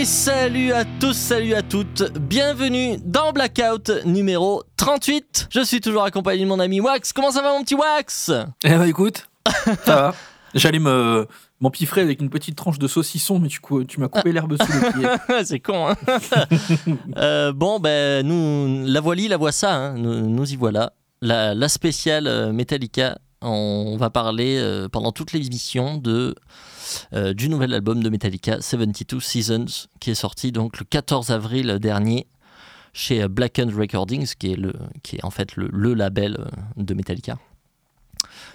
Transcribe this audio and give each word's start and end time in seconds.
Et 0.00 0.06
salut 0.06 0.72
à 0.72 0.86
tous, 0.98 1.12
salut 1.12 1.52
à 1.52 1.60
toutes, 1.60 2.10
bienvenue 2.18 2.96
dans 3.04 3.32
Blackout 3.32 3.90
numéro 4.06 4.62
38. 4.78 5.48
Je 5.50 5.60
suis 5.60 5.82
toujours 5.82 6.04
accompagné 6.04 6.44
de 6.44 6.48
mon 6.48 6.58
ami 6.58 6.80
Wax. 6.80 7.12
Comment 7.12 7.30
ça 7.30 7.42
va 7.42 7.52
mon 7.52 7.62
petit 7.62 7.74
Wax? 7.74 8.32
Eh 8.64 8.76
bah 8.76 8.88
écoute, 8.88 9.28
ça 9.84 9.94
va. 9.94 10.14
J'allais 10.54 10.78
me 10.78 11.26
m'empiffrer 11.60 12.00
avec 12.00 12.22
une 12.22 12.30
petite 12.30 12.56
tranche 12.56 12.78
de 12.78 12.88
saucisson, 12.88 13.38
mais 13.40 13.48
tu, 13.48 14.00
m'as 14.00 14.08
coupé 14.08 14.32
l'herbe 14.32 14.56
sous 14.56 14.72
les 14.72 14.92
pieds. 14.92 15.08
C'est 15.44 15.60
con, 15.60 15.88
hein 15.88 15.96
Euh, 17.18 17.52
Bon, 17.52 17.78
ben, 17.78 18.26
nous, 18.26 18.86
la 18.86 19.02
voici, 19.02 19.28
la 19.28 19.36
voix 19.36 19.52
ça, 19.52 19.74
hein. 19.74 19.98
nous, 19.98 20.30
nous 20.30 20.50
y 20.50 20.56
voilà. 20.56 20.94
La, 21.20 21.54
la 21.54 21.68
spéciale 21.68 22.26
euh, 22.26 22.54
Metallica, 22.54 23.18
on 23.42 23.98
va 23.98 24.08
parler 24.08 24.56
euh, 24.58 24.88
pendant 24.88 25.12
toute 25.12 25.34
l'émission 25.34 25.98
de, 25.98 26.34
euh, 27.12 27.32
du 27.32 27.48
nouvel 27.48 27.74
album 27.74 28.02
de 28.02 28.08
Metallica, 28.08 28.60
72 28.60 29.22
Seasons, 29.22 29.88
qui 30.00 30.10
est 30.10 30.14
sorti 30.14 30.52
donc 30.52 30.78
le 30.78 30.84
14 30.84 31.30
avril 31.30 31.78
dernier 31.80 32.26
chez 32.92 33.26
Blackened 33.28 33.74
Recordings, 33.74 34.34
qui 34.38 34.52
est, 34.52 34.56
le, 34.56 34.72
qui 35.02 35.16
est 35.16 35.24
en 35.24 35.30
fait 35.30 35.56
le, 35.56 35.68
le 35.72 35.94
label 35.94 36.36
euh, 36.40 36.46
de 36.76 36.94
Metallica. 36.94 37.38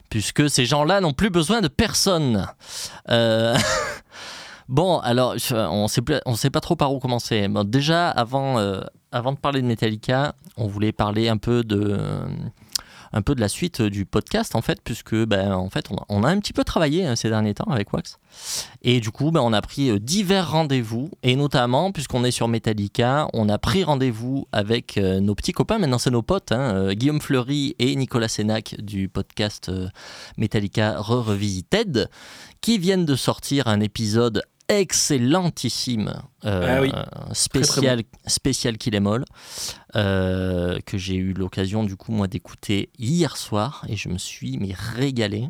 Puisque 0.10 0.50
ces 0.50 0.66
gens-là 0.66 1.02
n'ont 1.02 1.14
plus 1.14 1.30
besoin 1.30 1.62
de 1.62 1.68
personne. 1.68 2.48
Euh, 3.10 3.58
Bon, 4.68 4.98
alors, 4.98 5.36
on 5.52 5.88
sait 5.88 6.02
on 6.26 6.36
sait 6.36 6.50
pas 6.50 6.60
trop 6.60 6.76
par 6.76 6.92
où 6.92 6.98
commencer. 6.98 7.48
Déjà, 7.66 8.10
avant, 8.10 8.58
avant 9.12 9.32
de 9.32 9.38
parler 9.38 9.62
de 9.62 9.68
Metallica, 9.68 10.34
on 10.58 10.66
voulait 10.66 10.92
parler 10.92 11.30
un 11.30 11.38
peu 11.38 11.64
de, 11.64 12.00
un 13.16 13.22
peu 13.22 13.34
de 13.34 13.42
la 13.42 13.48
suite 13.48 13.82
du 13.82 14.06
podcast, 14.06 14.56
en 14.56 14.62
fait, 14.62 14.80
puisque, 14.84 15.16
ben, 15.16 15.54
en 15.54 15.70
fait, 15.70 15.88
on 16.10 16.24
a, 16.24 16.30
un 16.30 16.40
petit 16.40 16.52
peu 16.54 16.66
travaillé 16.66 17.06
hein, 17.06 17.16
ces 17.16 17.30
derniers 17.30 17.54
temps 17.54 17.72
avec 17.72 17.92
Wax. 17.94 18.20
Et 18.82 19.00
du 19.00 19.10
coup, 19.10 19.32
ben, 19.32 19.40
on 19.40 19.54
a 19.54 19.62
pris 19.62 19.90
euh, 19.90 20.00
divers 20.00 20.52
rendez-vous, 20.52 21.10
et 21.24 21.38
notamment, 21.38 21.94
puisqu'on 21.94 22.26
est 22.26 22.32
sur 22.32 22.50
Metallica, 22.50 23.30
on 23.34 23.48
a 23.48 23.58
pris 23.58 23.86
rendez-vous 23.86 24.48
avec 24.52 24.98
euh, 24.98 25.22
nos 25.22 25.34
petits 25.34 25.54
copains, 25.54 25.80
maintenant 25.80 25.98
c'est 25.98 26.12
nos 26.12 26.22
potes, 26.22 26.52
hein, 26.52 26.76
euh, 26.76 26.94
Guillaume 26.94 27.22
Fleury 27.22 27.74
et 27.80 27.96
Nicolas 27.96 28.28
Sénac 28.28 28.76
du 28.80 29.08
podcast 29.08 29.70
euh, 29.70 29.88
Metallica 30.38 31.00
Re-Revisited, 31.00 32.10
qui 32.60 32.78
viennent 32.78 33.06
de 33.06 33.16
sortir 33.16 33.68
un 33.68 33.80
épisode 33.80 34.44
excellentissime, 34.68 36.14
euh, 36.46 36.78
Ah 36.78 36.82
oui. 36.82 36.92
spécial, 37.34 38.02
spécial 38.28 38.78
Kill 38.78 38.96
Em 38.96 39.06
All, 39.08 39.26
euh, 39.96 40.80
que 40.86 40.98
j'ai 40.98 41.16
eu 41.16 41.34
l'occasion 41.34 41.84
du 41.84 41.96
coup 41.96 42.12
moi 42.12 42.28
d'écouter 42.28 42.90
hier 42.98 43.38
soir 43.38 43.86
et 43.88 43.96
je 43.96 44.10
me 44.10 44.18
suis 44.18 44.58
mais 44.58 44.74
régalé. 44.74 45.48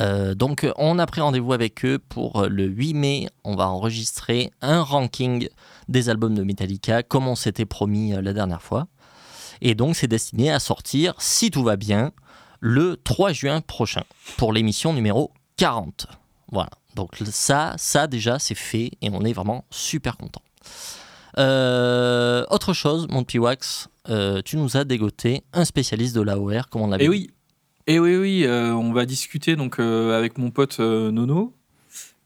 Euh, 0.00 0.34
donc 0.34 0.66
on 0.76 0.98
a 0.98 1.06
pris 1.06 1.22
rendez-vous 1.22 1.52
avec 1.54 1.84
eux 1.84 1.98
pour 1.98 2.42
le 2.48 2.64
8 2.66 2.94
mai, 2.94 3.28
on 3.44 3.56
va 3.56 3.68
enregistrer 3.68 4.50
un 4.60 4.82
ranking 4.82 5.48
des 5.88 6.10
albums 6.10 6.34
de 6.34 6.42
Metallica 6.42 7.02
comme 7.02 7.26
on 7.26 7.34
s'était 7.34 7.64
promis 7.64 8.12
euh, 8.12 8.20
la 8.20 8.32
dernière 8.34 8.62
fois. 8.62 8.88
Et 9.62 9.74
donc 9.74 9.96
c'est 9.96 10.06
destiné 10.08 10.50
à 10.52 10.58
sortir, 10.58 11.14
si 11.18 11.50
tout 11.50 11.62
va 11.62 11.76
bien, 11.76 12.12
le 12.60 12.96
3 13.02 13.32
juin 13.32 13.60
prochain 13.62 14.02
pour 14.36 14.52
l'émission 14.52 14.92
numéro 14.92 15.32
40. 15.56 16.06
Voilà. 16.52 16.68
Donc 16.96 17.10
ça, 17.30 17.74
ça 17.76 18.06
déjà, 18.06 18.38
c'est 18.38 18.54
fait 18.54 18.90
et 19.02 19.10
on 19.12 19.22
est 19.22 19.34
vraiment 19.34 19.64
super 19.70 20.16
content. 20.16 20.42
Euh, 21.38 22.44
autre 22.50 22.72
chose, 22.72 23.06
mon 23.10 23.22
petit 23.22 23.38
Wax, 23.38 23.88
euh, 24.08 24.40
tu 24.42 24.56
nous 24.56 24.78
as 24.78 24.84
dégoté 24.84 25.42
un 25.52 25.66
spécialiste 25.66 26.16
de 26.16 26.22
l'AOR, 26.22 26.70
comme 26.70 26.80
on 26.82 26.88
l'avait 26.88 27.04
Et 27.04 27.08
dit. 27.08 27.10
oui, 27.10 27.30
et 27.86 27.98
oui, 27.98 28.16
oui, 28.16 28.44
euh, 28.44 28.72
on 28.72 28.92
va 28.92 29.04
discuter 29.04 29.54
donc 29.54 29.78
avec 29.78 30.38
mon 30.38 30.50
pote 30.50 30.80
Nono, 30.80 31.54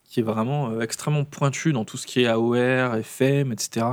qui 0.09 0.21
est 0.21 0.22
vraiment 0.22 0.81
extrêmement 0.81 1.25
pointu 1.25 1.73
dans 1.73 1.84
tout 1.84 1.97
ce 1.97 2.06
qui 2.06 2.23
est 2.23 2.27
AOR, 2.27 2.94
FM, 2.94 3.53
etc. 3.53 3.87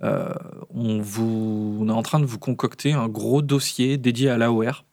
On, 0.00 1.00
vous, 1.00 1.78
on 1.80 1.88
est 1.88 1.92
en 1.92 2.02
train 2.02 2.20
de 2.20 2.26
vous 2.26 2.38
concocter 2.38 2.92
un 2.94 3.08
gros 3.08 3.42
dossier 3.42 3.98
dédié 3.98 4.30
à 4.30 4.38
l'AOR, 4.38 4.84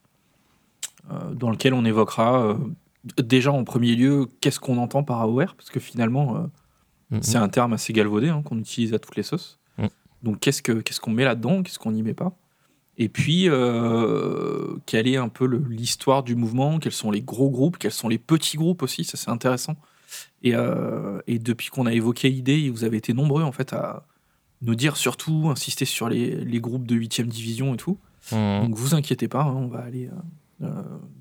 dans 1.31 1.49
lequel 1.49 1.73
on 1.73 1.85
évoquera 1.85 2.57
déjà 3.17 3.51
en 3.51 3.63
premier 3.63 3.95
lieu 3.95 4.27
qu'est-ce 4.41 4.59
qu'on 4.59 4.77
entend 4.77 5.03
par 5.03 5.21
AOR, 5.21 5.55
parce 5.55 5.69
que 5.69 5.79
finalement, 5.79 6.49
euh, 7.11 7.19
c'est 7.21 7.37
un 7.37 7.49
terme 7.49 7.73
assez 7.73 7.93
galvaudé 7.93 8.29
hein, 8.29 8.41
qu'on 8.43 8.57
utilise 8.57 8.93
à 8.93 8.99
toutes 8.99 9.15
les 9.15 9.23
sauces. 9.23 9.59
Mm. 9.77 9.87
Donc 10.23 10.39
qu'est-ce 10.39 10.61
que 10.61 10.73
qu'est-ce 10.73 11.01
qu'on 11.01 11.11
met 11.11 11.23
là-dedans, 11.23 11.63
qu'est-ce 11.63 11.79
qu'on 11.79 11.91
n'y 11.91 12.03
met 12.03 12.13
pas? 12.13 12.37
Et 12.97 13.09
puis 13.09 13.49
euh, 13.49 14.75
quelle 14.85 15.07
est 15.07 15.17
un 15.17 15.29
peu 15.29 15.45
l'histoire 15.45 16.23
du 16.23 16.35
mouvement, 16.35 16.79
quels 16.79 16.91
sont 16.91 17.11
les 17.11 17.21
gros 17.21 17.49
groupes, 17.49 17.77
quels 17.77 17.91
sont 17.91 18.09
les 18.09 18.19
petits 18.19 18.57
groupes 18.57 18.83
aussi, 18.83 19.03
ça 19.03 19.17
c'est 19.17 19.29
intéressant. 19.29 19.75
Et, 20.43 20.55
euh, 20.55 21.19
et 21.25 21.39
depuis 21.39 21.69
qu'on 21.69 21.85
a 21.85 21.93
évoqué 21.93 22.29
l'idée, 22.29 22.69
vous 22.69 22.83
avez 22.83 22.97
été 22.97 23.13
nombreux 23.13 23.43
en 23.43 23.51
fait 23.51 23.73
à 23.73 24.05
nous 24.61 24.75
dire 24.75 24.95
surtout, 24.97 25.47
insister 25.49 25.85
sur 25.85 26.09
les, 26.09 26.35
les 26.35 26.59
groupes 26.59 26.85
de 26.85 26.95
8 26.95 27.21
division 27.21 27.73
et 27.73 27.77
tout. 27.77 27.97
Mhm. 28.31 28.63
Donc 28.63 28.75
vous 28.75 28.93
inquiétez 28.93 29.27
pas, 29.27 29.41
hein, 29.41 29.55
on 29.55 29.67
va 29.67 29.79
aller 29.79 30.09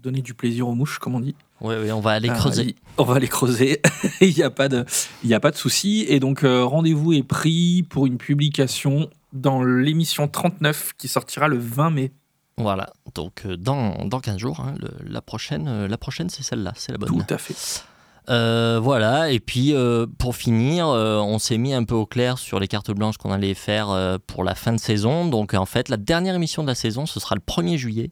donner 0.03 0.23
du 0.23 0.34
plaisir 0.34 0.69
aux 0.69 0.75
mouches, 0.75 0.99
comme 0.99 1.15
on 1.15 1.21
dit. 1.21 1.34
Ouais, 1.61 1.91
on 1.93 2.01
va 2.01 2.12
aller 2.12 2.28
Ah, 2.31 2.34
creuser. 2.34 2.75
On 2.99 3.05
va 3.05 3.19
les 3.19 3.28
creuser. 3.28 3.81
Il 4.21 4.34
n'y 4.34 4.43
a 4.43 4.51
pas 4.51 4.69
de, 4.69 4.84
il 5.23 5.28
y 5.31 5.34
a 5.34 5.41
pas 5.41 5.51
de 5.51 5.56
souci. 5.56 6.05
Et 6.09 6.21
donc, 6.21 6.43
euh, 6.45 6.65
rendez-vous 6.65 7.12
est 7.12 7.23
pris 7.23 7.83
pour 7.89 8.06
une 8.06 8.17
publication 8.19 9.09
dans 9.33 9.62
l'émission 9.62 10.27
39 10.29 10.93
qui 10.97 11.09
sortira 11.09 11.49
le 11.49 11.59
20 11.59 11.91
mai. 11.91 12.12
Voilà, 12.56 12.93
donc 13.15 13.43
euh, 13.47 13.56
dans, 13.56 14.05
dans 14.06 14.21
15 14.21 14.37
jours, 14.39 14.61
hein, 14.61 14.75
le- 14.79 14.91
la 15.11 15.23
prochaine, 15.23 15.67
euh, 15.69 15.89
la 15.89 15.97
prochaine 15.97 16.29
c'est 16.29 16.43
celle-là, 16.43 16.73
c'est 16.77 16.93
la 16.93 16.99
bonne. 16.99 17.09
Tout 17.09 17.34
à 17.34 17.39
fait. 17.39 17.83
Euh, 18.29 18.79
voilà, 18.83 19.31
et 19.33 19.41
puis 19.41 19.75
euh, 19.75 20.06
pour 20.19 20.37
finir, 20.37 20.87
euh, 20.89 21.17
on 21.19 21.39
s'est 21.39 21.56
mis 21.56 21.73
un 21.73 21.84
peu 21.84 21.95
au 21.95 22.05
clair 22.06 22.37
sur 22.39 22.61
les 22.61 22.69
cartes 22.69 22.91
blanches 22.91 23.17
qu'on 23.17 23.33
allait 23.33 23.55
faire 23.55 23.89
euh, 23.91 24.19
pour 24.25 24.45
la 24.45 24.55
fin 24.55 24.73
de 24.73 24.79
saison. 24.79 25.27
Donc 25.27 25.55
en 25.55 25.65
fait, 25.65 25.89
la 25.89 25.97
dernière 25.97 26.34
émission 26.34 26.62
de 26.62 26.69
la 26.69 26.75
saison, 26.75 27.06
ce 27.06 27.19
sera 27.19 27.34
le 27.34 27.41
1er 27.41 27.77
juillet. 27.77 28.11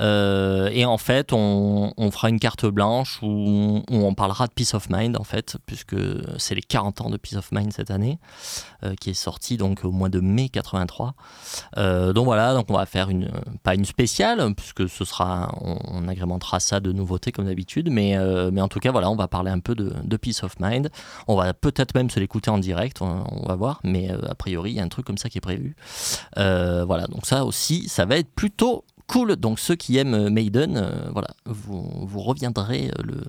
Euh, 0.00 0.68
et 0.72 0.84
en 0.84 0.98
fait, 0.98 1.32
on, 1.32 1.92
fera 2.10 2.28
une 2.28 2.38
carte 2.38 2.66
blanche 2.66 3.18
où, 3.22 3.82
on 3.90 4.14
parlera 4.14 4.46
de 4.46 4.52
Peace 4.52 4.74
of 4.74 4.88
Mind, 4.90 5.16
en 5.18 5.24
fait, 5.24 5.56
puisque 5.66 5.96
c'est 6.38 6.54
les 6.54 6.62
40 6.62 7.00
ans 7.00 7.10
de 7.10 7.16
Peace 7.16 7.36
of 7.36 7.50
Mind 7.52 7.72
cette 7.72 7.90
année, 7.90 8.18
euh, 8.84 8.94
qui 8.94 9.10
est 9.10 9.14
sorti 9.14 9.56
donc 9.56 9.84
au 9.84 9.90
mois 9.90 10.08
de 10.08 10.20
mai 10.20 10.48
83. 10.48 11.14
Euh, 11.76 12.12
donc 12.12 12.24
voilà, 12.24 12.54
donc 12.54 12.66
on 12.70 12.74
va 12.74 12.86
faire 12.86 13.10
une, 13.10 13.30
pas 13.62 13.74
une 13.74 13.84
spéciale, 13.84 14.54
puisque 14.54 14.88
ce 14.88 15.04
sera, 15.04 15.52
on, 15.60 16.08
agrémentera 16.08 16.60
ça 16.60 16.80
de 16.80 16.92
nouveautés 16.92 17.32
comme 17.32 17.46
d'habitude, 17.46 17.90
mais, 17.90 18.16
euh, 18.16 18.50
mais 18.52 18.60
en 18.60 18.68
tout 18.68 18.78
cas, 18.78 18.92
voilà, 18.92 19.10
on 19.10 19.16
va 19.16 19.28
parler 19.28 19.50
un 19.50 19.58
peu 19.58 19.74
de, 19.74 19.92
de 20.02 20.16
Peace 20.16 20.42
of 20.42 20.54
Mind. 20.60 20.90
On 21.26 21.36
va 21.36 21.52
peut-être 21.52 21.94
même 21.94 22.10
se 22.10 22.20
l'écouter 22.20 22.50
en 22.50 22.58
direct, 22.58 23.02
on, 23.02 23.24
va 23.46 23.56
voir, 23.56 23.80
mais 23.84 24.10
a 24.10 24.34
priori, 24.34 24.72
il 24.72 24.76
y 24.76 24.80
a 24.80 24.82
un 24.82 24.88
truc 24.88 25.06
comme 25.06 25.18
ça 25.18 25.28
qui 25.28 25.38
est 25.38 25.40
prévu. 25.40 25.76
Voilà, 26.36 27.06
donc 27.08 27.26
ça 27.26 27.44
aussi, 27.44 27.88
ça 27.88 28.04
va 28.04 28.16
être 28.16 28.30
plutôt 28.30 28.84
cool. 29.06 29.36
Donc 29.36 29.58
ceux 29.58 29.74
qui 29.76 29.96
aiment 29.98 30.28
Maiden, 30.28 30.76
euh, 30.76 31.08
voilà, 31.12 31.28
vous, 31.44 31.88
vous 32.06 32.20
reviendrez 32.20 32.88
euh, 32.88 33.02
le, 33.02 33.22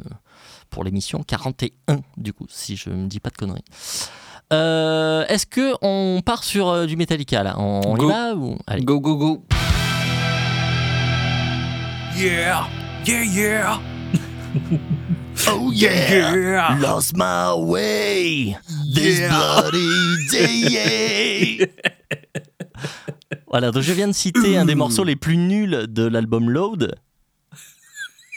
pour 0.69 0.83
l'émission 0.83 1.23
41, 1.23 1.99
du 2.17 2.33
coup, 2.33 2.45
si 2.49 2.75
je 2.75 2.89
ne 2.89 3.07
dis 3.07 3.19
pas 3.19 3.29
de 3.29 3.37
conneries. 3.37 3.63
Euh, 4.53 5.25
Est-ce 5.27 5.45
que 5.45 5.73
on 5.81 6.21
part 6.25 6.43
sur 6.43 6.69
euh, 6.69 6.85
du 6.85 6.95
Metallica 6.95 7.43
là? 7.43 7.55
On, 7.59 7.81
on 7.85 7.95
y 7.97 7.99
Go. 7.99 8.07
va 8.07 8.33
ou... 8.35 8.57
Allez. 8.65 8.83
Go, 8.83 8.99
go, 9.01 9.17
go. 9.17 9.43
Yeah, 12.15 12.65
yeah, 13.05 13.23
yeah. 13.23 13.79
Oh 15.49 15.69
Yeah. 15.71 16.75
Lost 16.81 17.15
my 17.15 17.53
way 17.53 18.57
this 18.91 19.19
Yeah. 19.19 19.29
bloody 19.29 20.27
day. 20.31 21.71
voilà, 23.49 23.71
donc 23.71 23.83
je 23.83 23.93
viens 23.93 24.07
de 24.07 24.13
citer 24.13 24.57
un 24.57 24.65
des 24.65 24.75
morceaux 24.75 25.03
les 25.03 25.15
plus 25.15 25.37
nuls 25.37 25.85
de 25.87 26.03
l'album 26.05 26.49
Load. 26.49 26.95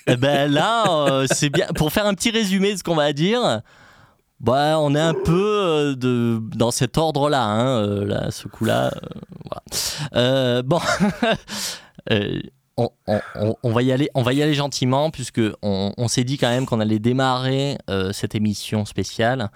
Eh 0.06 0.16
ben 0.16 0.50
là, 0.50 0.84
euh, 1.08 1.26
c'est 1.30 1.50
bien. 1.50 1.66
Pour 1.74 1.92
faire 1.92 2.06
un 2.06 2.14
petit 2.14 2.30
résumé 2.30 2.72
de 2.72 2.78
ce 2.78 2.82
qu'on 2.82 2.94
va 2.96 3.12
dire, 3.12 3.60
bah, 4.40 4.78
on 4.80 4.94
est 4.94 5.00
un 5.00 5.14
peu 5.14 5.62
euh, 5.66 5.94
de, 5.94 6.40
dans 6.56 6.70
cet 6.70 6.96
ordre-là, 6.98 7.44
hein, 7.44 7.66
euh, 7.84 8.04
là, 8.06 8.30
ce 8.30 8.48
coup-là. 8.48 8.86
euh, 8.94 9.08
voilà. 9.44 9.62
Euh, 10.16 10.62
bon. 10.62 10.80
Euh, 12.10 12.40
on, 12.78 12.88
on- 13.06 13.20
on- 13.34 13.54
on 13.62 13.72
va 13.72 13.82
y 13.82 13.92
aller, 13.92 14.08
on 14.14 14.22
va 14.22 14.32
y 14.32 14.42
aller 14.42 14.54
gentiment 14.54 15.10
puisque 15.10 15.42
on, 15.60 15.92
on 15.98 16.08
s'est 16.08 16.24
dit 16.24 16.38
quand 16.38 16.48
même 16.48 16.64
qu'on 16.64 16.80
allait 16.80 16.98
démarrer 16.98 17.76
cette 18.12 18.34
émission 18.34 18.86
spéciale 18.86 19.50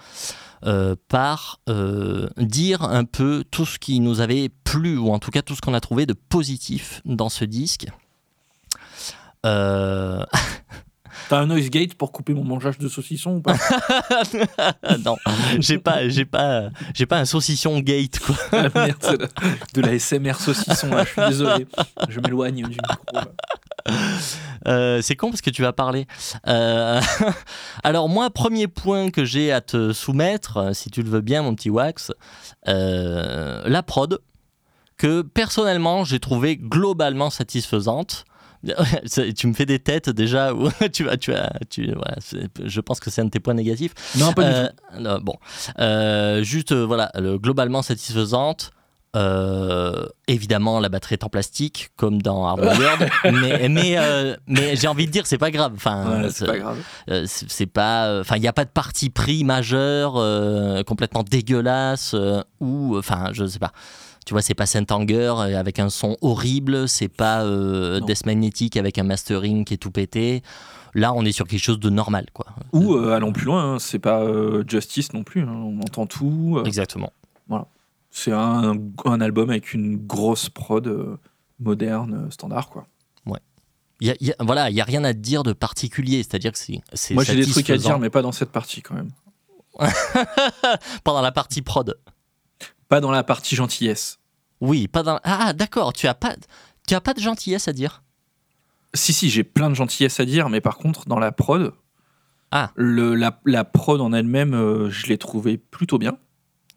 euh, 0.67 0.97
par 1.09 1.61
euh, 1.69 2.29
dire 2.39 2.83
un 2.83 3.05
peu 3.05 3.45
tout 3.51 3.67
ce 3.67 3.79
qui 3.79 4.01
nous 4.01 4.21
avait 4.21 4.49
plu 4.65 4.97
ou 4.97 5.11
en 5.13 5.19
tout 5.19 5.31
cas 5.31 5.43
tout 5.43 5.55
ce 5.55 5.61
qu'on 5.61 5.75
a 5.75 5.81
trouvé 5.81 6.07
de 6.07 6.15
positif 6.15 7.01
dans 7.05 7.29
ce 7.29 7.45
disque. 7.45 7.87
Euh, 9.47 10.25
T'as 11.29 11.39
un 11.41 11.47
noise 11.47 11.71
gate 11.71 11.95
pour 11.95 12.13
couper 12.13 12.35
mon 12.35 12.45
mangeage 12.45 12.77
de 12.79 12.89
saucisson 12.89 13.37
ou 13.37 13.41
pas? 13.41 13.55
Non, 15.05 15.17
j'ai 15.59 15.79
pas, 15.79 16.09
j'ai 16.09 16.25
pas, 16.25 16.69
j'ai 16.95 17.07
pas 17.07 17.19
un 17.19 17.25
saucisson 17.25 17.81
gate 17.81 18.19
quoi. 18.19 18.35
Ah, 18.53 18.69
Merde, 18.75 19.19
de, 19.19 19.29
de 19.75 19.81
la 19.87 19.99
SMR 19.99 20.35
saucisson. 20.35 20.89
là, 20.89 21.05
Je 21.05 21.11
suis 21.11 21.23
désolé. 21.29 21.67
Je 22.09 22.21
m'éloigne 22.21 22.57
du 22.57 22.65
micro. 22.65 22.97
là. 23.13 23.25
Euh, 24.67 25.01
c'est 25.03 25.17
con 25.17 25.31
parce 25.31 25.43
que 25.43 25.51
tu 25.51 25.63
vas 25.63 25.73
parler. 25.73 26.07
Euh, 26.47 27.01
alors 27.85 28.09
moi, 28.09 28.31
premier 28.31 28.69
point 28.69 29.11
que 29.11 29.25
j'ai 29.25 29.53
à 29.53 29.61
te 29.61 29.93
soumettre, 29.93 30.57
euh, 30.57 30.73
si 30.73 30.91
tu 30.91 31.03
le 31.03 31.11
veux 31.11 31.21
bien, 31.21 31.43
mon 31.43 31.55
petit 31.55 31.71
Wax, 31.71 32.13
la 32.67 33.83
prod, 33.83 34.21
que 34.97 35.23
personnellement 35.23 36.05
j'ai 36.05 36.21
trouvé 36.21 36.57
globalement 36.57 37.31
satisfaisante. 37.31 38.25
tu 39.37 39.47
me 39.47 39.53
fais 39.53 39.67
des 39.67 39.79
têtes 39.79 40.09
déjà 40.09 40.55
où 40.55 40.71
tu 40.91 41.05
vas, 41.05 41.19
tu 41.19 41.33
vas, 41.33 41.53
tu, 41.69 41.93
voilà, 41.93 42.17
je 42.65 42.81
pense 42.81 42.99
que 42.99 43.11
c'est 43.11 43.21
un 43.21 43.27
de 43.27 43.31
tes 43.31 43.41
points 43.41 43.53
négatifs. 43.53 43.93
Non, 44.17 44.33
pas 44.33 44.51
du 44.51 44.69
tout. 44.69 45.21
bon, 45.21 45.35
juste 46.43 46.73
voilà, 46.73 47.13
globalement 47.17 47.83
satisfaisante. 47.83 48.73
Euh, 49.15 50.07
évidemment, 50.27 50.81
la 50.81 50.89
batterie 50.89 51.15
est 51.15 51.25
en 51.25 51.29
plastique, 51.29 51.91
comme 51.97 52.21
dans 52.21 52.47
Hardware 52.47 52.99
mais, 53.25 53.69
mais, 53.69 53.95
euh, 53.97 54.37
mais 54.49 54.75
j'ai 54.75 54.89
envie 54.89 55.07
de 55.07 55.13
dire, 55.13 55.27
c'est 55.27 55.39
pas 55.39 55.51
grave. 55.51 55.73
Enfin, 55.77 56.29
c'est 56.31 56.47
pas 56.47 56.59
grave. 56.59 56.79
Euh, 57.11 57.25
c'est 57.27 57.67
pas. 57.67 58.21
Enfin, 58.21 58.37
il 58.37 58.41
n'y 58.41 58.49
a 58.49 58.53
pas 58.53 58.65
de 58.65 58.71
parti 58.71 59.11
pris 59.11 59.45
majeur, 59.45 60.15
complètement 60.85 61.23
dégueulasse, 61.23 62.15
ou. 62.61 62.97
Enfin, 62.99 63.29
je 63.33 63.47
sais 63.47 63.59
pas. 63.59 63.73
Tu 64.27 64.33
vois, 64.33 64.41
c'est 64.41 64.55
pas 64.55 64.65
Saint-Anger 64.67 65.35
avec 65.55 65.79
un 65.79 65.91
son 65.91 66.17
horrible, 66.23 66.89
c'est 66.89 67.09
pas 67.09 67.45
Death 68.01 68.27
Magnetic 68.27 68.77
avec 68.77 68.99
un 68.99 69.05
mastering 69.05 69.65
qui 69.65 69.75
est 69.75 69.79
tout 69.79 69.91
pété. 69.91 70.43
Là, 70.95 71.13
on 71.13 71.25
est 71.25 71.33
sur 71.33 71.47
quelque 71.47 71.63
chose 71.63 71.81
de 71.81 71.91
normal, 71.91 72.27
quoi. 72.33 72.47
Ou 72.73 72.95
allons 72.97 73.33
plus 73.33 73.45
loin, 73.45 73.75
hein, 73.75 73.79
c'est 73.79 73.99
pas 73.99 74.25
Justice 74.67 75.13
non 75.13 75.25
plus. 75.25 75.43
Hein, 75.43 75.53
on 75.53 75.79
entend 75.81 76.07
tout. 76.07 76.63
Exactement. 76.65 77.13
Voilà. 77.49 77.67
C'est 78.17 78.31
un, 78.31 78.79
un, 79.07 79.21
album 79.21 79.51
avec 79.51 79.75
une 79.75 79.97
grosse 79.97 80.49
prod 80.49 80.87
euh, 80.87 81.19
moderne, 81.59 82.31
standard, 82.31 82.69
quoi. 82.69 82.87
Ouais. 83.27 83.41
Y 84.01 84.15
y 84.21 84.31
a, 84.31 84.37
voilà, 84.39 84.71
il 84.71 84.75
n'y 84.75 84.81
a 84.81 84.85
rien 84.85 85.03
à 85.03 85.13
dire 85.13 85.43
de 85.43 85.53
particulier, 85.53 86.19
c'est-à-dire 86.19 86.53
que 86.53 86.59
c'est. 86.59 86.81
Moi, 87.13 87.25
j'ai 87.25 87.35
des 87.35 87.45
trucs 87.45 87.69
à 87.71 87.77
dire, 87.77 87.99
mais 87.99 88.11
pas 88.11 88.23
dans 88.23 88.31
cette 88.31 88.53
partie, 88.53 88.83
quand 88.83 88.95
même. 88.95 89.11
Pendant 91.05 91.23
la 91.23 91.33
partie 91.33 91.61
prod. 91.61 91.99
Pas 92.89 93.01
dans 93.01 93.11
la 93.11 93.25
partie 93.25 93.57
gentillesse. 93.57 94.21
Oui, 94.61 94.87
pas 94.87 95.03
dans. 95.03 95.19
Ah, 95.25 95.53
d'accord, 95.53 95.93
tu 95.93 96.07
as 96.07 96.15
pas, 96.15 96.37
tu 96.87 96.95
as 96.95 97.01
pas 97.01 97.15
de 97.15 97.21
gentillesse 97.21 97.67
à 97.67 97.73
dire? 97.73 98.05
Si, 98.95 99.13
si, 99.13 99.29
j'ai 99.29 99.43
plein 99.43 99.71
de 99.71 99.75
gentillesse 99.75 100.21
à 100.21 100.25
dire, 100.25 100.49
mais 100.49 100.61
par 100.61 100.79
contre, 100.79 101.09
dans 101.09 101.19
la 101.19 101.33
prod, 101.33 101.75
ah. 102.53 102.71
le, 102.77 103.17
la, 103.17 103.41
la 103.45 103.65
prod 103.65 104.01
en 104.01 104.13
elle-même, 104.13 104.55
euh, 104.55 104.89
je 104.89 105.09
l'ai 105.09 105.19
trouvée 105.19 105.59
plutôt 105.59 105.99
bien. 105.99 106.17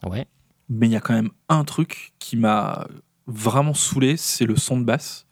Ouais. 0.04 0.26
Mais 0.70 0.88
il 0.88 0.92
y 0.92 0.96
a 0.96 1.02
quand 1.02 1.14
même 1.14 1.30
un 1.50 1.64
truc 1.64 2.14
qui 2.20 2.36
m'a 2.36 2.88
vraiment 3.28 3.74
saoulé, 3.74 4.18
c'est 4.18 4.46
le 4.46 4.56
son 4.56 4.80
de 4.80 4.86
basse. 4.86 5.26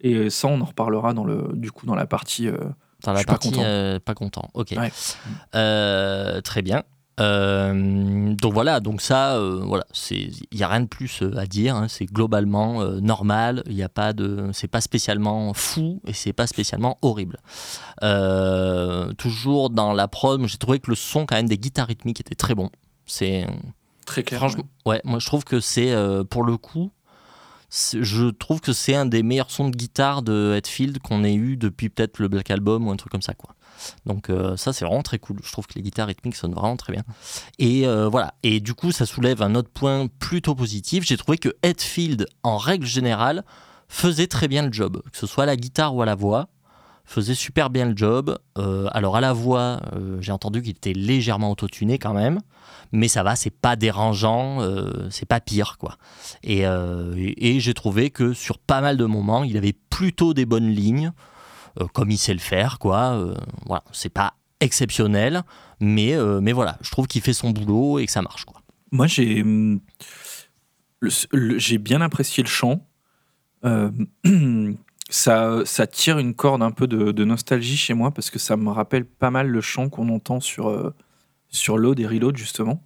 Et 0.00 0.30
ça, 0.30 0.48
on 0.48 0.60
en 0.60 0.66
reparlera 0.66 1.14
dans 1.14 1.24
le, 1.24 1.50
du 1.54 1.72
coup 1.72 1.86
dans 1.86 1.94
la 1.94 2.06
partie. 2.06 2.48
Euh, 2.48 2.58
dans 3.02 3.12
la 3.12 3.24
partie 3.24 3.50
pas 3.50 3.56
content. 3.56 3.66
Euh, 3.66 3.98
pas 4.00 4.14
content. 4.14 4.50
Ok. 4.54 4.74
Euh, 5.54 6.40
très 6.42 6.62
bien. 6.62 6.82
donc 7.18 8.52
voilà, 8.52 8.80
donc 8.80 9.00
ça, 9.00 9.40
voilà, 9.62 9.84
c'est, 9.92 10.14
il 10.50 10.58
y 10.58 10.62
a 10.62 10.68
rien 10.68 10.80
de 10.80 10.86
plus 10.86 11.22
à 11.36 11.46
dire. 11.46 11.74
Hein, 11.74 11.88
c'est 11.88 12.04
globalement 12.04 12.84
normal. 13.00 13.62
Il 13.66 13.74
n'y 13.74 13.82
a 13.82 13.88
pas 13.88 14.12
de, 14.12 14.50
c'est 14.52 14.68
pas 14.68 14.80
spécialement 14.80 15.54
fou 15.54 16.02
et 16.06 16.12
c'est 16.12 16.34
pas 16.34 16.46
spécialement 16.46 16.98
horrible. 17.00 17.38
toujours 19.16 19.70
dans 19.70 19.92
la 19.94 20.08
prod, 20.08 20.44
j'ai 20.46 20.58
trouvé 20.58 20.80
que 20.80 20.90
le 20.90 20.96
son 20.96 21.24
quand 21.24 21.36
même 21.36 21.48
des 21.48 21.58
guitares 21.58 21.86
rythmiques 21.86 22.20
était 22.20 22.34
très 22.34 22.54
bon. 22.54 22.70
C'est 23.06 23.46
Très 24.06 24.22
clair. 24.22 24.40
Franchement, 24.40 24.64
ouais. 24.86 25.00
moi 25.04 25.18
je 25.18 25.26
trouve 25.26 25.44
que 25.44 25.60
c'est, 25.60 25.92
euh, 25.92 26.24
pour 26.24 26.44
le 26.44 26.56
coup, 26.56 26.90
je 27.70 28.30
trouve 28.30 28.60
que 28.60 28.72
c'est 28.72 28.94
un 28.94 29.06
des 29.06 29.22
meilleurs 29.22 29.50
sons 29.50 29.68
de 29.68 29.76
guitare 29.76 30.22
de 30.22 30.54
Hetfield 30.56 30.98
qu'on 31.00 31.24
ait 31.24 31.34
eu 31.34 31.56
depuis 31.56 31.88
peut-être 31.88 32.18
le 32.18 32.28
Black 32.28 32.50
Album 32.50 32.86
ou 32.86 32.90
un 32.90 32.96
truc 32.96 33.10
comme 33.10 33.22
ça, 33.22 33.34
quoi. 33.34 33.54
Donc 34.06 34.30
euh, 34.30 34.56
ça 34.56 34.72
c'est 34.72 34.84
vraiment 34.84 35.02
très 35.02 35.18
cool. 35.18 35.38
Je 35.42 35.50
trouve 35.50 35.66
que 35.66 35.74
les 35.74 35.82
guitares 35.82 36.06
rythmiques 36.06 36.36
sonnent 36.36 36.54
vraiment 36.54 36.76
très 36.76 36.92
bien. 36.92 37.02
Et 37.58 37.86
euh, 37.86 38.08
voilà. 38.08 38.34
Et 38.42 38.60
du 38.60 38.74
coup 38.74 38.92
ça 38.92 39.06
soulève 39.06 39.42
un 39.42 39.54
autre 39.54 39.70
point 39.70 40.06
plutôt 40.06 40.54
positif. 40.54 41.04
J'ai 41.04 41.16
trouvé 41.16 41.38
que 41.38 41.50
Hetfield 41.62 42.26
en 42.42 42.56
règle 42.56 42.86
générale 42.86 43.44
faisait 43.88 44.26
très 44.28 44.48
bien 44.48 44.62
le 44.62 44.72
job, 44.72 45.02
que 45.10 45.18
ce 45.18 45.26
soit 45.26 45.42
à 45.44 45.46
la 45.46 45.56
guitare 45.56 45.94
ou 45.94 46.02
à 46.02 46.06
la 46.06 46.14
voix 46.14 46.48
faisait 47.04 47.34
super 47.34 47.70
bien 47.70 47.86
le 47.86 47.96
job. 47.96 48.38
alors 48.56 49.16
à 49.16 49.20
la 49.20 49.32
voix, 49.32 49.80
j'ai 50.20 50.32
entendu 50.32 50.62
qu'il 50.62 50.72
était 50.72 50.92
légèrement 50.92 51.50
autotuné 51.50 51.98
quand 51.98 52.14
même 52.14 52.40
mais 52.94 53.08
ça 53.08 53.22
va, 53.22 53.36
c'est 53.36 53.50
pas 53.50 53.76
dérangeant, 53.76 54.62
euh, 54.62 55.08
c'est 55.10 55.26
pas 55.26 55.40
pire 55.40 55.76
quoi. 55.78 55.98
Euh, 56.48 57.14
et, 57.16 57.60
j'ai 57.60 57.74
trouvé 57.74 58.10
que 58.10 58.32
sur 58.32 58.58
pas 58.58 58.80
mal 58.80 58.96
de 58.96 59.04
moments, 59.04 59.44
il 59.44 59.56
avait 59.56 59.74
plutôt 59.90 60.32
des 60.32 60.46
bonnes 60.46 60.70
lignes, 60.70 61.12
euh, 61.80 61.86
comme 61.92 62.10
il 62.10 62.18
sait 62.18 62.34
le 62.34 62.40
faire 62.40 62.78
quoi. 62.78 63.34
voilà, 63.66 63.82
c'est 63.92 64.12
pas 64.12 64.34
exceptionnel, 64.60 65.42
mais 65.80 66.16
mais 66.40 66.52
voilà, 66.52 66.78
je 66.80 66.90
trouve 66.90 67.06
qu'il 67.06 67.20
fait 67.20 67.32
son 67.32 67.50
boulot 67.50 67.98
et 67.98 68.06
que 68.06 68.12
ça 68.12 68.22
marche 68.22 68.44
quoi. 68.44 68.62
Moi 68.92 69.06
j'ai 69.06 69.42
hum, 69.42 69.80
j'ai 71.02 71.78
bien 71.78 72.00
apprécié 72.00 72.42
le 72.42 72.48
chant. 72.48 72.86
ça, 75.10 75.62
ça 75.64 75.86
tire 75.86 76.18
une 76.18 76.34
corde 76.34 76.62
un 76.62 76.70
peu 76.70 76.86
de, 76.86 77.12
de, 77.12 77.24
nostalgie 77.24 77.76
chez 77.76 77.94
moi 77.94 78.10
parce 78.10 78.30
que 78.30 78.38
ça 78.38 78.56
me 78.56 78.70
rappelle 78.70 79.04
pas 79.04 79.30
mal 79.30 79.48
le 79.48 79.60
chant 79.60 79.88
qu'on 79.88 80.08
entend 80.08 80.40
sur, 80.40 80.92
sur 81.48 81.78
Load 81.78 82.00
et 82.00 82.06
Reload, 82.06 82.36
justement. 82.36 82.82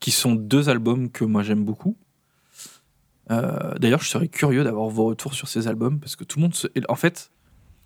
Qui 0.00 0.10
sont 0.10 0.34
deux 0.34 0.68
albums 0.68 1.10
que 1.10 1.24
moi 1.24 1.42
j'aime 1.42 1.64
beaucoup. 1.64 1.96
Euh, 3.30 3.74
d'ailleurs, 3.78 4.02
je 4.02 4.08
serais 4.08 4.28
curieux 4.28 4.64
d'avoir 4.64 4.88
vos 4.88 5.04
retours 5.04 5.34
sur 5.34 5.48
ces 5.48 5.68
albums 5.68 6.00
parce 6.00 6.16
que 6.16 6.24
tout 6.24 6.38
le 6.38 6.42
monde 6.42 6.54
se. 6.54 6.66
En 6.88 6.96
fait, 6.96 7.30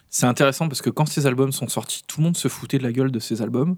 c'est 0.08 0.26
intéressant 0.26 0.68
parce 0.68 0.80
que 0.80 0.90
quand 0.90 1.06
ces 1.06 1.26
albums 1.26 1.52
sont 1.52 1.68
sortis, 1.68 2.02
tout 2.06 2.20
le 2.20 2.24
monde 2.24 2.36
se 2.36 2.48
foutait 2.48 2.78
de 2.78 2.82
la 2.82 2.92
gueule 2.92 3.10
de 3.10 3.18
ces 3.18 3.42
albums. 3.42 3.76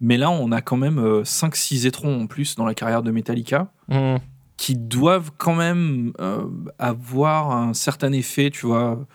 Mais 0.00 0.16
là, 0.16 0.30
on 0.30 0.50
a 0.52 0.60
quand 0.60 0.76
même 0.76 0.98
5-6 1.22 1.84
euh, 1.84 1.88
étrons 1.88 2.22
en 2.22 2.26
plus 2.26 2.56
dans 2.56 2.64
la 2.64 2.74
carrière 2.74 3.02
de 3.02 3.10
Metallica 3.10 3.70
mmh. 3.88 4.16
Qui 4.56 4.76
doivent 4.76 5.30
quand 5.36 5.54
même 5.54 6.12
euh, 6.20 6.46
avoir 6.78 7.50
un 7.50 7.74
certain 7.74 8.12
effet, 8.12 8.50
tu 8.50 8.66
vois 8.66 9.06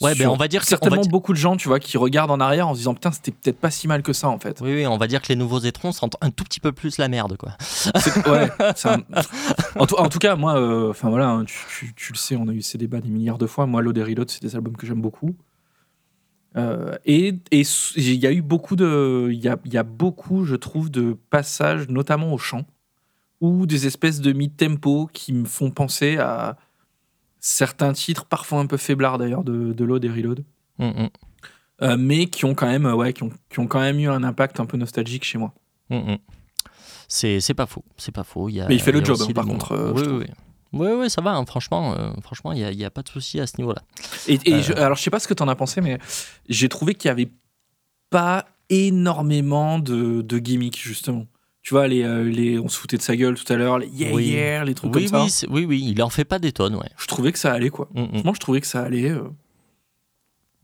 Ouais, 0.00 0.14
ben 0.14 0.28
on 0.28 0.36
va 0.36 0.46
dire 0.46 0.62
certainement 0.62 1.02
beaucoup 1.02 1.32
de 1.32 1.38
gens, 1.38 1.56
tu 1.56 1.66
vois, 1.66 1.80
qui 1.80 1.98
regardent 1.98 2.30
en 2.30 2.38
arrière 2.38 2.68
en 2.68 2.74
se 2.74 2.78
disant 2.78 2.94
putain, 2.94 3.10
c'était 3.10 3.32
peut-être 3.32 3.58
pas 3.58 3.70
si 3.70 3.88
mal 3.88 4.02
que 4.02 4.12
ça 4.12 4.28
en 4.28 4.38
fait. 4.38 4.60
Oui, 4.60 4.72
oui, 4.72 4.86
on 4.86 4.96
va 4.96 5.08
dire 5.08 5.20
que 5.20 5.28
les 5.28 5.34
nouveaux 5.34 5.58
étrons 5.58 5.90
sentent 5.90 6.16
un 6.20 6.30
tout 6.30 6.44
petit 6.44 6.60
peu 6.60 6.70
plus 6.70 6.98
la 6.98 7.08
merde, 7.08 7.36
quoi. 7.36 7.56
Ouais. 8.32 8.48
en, 9.74 9.86
tout, 9.86 9.96
en, 9.96 10.08
tout, 10.08 10.20
cas, 10.20 10.36
moi, 10.36 10.56
euh, 10.56 10.90
enfin 10.90 11.10
voilà, 11.10 11.30
hein, 11.30 11.44
tu, 11.44 11.92
tu, 11.96 12.12
le 12.12 12.16
sais, 12.16 12.36
on 12.36 12.46
a 12.46 12.52
eu 12.52 12.62
ces 12.62 12.78
débats 12.78 13.00
des 13.00 13.08
milliards 13.08 13.38
de 13.38 13.48
fois. 13.48 13.66
Moi, 13.66 13.82
Load 13.82 13.98
Reload, 13.98 14.30
c'est 14.30 14.42
des 14.42 14.54
albums 14.54 14.76
que 14.76 14.86
j'aime 14.86 15.02
beaucoup. 15.02 15.34
Euh, 16.56 16.96
et 17.04 17.34
il 17.50 18.14
y 18.14 18.26
a 18.26 18.32
eu 18.32 18.42
beaucoup 18.42 18.76
de, 18.76 19.28
il 19.32 19.40
y 19.40 19.48
a, 19.48 19.56
y 19.64 19.76
a 19.76 19.82
beaucoup, 19.82 20.44
je 20.44 20.54
trouve, 20.54 20.90
de 20.90 21.16
passages, 21.30 21.88
notamment 21.88 22.32
au 22.32 22.38
chant, 22.38 22.64
ou 23.40 23.66
des 23.66 23.86
espèces 23.86 24.20
de 24.20 24.32
mid-tempo 24.32 25.08
qui 25.12 25.32
me 25.32 25.44
font 25.44 25.70
penser 25.70 26.18
à 26.18 26.56
certains 27.40 27.92
titres, 27.92 28.24
parfois 28.24 28.60
un 28.60 28.66
peu 28.66 28.76
faiblards 28.76 29.18
d'ailleurs, 29.18 29.44
de, 29.44 29.72
de 29.72 29.84
Load 29.84 30.04
et 30.04 30.08
Reload. 30.08 30.44
Mm, 30.78 30.86
mm. 30.86 31.08
Euh, 31.80 31.96
mais 31.96 32.26
qui 32.26 32.44
ont 32.44 32.54
quand 32.54 32.66
même 32.66 32.86
ouais 32.86 33.12
qui 33.12 33.22
ont, 33.22 33.30
qui 33.48 33.60
ont, 33.60 33.68
quand 33.68 33.78
même 33.78 34.00
eu 34.00 34.08
un 34.08 34.24
impact 34.24 34.58
un 34.58 34.66
peu 34.66 34.76
nostalgique 34.76 35.24
chez 35.24 35.38
moi. 35.38 35.54
Mm, 35.90 36.16
c'est 37.06 37.54
pas 37.54 37.66
faux. 37.66 37.84
C'est 37.96 38.12
pas 38.12 38.24
faux. 38.24 38.48
Il 38.48 38.56
y 38.56 38.60
a, 38.60 38.68
mais 38.68 38.74
il 38.74 38.82
fait 38.82 38.92
le 38.92 39.04
job 39.04 39.16
hein, 39.20 39.32
par 39.32 39.46
contre 39.46 39.72
euh, 39.72 39.92
oui, 39.94 40.02
oui, 40.08 40.26
oui, 40.72 40.88
oui, 40.98 41.10
ça 41.10 41.22
va, 41.22 41.34
hein, 41.34 41.46
franchement, 41.46 41.94
euh, 41.94 42.10
franchement, 42.22 42.52
il 42.52 42.76
n'y 42.76 42.84
a, 42.84 42.88
a, 42.88 42.90
pas 42.90 43.02
de 43.02 43.08
souci 43.08 43.40
à 43.40 43.46
ce 43.46 43.54
niveau-là. 43.58 43.82
Et, 44.26 44.38
et 44.44 44.60
je, 44.60 44.74
alors, 44.74 44.98
je 44.98 45.02
sais 45.02 45.10
pas 45.10 45.18
ce 45.18 45.26
que 45.26 45.32
tu 45.32 45.42
en 45.42 45.48
as 45.48 45.54
pensé, 45.54 45.80
mais 45.80 45.98
j'ai 46.48 46.68
trouvé 46.68 46.94
qu'il 46.94 47.08
n'y 47.08 47.12
avait 47.12 47.30
pas 48.10 48.44
énormément 48.68 49.78
de, 49.78 50.20
de 50.20 50.38
gimmicks, 50.38 50.78
justement 50.78 51.26
tu 51.68 51.74
vois, 51.74 51.86
les, 51.86 52.02
euh, 52.02 52.24
les, 52.24 52.58
on 52.58 52.66
se 52.66 52.78
foutait 52.78 52.96
de 52.96 53.02
sa 53.02 53.14
gueule 53.14 53.34
tout 53.34 53.52
à 53.52 53.56
l'heure, 53.56 53.78
les 53.78 53.88
yeah, 53.88 54.18
yeah, 54.18 54.64
les 54.64 54.72
trucs 54.72 54.90
comme 54.90 55.06
ça. 55.06 55.20
Oui, 55.20 55.30
oui, 55.50 55.64
oui, 55.66 55.84
il 55.86 56.02
en 56.02 56.08
fait 56.08 56.24
pas 56.24 56.38
des 56.38 56.50
tonnes, 56.50 56.74
ouais. 56.74 56.88
Je 56.96 57.06
trouvais 57.06 57.30
que 57.30 57.38
ça 57.38 57.52
allait, 57.52 57.68
quoi. 57.68 57.90
Mm, 57.94 58.04
mm. 58.04 58.22
Moi, 58.24 58.32
je 58.32 58.40
trouvais 58.40 58.62
que 58.62 58.66
ça 58.66 58.80
allait. 58.80 59.10
Euh. 59.10 59.28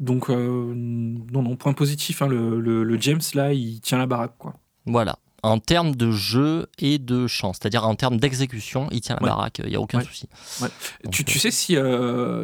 Donc, 0.00 0.30
euh, 0.30 0.72
non, 0.74 1.42
non, 1.42 1.56
point 1.56 1.74
positif, 1.74 2.22
hein, 2.22 2.26
le, 2.26 2.58
le, 2.58 3.00
James, 3.02 3.20
là, 3.34 3.52
il 3.52 3.82
tient 3.82 3.98
la 3.98 4.06
baraque, 4.06 4.38
quoi. 4.38 4.54
Voilà. 4.86 5.18
En 5.42 5.58
termes 5.58 5.94
de 5.94 6.10
jeu 6.10 6.68
et 6.78 6.98
de 6.98 7.26
chant, 7.26 7.52
c'est-à-dire 7.52 7.86
en 7.86 7.96
termes 7.96 8.16
d'exécution, 8.16 8.88
il 8.90 9.02
tient 9.02 9.18
la 9.20 9.26
baraque, 9.26 9.60
il 9.62 9.68
n'y 9.68 9.76
a 9.76 9.82
aucun 9.82 10.00
souci. 10.00 10.26
tu, 11.10 11.26
tu 11.26 11.38
sais 11.38 11.50
si, 11.50 11.76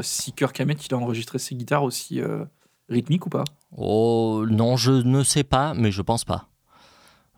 si 0.02 0.32
Kirk 0.32 0.60
Hammett, 0.60 0.84
il 0.84 0.92
a 0.92 0.98
enregistré 0.98 1.38
ses 1.38 1.54
guitares 1.54 1.82
aussi 1.82 2.20
rythmiques 2.90 3.24
ou 3.24 3.30
pas? 3.30 3.44
Oh, 3.74 4.44
non, 4.50 4.76
je 4.76 4.92
ne 4.92 5.22
sais 5.22 5.44
pas, 5.44 5.72
mais 5.72 5.90
je 5.90 6.02
pense 6.02 6.26
pas. 6.26 6.49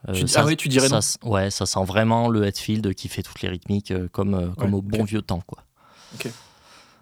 Euh, 0.08 0.24
ah 0.34 0.44
ouais, 0.44 0.56
tu 0.56 0.68
dirais 0.68 0.88
ça, 0.88 1.00
Ouais, 1.22 1.50
ça 1.50 1.66
sent 1.66 1.84
vraiment 1.84 2.28
le 2.28 2.44
Hetfield 2.44 2.94
qui 2.94 3.08
fait 3.08 3.22
toutes 3.22 3.40
les 3.42 3.48
rythmiques 3.48 3.92
euh, 3.92 4.08
comme, 4.08 4.34
euh, 4.34 4.48
comme 4.58 4.74
au 4.74 4.82
bon 4.82 5.04
vieux 5.04 5.22
temps, 5.22 5.42
quoi. 5.46 5.64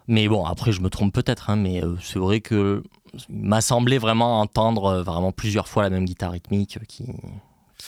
Mais 0.07 0.27
bon, 0.27 0.45
après, 0.45 0.71
je 0.71 0.81
me 0.81 0.89
trompe 0.89 1.13
peut-être, 1.13 1.49
hein, 1.49 1.55
mais 1.55 1.81
c'est 2.01 2.19
vrai 2.19 2.41
que 2.41 2.83
m'a 3.29 3.61
semblé 3.61 3.97
vraiment 3.97 4.41
entendre 4.41 5.01
vraiment 5.01 5.31
plusieurs 5.31 5.67
fois 5.67 5.83
la 5.83 5.89
même 5.89 6.05
guitare 6.05 6.31
rythmique 6.31 6.79
qui, 6.87 7.05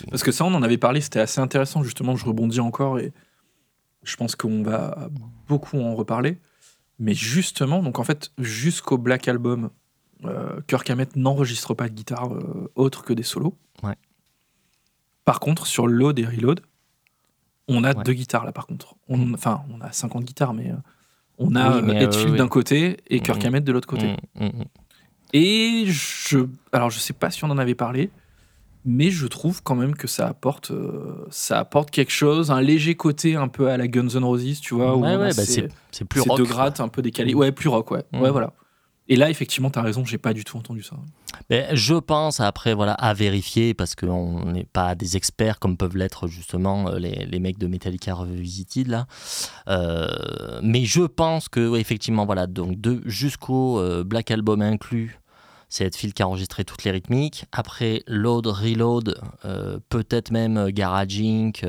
Parce 0.10 0.24
que 0.24 0.32
ça, 0.32 0.46
on 0.46 0.54
en 0.54 0.64
avait 0.64 0.78
parlé, 0.78 1.02
c'était 1.02 1.20
assez 1.20 1.42
intéressant, 1.42 1.84
justement, 1.84 2.16
je 2.16 2.26
rebondis 2.26 2.60
encore 2.60 3.00
et 3.00 3.14
je 4.04 4.16
pense 4.16 4.36
qu'on 4.36 4.64
va 4.64 5.10
beaucoup 5.48 5.80
en 5.80 5.96
reparler. 5.96 6.40
Mais 7.00 7.14
justement, 7.14 7.82
donc 7.82 8.00
en 8.00 8.04
fait, 8.04 8.32
jusqu'au 8.38 8.98
Black 8.98 9.28
Album, 9.28 9.70
euh, 10.26 10.62
Kirk 10.68 10.90
Hammett 10.90 11.16
n'enregistre 11.16 11.74
pas 11.74 11.90
de 11.90 11.94
guitare 11.94 12.34
euh, 12.34 12.72
autre 12.76 13.04
que 13.04 13.14
des 13.14 13.24
solos. 13.24 13.58
Ouais. 13.82 13.96
Par 15.26 15.40
contre, 15.40 15.66
sur 15.68 15.88
Load 15.88 16.20
et 16.20 16.26
Reload, 16.26 16.62
on 17.68 17.84
a 17.84 17.94
Ouais. 17.96 18.04
deux 18.04 18.14
guitares 18.14 18.46
là 18.46 18.52
par 18.52 18.68
contre. 18.68 18.96
On, 19.08 19.34
enfin, 19.34 19.62
on 19.74 19.80
a 19.82 19.92
50 19.92 20.24
guitares, 20.26 20.54
mais 20.54 20.70
euh, 20.72 20.76
on 21.38 21.56
a 21.56 21.78
Oui, 21.78 21.82
mais, 21.86 22.04
euh, 22.04 22.10
euh, 22.12 22.32
oui. 22.32 22.38
d'un 22.38 22.48
côté 22.48 22.98
et 23.08 23.20
Kirk 23.22 23.40
Mhm. 23.42 23.48
Hammett 23.48 23.64
de 23.64 23.72
l'autre 23.72 23.88
côté. 23.88 24.08
Mm, 24.08 24.44
mm, 24.44 24.46
mm. 24.48 24.64
Et 25.34 25.86
je, 25.88 26.40
alors 26.72 26.90
je 26.90 27.00
sais 27.00 27.14
pas 27.14 27.32
si 27.32 27.44
on 27.44 27.50
en 27.50 27.58
avait 27.58 27.74
parlé, 27.74 28.12
mais 28.86 29.10
je 29.12 29.26
trouve 29.28 29.64
quand 29.64 29.76
même 29.76 29.96
que 29.96 30.08
ça 30.08 30.28
apporte, 30.28 30.72
euh, 30.72 31.26
ça 31.32 31.58
apporte 31.60 31.90
quelque 31.90 32.12
chose, 32.12 32.52
un 32.52 32.62
léger 32.62 32.96
côté 32.96 33.36
un 33.36 33.48
peu 33.48 33.70
à 33.70 33.78
la 33.78 33.88
Guns 33.88 34.10
N' 34.10 34.24
Roses, 34.26 34.60
tu 34.60 34.76
vois, 34.76 34.96
Ouais, 34.98 35.16
ouais, 35.16 35.18
bah, 35.18 35.32
ces- 35.32 35.46
c'est 35.46 35.70
c'est 35.92 36.06
plus 36.06 36.22
rock. 36.22 36.38
deux 36.38 36.44
quoi. 36.46 36.54
grattes 36.54 36.80
un 36.82 36.88
peu 36.90 37.02
décalées. 37.02 37.34
Ouais, 37.34 37.52
plus 37.52 37.70
rock, 37.70 37.90
ouais. 37.92 38.04
Ouais, 38.14 38.30
voilà. 38.30 38.54
Et 39.10 39.16
là, 39.16 39.30
effectivement, 39.30 39.70
t'as 39.70 39.82
raison, 39.82 40.06
j'ai 40.06 40.18
pas 40.18 40.34
du 40.34 40.44
tout 40.44 40.58
entendu 40.58 40.82
ça. 40.82 40.96
Je 41.50 41.96
pense 41.96 42.40
après 42.40 42.74
voilà 42.74 42.94
à 42.94 43.14
vérifier 43.14 43.74
parce 43.74 43.96
qu'on 43.96 44.46
n'est 44.52 44.66
pas 44.66 44.96
des 44.96 45.18
experts 45.18 45.60
comme 45.60 45.78
peuvent 45.78 45.98
l'être 45.98 46.28
justement 46.28 46.88
euh, 46.88 47.00
les, 47.00 47.40
mecs 47.40 47.58
de 47.58 47.68
Metallica 47.68 48.14
Revisited 48.14 48.88
là. 48.88 49.08
Euh, 49.68 50.60
mais 50.64 50.86
je 50.86 51.02
pense 51.02 51.50
que 51.50 51.76
effectivement 51.76 52.26
voilà 52.26 52.48
donc 52.48 52.78
jusqu'au 53.06 53.80
euh, 53.80 54.04
Black 54.04 54.32
Album 54.32 54.62
inclus. 54.62 55.20
C'est 55.70 55.86
Hetfield 55.86 56.14
qui 56.14 56.22
a 56.22 56.28
enregistré 56.28 56.64
toutes 56.66 56.84
les 56.84 56.92
rythmiques. 56.92 57.46
Après, 57.52 58.04
Load, 58.06 58.46
Reload, 58.46 59.20
peut-être 59.90 60.30
même 60.30 60.70
Garage 60.70 61.20
Inc., 61.20 61.66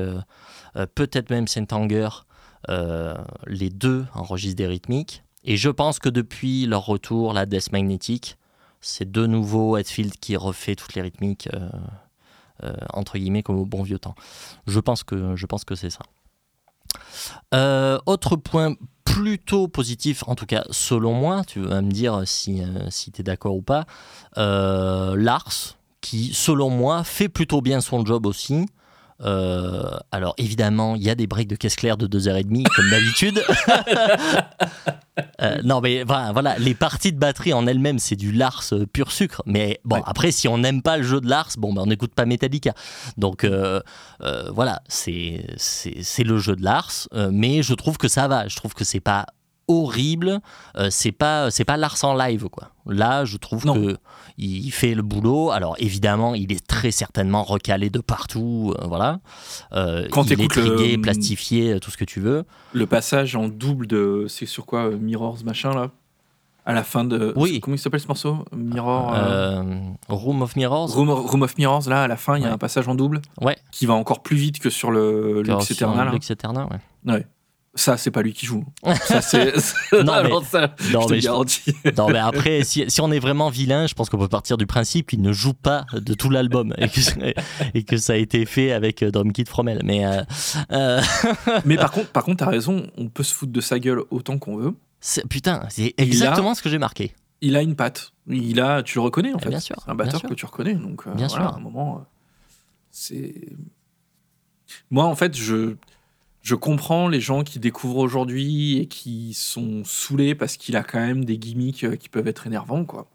peut-être 0.93 1.31
même 1.31 1.47
Saint 1.47 1.65
Anger, 1.71 2.09
les 3.47 3.71
deux 3.71 4.05
enregistrent 4.13 4.57
des 4.57 4.67
rythmiques. 4.67 5.24
Et 5.45 5.57
je 5.57 5.69
pense 5.69 5.99
que 5.99 6.09
depuis 6.09 6.65
leur 6.65 6.85
retour, 6.85 7.31
la 7.31 7.45
Death 7.45 7.71
Magnetic, 7.71 8.37
c'est 8.81 9.11
de 9.11 9.25
nouveau 9.27 9.77
Hetfield 9.77 10.13
qui 10.19 10.35
refait 10.35 10.75
toutes 10.75 10.95
les 10.95 11.01
rythmiques, 11.01 11.47
euh, 11.53 11.69
euh, 12.63 12.73
entre 12.93 13.17
guillemets, 13.17 13.43
comme 13.43 13.57
au 13.57 13.65
bon 13.65 13.83
vieux 13.83 13.99
temps. 13.99 14.15
Je 14.65 14.79
pense 14.79 15.03
que, 15.03 15.35
c'est 15.75 15.91
ça. 15.91 16.03
Euh, 17.53 17.99
autre 18.07 18.35
point 18.35 18.75
plutôt 19.03 19.67
positif, 19.67 20.23
en 20.27 20.35
tout 20.35 20.47
cas 20.47 20.63
selon 20.71 21.13
moi, 21.13 21.43
tu 21.45 21.61
vas 21.61 21.81
me 21.81 21.91
dire 21.91 22.23
si, 22.25 22.61
si 22.89 23.11
tu 23.11 23.21
es 23.21 23.23
d'accord 23.23 23.55
ou 23.55 23.61
pas, 23.61 23.85
Lars, 24.35 25.77
qui 26.01 26.33
selon 26.33 26.69
moi 26.69 27.03
fait 27.03 27.29
plutôt 27.29 27.61
bien 27.61 27.81
son 27.81 28.03
job 28.03 28.25
aussi. 28.25 28.65
Euh, 29.21 29.89
alors 30.11 30.33
évidemment, 30.37 30.95
il 30.95 31.03
y 31.03 31.09
a 31.09 31.15
des 31.15 31.25
breaks 31.25 31.47
de 31.47 31.55
caisse 31.55 31.75
claire 31.77 31.95
de 31.97 32.05
2h30 32.07 32.63
comme 32.75 32.89
d'habitude. 32.89 33.41
Euh, 35.41 35.61
non 35.63 35.79
mais 35.79 36.03
voilà, 36.03 36.33
voilà, 36.33 36.57
les 36.57 36.73
parties 36.75 37.13
de 37.13 37.17
batterie 37.17 37.53
en 37.53 37.67
elles-mêmes 37.67 37.99
c'est 37.99 38.17
du 38.17 38.33
Lars 38.33 38.63
euh, 38.73 38.85
pur 38.85 39.13
sucre. 39.13 39.41
Mais 39.45 39.79
bon 39.85 39.95
Ouais. 39.95 40.01
après 40.05 40.31
si 40.31 40.49
on 40.49 40.57
n'aime 40.57 40.81
pas 40.81 40.97
le 40.97 41.03
jeu 41.03 41.21
de 41.21 41.29
Lars, 41.29 41.51
bon 41.57 41.71
ben 41.73 41.83
on 41.83 41.85
n'écoute 41.85 42.13
pas 42.13 42.25
Metallica. 42.25 42.73
Donc 43.17 43.45
euh, 43.45 43.79
voilà, 44.51 44.81
c'est 44.89 45.45
le 46.19 46.37
jeu 46.37 46.57
de 46.57 46.63
Lars, 46.63 47.07
mais 47.31 47.63
je 47.63 47.73
trouve 47.75 47.97
que 47.97 48.09
ça 48.09 48.27
va. 48.27 48.49
Je 48.49 48.57
trouve 48.57 48.73
que 48.73 48.83
c'est 48.83 48.99
pas 48.99 49.25
horrible, 49.67 50.39
euh, 50.77 50.89
c'est 50.91 51.11
pas 51.11 51.49
c'est 51.51 51.65
pas 51.65 51.77
Lars 51.77 51.97
en 52.03 52.13
live 52.15 52.47
quoi. 52.49 52.69
Là, 52.87 53.25
je 53.25 53.37
trouve 53.37 53.65
Non. 53.65 53.73
que 53.73 53.97
il 54.37 54.69
fait 54.71 54.93
le 54.93 55.01
boulot. 55.01 55.49
Alors 55.51 55.75
évidemment, 55.79 56.35
il 56.35 56.51
est 56.51 56.65
très 56.65 56.91
certainement 56.91 57.43
recalé 57.43 57.89
de 57.89 57.99
partout, 57.99 58.73
euh, 58.79 58.85
voilà. 58.87 59.19
Euh, 59.73 60.07
Quand 60.11 60.25
il 60.29 60.33
est 60.33 60.35
le- 60.43 60.47
trigué, 60.47 60.97
plastifié, 60.97 61.79
tout 61.79 61.89
ce 61.91 61.97
que 61.97 62.05
tu 62.05 62.19
veux. 62.19 62.43
Le 62.73 62.85
passage 62.85 63.35
en 63.35 63.47
double 63.47 63.87
de. 63.87 64.25
C'est 64.29 64.45
sur 64.45 64.65
quoi 64.65 64.89
Mirrors, 64.91 65.37
machin, 65.45 65.71
là? 65.73 65.89
À 66.67 66.73
la 66.73 66.83
fin 66.83 67.03
de. 67.03 67.31
Oui. 67.35 67.59
Comment 67.59 67.75
il 67.75 67.79
s'appelle 67.79 67.99
ce 67.99 68.07
morceau? 68.07 68.39
Mirror. 68.55 69.13
euh, 69.13 69.61
Euh, 69.61 69.63
Room 70.09 70.41
of 70.41 70.55
Mirrors. 70.55 70.91
Room, 70.95 71.09
Room 71.11 71.43
of 71.43 71.57
Mirrors, 71.59 71.87
là, 71.87 72.03
à 72.03 72.07
la 72.07 72.17
fin, 72.17 72.37
il 72.37 72.41
y 72.41 72.45
a 72.45 72.47
Ouais. 72.47 72.53
un 72.53 72.57
passage 72.57 72.87
en 72.87 72.95
double 72.95 73.21
Ouais. 73.41 73.55
qui 73.71 73.85
va 73.85 73.93
encore 73.93 74.23
plus 74.23 74.35
vite 74.37 74.57
que 74.59 74.69
sur 74.71 74.89
le 74.91 75.43
Lux 75.43 75.51
hein. 75.51 75.65
Eterna, 75.69 76.67
ouais. 76.71 77.11
Ouais. 77.13 77.27
Ça, 77.77 77.97
c'est 77.97 78.09
pas 78.11 78.21
lui 78.21 78.31
qui 78.33 78.45
joue. 78.45 78.63
Ça, 79.03 79.21
c'est. 79.21 79.53
Non, 80.03 80.23
mais- 80.23 80.45
ça, 80.45 80.73
non, 80.93 81.01
je 81.01 81.13
mais 81.13 81.19
je- 81.19 81.25
garantis. 81.25 81.75
Non, 81.97 82.07
mais 82.09 82.19
après, 82.19 82.63
si, 82.63 82.85
si 82.89 83.01
on 83.01 83.11
est 83.11 83.19
vraiment 83.19 83.49
vilain, 83.49 83.85
je 83.85 83.93
pense 83.93 84.09
qu'on 84.09 84.17
peut 84.17 84.29
partir 84.29 84.55
du 84.55 84.65
principe 84.65 85.09
qu'il 85.09 85.21
ne 85.21 85.33
joue 85.33 85.53
pas 85.53 85.85
de 85.93 86.13
tout 86.13 86.29
l'album 86.29 86.73
et 86.77 86.87
que, 86.87 87.01
et 87.73 87.83
que 87.83 87.97
ça 87.97 88.13
a 88.13 88.15
été 88.15 88.45
fait 88.45 88.71
avec 88.71 89.03
euh, 89.03 89.11
Drum 89.11 89.33
Kit 89.33 89.43
Fromel. 89.45 89.81
Mais 89.83 90.05
euh, 90.05 90.23
euh, 90.71 91.01
Mais 91.65 91.75
par 91.75 91.91
contre, 91.93 92.07
par 92.11 92.23
contre, 92.23 92.37
t'as 92.45 92.49
raison, 92.49 92.87
on 92.97 93.09
peut 93.09 93.23
se 93.23 93.33
foutre 93.33 93.51
de 93.51 93.61
sa 93.61 93.77
gueule 93.77 94.03
autant 94.09 94.37
qu'on 94.37 94.55
veut. 94.55 94.73
putain, 95.29 95.65
c'est 95.69 95.93
a- 95.97 96.01
exactement 96.01 96.55
ce 96.55 96.61
que 96.61 96.69
j'ai 96.69 96.79
marqué. 96.79 97.13
Il 97.41 97.57
a 97.57 97.61
une 97.61 97.75
patte. 97.75 98.13
Il 98.29 98.61
a, 98.61 98.83
tu 98.83 98.97
le 98.99 99.01
reconnais 99.01 99.33
en 99.33 99.37
Eh 99.39 99.43
fait. 99.43 99.49
bien 99.49 99.59
sûr, 99.59 99.75
C'est 99.83 99.91
un 99.91 99.95
batteur 99.95 100.21
que 100.23 100.33
tu 100.33 100.45
reconnais. 100.45 100.75
Donc 100.75 101.05
euh, 101.07 101.13
Bien 101.13 101.27
voilà, 101.27 101.45
sûr. 101.47 101.53
à 101.53 101.57
un 101.57 101.59
moment, 101.59 102.05
c'est. 102.89 103.49
Moi, 104.89 105.03
en 105.05 105.15
fait, 105.15 105.35
je 105.35 105.75
je 106.45 106.53
comprends 106.53 107.07
les 107.07 107.19
gens 107.19 107.43
qui 107.43 107.57
découvrent 107.57 107.97
aujourd'hui 107.97 108.77
et 108.77 108.85
qui 108.85 109.33
sont 109.33 109.81
saoulés 109.83 110.35
parce 110.35 110.57
qu'il 110.57 110.75
a 110.75 110.83
quand 110.83 110.99
même 110.99 111.25
des 111.25 111.39
gimmicks 111.39 111.83
euh, 111.83 111.95
qui 111.95 112.07
peuvent 112.07 112.27
être 112.27 112.45
énervants, 112.45 112.85
quoi. 112.85 113.07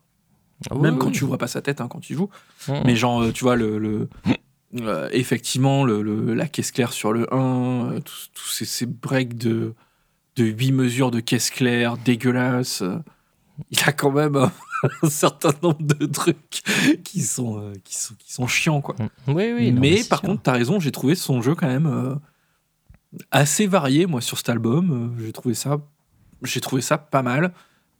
Même 0.75 0.99
quand 0.99 1.11
tu 1.13 1.25
vois 1.25 1.39
pas 1.39 1.47
sa 1.47 1.63
tête 1.63 1.81
hein, 1.81 1.87
quand 1.89 2.11
il 2.11 2.17
joue. 2.17 2.29
Mais 2.85 2.97
genre, 2.97 3.23
euh, 3.23 3.31
tu 3.33 3.45
vois, 3.45 3.55
le, 3.57 3.79
le- 3.79 4.09
euh, 4.81 5.09
effectivement, 5.13 5.85
le, 5.85 6.03
le- 6.03 6.35
la 6.35 6.49
caisse 6.49 6.73
claire 6.73 6.93
sur 6.93 7.13
le 7.13 7.33
1, 7.33 7.93
euh, 7.93 8.01
tous 8.35 8.49
ces, 8.49 8.65
ces 8.65 8.85
breaks 8.87 9.39
de, 9.39 9.75
de 10.37 10.45
8 10.45 10.73
mesures 10.73 11.11
de 11.13 11.21
caisse 11.21 11.51
claire 11.51 11.97
dégueulasses, 11.99 12.83
euh, 12.83 12.99
il 13.71 13.79
a 13.87 13.93
quand 13.93 14.11
même 14.11 14.37
un 14.37 14.51
certain 15.09 15.53
nombre 15.63 15.81
de 15.83 16.05
trucs 16.07 16.63
qui 17.05 17.23
sont, 17.23 17.73
qui 17.85 17.97
sont, 17.97 18.15
qui 18.19 18.33
sont 18.33 18.47
chiants, 18.49 18.81
quoi. 18.81 18.97
Mm. 18.99 19.33
Oui, 19.33 19.53
oui. 19.57 19.73
mais 19.73 20.03
par 20.05 20.19
sûr. 20.19 20.29
contre, 20.29 20.43
t'as 20.43 20.53
raison, 20.53 20.81
j'ai 20.81 20.91
trouvé 20.93 21.15
son 21.15 21.41
jeu 21.43 21.55
quand 21.55 21.69
même 21.69 22.19
assez 23.31 23.67
varié, 23.67 24.07
moi, 24.07 24.21
sur 24.21 24.39
cet 24.39 24.49
album. 24.49 25.15
Euh, 25.19 25.25
j'ai 25.25 25.33
trouvé 25.33 25.55
ça, 25.55 25.79
j'ai 26.43 26.61
trouvé 26.61 26.83
ça 26.83 26.99
pas 26.99 27.23
mal, 27.23 27.53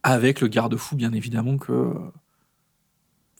avec 0.03 0.41
le 0.41 0.49
garde-fou, 0.49 0.97
bien 0.97 1.13
évidemment, 1.13 1.59
que... 1.59 1.93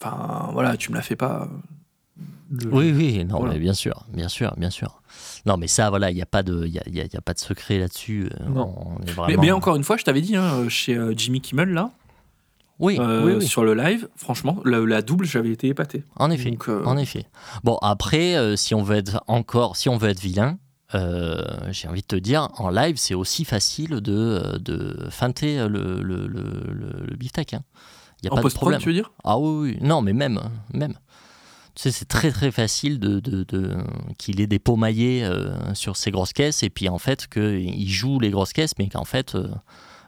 Enfin, 0.03 0.49
voilà, 0.53 0.77
tu 0.77 0.91
me 0.91 0.97
la 0.97 1.03
fais 1.03 1.17
pas... 1.17 1.43
euh, 1.43 2.25
le- 2.51 2.71
Oui, 2.75 2.93
oui, 2.95 3.25
non, 3.25 3.39
Voilà. 3.39 3.55
mais 3.55 3.61
bien 3.61 3.75
sûr, 3.75 4.07
bien 4.13 4.29
sûr, 4.29 4.55
bien 4.57 4.71
sûr. 4.71 5.03
Non, 5.47 5.57
mais 5.57 5.69
ça, 5.69 5.91
voilà, 5.91 6.11
il 6.11 6.15
n'y 6.15 6.23
a, 6.23 6.27
pas 6.27 6.43
de- 6.43 6.67
y 6.67 6.79
a, 6.79 6.83
il 6.87 6.95
y 6.95 7.01
a- 7.01 7.05
y 7.05 7.17
a 7.17 7.21
pas 7.21 7.35
de 7.35 7.39
secret 7.39 7.79
là-dessus. 7.79 8.31
euh, 8.41 9.37
Mais, 9.39 9.51
encore 9.53 9.77
une 9.77 9.85
fois, 9.85 9.97
je 9.97 10.05
t'avais 10.05 10.21
dit, 10.23 10.37
hein, 10.37 10.69
chez 10.69 10.99
Jimmy 11.17 11.41
Kimmel, 11.41 11.69
là, 11.71 11.91
Oui, 12.79 12.97
euh, 12.99 13.27
oui, 13.27 13.33
oui. 13.41 13.47
sur 13.47 13.63
le 13.63 13.75
live, 13.75 14.09
franchement, 14.17 14.61
la, 14.65 14.81
la 14.81 15.03
double, 15.03 15.27
j'avais 15.27 15.51
été 15.51 15.69
épaté. 15.69 16.05
En 16.17 16.31
effet, 16.31 16.51
Donc, 16.51 16.69
euh, 16.69 16.83
en 16.85 16.97
effet. 16.97 17.27
Bon, 17.63 17.77
après, 17.83 18.37
euh, 18.37 18.57
si 18.57 18.75
on 18.75 18.83
veut 18.83 18.97
être 18.97 19.23
encore, 19.27 19.77
si 19.77 19.89
on 19.91 19.99
veut 19.99 20.09
être 20.09 20.21
vilain, 20.21 20.59
euh, 20.95 21.43
j'ai 21.71 21.89
envie 21.89 22.03
de 22.03 22.07
te 22.07 22.17
dire, 22.17 22.49
en 22.59 22.71
live, 22.71 22.97
c'est 22.97 23.15
aussi 23.15 23.45
facile 23.45 24.01
de, 24.01 24.13
euh, 24.13 24.59
de 24.59 25.09
feinter 25.11 25.69
le, 25.69 26.03
le, 26.03 26.27
le, 26.27 26.45
le, 26.73 27.07
le 27.09 27.17
beefsteak. 27.17 27.55
hein. 27.55 27.63
Il 28.23 28.27
n'y 28.27 28.31
a 28.31 28.33
en 28.39 28.43
pas 28.43 28.49
de 28.49 28.55
problème. 28.55 28.81
tu 28.81 28.89
veux 28.89 28.95
dire? 28.95 29.11
Ah 29.25 29.39
oui, 29.39 29.73
oui, 29.73 29.79
non, 29.81 30.03
mais 30.03 30.13
même, 30.13 30.41
même. 30.75 30.95
Tu 31.75 31.83
sais, 31.83 31.91
c'est 31.93 32.05
très 32.07 32.31
très 32.33 32.51
facile 32.51 32.99
de, 32.99 33.21
de, 33.21 33.45
de- 33.45 33.77
qu'il 34.19 34.41
ait 34.41 34.47
des 34.47 34.59
pots 34.59 34.77
maillés 34.77 35.25
euh, 35.25 35.73
sur 35.75 35.97
ses 35.97 36.11
grosses 36.11 36.33
caisses 36.33 36.63
et 36.63 36.69
puis 36.69 36.89
en 36.89 36.99
fait 36.99 37.29
qu'il 37.29 37.89
joue 37.89 38.19
les 38.19 38.31
grosses 38.31 38.53
caisses, 38.53 38.75
mais 38.79 38.89
qu'en 38.89 39.05
fait 39.05 39.35
euh, 39.37 39.49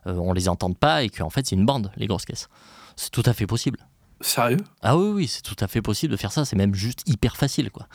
euh, 0.09 0.15
on 0.17 0.33
les 0.33 0.49
entende 0.49 0.77
pas 0.77 1.05
et 1.05 1.09
qu'en 1.09 1.31
fait 1.31 1.47
c'est 1.47 1.55
une 1.55 1.65
bande 1.65 1.91
les 1.97 2.07
grosses 2.09 2.25
caisses. 2.27 2.49
C'est 2.97 3.11
tout 3.11 3.23
à 3.25 3.33
fait 3.33 3.47
possible. 3.47 3.79
Sérieux? 4.23 4.59
Ah 4.83 4.97
oui, 4.97 5.11
oui, 5.11 5.27
c'est 5.27 5.43
tout 5.43 5.57
à 5.61 5.67
fait 5.67 5.83
possible 5.83 6.13
de 6.13 6.17
faire 6.17 6.33
ça. 6.33 6.45
C'est 6.45 6.57
même 6.57 6.75
juste 6.75 7.03
hyper 7.07 7.37
facile, 7.37 7.71
quoi. 7.71 7.87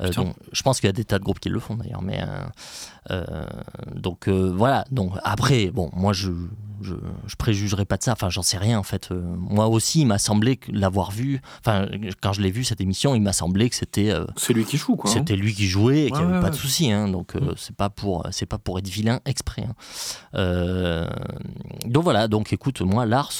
Euh, 0.00 0.10
donc, 0.10 0.34
je 0.52 0.62
pense 0.62 0.80
qu'il 0.80 0.86
y 0.86 0.90
a 0.90 0.92
des 0.92 1.04
tas 1.04 1.18
de 1.18 1.24
groupes 1.24 1.40
qui 1.40 1.48
le 1.48 1.58
font 1.60 1.74
d'ailleurs, 1.76 2.02
mais 2.02 2.22
euh, 2.22 2.44
euh, 3.10 3.46
donc 3.94 4.28
voilà. 4.28 4.84
Donc 4.90 5.12
après, 5.24 5.70
bon, 5.70 5.90
moi 5.92 6.12
je 6.12 6.30
je, 6.82 6.94
je 7.26 7.36
préjugerai 7.36 7.84
pas 7.84 7.96
de 7.96 8.02
ça. 8.02 8.12
Enfin, 8.12 8.30
j'en 8.30 8.42
sais 8.42 8.58
rien 8.58 8.78
en 8.78 8.82
fait. 8.82 9.10
Euh, 9.12 9.20
moi 9.36 9.68
aussi, 9.68 10.00
il 10.02 10.06
m'a 10.06 10.18
semblé 10.18 10.58
l'avoir 10.70 11.10
vu. 11.10 11.40
Enfin, 11.60 11.86
quand 12.20 12.32
je 12.32 12.40
l'ai 12.40 12.50
vu 12.50 12.64
cette 12.64 12.80
émission, 12.80 13.14
il 13.14 13.20
m'a 13.22 13.32
semblé 13.32 13.68
que 13.70 13.76
c'était 13.76 14.10
euh, 14.10 14.24
C'est 14.36 14.52
lui 14.52 14.64
qui 14.64 14.76
joue, 14.76 14.96
quoi. 14.96 15.10
hein. 15.10 15.14
c'était 15.14 15.36
lui 15.36 15.54
qui 15.54 15.66
jouait 15.66 16.04
et 16.06 16.10
qu'il 16.10 16.18
n'y 16.18 16.24
avait 16.24 16.34
ouais, 16.34 16.40
pas 16.40 16.44
ouais. 16.46 16.50
de 16.50 16.56
souci. 16.56 16.90
hein. 16.92 17.08
donc, 17.08 17.36
euh, 17.36 17.40
Mm. 17.40 17.54
c'est 17.56 17.76
pas 17.76 17.90
pour 17.90 18.26
c'est 18.30 18.46
pas 18.46 18.58
pour 18.58 18.78
être 18.78 18.88
vilain 18.88 19.20
exprès. 19.24 19.62
hein. 19.68 19.74
Euh, 20.34 21.08
donc 21.86 22.04
voilà. 22.04 22.28
Donc 22.28 22.52
écoute, 22.52 22.80
moi 22.82 23.06
Lars, 23.06 23.32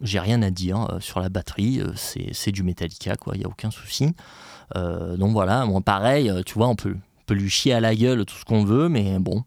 j'ai 0.00 0.20
rien 0.20 0.42
à 0.42 0.50
dire 0.50 0.88
sur 1.00 1.20
la 1.20 1.28
batterie. 1.28 1.80
c'est 1.94 2.52
du 2.52 2.62
Metallica, 2.62 3.16
quoi. 3.16 3.34
Il 3.36 3.42
y 3.42 3.44
a 3.44 3.48
aucun 3.48 3.70
souci. 3.70 4.14
Donc 4.74 5.32
voilà. 5.32 5.64
Moi, 5.66 5.80
pareil. 5.80 6.32
Tu 6.46 6.54
vois, 6.54 6.68
on 6.68 6.74
peut 6.76 6.96
on 6.96 7.26
peut 7.26 7.34
lui 7.34 7.48
chier 7.48 7.72
à 7.72 7.80
la 7.80 7.94
gueule 7.94 8.26
tout 8.26 8.34
ce 8.36 8.44
qu'on 8.44 8.64
veut, 8.64 8.90
mais 8.90 9.18
bon. 9.18 9.44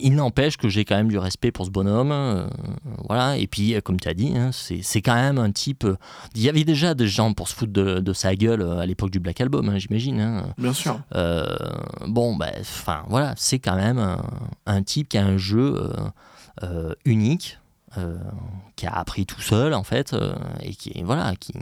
Il 0.00 0.14
n'empêche 0.14 0.56
que 0.56 0.68
j'ai 0.68 0.84
quand 0.84 0.96
même 0.96 1.08
du 1.08 1.18
respect 1.18 1.52
pour 1.52 1.66
ce 1.66 1.70
bonhomme. 1.70 2.10
euh, 2.12 2.46
voilà. 3.08 3.36
Et 3.36 3.46
puis, 3.46 3.74
euh, 3.74 3.80
comme 3.80 3.98
tu 4.00 4.08
as 4.08 4.14
dit, 4.14 4.32
hein, 4.36 4.50
c'est 4.52 4.80
c'est 4.82 5.02
quand 5.02 5.14
même 5.14 5.38
un 5.38 5.50
type. 5.52 5.84
euh, 5.84 5.96
Il 6.34 6.42
y 6.42 6.48
avait 6.48 6.64
déjà 6.64 6.94
des 6.94 7.06
gens 7.06 7.32
pour 7.32 7.48
se 7.48 7.54
foutre 7.54 7.72
de, 7.72 8.00
de 8.00 8.12
sa 8.12 8.34
gueule 8.34 8.62
à 8.62 8.86
l'époque 8.86 9.10
du 9.10 9.20
Black 9.20 9.40
Album, 9.40 9.68
hein, 9.68 9.78
j'imagine. 9.78 10.20
hein. 10.20 10.46
Bien 10.58 10.72
sûr. 10.72 11.00
Euh, 11.14 11.44
bon, 12.06 12.36
ben, 12.36 12.52
enfin, 12.60 13.02
voilà, 13.08 13.34
c'est 13.36 13.58
quand 13.58 13.76
même 13.76 13.98
un, 13.98 14.22
un 14.66 14.82
type 14.82 15.08
qui 15.08 15.18
a 15.18 15.24
un 15.24 15.36
jeu 15.36 15.90
unique. 17.04 17.58
qui 18.76 18.86
a 18.86 18.92
appris 18.94 19.26
tout 19.26 19.40
seul 19.42 19.74
en 19.74 19.82
fait, 19.82 20.16
et 20.62 20.74
qui 20.74 21.02
voilà, 21.02 21.34
qui, 21.36 21.52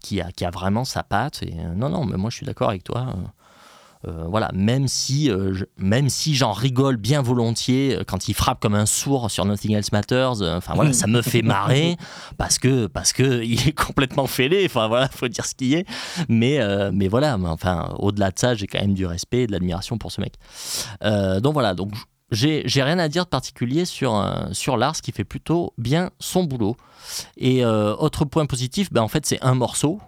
qui, 0.00 0.20
a, 0.20 0.30
qui 0.30 0.44
a 0.44 0.50
vraiment 0.50 0.84
sa 0.84 1.02
patte. 1.02 1.42
Et 1.42 1.54
non, 1.74 1.88
non, 1.88 2.04
mais 2.04 2.16
moi 2.18 2.30
je 2.30 2.36
suis 2.36 2.46
d'accord 2.46 2.68
avec 2.68 2.84
toi. 2.84 3.14
Euh, 4.08 4.24
voilà, 4.28 4.50
même 4.52 4.88
si, 4.88 5.30
euh, 5.30 5.54
même 5.76 6.08
si 6.08 6.34
j'en 6.34 6.52
rigole 6.52 6.96
bien 6.96 7.22
volontiers 7.22 7.96
euh, 7.96 8.02
quand 8.04 8.28
il 8.28 8.34
frappe 8.34 8.60
comme 8.60 8.74
un 8.74 8.86
sourd 8.86 9.30
sur 9.30 9.44
Nothing 9.44 9.76
Else 9.76 9.92
Matters, 9.92 10.42
enfin 10.42 10.74
voilà, 10.74 10.92
ça 10.92 11.06
me 11.06 11.22
fait 11.22 11.42
marrer 11.42 11.96
parce 12.36 12.58
que 12.58 12.88
parce 12.88 13.12
que 13.12 13.42
il 13.44 13.68
est 13.68 13.72
complètement 13.72 14.26
fêlé. 14.26 14.64
Enfin 14.66 14.88
voilà, 14.88 15.08
faut 15.08 15.28
dire 15.28 15.46
ce 15.46 15.54
qu'il 15.54 15.74
est. 15.74 15.86
Mais 16.28 16.58
mais 16.92 17.08
voilà, 17.08 17.38
enfin 17.44 17.94
au-delà 17.98 18.30
de 18.30 18.38
ça, 18.38 18.54
j'ai 18.54 18.66
quand 18.66 18.80
même 18.80 18.94
du 18.94 19.06
respect 19.06 19.42
et 19.42 19.46
de 19.46 19.52
l'admiration 19.52 19.98
pour 19.98 20.10
ce 20.10 20.20
mec. 20.20 20.34
donc 21.40 21.52
voilà, 21.52 21.74
donc 21.74 21.92
j'ai 22.30 22.64
rien 22.82 22.98
à 22.98 23.08
dire 23.08 23.24
de 23.24 23.30
particulier 23.30 23.84
sur, 23.84 24.24
sur 24.52 24.76
Lars 24.76 24.96
qui 24.96 25.12
fait 25.12 25.24
plutôt 25.24 25.74
bien 25.78 26.10
son 26.18 26.44
boulot. 26.44 26.76
Et 27.36 27.64
autre 27.64 28.24
point 28.24 28.46
positif, 28.46 28.92
ben, 28.92 29.02
en 29.02 29.08
fait, 29.08 29.26
c'est 29.26 29.42
un 29.42 29.54
morceau, 29.54 30.00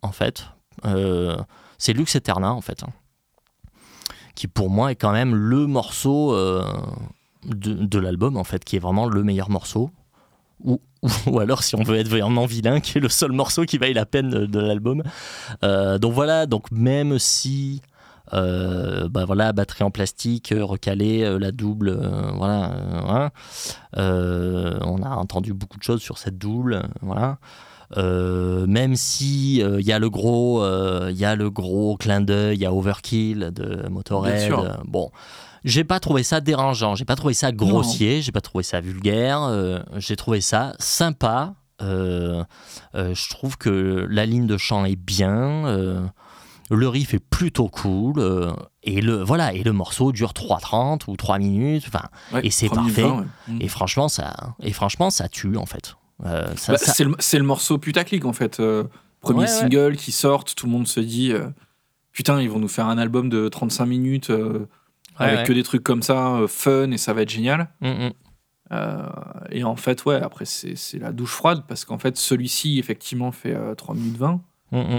en 0.00 0.12
fait. 0.12 0.46
c'est 1.78 1.92
Lux 1.92 2.14
Eterna, 2.14 2.52
en 2.52 2.60
fait. 2.60 2.82
Hein 2.84 2.92
qui 4.34 4.48
pour 4.48 4.70
moi 4.70 4.90
est 4.90 4.96
quand 4.96 5.12
même 5.12 5.34
le 5.34 5.66
morceau 5.66 6.34
euh, 6.34 6.64
de, 7.44 7.98
l'album, 7.98 8.36
en 8.36 8.44
fait, 8.44 8.64
qui 8.64 8.76
est 8.76 8.78
vraiment 8.78 9.06
le 9.06 9.22
meilleur 9.22 9.50
morceau. 9.50 9.90
Ou, 10.64 10.80
ou, 11.26 11.40
alors, 11.40 11.62
si 11.62 11.74
on 11.74 11.82
veut 11.82 11.96
être 11.96 12.08
vraiment 12.08 12.46
vilain, 12.46 12.80
qui 12.80 12.98
est 12.98 13.00
le 13.00 13.08
seul 13.08 13.32
morceau 13.32 13.64
qui 13.64 13.78
vaille 13.78 13.94
la 13.94 14.06
peine 14.06 14.46
de, 14.46 14.60
l'album. 14.60 15.02
Euh, 15.64 15.98
donc 15.98 16.12
voilà, 16.12 16.46
donc 16.46 16.70
même 16.70 17.18
si. 17.18 17.82
Euh, 18.34 19.08
bah 19.08 19.26
voilà, 19.26 19.52
batterie 19.52 19.84
en 19.84 19.90
plastique, 19.90 20.54
recalée, 20.56 21.38
la 21.38 21.52
double, 21.52 22.00
voilà. 22.36 22.72
Hein, 23.08 23.30
on 23.94 25.02
a 25.02 25.10
entendu 25.16 25.52
beaucoup 25.52 25.76
de 25.76 25.82
choses 25.82 26.00
sur 26.00 26.16
cette 26.16 26.38
double, 26.38 26.82
voilà. 27.02 27.38
Euh, 27.96 28.66
même 28.66 28.96
si 28.96 29.56
il 29.56 29.62
euh, 29.62 29.80
y 29.80 29.92
a 29.92 29.98
le 29.98 30.08
gros, 30.08 30.60
il 30.64 30.68
euh, 30.68 31.12
y 31.12 31.24
a 31.24 31.36
le 31.36 31.50
gros 31.50 31.96
clin 31.96 32.20
d'œil, 32.20 32.56
il 32.56 32.62
y 32.62 32.66
a 32.66 32.72
Overkill 32.72 33.50
de 33.52 33.88
Motorhead. 33.88 34.52
bon, 34.86 35.10
j'ai 35.64 35.84
pas 35.84 36.00
trouvé 36.00 36.22
ça 36.22 36.40
dérangeant, 36.40 36.94
j'ai 36.94 37.04
pas 37.04 37.16
trouvé 37.16 37.34
ça 37.34 37.52
grossier, 37.52 38.22
j'ai 38.22 38.32
pas 38.32 38.40
trouvé 38.40 38.64
ça 38.64 38.80
vulgaire, 38.80 39.82
j'ai 39.96 40.16
trouvé 40.16 40.40
ça 40.40 40.74
sympa. 40.78 41.54
je 41.80 43.28
trouve 43.28 43.58
que 43.58 44.06
la 44.08 44.26
ligne 44.26 44.46
de 44.46 44.56
chant 44.56 44.84
est 44.84 44.96
bien. 44.96 46.10
le 46.70 46.88
riff 46.88 47.12
est 47.12 47.18
plutôt 47.18 47.68
cool 47.68 48.54
et 48.82 49.02
le 49.02 49.22
voilà 49.22 49.52
et 49.52 49.62
le 49.62 49.72
morceau 49.72 50.10
dure 50.10 50.32
3.30 50.32 51.02
ou 51.06 51.16
3 51.16 51.38
minutes 51.38 51.84
enfin 51.86 52.08
et 52.42 52.50
c'est 52.50 52.68
parfait 52.68 53.06
et 53.60 53.68
franchement 53.68 54.08
ça 54.08 54.54
et 54.60 54.72
franchement 54.72 55.10
ça 55.10 55.28
tue 55.28 55.56
en 55.56 55.66
fait 55.66 55.94
euh, 56.24 56.54
bah, 56.68 56.76
c'est 57.18 57.38
le, 57.38 57.44
morceau 57.44 57.78
putaclic 57.78 58.24
en 58.24 58.32
fait. 58.32 58.60
Euh, 58.60 58.84
premier 59.20 59.46
single 59.46 59.96
qui 59.96 60.12
sort, 60.12 60.44
tout 60.44 60.66
le 60.66 60.72
monde 60.72 60.86
se 60.86 61.00
dit 61.00 61.32
euh, 61.32 61.48
putain, 62.12 62.40
ils 62.40 62.50
vont 62.50 62.58
nous 62.58 62.68
faire 62.68 62.86
un 62.86 62.98
album 62.98 63.28
de 63.28 63.48
35 63.48 63.86
minutes 63.86 64.32
avec 65.16 65.46
que 65.46 65.52
des 65.52 65.62
trucs 65.62 65.82
comme 65.82 66.02
ça, 66.02 66.40
fun 66.48 66.90
et 66.90 66.98
ça 66.98 67.12
va 67.12 67.22
être 67.22 67.30
génial. 67.30 67.68
Mm, 67.80 68.08
mm. 68.70 69.08
et 69.50 69.64
en 69.64 69.76
fait, 69.76 70.04
ouais, 70.04 70.16
après, 70.16 70.44
c'est 70.44 70.98
la 70.98 71.12
douche 71.12 71.32
froide 71.32 71.64
parce 71.68 71.84
qu'en 71.84 71.98
fait, 71.98 72.16
celui-ci, 72.16 72.78
effectivement, 72.78 73.32
fait 73.32 73.56
3 73.76 73.94
minutes 73.94 74.16
20. 74.16 74.40
Mm, 74.72 74.98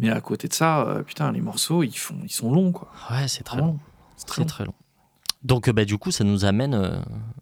Mais 0.00 0.10
à 0.10 0.20
côté 0.20 0.48
de 0.48 0.54
ça, 0.54 1.02
putain, 1.06 1.32
les 1.32 1.40
morceaux, 1.40 1.82
ils, 1.82 1.96
font, 1.96 2.18
ils 2.24 2.32
sont 2.32 2.52
longs, 2.52 2.72
quoi. 2.72 2.90
Ouais, 3.10 3.28
c'est 3.28 3.44
très 3.44 3.58
long. 3.58 3.78
C'est 4.16 4.26
très, 4.26 4.44
très 4.44 4.64
long. 4.64 4.74
Donc 5.48 5.70
bah, 5.70 5.86
du 5.86 5.96
coup, 5.96 6.10
ça 6.10 6.24
nous 6.24 6.44
amène 6.44 6.74
euh, 6.74 6.90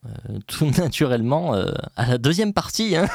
euh, 0.06 0.38
tout 0.46 0.70
naturellement 0.78 1.57
euh, 1.57 1.72
à 1.96 2.07
la 2.07 2.18
deuxième 2.18 2.52
partie. 2.52 2.94
Hein. 2.94 3.09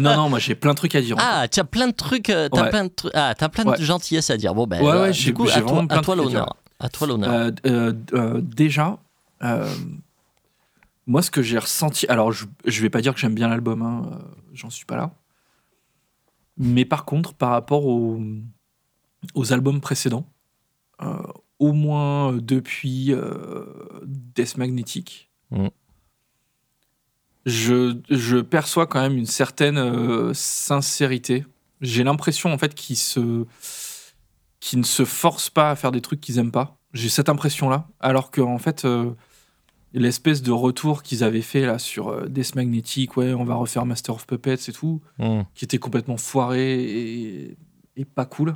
non, 0.00 0.16
non, 0.16 0.28
moi 0.28 0.40
j'ai 0.40 0.56
plein 0.56 0.72
de 0.72 0.76
trucs 0.76 0.96
à 0.96 1.00
dire. 1.00 1.16
Ah, 1.20 1.46
tu 1.48 1.60
as 1.60 1.64
plein 1.64 1.86
de 1.86 1.92
trucs, 1.92 2.24
t'as 2.24 2.48
plein, 2.48 2.86
de, 2.86 2.90
ah, 3.14 3.34
as 3.38 3.48
plein 3.48 3.64
de 3.64 3.80
gentillesse 3.80 4.30
à 4.30 4.36
dire. 4.36 4.52
Bon, 4.52 4.66
ben, 4.66 4.82
ouais, 4.82 5.12
du 5.12 5.32
coup, 5.32 5.46
à 5.48 5.60
toi, 5.60 5.86
à 5.88 6.00
toi 6.00 6.16
l'honneur. 6.16 6.56
À 6.80 6.88
toi 6.88 7.06
l'honneur. 7.06 7.52
déjà, 8.42 8.98
moi 11.06 11.22
ce 11.22 11.30
que 11.30 11.40
j'ai 11.42 11.58
ressenti, 11.58 12.06
alors 12.08 12.32
je, 12.32 12.46
je 12.66 12.82
vais 12.82 12.90
pas 12.90 13.00
dire 13.00 13.14
que 13.14 13.20
j'aime 13.20 13.34
bien 13.34 13.46
l'album, 13.48 13.82
hein, 13.82 14.10
j'en 14.52 14.70
suis 14.70 14.86
pas 14.86 14.96
là. 14.96 15.12
Mais 16.58 16.84
par 16.84 17.04
contre, 17.04 17.32
par 17.32 17.50
rapport 17.50 17.86
aux, 17.86 18.20
aux 19.34 19.52
albums 19.52 19.80
précédents, 19.80 20.26
au 21.62 21.72
moins 21.72 22.32
euh, 22.32 22.40
depuis 22.40 23.12
euh, 23.12 23.64
Death 24.04 24.56
Magnetic. 24.56 25.30
Mm. 25.52 25.68
Je, 27.46 28.40
perçois 28.40 28.86
quand 28.88 29.00
même 29.00 29.16
une 29.16 29.26
certaine 29.26 29.78
euh, 29.78 30.34
sincérité. 30.34 31.44
J'ai 31.80 32.02
l'impression 32.02 32.52
en 32.52 32.58
fait 32.58 32.74
qu'ils 32.74 32.96
se, 32.96 33.46
qui 34.58 34.76
ne 34.76 34.82
se 34.82 35.04
forcent 35.04 35.50
pas 35.50 35.70
à 35.70 35.76
faire 35.76 35.92
des 35.92 36.00
trucs 36.00 36.20
qu'ils 36.20 36.38
aiment 36.38 36.52
pas. 36.52 36.78
J'ai 36.94 37.08
cette 37.08 37.28
impression-là, 37.28 37.88
alors 38.00 38.30
que 38.30 38.40
en 38.40 38.58
fait, 38.58 38.86
l'espèce 39.94 40.42
de 40.42 40.52
retour 40.52 41.02
qu'ils 41.02 41.24
avaient 41.24 41.42
fait 41.42 41.64
là 41.64 41.78
sur 41.78 42.28
Death 42.28 42.54
Magnetic, 42.54 43.16
ouais, 43.16 43.32
on 43.34 43.44
va 43.44 43.54
refaire 43.54 43.86
Master 43.86 44.14
of 44.16 44.26
Puppets 44.26 44.68
et 44.68 44.72
tout, 44.72 45.00
mm. 45.18 45.42
qui 45.54 45.64
était 45.64 45.78
complètement 45.78 46.18
foiré 46.18 46.80
et, 46.82 47.56
et 47.96 48.04
pas 48.04 48.26
cool. 48.26 48.54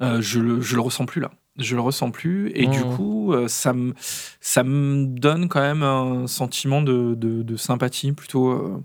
je, 0.00 0.38
le, 0.38 0.60
je 0.60 0.76
le 0.76 0.80
ressens 0.80 1.06
plus 1.06 1.20
là 1.20 1.32
je 1.56 1.74
le 1.76 1.80
ressens 1.80 2.10
plus 2.10 2.50
et 2.54 2.66
du 2.66 2.80
mmh. 2.80 2.96
coup 2.96 3.32
euh, 3.32 3.46
ça 3.48 3.72
me 3.72 3.94
ça 4.40 4.64
me 4.64 5.06
donne 5.06 5.48
quand 5.48 5.60
même 5.60 5.82
un 5.82 6.26
sentiment 6.26 6.82
de, 6.82 7.14
de, 7.14 7.56
sympathie 7.56 8.12
plutôt 8.12 8.50
euh, 8.50 8.82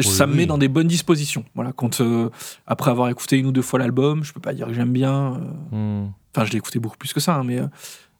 ça 0.00 0.28
me 0.28 0.34
met 0.34 0.46
dans 0.46 0.58
des 0.58 0.68
bonnes 0.68 0.86
dispositions 0.86 1.44
voilà 1.54 1.72
quand 1.72 2.00
euh, 2.00 2.30
après 2.66 2.92
avoir 2.92 3.08
écouté 3.08 3.38
une 3.38 3.46
ou 3.46 3.52
deux 3.52 3.62
fois 3.62 3.80
l'album 3.80 4.22
je 4.22 4.32
peux 4.32 4.40
pas 4.40 4.54
dire 4.54 4.68
que 4.68 4.72
j'aime 4.72 4.92
bien 4.92 5.40
mmh. 5.72 6.06
enfin 6.34 6.44
je 6.44 6.52
l'ai 6.52 6.58
écouté 6.58 6.78
beaucoup 6.78 6.96
plus 6.96 7.12
que 7.12 7.20
ça 7.20 7.34
hein, 7.34 7.44
mais 7.44 7.60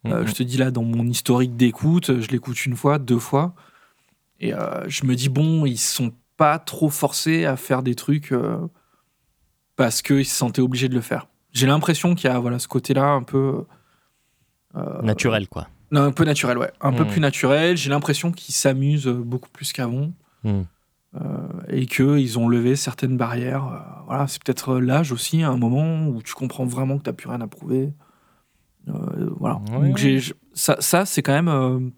mmh, 0.03 0.27
je 0.27 0.33
te 0.33 0.43
dis 0.43 0.57
là 0.57 0.69
dans 0.69 0.83
mon 0.83 1.07
historique 1.07 1.55
d'écoute 1.55 2.19
je 2.19 2.27
l'écoute 2.27 2.65
une 2.65 2.75
fois 2.75 2.99
deux 2.99 3.19
fois 3.19 3.55
et 4.41 4.51
je 4.87 5.05
me 5.05 5.15
dis 5.15 5.29
bon 5.29 5.65
ils 5.65 5.77
sont 5.77 6.11
pas 6.35 6.59
trop 6.59 6.89
forcés 6.89 7.45
à 7.45 7.55
faire 7.55 7.83
des 7.83 7.95
trucs 7.95 8.33
parce 9.77 10.01
qu'ils 10.01 10.25
se 10.25 10.35
sentaient 10.35 10.61
obligés 10.61 10.89
de 10.89 10.95
le 10.95 11.01
faire 11.01 11.27
j'ai 11.51 11.67
l'impression 11.67 12.15
qu'il 12.15 12.29
y 12.29 12.33
a 12.33 12.39
voilà, 12.39 12.59
ce 12.59 12.67
côté-là 12.67 13.09
un 13.09 13.23
peu. 13.23 13.65
Euh, 14.75 15.01
naturel, 15.01 15.47
quoi. 15.47 15.67
un 15.91 16.11
peu 16.11 16.23
naturel, 16.23 16.57
ouais. 16.57 16.71
Un 16.81 16.93
peu 16.93 17.03
hmm. 17.03 17.07
plus 17.07 17.19
naturel. 17.19 17.77
J'ai 17.77 17.89
l'impression 17.89 18.31
qu'ils 18.31 18.55
s'amusent 18.55 19.07
beaucoup 19.07 19.49
plus 19.49 19.73
qu'avant. 19.73 20.11
Hmm. 20.43 20.61
Euh, 21.13 21.19
et 21.67 21.87
qu'ils 21.87 22.39
ont 22.39 22.47
levé 22.47 22.77
certaines 22.77 23.17
barrières. 23.17 23.65
Euh, 23.67 24.03
voilà, 24.05 24.27
c'est 24.27 24.41
peut-être 24.41 24.79
l'âge 24.79 25.11
aussi, 25.11 25.43
un 25.43 25.57
moment 25.57 26.07
où 26.07 26.21
tu 26.21 26.33
comprends 26.33 26.65
vraiment 26.65 26.97
que 26.97 27.03
tu 27.03 27.09
n'as 27.09 27.13
plus 27.13 27.27
rien 27.27 27.41
à 27.41 27.47
prouver. 27.47 27.93
voilà. 28.85 29.59
Donc 29.69 29.99
ça, 30.53 30.77
ça 30.79 31.05
c'est 31.05 31.21
quand 31.21 31.41
même. 31.41 31.91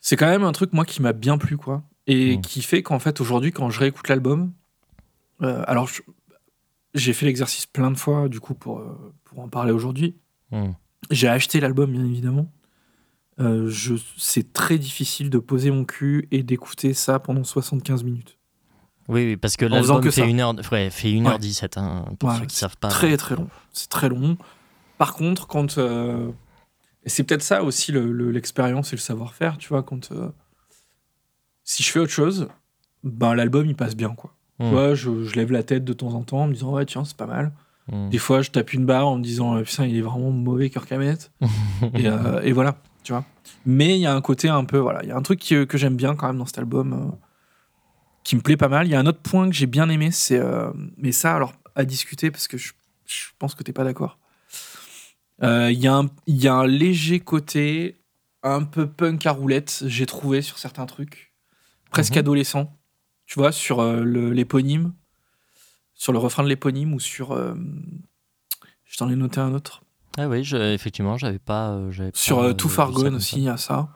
c'est 0.00 0.16
quand 0.16 0.28
même 0.28 0.44
un 0.44 0.52
truc, 0.52 0.72
moi, 0.72 0.86
qui 0.86 1.02
m'a 1.02 1.12
bien 1.12 1.36
plu, 1.36 1.58
quoi. 1.58 1.82
Et 2.06 2.36
hmm. 2.36 2.40
qui 2.40 2.62
fait 2.62 2.82
qu'en 2.82 2.98
fait, 2.98 3.20
aujourd'hui, 3.20 3.52
quand 3.52 3.68
je 3.68 3.80
réécoute 3.80 4.08
l'album, 4.08 4.52
alors 5.40 5.86
je, 5.86 6.00
j'ai 6.94 7.12
fait 7.12 7.26
l'exercice 7.26 7.66
plein 7.66 7.90
de 7.90 7.98
fois, 7.98 8.28
du 8.28 8.40
coup, 8.40 8.54
pour, 8.54 8.78
euh, 8.78 9.12
pour 9.24 9.40
en 9.40 9.48
parler 9.48 9.72
aujourd'hui. 9.72 10.16
Hmm. 10.50 10.72
J'ai 11.10 11.28
acheté 11.28 11.60
l'album, 11.60 11.92
bien 11.92 12.04
évidemment. 12.04 12.50
Euh, 13.40 13.70
c'est 14.16 14.52
très 14.52 14.78
difficile 14.78 15.28
de 15.28 15.38
poser 15.38 15.70
mon 15.72 15.84
cul 15.84 16.28
et 16.30 16.44
d'écouter 16.44 16.94
ça 16.94 17.18
pendant 17.18 17.42
75 17.42 18.04
minutes. 18.04 18.38
Oui, 19.08 19.26
oui 19.26 19.36
parce 19.36 19.56
que 19.56 19.66
l'album 19.66 20.10
fait, 20.10 20.28
une 20.28 20.40
heure, 20.40 20.54
fait 20.62 20.90
1h17, 20.90 21.78
hein, 21.78 22.04
pour 22.18 22.32
ceux 22.32 22.46
qui 22.46 22.56
savent 22.56 22.76
pas. 22.76 22.88
Très, 22.88 23.16
très 23.16 23.34
long. 23.34 23.48
C'est 23.72 23.90
très 23.90 24.08
long. 24.08 24.38
Par 24.96 25.14
contre, 25.14 25.46
quand. 25.46 25.78
Euh, 25.78 26.30
c'est 27.06 27.24
peut-être 27.24 27.42
ça 27.42 27.64
aussi 27.64 27.92
l'expérience 27.92 28.92
et 28.92 28.96
le 28.96 29.00
savoir-faire, 29.00 29.58
tu 29.58 29.68
vois, 29.68 29.82
quand. 29.82 30.10
si 31.64 31.82
je 31.82 31.90
fais 31.90 31.98
autre 31.98 32.12
chose, 32.12 32.48
ben, 33.02 33.34
l'album, 33.34 33.66
il 33.66 33.76
passe 33.76 33.96
bien, 33.96 34.14
quoi. 34.14 34.34
Hmm. 34.58 34.94
je, 34.94 35.34
lève 35.34 35.50
la 35.50 35.62
tête 35.62 35.84
de 35.84 35.92
temps 35.92 36.14
en 36.14 36.22
temps 36.22 36.42
en 36.42 36.46
me 36.46 36.52
disant, 36.52 36.72
ouais, 36.72 36.86
tiens, 36.86 37.04
c'est 37.04 37.16
pas 37.16 37.26
mal. 37.26 37.52
Hmm. 37.90 38.08
Des 38.08 38.18
fois, 38.18 38.42
je 38.42 38.50
tape 38.50 38.72
une 38.72 38.86
barre 38.86 39.08
en 39.08 39.16
me 39.16 39.22
disant, 39.22 39.56
euh, 39.56 39.62
putain, 39.62 39.86
il 39.86 39.96
est 39.96 40.00
vraiment 40.00 40.30
mauvais, 40.30 40.70
cœur 40.70 40.86
et, 40.92 41.08
euh, 42.06 42.40
et, 42.42 42.52
voilà, 42.52 42.76
tu 43.02 43.12
vois. 43.12 43.24
Mais 43.66 43.96
il 43.96 44.00
y 44.00 44.06
a 44.06 44.14
un 44.14 44.20
côté 44.20 44.48
un 44.48 44.64
peu, 44.64 44.78
voilà, 44.78 45.02
il 45.02 45.08
y 45.08 45.12
a 45.12 45.16
un 45.16 45.22
truc 45.22 45.40
que, 45.40 45.64
que 45.64 45.76
j'aime 45.76 45.96
bien 45.96 46.14
quand 46.14 46.28
même 46.28 46.38
dans 46.38 46.46
cet 46.46 46.58
album, 46.58 46.92
euh, 46.92 47.16
qui 48.22 48.36
me 48.36 48.40
plaît 48.40 48.56
pas 48.56 48.68
mal. 48.68 48.86
Il 48.86 48.90
y 48.90 48.94
a 48.94 49.00
un 49.00 49.06
autre 49.06 49.20
point 49.20 49.48
que 49.48 49.54
j'ai 49.54 49.66
bien 49.66 49.88
aimé, 49.88 50.10
c'est. 50.10 50.40
mais 50.96 51.12
ça, 51.12 51.34
alors, 51.34 51.52
à 51.74 51.84
discuter, 51.84 52.30
parce 52.30 52.48
que 52.48 52.56
je, 52.56 52.72
je 53.06 53.26
pense 53.38 53.54
que 53.54 53.62
t'es 53.62 53.72
pas 53.72 53.84
d'accord. 53.84 54.18
Il 55.42 55.72
y, 55.72 55.88
y, 56.28 56.48
a 56.48 56.54
un 56.54 56.66
léger 56.66 57.20
côté 57.20 57.96
un 58.42 58.62
peu 58.62 58.86
punk 58.86 59.26
à 59.26 59.32
roulette, 59.32 59.82
j'ai 59.86 60.06
trouvé 60.06 60.40
sur 60.40 60.58
certains 60.58 60.86
trucs, 60.86 61.34
presque 61.90 62.12
mhm. 62.12 62.20
adolescent 62.20 62.72
tu 63.26 63.38
vois, 63.38 63.52
sur 63.52 63.80
euh, 63.80 64.02
l'éponyme, 64.04 64.92
sur 65.94 66.12
le 66.12 66.18
refrain 66.18 66.42
de 66.42 66.48
l'éponyme 66.48 66.92
ou 66.94 67.00
sur. 67.00 67.32
Euh, 67.32 67.54
je 68.84 68.96
t'en 68.96 69.08
ai 69.10 69.16
noté 69.16 69.40
un 69.40 69.52
autre. 69.54 69.82
Ah 70.16 70.28
oui, 70.28 70.44
je, 70.44 70.56
effectivement, 70.56 71.16
j'avais 71.16 71.38
pas. 71.38 71.70
Euh, 71.72 72.10
sur 72.14 72.56
Too 72.56 72.68
Far 72.68 72.92
Gone 72.92 73.16
aussi, 73.16 73.36
il 73.38 73.42
y 73.44 73.48
a 73.48 73.56
ça. 73.56 73.88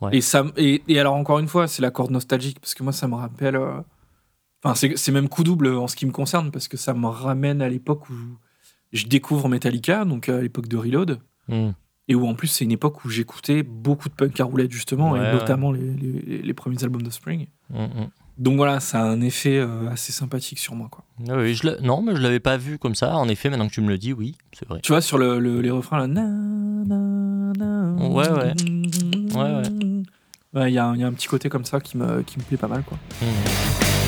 Ouais. 0.00 0.16
Et, 0.16 0.20
ça, 0.20 0.44
et, 0.56 0.82
et 0.88 0.98
alors, 1.00 1.14
encore 1.14 1.38
une 1.38 1.48
fois, 1.48 1.66
c'est 1.66 1.82
la 1.82 1.90
corde 1.90 2.10
nostalgique, 2.10 2.60
parce 2.60 2.74
que 2.74 2.82
moi, 2.82 2.92
ça 2.92 3.08
me 3.08 3.14
rappelle. 3.14 3.56
euh, 3.56 3.80
Enfin, 4.62 4.74
c'est 4.74 4.96
c'est 4.96 5.12
même 5.12 5.28
coup 5.28 5.44
double 5.44 5.68
en 5.68 5.86
ce 5.88 5.94
qui 5.96 6.06
me 6.06 6.10
concerne, 6.10 6.50
parce 6.50 6.68
que 6.68 6.78
ça 6.78 6.94
me 6.94 7.06
ramène 7.06 7.60
à 7.60 7.68
l'époque 7.68 8.08
où 8.08 8.14
je 8.94 9.04
découvre 9.06 9.46
Metallica, 9.48 10.06
donc 10.06 10.28
à 10.30 10.40
l'époque 10.40 10.68
de 10.68 10.76
Reload, 10.78 11.20
Hmm. 11.48 11.72
et 12.08 12.14
où 12.14 12.26
en 12.26 12.34
plus, 12.34 12.48
c'est 12.48 12.64
une 12.64 12.72
époque 12.72 13.04
où 13.04 13.10
j'écoutais 13.10 13.62
beaucoup 13.62 14.08
de 14.08 14.14
punk 14.14 14.40
à 14.40 14.44
roulette, 14.44 14.72
justement, 14.72 15.10
Ouais, 15.12 15.18
et 15.18 15.22
ouais. 15.22 15.32
notamment 15.32 15.70
les, 15.70 15.92
les- 15.94 16.40
les 16.42 16.54
premiers 16.54 16.82
albums 16.82 17.02
de 17.02 17.10
Spring. 17.10 17.46
Hmm, 17.68 17.82
hmm. 17.84 18.08
Donc 18.36 18.56
voilà, 18.56 18.80
ça 18.80 19.00
a 19.00 19.04
un 19.04 19.20
effet 19.20 19.58
euh, 19.58 19.88
assez 19.90 20.10
sympathique 20.12 20.58
sur 20.58 20.74
moi, 20.74 20.88
quoi. 20.90 21.04
Ah 21.28 21.36
oui, 21.36 21.54
je 21.54 21.68
non, 21.82 22.02
mais 22.02 22.16
je 22.16 22.20
l'avais 22.20 22.40
pas 22.40 22.56
vu 22.56 22.78
comme 22.78 22.94
ça. 22.96 23.16
En 23.16 23.28
effet, 23.28 23.48
maintenant 23.48 23.68
que 23.68 23.72
tu 23.74 23.80
me 23.80 23.88
le 23.88 23.96
dis, 23.98 24.12
oui, 24.12 24.34
c'est 24.52 24.66
vrai. 24.68 24.80
Tu 24.82 24.90
vois, 24.90 25.00
sur 25.00 25.18
le, 25.18 25.38
le- 25.38 25.60
les 25.60 25.70
refrains, 25.70 25.98
là. 25.98 26.06
na, 26.08 26.22
na, 26.22 27.52
na, 27.56 27.92
Ouais, 28.08 28.28
ouais. 28.28 28.54
Ouais, 29.34 29.54
ouais. 29.54 30.02
Ouais, 30.52 30.70
il 30.70 30.74
y, 30.74 30.78
a 30.78 30.86
un- 30.86 30.94
il 30.94 31.00
y 31.00 31.04
a 31.04 31.06
un 31.06 31.12
petit 31.12 31.26
côté 31.28 31.48
comme 31.48 31.64
ça 31.64 31.80
qui 31.80 31.96
me, 31.96 32.22
qui 32.22 32.38
me 32.38 32.44
plaît 32.44 32.56
pas 32.56 32.68
mal, 32.68 32.82
quoi. 32.82 32.98
Hmm. 33.22 34.03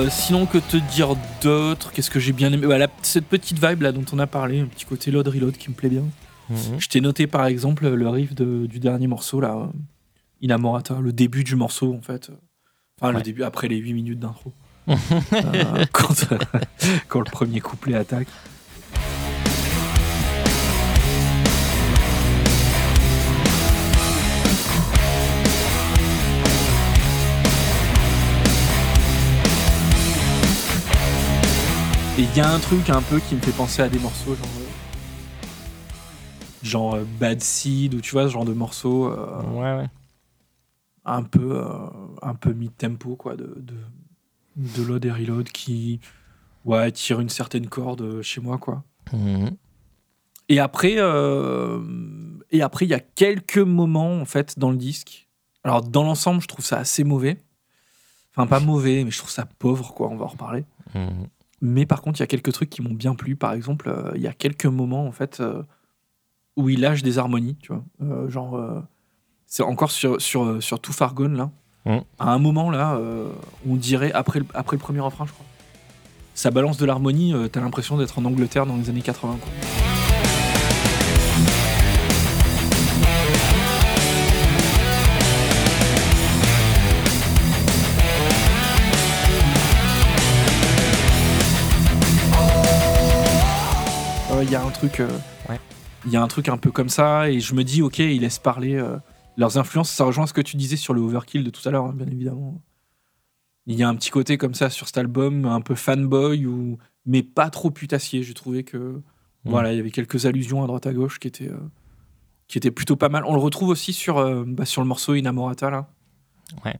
Euh, 0.00 0.08
sinon, 0.10 0.46
que 0.46 0.56
te 0.58 0.78
dire 0.78 1.14
d'autre? 1.42 1.92
Qu'est-ce 1.92 2.10
que 2.10 2.18
j'ai 2.20 2.32
bien 2.32 2.50
aimé? 2.52 2.66
Cette 3.02 3.26
petite 3.26 3.62
vibe 3.64 3.82
là 3.82 3.92
dont 3.92 4.04
on 4.12 4.18
a 4.18 4.26
parlé, 4.26 4.60
un 4.60 4.64
petit 4.66 4.86
côté 4.86 5.10
load 5.10 5.28
reload 5.28 5.56
qui 5.58 5.68
me 5.68 5.74
plaît 5.74 5.90
bien. 5.90 6.04
Hmm. 6.48 6.54
Je 6.78 6.88
t'ai 6.88 7.00
noté 7.02 7.26
par 7.26 7.44
exemple 7.46 7.86
le 7.88 8.08
riff 8.08 8.34
de- 8.34 8.66
du 8.66 8.80
dernier 8.80 9.06
morceau 9.06 9.40
là, 9.40 9.54
euh, 9.56 9.66
Inamorata, 10.40 10.98
le 11.00 11.12
début 11.12 11.44
du 11.44 11.54
morceau 11.54 11.94
en 11.94 12.00
fait. 12.00 12.30
Enfin, 13.00 13.12
le 13.12 13.20
début 13.22 13.42
après 13.42 13.68
les 13.68 13.76
8 13.76 13.92
minutes 13.92 14.18
d'intro. 14.18 14.52
Euh, 14.90 15.84
quand, 15.92 16.24
quand 17.08 17.20
le 17.20 17.30
premier 17.30 17.60
couplet 17.60 17.94
attaque. 17.94 18.26
Et 32.20 32.24
il 32.24 32.36
y 32.36 32.40
a 32.40 32.52
un 32.52 32.58
truc 32.58 32.90
un 32.90 33.00
peu 33.00 33.18
qui 33.18 33.34
me 33.34 33.40
fait 33.40 33.52
penser 33.56 33.80
à 33.80 33.88
des 33.88 33.98
morceaux 33.98 34.34
genre. 34.34 34.46
euh, 34.60 34.66
Genre 36.62 36.94
euh, 36.96 37.04
Bad 37.18 37.40
Seed, 37.40 37.94
ou 37.94 38.00
tu 38.02 38.12
vois, 38.12 38.24
ce 38.28 38.32
genre 38.32 38.44
de 38.44 38.52
morceaux 38.52 39.06
euh, 39.06 39.42
Ouais, 39.54 39.78
ouais. 39.82 39.88
un 41.06 41.22
peu, 41.22 41.56
euh, 41.56 41.86
un 42.20 42.34
peu 42.34 42.52
mid-tempo, 42.52 43.16
quoi, 43.16 43.36
de, 43.36 43.54
de, 43.56 43.74
de 44.56 44.82
load 44.82 45.04
et 45.06 45.10
reload 45.10 45.48
qui 45.50 46.00
ouais, 46.66 46.92
tire 46.92 47.20
une 47.20 47.30
certaine 47.30 47.66
corde 47.68 48.20
chez 48.20 48.42
moi, 48.42 48.58
quoi. 48.58 48.84
Hmm. 49.12 49.48
Et 50.50 50.60
après, 50.60 50.96
euh, 50.98 51.80
et 52.50 52.60
après, 52.60 52.84
il 52.84 52.88
y 52.90 52.94
a 52.94 53.00
quelques 53.00 53.56
moments 53.56 54.20
en 54.20 54.26
fait 54.26 54.58
dans 54.58 54.70
le 54.70 54.76
disque. 54.76 55.28
Alors 55.64 55.80
dans 55.82 56.02
l'ensemble, 56.02 56.42
je 56.42 56.48
trouve 56.48 56.64
ça 56.66 56.76
assez 56.78 57.04
mauvais. 57.04 57.38
Enfin, 58.36 58.46
pas 58.46 58.60
mauvais, 58.60 59.04
mais 59.04 59.10
je 59.10 59.18
trouve 59.18 59.30
ça 59.30 59.46
pauvre, 59.58 59.94
quoi. 59.94 60.08
On 60.10 60.16
va 60.16 60.26
en 60.26 60.28
reparler. 60.28 60.64
Hmm. 60.94 61.24
Mais 61.60 61.86
par 61.86 62.00
contre, 62.02 62.18
il 62.18 62.22
y 62.22 62.24
a 62.24 62.26
quelques 62.26 62.52
trucs 62.52 62.70
qui 62.70 62.82
m'ont 62.82 62.94
bien 62.94 63.14
plu. 63.14 63.36
Par 63.36 63.52
exemple, 63.52 63.88
euh, 63.88 64.12
il 64.14 64.22
y 64.22 64.26
a 64.26 64.32
quelques 64.32 64.66
moments 64.66 65.06
en 65.06 65.12
fait 65.12 65.40
euh, 65.40 65.62
où 66.56 66.68
il 66.68 66.80
lâche 66.80 67.02
des 67.02 67.18
harmonies, 67.18 67.56
tu 67.60 67.72
vois. 67.72 67.84
Euh, 68.02 68.28
genre, 68.30 68.58
c'est 69.46 69.62
encore 69.62 69.90
sur 69.90 70.20
sur 70.20 70.62
sur 70.62 70.80
Too 70.80 70.92
Far 70.92 71.14
Gone 71.14 71.36
là. 71.36 71.50
Mhm. 71.86 72.02
À 72.18 72.32
un 72.32 72.38
moment 72.38 72.70
là, 72.70 72.98
on 73.68 73.76
dirait 73.76 74.12
après 74.12 74.40
le, 74.40 74.46
après 74.54 74.76
le 74.76 74.80
premier 74.80 75.00
refrain, 75.00 75.26
je 75.26 75.32
crois. 75.32 75.46
Ça 76.34 76.50
balance 76.50 76.78
de 76.78 76.86
l'harmonie. 76.86 77.34
euh, 77.34 77.48
T'as 77.48 77.60
l'impression 77.60 77.98
d'être 77.98 78.18
en 78.18 78.24
Angleterre 78.24 78.64
dans 78.64 78.76
les 78.76 78.88
années 78.88 79.02
80. 79.02 79.36
Quoi. 79.40 79.79
Il 94.42 94.50
y 94.50 94.54
a 94.54 94.62
un 94.62 94.70
truc. 94.70 95.00
euh, 95.00 95.08
Ouais. 95.48 95.58
Il 96.06 96.10
y 96.10 96.16
a 96.16 96.22
un 96.22 96.28
truc 96.28 96.48
un 96.48 96.56
peu 96.56 96.70
comme 96.70 96.88
ça, 96.88 97.28
et 97.30 97.40
je 97.40 97.54
me 97.54 97.62
dis, 97.62 97.82
ok, 97.82 97.98
ils 97.98 98.20
laissent 98.20 98.38
parler 98.38 98.76
euh, 98.76 98.96
leurs 99.36 99.58
influences. 99.58 99.90
Ça 99.90 100.04
rejoint 100.04 100.26
ce 100.26 100.32
que 100.32 100.40
tu 100.40 100.56
disais 100.56 100.76
sur 100.76 100.94
le 100.94 101.00
overkill 101.00 101.44
de 101.44 101.50
tout 101.50 101.66
à 101.68 101.70
l'heure, 101.72 101.84
hein, 101.84 101.92
bien 101.94 102.06
évidemment. 102.06 102.62
Il 103.66 103.76
y 103.76 103.82
a 103.82 103.88
un 103.88 103.94
petit 103.94 104.10
côté 104.10 104.38
comme 104.38 104.54
ça 104.54 104.70
sur 104.70 104.86
cet 104.86 104.96
album, 104.98 105.44
un 105.44 105.60
peu 105.60 105.74
fanboy, 105.74 106.46
ou... 106.46 106.78
mais 107.04 107.22
pas 107.22 107.50
trop 107.50 107.70
putassier. 107.70 108.22
J'ai 108.22 108.34
trouvé 108.34 108.64
que 108.64 109.02
voilà, 109.44 109.72
il 109.72 109.76
y 109.76 109.80
avait 109.80 109.90
quelques 109.90 110.26
allusions 110.26 110.62
à 110.62 110.66
droite 110.66 110.86
à 110.86 110.92
gauche 110.92 111.18
qui 111.18 111.28
étaient, 111.28 111.48
euh, 111.50 111.58
qui 112.48 112.58
étaient 112.58 112.70
plutôt 112.70 112.96
pas 112.96 113.08
mal. 113.08 113.24
On 113.26 113.34
le 113.34 113.40
retrouve 113.40 113.68
aussi 113.68 113.92
sur, 113.92 114.18
euh, 114.18 114.44
bah, 114.46 114.64
sur 114.64 114.82
le 114.82 114.88
morceau 114.88 115.14
Inamorata, 115.14 115.70
là. 115.70 115.88
Ouais. 116.64 116.78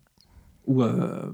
Où 0.67 0.83
euh, 0.83 1.31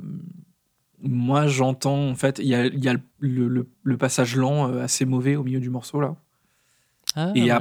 moi 1.03 1.47
j'entends, 1.47 2.09
en 2.09 2.15
fait, 2.15 2.39
il 2.39 2.47
y 2.47 2.55
a, 2.55 2.67
il 2.67 2.83
y 2.85 2.89
a 2.89 2.95
le, 3.19 3.49
le- 3.49 3.69
le 3.83 3.97
passage 3.97 4.37
lent 4.37 4.69
euh, 4.71 4.83
assez 4.83 5.05
mauvais 5.05 5.37
au 5.37 5.43
milieu 5.45 5.61
du 5.61 5.71
morceau, 5.71 6.01
là. 6.01 6.15
Ah, 7.15 7.33
Et 7.35 7.53
ouais. 7.53 7.59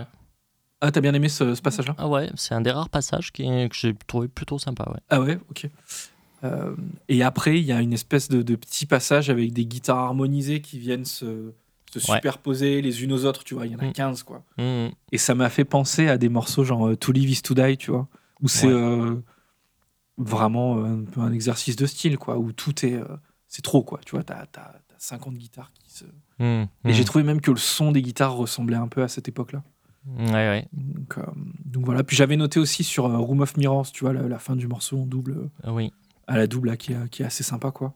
Ah, 0.82 0.92
t'as 0.92 1.02
bien 1.02 1.14
aimé 1.14 1.30
ce, 1.30 1.56
ce 1.56 1.62
passage-là? 1.62 1.96
Ah 1.98 2.08
ouais, 2.08 2.30
c'est 2.36 2.54
un 2.54 2.62
des 2.62 2.72
rares 2.72 2.90
passages 2.90 3.32
qui 3.32 3.44
que 3.70 3.76
j'ai 3.76 3.96
trouvé 4.08 4.28
plutôt 4.28 4.60
sympa, 4.60 4.86
ouais. 4.92 5.00
Ah 5.10 5.22
ouais, 5.22 5.40
ok. 5.50 5.70
Euh, 6.44 6.76
et 7.10 7.24
après, 7.24 7.58
il 7.60 7.66
y 7.66 7.72
a 7.72 7.82
une 7.82 7.94
espèce 7.94 8.28
de, 8.30 8.42
de 8.42 8.56
petit 8.56 8.86
passage 8.86 9.30
avec 9.30 9.52
des 9.54 9.66
guitares 9.66 9.98
harmonisées 10.00 10.62
qui 10.62 10.78
viennent 10.78 11.06
se, 11.06 11.52
se 11.92 12.00
Ouais. 12.12 12.18
superposer 12.18 12.82
les 12.82 13.04
unes 13.04 13.14
aux 13.14 13.26
autres, 13.26 13.44
tu 13.44 13.56
vois. 13.56 13.66
Il 13.66 13.72
y 13.72 13.76
en 13.76 13.80
a 13.80 13.86
Mm. 13.86 13.94
15, 13.94 14.24
quoi. 14.24 14.44
Hmm. 14.58 14.88
Et 15.12 15.18
ça 15.18 15.34
m'a 15.34 15.50
fait 15.50 15.66
penser 15.66 16.08
à 16.08 16.18
des 16.18 16.30
morceaux 16.30 16.64
genre 16.64 16.88
euh, 16.90 16.96
To 16.98 17.12
Live 17.14 17.30
is 17.32 17.42
to 17.42 17.54
Die, 17.56 17.78
tu 17.78 17.92
vois, 17.92 18.08
où 18.42 18.48
c'est 18.48 18.68
Ouais. 18.68 18.74
euh, 18.74 19.16
vraiment 20.18 20.78
euh, 20.78 20.86
un 20.86 21.04
peu 21.04 21.22
un 21.22 21.32
exercice 21.32 21.76
de 21.76 21.86
style, 21.86 22.18
quoi, 22.18 22.38
où 22.38 22.52
tout 22.52 22.86
est. 22.86 22.94
euh, 22.96 23.06
c'est 23.48 23.62
trop, 23.62 23.84
quoi, 23.84 24.00
tu 24.06 24.12
vois, 24.16 24.24
t'as 24.24 24.44
as, 24.58 24.74
50 24.98 25.36
guitares 25.36 25.72
qui 25.74 25.92
se. 25.92 26.06
Hmm. 26.40 26.44
Et 26.44 26.68
Hmm. 26.84 26.92
j'ai 26.92 27.06
trouvé 27.06 27.24
même 27.24 27.42
que 27.42 27.52
le 27.52 27.58
son 27.58 27.92
des 27.92 28.02
guitares 28.02 28.36
ressemblait 28.36 28.76
un 28.78 28.88
peu 28.88 29.04
à 29.04 29.08
cette 29.08 29.28
époque-là. 29.28 29.64
Ouais, 30.18 30.32
ouais. 30.34 30.68
Donc, 30.74 31.18
euh, 31.18 31.24
donc 31.66 31.86
voilà. 31.86 32.04
Puis 32.04 32.16
j'avais 32.16 32.38
noté 32.38 32.60
aussi 32.60 32.84
sur 32.84 33.06
Room 33.06 33.42
of 33.42 33.58
Mirrors, 33.58 33.92
tu 33.92 34.04
vois, 34.04 34.14
la, 34.14 34.28
la 34.28 34.40
fin 34.40 34.56
du 34.56 34.68
morceau 34.68 35.00
en 35.02 35.06
double, 35.06 35.50
Ah 35.64 35.74
Oui. 35.74 35.92
à 36.28 36.38
la 36.38 36.48
double, 36.48 36.70
là, 36.70 36.78
qui, 36.78 36.94
est, 36.94 37.10
qui 37.10 37.24
est 37.24 37.26
assez 37.26 37.44
sympa, 37.44 37.72
quoi. 37.72 37.94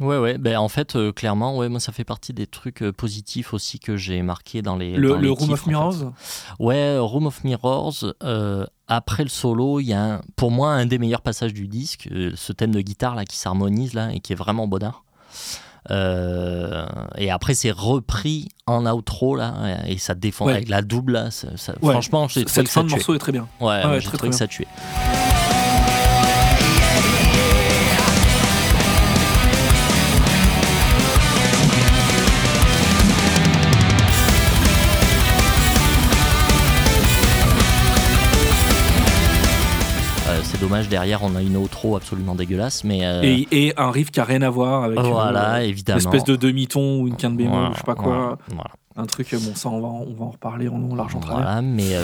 Ouais, 0.00 0.18
ouais. 0.18 0.38
Ben, 0.38 0.56
en 0.56 0.68
fait, 0.68 0.96
euh, 0.96 1.12
clairement, 1.12 1.56
ouais, 1.56 1.68
moi, 1.68 1.78
ça 1.78 1.92
fait 1.92 2.04
partie 2.04 2.32
des 2.32 2.46
trucs 2.46 2.82
euh, 2.82 2.92
positifs 2.92 3.52
aussi 3.54 3.78
que 3.78 3.96
j'ai 3.96 4.22
marqué 4.22 4.62
dans 4.62 4.74
les. 4.76 4.94
Le, 4.96 5.10
dans 5.10 5.16
les 5.16 5.22
le 5.22 5.30
Room 5.32 5.38
titres, 5.40 5.52
of 5.52 5.60
en 5.60 5.64
fait. 5.64 5.70
Mirrors? 5.70 6.12
Ouais, 6.58 6.98
Room 6.98 7.26
of 7.26 7.44
Mirrors. 7.44 8.04
euh, 8.24 8.64
après 8.88 9.22
le 9.22 9.28
solo, 9.28 9.80
il 9.80 9.86
y 9.86 9.92
a 9.92 10.02
un- 10.14 10.20
pour 10.36 10.50
moi 10.50 10.70
un 10.72 10.86
des 10.86 10.98
meilleurs 10.98 11.20
passages 11.22 11.52
du 11.54 11.68
disque, 11.68 12.08
ce 12.34 12.52
thème 12.52 12.72
de 12.72 12.80
guitare 12.80 13.14
là 13.14 13.24
qui 13.24 13.36
s'harmonise 13.36 13.94
là 13.94 14.12
et 14.12 14.20
qui 14.20 14.32
est 14.32 14.36
vraiment 14.36 14.66
bonheur. 14.66 15.04
Euh, 15.90 16.86
et 17.16 17.30
après 17.30 17.54
c'est 17.54 17.70
repris 17.72 18.48
en 18.66 18.86
outro 18.86 19.34
là 19.34 19.54
et 19.86 19.98
ça 19.98 20.14
défend 20.14 20.46
Ouais. 20.46 20.52
avec 20.52 20.68
la 20.68 20.80
double 20.82 21.12
là. 21.14 21.30
ça- 21.30 21.56
ça- 21.56 21.74
Ouais. 21.82 21.92
Franchement, 21.92 22.28
j'ai 22.28 22.44
trouvé 22.44 22.52
Cette 22.54 22.66
que 22.66 22.70
fin 22.70 22.82
ça 22.82 22.86
tuait. 22.86 22.96
morceau 22.96 23.14
est 23.14 23.18
très 23.18 23.32
bien. 23.32 23.48
Ouais, 23.60 23.66
ouais, 23.66 23.86
ouais, 23.86 24.00
j'ai 24.00 24.08
trouvé 24.10 24.30
que 24.30 24.36
ça 24.36 24.46
tuait. 24.46 24.66
Dommage, 40.62 40.88
derrière 40.88 41.22
on 41.22 41.34
a 41.36 41.42
une 41.42 41.56
outro 41.56 41.96
absolument 41.96 42.34
dégueulasse, 42.34 42.84
mais 42.84 43.04
euh, 43.04 43.20
Et, 43.22 43.46
et 43.50 43.72
un 43.78 43.90
riff 43.90 44.10
qui 44.10 44.20
a 44.20 44.24
rien 44.24 44.42
à 44.42 44.48
voir 44.50 44.84
avec. 44.84 44.98
voilà, 45.00 45.62
une 45.62 45.68
évidemment. 45.70 45.98
espèce 45.98 46.24
de 46.24 46.36
demi-ton 46.36 47.00
ou 47.02 47.08
une 47.08 47.16
quinte 47.16 47.36
bémol, 47.36 47.52
Voilà, 47.58 47.70
je 47.74 47.78
sais 47.78 47.84
pas 47.84 47.94
quoi. 47.94 48.38
voilà. 48.48 48.70
Un 48.96 49.06
truc, 49.06 49.32
euh, 49.32 49.38
bon, 49.38 49.54
ça, 49.54 49.68
on 49.70 49.80
va, 49.80 49.88
en- 49.88 50.04
on 50.08 50.14
va 50.14 50.24
en 50.26 50.30
reparler 50.30 50.68
en 50.68 50.78
long, 50.78 50.94
large, 50.94 51.16
en. 51.16 51.20
Voilà, 51.20 51.60
mais 51.62 51.94
euh, 51.96 52.02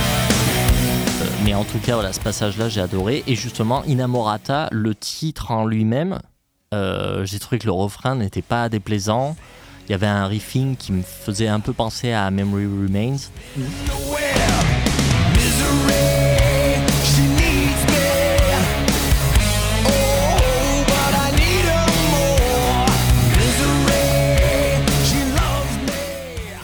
Euh, 0.00 1.24
mais 1.44 1.54
en 1.54 1.64
tout 1.64 1.78
cas, 1.78 1.94
voilà, 1.94 2.12
ce 2.12 2.20
passage-là, 2.20 2.68
j'ai 2.68 2.80
adoré. 2.80 3.22
Et 3.26 3.34
justement, 3.34 3.84
Inamorata, 3.84 4.68
le 4.72 4.94
titre 4.94 5.50
en 5.50 5.66
lui-même, 5.66 6.18
euh, 6.74 7.24
j'ai 7.24 7.38
trouvé 7.38 7.58
que 7.58 7.66
le 7.66 7.72
refrain 7.72 8.14
n'était 8.16 8.42
pas 8.42 8.68
déplaisant. 8.68 9.36
Il 9.90 9.94
y 9.94 9.94
avait 9.94 10.06
un 10.06 10.28
riffing 10.28 10.76
qui 10.76 10.92
me 10.92 11.02
faisait 11.02 11.48
un 11.48 11.58
peu 11.58 11.72
penser 11.72 12.12
à 12.12 12.30
Memory 12.30 12.66
Remains. 12.66 13.16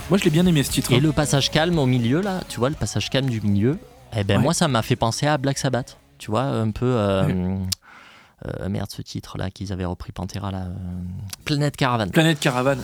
Moi, 0.08 0.18
je 0.18 0.24
l'ai 0.24 0.30
bien 0.30 0.46
aimé 0.46 0.62
ce 0.62 0.70
titre. 0.70 0.92
Et 0.92 0.96
hein. 0.96 1.00
le 1.02 1.10
passage 1.10 1.50
calme 1.50 1.78
au 1.78 1.86
milieu, 1.86 2.20
là, 2.20 2.40
tu 2.48 2.60
vois, 2.60 2.68
le 2.68 2.76
passage 2.76 3.10
calme 3.10 3.28
du 3.28 3.40
milieu, 3.40 3.76
eh 4.16 4.22
ben 4.22 4.36
Ouais. 4.36 4.42
moi, 4.42 4.54
ça 4.54 4.68
m'a 4.68 4.82
fait 4.82 4.94
penser 4.94 5.26
à 5.26 5.36
Black 5.36 5.58
Sabbath. 5.58 5.98
Tu 6.18 6.30
vois, 6.30 6.42
un 6.44 6.70
peu. 6.70 6.86
euh, 6.86 7.24
euh, 7.24 7.56
merde, 8.68 8.90
ce 8.90 9.02
titre-là 9.02 9.50
qu'ils 9.50 9.72
avaient 9.72 9.84
repris 9.84 10.12
Pantera, 10.12 10.50
là. 10.50 10.66
euh, 10.66 10.74
Planète 11.44 11.76
Caravane. 11.76 12.10
Planète 12.10 12.38
Caravane. 12.40 12.80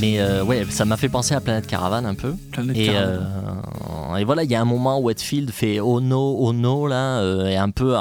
Mais 0.00 0.18
euh, 0.20 0.42
ouais, 0.42 0.64
ça 0.70 0.84
m'a 0.84 0.96
fait 0.96 1.08
penser 1.08 1.34
à 1.34 1.40
Planète 1.40 1.66
Caravane 1.66 2.06
un 2.06 2.14
peu. 2.14 2.34
Planète 2.52 2.76
Et, 2.76 2.86
Caravane. 2.86 3.28
euh, 4.10 4.16
et 4.16 4.24
voilà, 4.24 4.44
il 4.44 4.50
y 4.50 4.54
a 4.54 4.60
un 4.60 4.64
moment 4.64 4.98
où 4.98 5.04
Whitfield 5.04 5.50
fait 5.50 5.78
Oh 5.80 6.00
no, 6.00 6.36
oh 6.38 6.52
no, 6.52 6.86
là, 6.86 7.18
euh, 7.18 7.46
et 7.48 7.56
un 7.56 7.70
peu, 7.70 7.94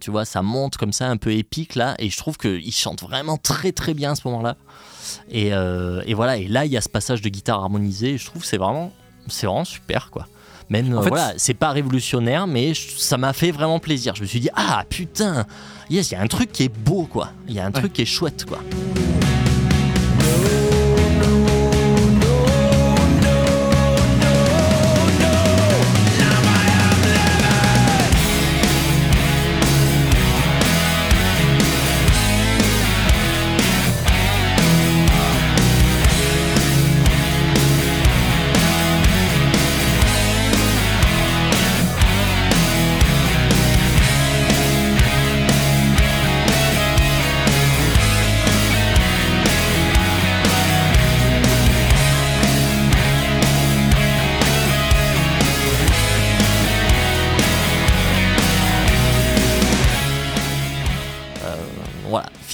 tu 0.00 0.10
vois, 0.10 0.24
ça 0.24 0.42
monte 0.42 0.76
comme 0.76 0.92
ça, 0.92 1.08
un 1.08 1.16
peu 1.16 1.32
épique, 1.32 1.74
là, 1.74 1.94
et 1.98 2.10
je 2.10 2.16
trouve 2.16 2.36
qu'il 2.36 2.72
chante 2.72 3.02
vraiment 3.02 3.36
très 3.38 3.72
très 3.72 3.94
bien 3.94 4.12
à 4.12 4.14
ce 4.14 4.22
moment-là. 4.28 4.56
Et, 5.30 5.48
et 5.48 6.14
voilà, 6.14 6.36
et 6.36 6.46
là, 6.48 6.64
il 6.66 6.72
y 6.72 6.76
a 6.76 6.80
ce 6.80 6.88
passage 6.88 7.22
de 7.22 7.28
guitare 7.28 7.60
harmonisé, 7.62 8.10
et 8.14 8.18
je 8.18 8.26
trouve 8.26 8.42
que 8.42 8.48
c'est 8.48 8.58
vraiment, 8.58 8.92
c'est 9.28 9.46
vraiment 9.46 9.64
super, 9.64 10.10
quoi. 10.10 10.26
Même, 10.68 10.96
En 10.98 11.02
fait, 11.02 11.10
voilà, 11.10 11.32
c'est 11.36 11.54
pas 11.54 11.70
révolutionnaire, 11.70 12.48
mais 12.48 12.74
je- 12.74 12.98
ça 12.98 13.16
m'a 13.16 13.32
fait 13.32 13.52
vraiment 13.52 13.78
plaisir. 13.78 14.16
Je 14.16 14.22
me 14.22 14.26
suis 14.26 14.40
dit, 14.40 14.48
ah 14.56 14.84
putain, 14.90 15.46
yes, 15.90 16.10
il 16.10 16.14
y 16.14 16.16
a 16.16 16.20
un 16.20 16.26
truc 16.26 16.50
qui 16.50 16.64
est 16.64 16.68
beau, 16.76 17.04
quoi. 17.10 17.30
Il 17.46 17.54
y 17.54 17.60
a 17.60 17.64
un 17.66 17.70
truc 17.70 17.92
qui 17.92 18.02
est 18.02 18.06
chouette, 18.06 18.44
quoi. 18.44 18.58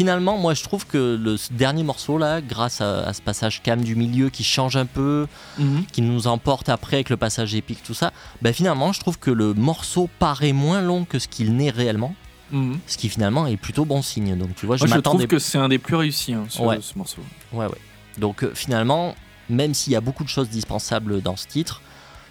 Finalement, 0.02 0.36
moi, 0.36 0.52
je 0.54 0.64
trouve 0.64 0.84
que 0.84 1.16
le 1.16 1.36
ce 1.36 1.52
dernier 1.52 1.84
morceau 1.84 2.18
là, 2.18 2.40
grâce 2.40 2.80
à, 2.80 3.04
à 3.06 3.12
ce 3.12 3.22
passage 3.22 3.62
calme 3.62 3.82
du 3.84 3.94
milieu 3.94 4.30
qui 4.30 4.42
change 4.42 4.76
un 4.76 4.84
peu, 4.84 5.28
Mhm. 5.60 5.84
qui 5.92 6.02
nous 6.02 6.26
emporte 6.26 6.68
après 6.68 6.96
avec 6.96 7.08
le 7.08 7.16
passage 7.16 7.54
épique, 7.54 7.84
tout 7.84 7.94
ça, 7.94 8.12
ben 8.42 8.52
finalement, 8.52 8.92
je 8.92 8.98
trouve 8.98 9.20
que 9.20 9.30
le 9.30 9.54
morceau 9.54 10.10
paraît 10.18 10.50
moins 10.52 10.82
long 10.82 11.04
que 11.04 11.20
ce 11.20 11.28
qu'il 11.28 11.54
n'est 11.54 11.70
réellement, 11.70 12.16
Mhm. 12.50 12.80
ce 12.88 12.98
qui 12.98 13.08
finalement 13.08 13.46
est 13.46 13.56
plutôt 13.56 13.84
bon 13.84 14.02
signe. 14.02 14.36
Donc, 14.36 14.56
tu 14.56 14.66
vois, 14.66 14.76
je 14.76 14.84
Moi, 14.86 14.96
je 14.96 15.00
trouve 15.02 15.24
que 15.28 15.38
c'est 15.38 15.58
un 15.58 15.68
des 15.68 15.78
plus 15.78 15.94
réussis, 15.94 16.32
hein, 16.34 16.46
ce, 16.48 16.60
Ouais. 16.62 16.78
ce 16.82 16.98
morceau. 16.98 17.22
Ouais, 17.52 17.66
ouais. 17.66 17.78
Donc, 18.18 18.42
euh, 18.42 18.50
finalement, 18.56 19.14
même 19.48 19.72
s'il 19.72 19.92
y 19.92 19.96
a 19.96 20.00
beaucoup 20.00 20.24
de 20.24 20.28
choses 20.28 20.48
dispensables 20.48 21.22
dans 21.22 21.36
ce 21.36 21.46
titre, 21.46 21.80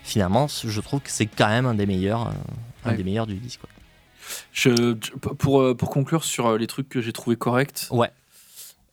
finalement, 0.03 0.47
je 0.49 0.81
trouve 0.81 0.99
que 0.99 1.09
c'est 1.09 1.25
quand 1.25 1.47
même 1.47 1.65
un 1.65 1.75
des 1.75 1.85
meilleurs, 1.85 2.27
euh, 2.27 2.31
un 2.83 2.89
Ouais. 2.91 2.97
des 2.97 3.05
meilleurs 3.05 3.27
du 3.27 3.35
disque. 3.35 3.61
quoi. 3.61 3.69
Je, 4.51 4.69
je- 5.01 5.11
pour, 5.11 5.61
euh, 5.61 5.75
pour 5.75 5.89
conclure 5.89 6.23
sur 6.23 6.47
euh, 6.47 6.57
les 6.57 6.67
trucs 6.67 6.89
que 6.89 7.01
j'ai 7.01 7.13
trouvé 7.13 7.35
corrects, 7.35 7.87
Ouais. 7.91 8.11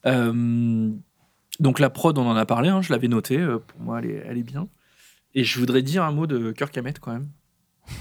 euh, 0.06 0.90
donc 1.60 1.78
la 1.80 1.90
prod, 1.90 2.16
on 2.18 2.26
en 2.28 2.36
a 2.36 2.46
parlé, 2.46 2.68
hein, 2.68 2.82
je 2.82 2.92
l'avais 2.92 3.08
noté, 3.08 3.38
pour 3.66 3.80
moi, 3.80 3.98
elle 4.00 4.10
est, 4.10 4.22
elle 4.26 4.38
est 4.38 4.42
bien. 4.42 4.68
Et 5.34 5.44
je 5.44 5.58
voudrais 5.58 5.82
dire 5.82 6.04
un 6.04 6.12
mot 6.12 6.26
de 6.26 6.52
Kirk 6.52 6.76
Hammett 6.78 6.98
quand 7.00 7.12
même. 7.12 7.28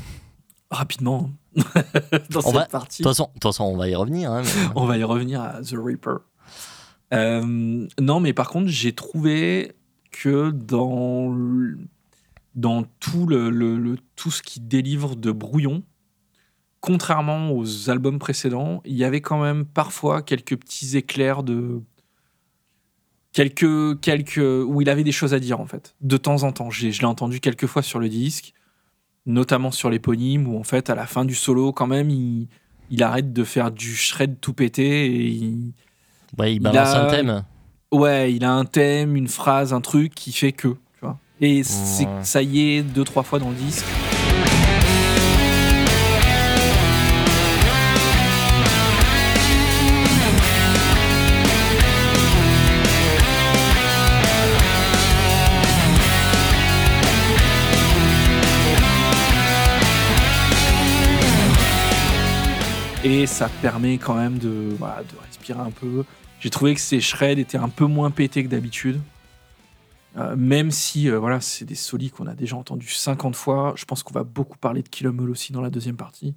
Rapidement, 0.71 1.31
hein, 1.57 1.63
dans 2.29 2.39
On 2.39 2.41
cette 2.43 2.53
va- 2.53 2.65
partie. 2.65 3.01
De 3.03 3.07
toute 3.09 3.43
façon, 3.43 3.63
on 3.63 3.77
va 3.77 3.87
y 3.89 3.95
revenir. 3.95 4.31
hein, 4.31 4.41
mais- 4.43 4.69
On 4.75 4.85
va 4.85 4.97
y 4.97 5.03
revenir 5.03 5.41
à 5.41 5.61
The 5.61 5.75
Reaper. 5.77 6.17
Euh, 7.13 7.87
non, 8.01 8.19
mais 8.19 8.33
par 8.33 8.49
contre, 8.49 8.67
j'ai 8.67 8.91
trouvé 8.93 9.71
que 10.11 10.51
dans, 10.51 11.29
le- 11.31 11.77
dans 12.55 12.83
tout, 12.99 13.27
le, 13.27 13.49
le- 13.49 13.77
le- 13.77 13.97
tout 14.17 14.29
ce 14.31 14.41
qui 14.43 14.59
délivre 14.59 15.15
de 15.15 15.31
brouillon, 15.31 15.83
contrairement 16.81 17.51
aux 17.51 17.89
albums 17.89 18.19
précédents, 18.19 18.81
il 18.85 18.95
y 18.95 19.03
avait 19.03 19.21
quand 19.21 19.41
même 19.41 19.65
parfois 19.65 20.21
quelques 20.21 20.55
petits 20.57 20.97
éclairs 20.97 21.43
de. 21.43 21.81
Quelques, 23.33 23.99
quelques, 23.99 24.37
où 24.39 24.81
il 24.81 24.89
avait 24.89 25.03
des 25.03 25.11
choses 25.11 25.33
à 25.35 25.39
dire 25.39 25.59
en 25.59 25.67
fait, 25.67 25.93
de 26.01 26.17
temps 26.17 26.41
en 26.43 26.51
temps. 26.51 26.71
Je 26.71 26.87
l'ai 26.87 27.05
entendu 27.05 27.39
quelques 27.39 27.67
fois 27.67 27.83
sur 27.83 27.99
le 27.99 28.09
disque, 28.09 28.53
notamment 29.27 29.69
sur 29.69 29.89
l'éponyme, 29.91 30.47
où 30.47 30.57
en 30.57 30.63
fait, 30.63 30.89
à 30.89 30.95
la 30.95 31.05
fin 31.05 31.23
du 31.23 31.35
solo, 31.35 31.71
quand 31.71 31.85
même, 31.85 32.09
il, 32.09 32.47
il 32.89 33.03
arrête 33.03 33.33
de 33.33 33.43
faire 33.43 33.69
du 33.69 33.95
shred 33.95 34.39
tout 34.39 34.53
pété 34.53 35.05
et 35.05 35.27
il, 35.27 35.73
Ouais, 36.37 36.51
il 36.53 36.55
Il 36.55 36.59
balance 36.61 36.89
a- 36.95 37.05
un 37.07 37.09
thème. 37.11 37.43
ouais, 37.91 38.33
il 38.33 38.43
a 38.43 38.51
un 38.53 38.65
thème, 38.65 39.15
une 39.15 39.27
phrase, 39.27 39.71
un 39.71 39.81
truc 39.81 40.15
qui 40.15 40.31
fait 40.31 40.51
que, 40.51 40.69
tu 40.69 40.77
vois. 41.01 41.19
Et 41.39 41.61
ça 41.63 42.41
y 42.41 42.59
est, 42.71 42.81
deux, 42.81 43.03
trois 43.03 43.23
fois 43.23 43.37
dans 43.39 43.49
le 43.49 43.55
disque. 43.55 43.85
Et 63.03 63.25
ça 63.27 63.49
permet 63.62 63.97
quand 63.97 64.15
même 64.15 64.38
de, 64.38 64.73
voilà, 64.77 65.03
de 65.03 65.17
respirer 65.25 65.60
un 65.60 65.71
peu. 65.71 66.03
J'ai 66.39 66.49
trouvé 66.49 66.73
que 66.73 66.79
ces 66.81 66.99
shreds 66.99 67.39
étaient 67.39 67.57
un 67.57 67.69
peu 67.69 67.86
moins 67.86 68.12
pétés 68.12 68.43
que 68.43 68.49
d'habitude. 68.49 68.99
Euh, 70.17 70.36
même 70.36 70.71
si 70.71 71.10
euh, 71.10 71.19
voilà, 71.19 71.39
c'est 71.41 71.63
des 71.65 71.75
solis 71.75 72.10
qu'on 72.10 72.25
a 72.25 72.33
déjà 72.33 72.55
entendus 72.55 72.89
50 72.89 73.36
fois, 73.36 73.73
je 73.75 73.86
pense 73.86 74.01
qu'on 74.01 74.13
va 74.13 74.23
beaucoup 74.23 74.57
parler 74.57 74.81
de 74.81 75.07
All 75.07 75.29
aussi 75.29 75.53
dans 75.53 75.62
la 75.62 75.69
deuxième 75.69 75.95
partie. 75.95 76.33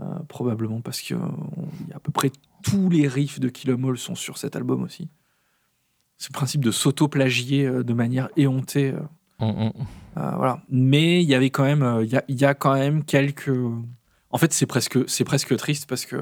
Euh, 0.00 0.04
probablement 0.28 0.80
parce 0.80 1.00
que 1.02 1.14
on- 1.14 1.68
il 1.82 1.88
y 1.88 1.92
a 1.92 1.96
à 1.96 2.00
peu 2.00 2.12
près 2.12 2.30
tous 2.62 2.88
les 2.88 3.06
riffs 3.06 3.38
de 3.38 3.50
All 3.88 3.98
sont 3.98 4.14
sur 4.14 4.38
cet 4.38 4.56
album 4.56 4.82
aussi. 4.82 5.08
Ce 6.16 6.30
principe 6.32 6.64
de 6.64 6.70
s'auto-plagier 6.70 7.68
de 7.68 7.92
manière 7.92 8.30
éhontée. 8.38 8.94
Hum, 9.38 9.50
hum. 9.60 9.72
voilà. 10.14 10.62
Mais 10.70 11.22
il 11.22 11.28
y 11.28 11.34
avait 11.34 11.50
quand 11.50 11.64
même, 11.64 12.00
il 12.02 12.08
y, 12.10 12.16
a, 12.16 12.24
il 12.28 12.40
y 12.40 12.44
a 12.46 12.54
quand 12.54 12.72
même 12.74 13.04
quelques. 13.04 13.50
En 14.36 14.38
fait, 14.38 14.52
c'est 14.52 14.66
presque, 14.66 14.98
c'est 15.08 15.24
presque 15.24 15.56
triste 15.56 15.86
parce 15.88 16.04
que 16.04 16.20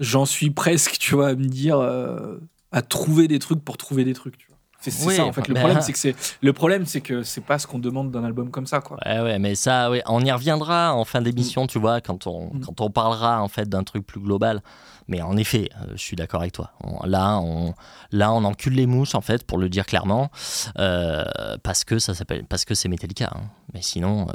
j'en 0.00 0.24
suis 0.24 0.50
presque, 0.50 0.96
tu 0.98 1.14
vois, 1.14 1.28
à 1.28 1.34
me 1.34 1.44
dire, 1.44 1.78
euh, 1.78 2.38
à 2.72 2.80
trouver 2.80 3.28
des 3.28 3.38
trucs 3.38 3.62
pour 3.62 3.76
trouver 3.76 4.04
des 4.04 4.14
trucs. 4.14 4.38
tu 4.38 4.46
vois. 4.48 4.56
C'est 4.80 4.90
c'est 4.90 5.06
Oui, 5.06 5.16
ça 5.16 5.24
en 5.26 5.32
fait. 5.32 5.46
Le 5.48 5.54
problème, 5.54 5.80
c'est 5.82 5.92
que 5.92 5.98
c'est 5.98 6.14
le 6.42 6.52
problème, 6.52 6.86
c'est 6.86 7.00
que 7.02 7.22
c'est 7.22 7.40
pas 7.42 7.58
ce 7.58 7.66
qu'on 7.66 7.78
demande 7.78 8.10
d'un 8.10 8.24
album 8.24 8.50
comme 8.50 8.66
ça, 8.66 8.80
quoi. 8.80 8.96
Ouais, 9.04 9.20
ouais, 9.20 9.38
mais 9.38 9.54
ça, 9.54 9.90
ouais, 9.90 10.02
on 10.06 10.24
y 10.24 10.32
reviendra 10.32 10.94
en 10.94 11.04
fin 11.04 11.20
d'émission, 11.22 11.66
tu 11.66 11.78
vois, 11.78 12.00
quand 12.00 12.26
on, 12.26 12.52
Mm. 12.54 12.60
quand 12.60 12.80
on 12.80 12.90
parlera 12.90 13.42
en 13.42 13.48
fait 13.48 13.68
d'un 13.68 13.82
truc 13.84 14.06
plus 14.06 14.20
global. 14.20 14.62
Mais 15.06 15.20
en 15.20 15.36
effet, 15.36 15.68
euh, 15.82 15.92
je 15.92 16.02
suis 16.02 16.16
d'accord 16.16 16.40
avec 16.40 16.52
toi. 16.52 16.72
On- 16.82 17.06
là, 17.06 17.38
on, 17.38 17.74
là, 18.10 18.32
on 18.32 18.42
encule 18.44 18.72
les 18.74 18.86
mouches 18.86 19.14
en 19.14 19.20
fait, 19.20 19.46
pour 19.46 19.58
le 19.58 19.68
dire 19.68 19.84
clairement, 19.84 20.30
euh, 20.78 21.22
parce 21.62 21.84
que 21.84 21.98
ça 21.98 22.14
s'appelle, 22.14 22.44
parce 22.46 22.64
que 22.64 22.74
c'est 22.74 22.88
Metallica. 22.88 23.30
hein. 23.34 23.42
Mais 23.74 23.82
sinon, 23.82 24.26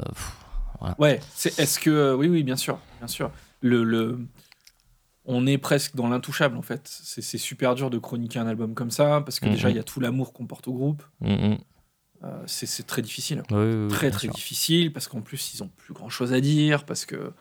Ouais. 0.98 1.20
C'est, 1.34 1.58
est-ce 1.58 1.78
que 1.78 1.90
euh, 1.90 2.14
oui, 2.16 2.28
oui, 2.28 2.42
bien 2.42 2.56
sûr, 2.56 2.78
bien 2.98 3.06
sûr. 3.08 3.30
Le, 3.60 3.84
le, 3.84 4.18
on 5.24 5.46
est 5.46 5.58
presque 5.58 5.94
dans 5.96 6.08
l'intouchable 6.08 6.56
en 6.56 6.62
fait. 6.62 6.82
C'est, 6.86 7.22
c'est 7.22 7.38
super 7.38 7.74
dur 7.74 7.90
de 7.90 7.98
chroniquer 7.98 8.38
un 8.38 8.46
album 8.46 8.74
comme 8.74 8.90
ça 8.90 9.20
parce 9.20 9.38
que 9.40 9.48
déjà 9.48 9.68
il 9.70 9.76
y 9.76 9.78
a 9.78 9.82
tout 9.84 10.00
l'amour 10.00 10.32
qu'on 10.32 10.46
porte 10.46 10.66
au 10.68 10.72
groupe. 10.72 11.02
mm, 11.20 11.32
mm. 11.32 11.58
Euh, 12.22 12.42
c'est, 12.46 12.66
c'est 12.66 12.82
très 12.82 13.00
difficile. 13.00 13.42
Oui, 13.50 13.56
oui, 13.56 13.74
oui, 13.84 13.88
très 13.88 14.10
très 14.10 14.26
sûr. 14.26 14.32
difficile 14.34 14.92
parce 14.92 15.08
qu'en 15.08 15.22
plus 15.22 15.54
ils 15.54 15.62
ont 15.62 15.68
plus 15.78 15.94
grand 15.94 16.10
chose 16.10 16.34
à 16.34 16.40
dire 16.42 16.84
parce 16.84 17.06
que 17.06 17.32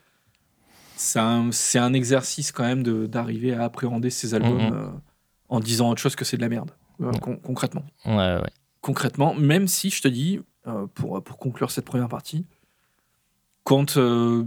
c'est 0.95 1.19
un, 1.19 1.51
c'est 1.51 1.79
un 1.79 1.93
exercice 1.93 2.51
quand 2.53 2.63
même 2.63 2.83
de, 2.83 3.05
d'arriver 3.05 3.53
à 3.53 3.63
appréhender 3.63 4.09
ces 4.09 4.35
albums 4.35 4.71
euh, 4.73 4.89
en 5.49 5.59
disant 5.59 5.89
autre 5.89 6.01
chose 6.01 6.15
que 6.15 6.23
c'est 6.25 6.37
de 6.37 6.41
la 6.41 6.49
merde 6.49 6.71
con- 7.21 7.37
concrètement 7.37 7.85
Ouais, 8.05 8.15
ouais. 8.41 8.49
concrètement 8.81 9.33
même 9.33 9.67
si 9.67 9.89
je 9.89 10.01
te 10.01 10.07
dis 10.07 10.39
pour, 10.93 11.21
pour 11.23 11.37
conclure 11.39 11.71
cette 11.71 11.85
première 11.85 12.09
partie 12.09 12.45
quand 13.69 13.97
euh, 13.97 14.43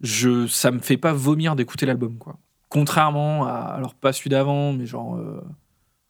je 0.00 0.46
ça 0.46 0.70
me 0.70 0.78
fait 0.78 0.96
pas 0.96 1.12
vomir 1.12 1.56
d'écouter 1.56 1.84
l'album 1.86 2.16
quoi 2.18 2.38
contrairement 2.68 3.44
à 3.46 3.52
alors 3.78 3.94
pas 3.94 4.12
celui 4.12 4.30
d'avant 4.30 4.72
mais 4.72 4.86
genre 4.86 5.16
euh, 5.16 5.40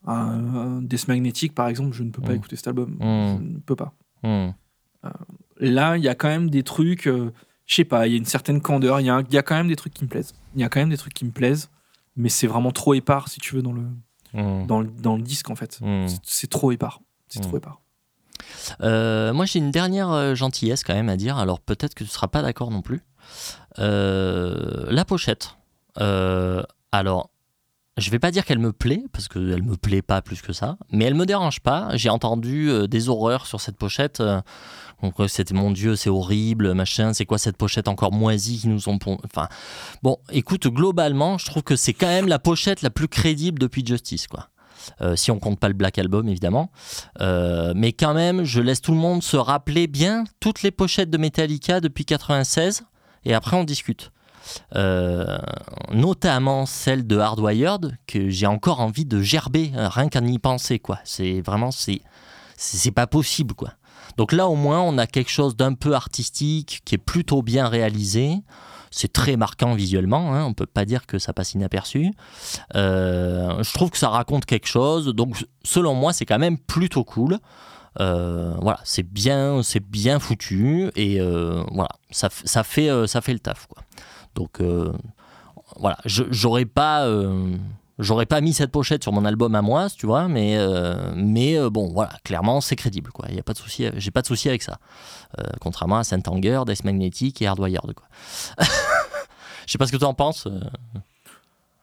un, 0.06 0.54
un 0.54 0.82
Death 0.82 1.08
Magnetic 1.08 1.54
par 1.54 1.68
exemple 1.68 1.92
je 1.96 2.02
ne 2.04 2.10
peux 2.10 2.22
pas 2.22 2.30
Mhm. 2.32 2.36
écouter 2.36 2.56
cet 2.56 2.68
album 2.68 2.90
Mhm. 3.00 3.38
je 3.38 3.42
ne 3.54 3.58
peux 3.58 3.76
pas 3.76 3.92
Hmm. 4.22 4.50
Là, 5.60 5.96
il 5.96 6.02
y 6.04 6.08
a 6.08 6.14
quand 6.14 6.28
même 6.28 6.50
des 6.50 6.62
trucs, 6.62 7.06
euh, 7.06 7.32
je 7.66 7.74
sais 7.76 7.84
pas, 7.84 8.06
il 8.06 8.10
y 8.12 8.14
a 8.14 8.18
une 8.18 8.26
certaine 8.26 8.60
candeur, 8.60 9.00
il 9.00 9.06
y, 9.06 9.08
a 9.08 9.14
un- 9.16 9.22
il 9.22 9.32
y 9.32 9.38
a 9.38 9.42
quand 9.42 9.54
même 9.54 9.68
des 9.68 9.76
trucs 9.76 9.94
qui 9.94 10.04
me 10.04 10.10
plaisent. 10.10 10.34
Il 10.54 10.60
y 10.60 10.64
a 10.64 10.68
quand 10.68 10.78
même 10.80 10.90
des 10.90 10.98
trucs 10.98 11.14
qui 11.14 11.24
me 11.24 11.30
plaisent, 11.30 11.70
mais 12.16 12.28
c'est 12.28 12.46
vraiment 12.46 12.70
trop 12.70 12.92
épars, 12.92 13.28
si 13.28 13.40
tu 13.40 13.54
veux, 13.54 13.62
dans 13.62 13.72
le, 13.72 13.84
dans 14.66 14.80
le, 14.82 14.88
dans 14.88 15.16
le 15.16 15.22
disque, 15.22 15.48
en 15.48 15.54
fait. 15.54 15.80
C'est- 16.22 16.48
trop 16.50 16.70
épars. 16.70 17.00
C'est 17.28 17.40
Mm. 17.40 17.48
trop 17.48 17.56
épars. 17.56 17.80
Euh, 18.82 19.32
moi, 19.32 19.44
j'ai 19.44 19.58
une 19.58 19.70
dernière 19.70 20.10
euh, 20.10 20.34
gentillesse 20.34 20.84
quand 20.84 20.94
même 20.94 21.08
à 21.08 21.16
dire. 21.16 21.38
Alors 21.38 21.60
peut-être 21.60 21.94
que 21.94 22.04
tu 22.04 22.10
ne 22.10 22.12
seras 22.12 22.28
pas 22.28 22.42
d'accord 22.42 22.70
non 22.70 22.82
plus. 22.82 23.02
Euh, 23.78 24.86
la 24.90 25.04
pochette. 25.04 25.56
Alors, 26.92 27.30
je 27.96 28.10
vais 28.10 28.18
pas 28.18 28.30
dire 28.30 28.44
qu'elle 28.44 28.58
me 28.58 28.72
plaît 28.72 29.04
parce 29.12 29.28
qu'elle 29.28 29.62
me 29.62 29.76
plaît 29.76 30.02
pas 30.02 30.22
plus 30.22 30.40
que 30.40 30.52
ça, 30.52 30.78
mais 30.90 31.04
elle 31.04 31.14
me 31.14 31.26
dérange 31.26 31.60
pas. 31.60 31.88
J'ai 31.94 32.08
entendu 32.08 32.70
des 32.88 33.08
horreurs 33.08 33.46
sur 33.46 33.60
cette 33.60 33.76
pochette. 33.76 34.20
euh, 34.20 34.40
donc 35.02 35.14
c'était 35.28 35.54
mon 35.54 35.70
Dieu, 35.70 35.96
c'est 35.96 36.10
horrible, 36.10 36.74
machin. 36.74 37.12
C'est 37.12 37.26
quoi 37.26 37.38
cette 37.38 37.56
pochette 37.56 37.88
encore 37.88 38.12
moisie 38.12 38.58
qui 38.58 38.68
nous 38.68 38.88
ont 38.88 38.98
Enfin, 39.24 39.48
bon, 40.02 40.18
écoute, 40.30 40.66
globalement, 40.68 41.38
je 41.38 41.46
trouve 41.46 41.62
que 41.62 41.76
c'est 41.76 41.94
quand 41.94 42.06
même 42.06 42.28
la 42.28 42.38
pochette 42.38 42.82
la 42.82 42.90
plus 42.90 43.08
crédible 43.08 43.58
depuis 43.58 43.84
Justice, 43.84 44.26
quoi. 44.26 44.48
Euh, 45.00 45.16
si 45.16 45.30
on 45.30 45.38
compte 45.38 45.58
pas 45.58 45.68
le 45.68 45.74
Black 45.74 45.98
Album 45.98 46.28
évidemment. 46.28 46.70
Euh, 47.20 47.72
mais 47.76 47.92
quand 47.92 48.14
même, 48.14 48.44
je 48.44 48.60
laisse 48.60 48.80
tout 48.80 48.92
le 48.92 48.98
monde 48.98 49.22
se 49.22 49.36
rappeler 49.36 49.86
bien 49.86 50.24
toutes 50.40 50.62
les 50.62 50.70
pochettes 50.70 51.10
de 51.10 51.18
Metallica 51.18 51.80
depuis 51.80 52.04
96 52.04 52.84
et 53.24 53.34
après 53.34 53.56
on 53.56 53.64
discute. 53.64 54.12
Euh, 54.74 55.38
notamment 55.92 56.66
celle 56.66 57.06
de 57.06 57.18
Hardwired 57.18 57.96
que 58.06 58.30
j'ai 58.30 58.46
encore 58.46 58.80
envie 58.80 59.04
de 59.04 59.20
gerber 59.20 59.70
rien 59.74 60.08
qu'à 60.08 60.20
y 60.20 60.38
penser 60.38 60.78
quoi. 60.78 60.98
C'est 61.04 61.40
vraiment 61.40 61.70
c'est 61.70 62.00
c'est 62.56 62.90
pas 62.90 63.06
possible 63.06 63.54
quoi. 63.54 63.74
Donc 64.16 64.32
là 64.32 64.48
au 64.48 64.56
moins 64.56 64.80
on 64.80 64.98
a 64.98 65.06
quelque 65.06 65.30
chose 65.30 65.56
d'un 65.56 65.74
peu 65.74 65.94
artistique 65.94 66.80
qui 66.84 66.94
est 66.94 66.98
plutôt 66.98 67.42
bien 67.42 67.68
réalisé. 67.68 68.38
C'est 68.90 69.12
très 69.12 69.36
marquant 69.36 69.74
visuellement, 69.74 70.34
hein, 70.34 70.44
on 70.44 70.52
peut 70.52 70.66
pas 70.66 70.84
dire 70.84 71.06
que 71.06 71.18
ça 71.18 71.32
passe 71.32 71.54
inaperçu. 71.54 72.12
Euh, 72.74 73.62
je 73.62 73.72
trouve 73.72 73.90
que 73.90 73.98
ça 73.98 74.08
raconte 74.08 74.46
quelque 74.46 74.66
chose, 74.66 75.06
donc 75.14 75.44
selon 75.62 75.94
moi 75.94 76.12
c'est 76.12 76.26
quand 76.26 76.38
même 76.38 76.58
plutôt 76.58 77.04
cool. 77.04 77.38
Euh, 78.00 78.54
voilà, 78.60 78.80
c'est 78.84 79.02
bien, 79.02 79.62
c'est 79.62 79.80
bien 79.80 80.18
foutu 80.18 80.90
et 80.96 81.20
euh, 81.20 81.62
voilà, 81.72 81.90
ça, 82.10 82.28
fait, 82.64 82.88
le 82.88 83.38
taf. 83.38 83.68
Donc 84.34 84.60
voilà, 85.76 85.98
j'aurais 86.04 86.66
pas, 86.66 87.08
j'aurais 88.00 88.26
pas 88.26 88.40
mis 88.40 88.52
cette 88.52 88.72
pochette 88.72 89.02
sur 89.04 89.12
mon 89.12 89.24
album 89.24 89.54
à 89.54 89.62
moi, 89.62 89.88
tu 89.90 90.06
vois, 90.06 90.26
mais 90.28 90.56
euh, 90.58 91.12
mais 91.14 91.56
euh, 91.58 91.70
bon 91.70 91.88
voilà, 91.92 92.12
clairement 92.24 92.60
c'est 92.60 92.76
crédible 92.76 93.10
quoi. 93.12 93.26
Il 93.30 93.38
a 93.38 93.42
pas 93.42 93.52
de 93.52 93.58
souci, 93.58 93.86
j'ai 93.96 94.10
pas 94.10 94.22
de 94.22 94.26
souci 94.26 94.48
avec 94.48 94.62
ça. 94.62 94.78
Euh, 95.38 95.44
contrairement 95.60 95.98
à 95.98 96.04
Saint 96.04 96.22
Anger, 96.26 96.62
Death 96.66 96.84
Magnetic 96.84 97.40
et 97.42 97.46
Hardwired 97.46 97.94
quoi. 97.94 98.06
Je 99.66 99.72
sais 99.72 99.78
pas 99.78 99.86
ce 99.86 99.92
que 99.92 99.96
tu 99.98 100.04
en 100.04 100.14
penses. 100.14 100.46
euh. 100.48 100.60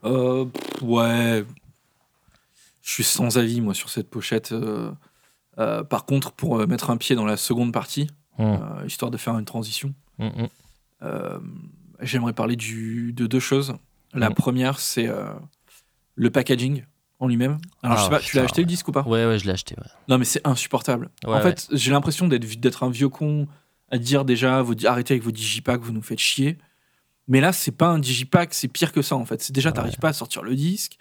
Euh, 0.03 0.45
ouais. 0.81 1.45
Je 2.81 2.91
suis 2.91 3.03
sans 3.03 3.37
avis, 3.37 3.61
moi, 3.61 3.73
sur 3.73 3.89
cette 3.89 4.09
pochette. 4.09 4.51
euh, 4.51 4.91
euh, 5.57 5.83
par 5.83 6.05
contre, 6.05 6.31
pour 6.33 6.59
euh, 6.59 6.67
mettre 6.67 6.89
un 6.89 6.97
pied 6.97 7.15
dans 7.15 7.25
la 7.25 7.37
seconde 7.37 7.71
partie, 7.73 8.07
Mm, 8.37 8.43
euh, 8.43 8.85
histoire 8.85 9.09
de 9.09 9.17
faire 9.17 9.35
une 9.39 9.45
transition, 9.45 9.95
mm, 10.19 10.25
mm. 10.27 10.47
euh, 11.01 11.39
j'aimerais 12.01 12.33
parler 12.33 12.55
du, 12.55 13.11
de 13.13 13.25
deux 13.25 13.39
choses. 13.39 13.73
La 14.13 14.29
première, 14.29 14.79
c'est 14.79 15.07
euh, 15.07 15.25
le 16.17 16.29
packaging 16.29 16.83
en 17.19 17.27
lui-même. 17.27 17.57
Alors, 17.81 17.95
Ah, 17.97 17.99
je 17.99 18.03
sais 18.03 18.09
pas, 18.09 18.19
tu 18.19 18.35
l'as 18.35 18.43
acheté 18.43 18.61
le 18.61 18.67
disque 18.67 18.87
ou 18.89 18.91
pas? 18.91 19.03
Ouais 19.07 19.25
ouais, 19.25 19.39
je 19.39 19.45
l'ai 19.45 19.51
acheté. 19.51 19.75
ouais. 19.77 19.87
Non, 20.09 20.17
mais 20.17 20.25
c'est 20.25 20.45
insupportable. 20.45 21.09
Ouais, 21.25 21.33
en 21.35 21.41
fait, 21.41 21.67
j'ai 21.71 21.91
l'impression 21.91 22.27
d'être 22.27 22.83
un 22.83 22.89
vieux 22.89 23.09
con 23.09 23.47
à 23.89 23.97
dire 23.97 24.25
déjà 24.25 24.61
vos, 24.61 24.73
arrêtez 24.85 25.13
avec 25.13 25.23
vos 25.23 25.31
digipacks, 25.31 25.81
vous 25.81 25.93
nous 25.93 26.01
faites 26.01 26.19
chier. 26.19 26.57
Mais 27.29 27.39
là, 27.41 27.53
c'est 27.53 27.71
pas 27.71 27.87
un 27.87 27.99
digipack, 27.99 28.53
c'est 28.53 28.67
pire 28.67 28.91
que 28.91 29.01
ça 29.01 29.15
en 29.15 29.25
fait. 29.25 29.41
C'est 29.41 29.53
déjà, 29.53 29.71
t'arrives 29.71 29.97
pas 29.97 30.09
à 30.09 30.13
sortir 30.13 30.43
le 30.43 30.55
disque, 30.55 30.97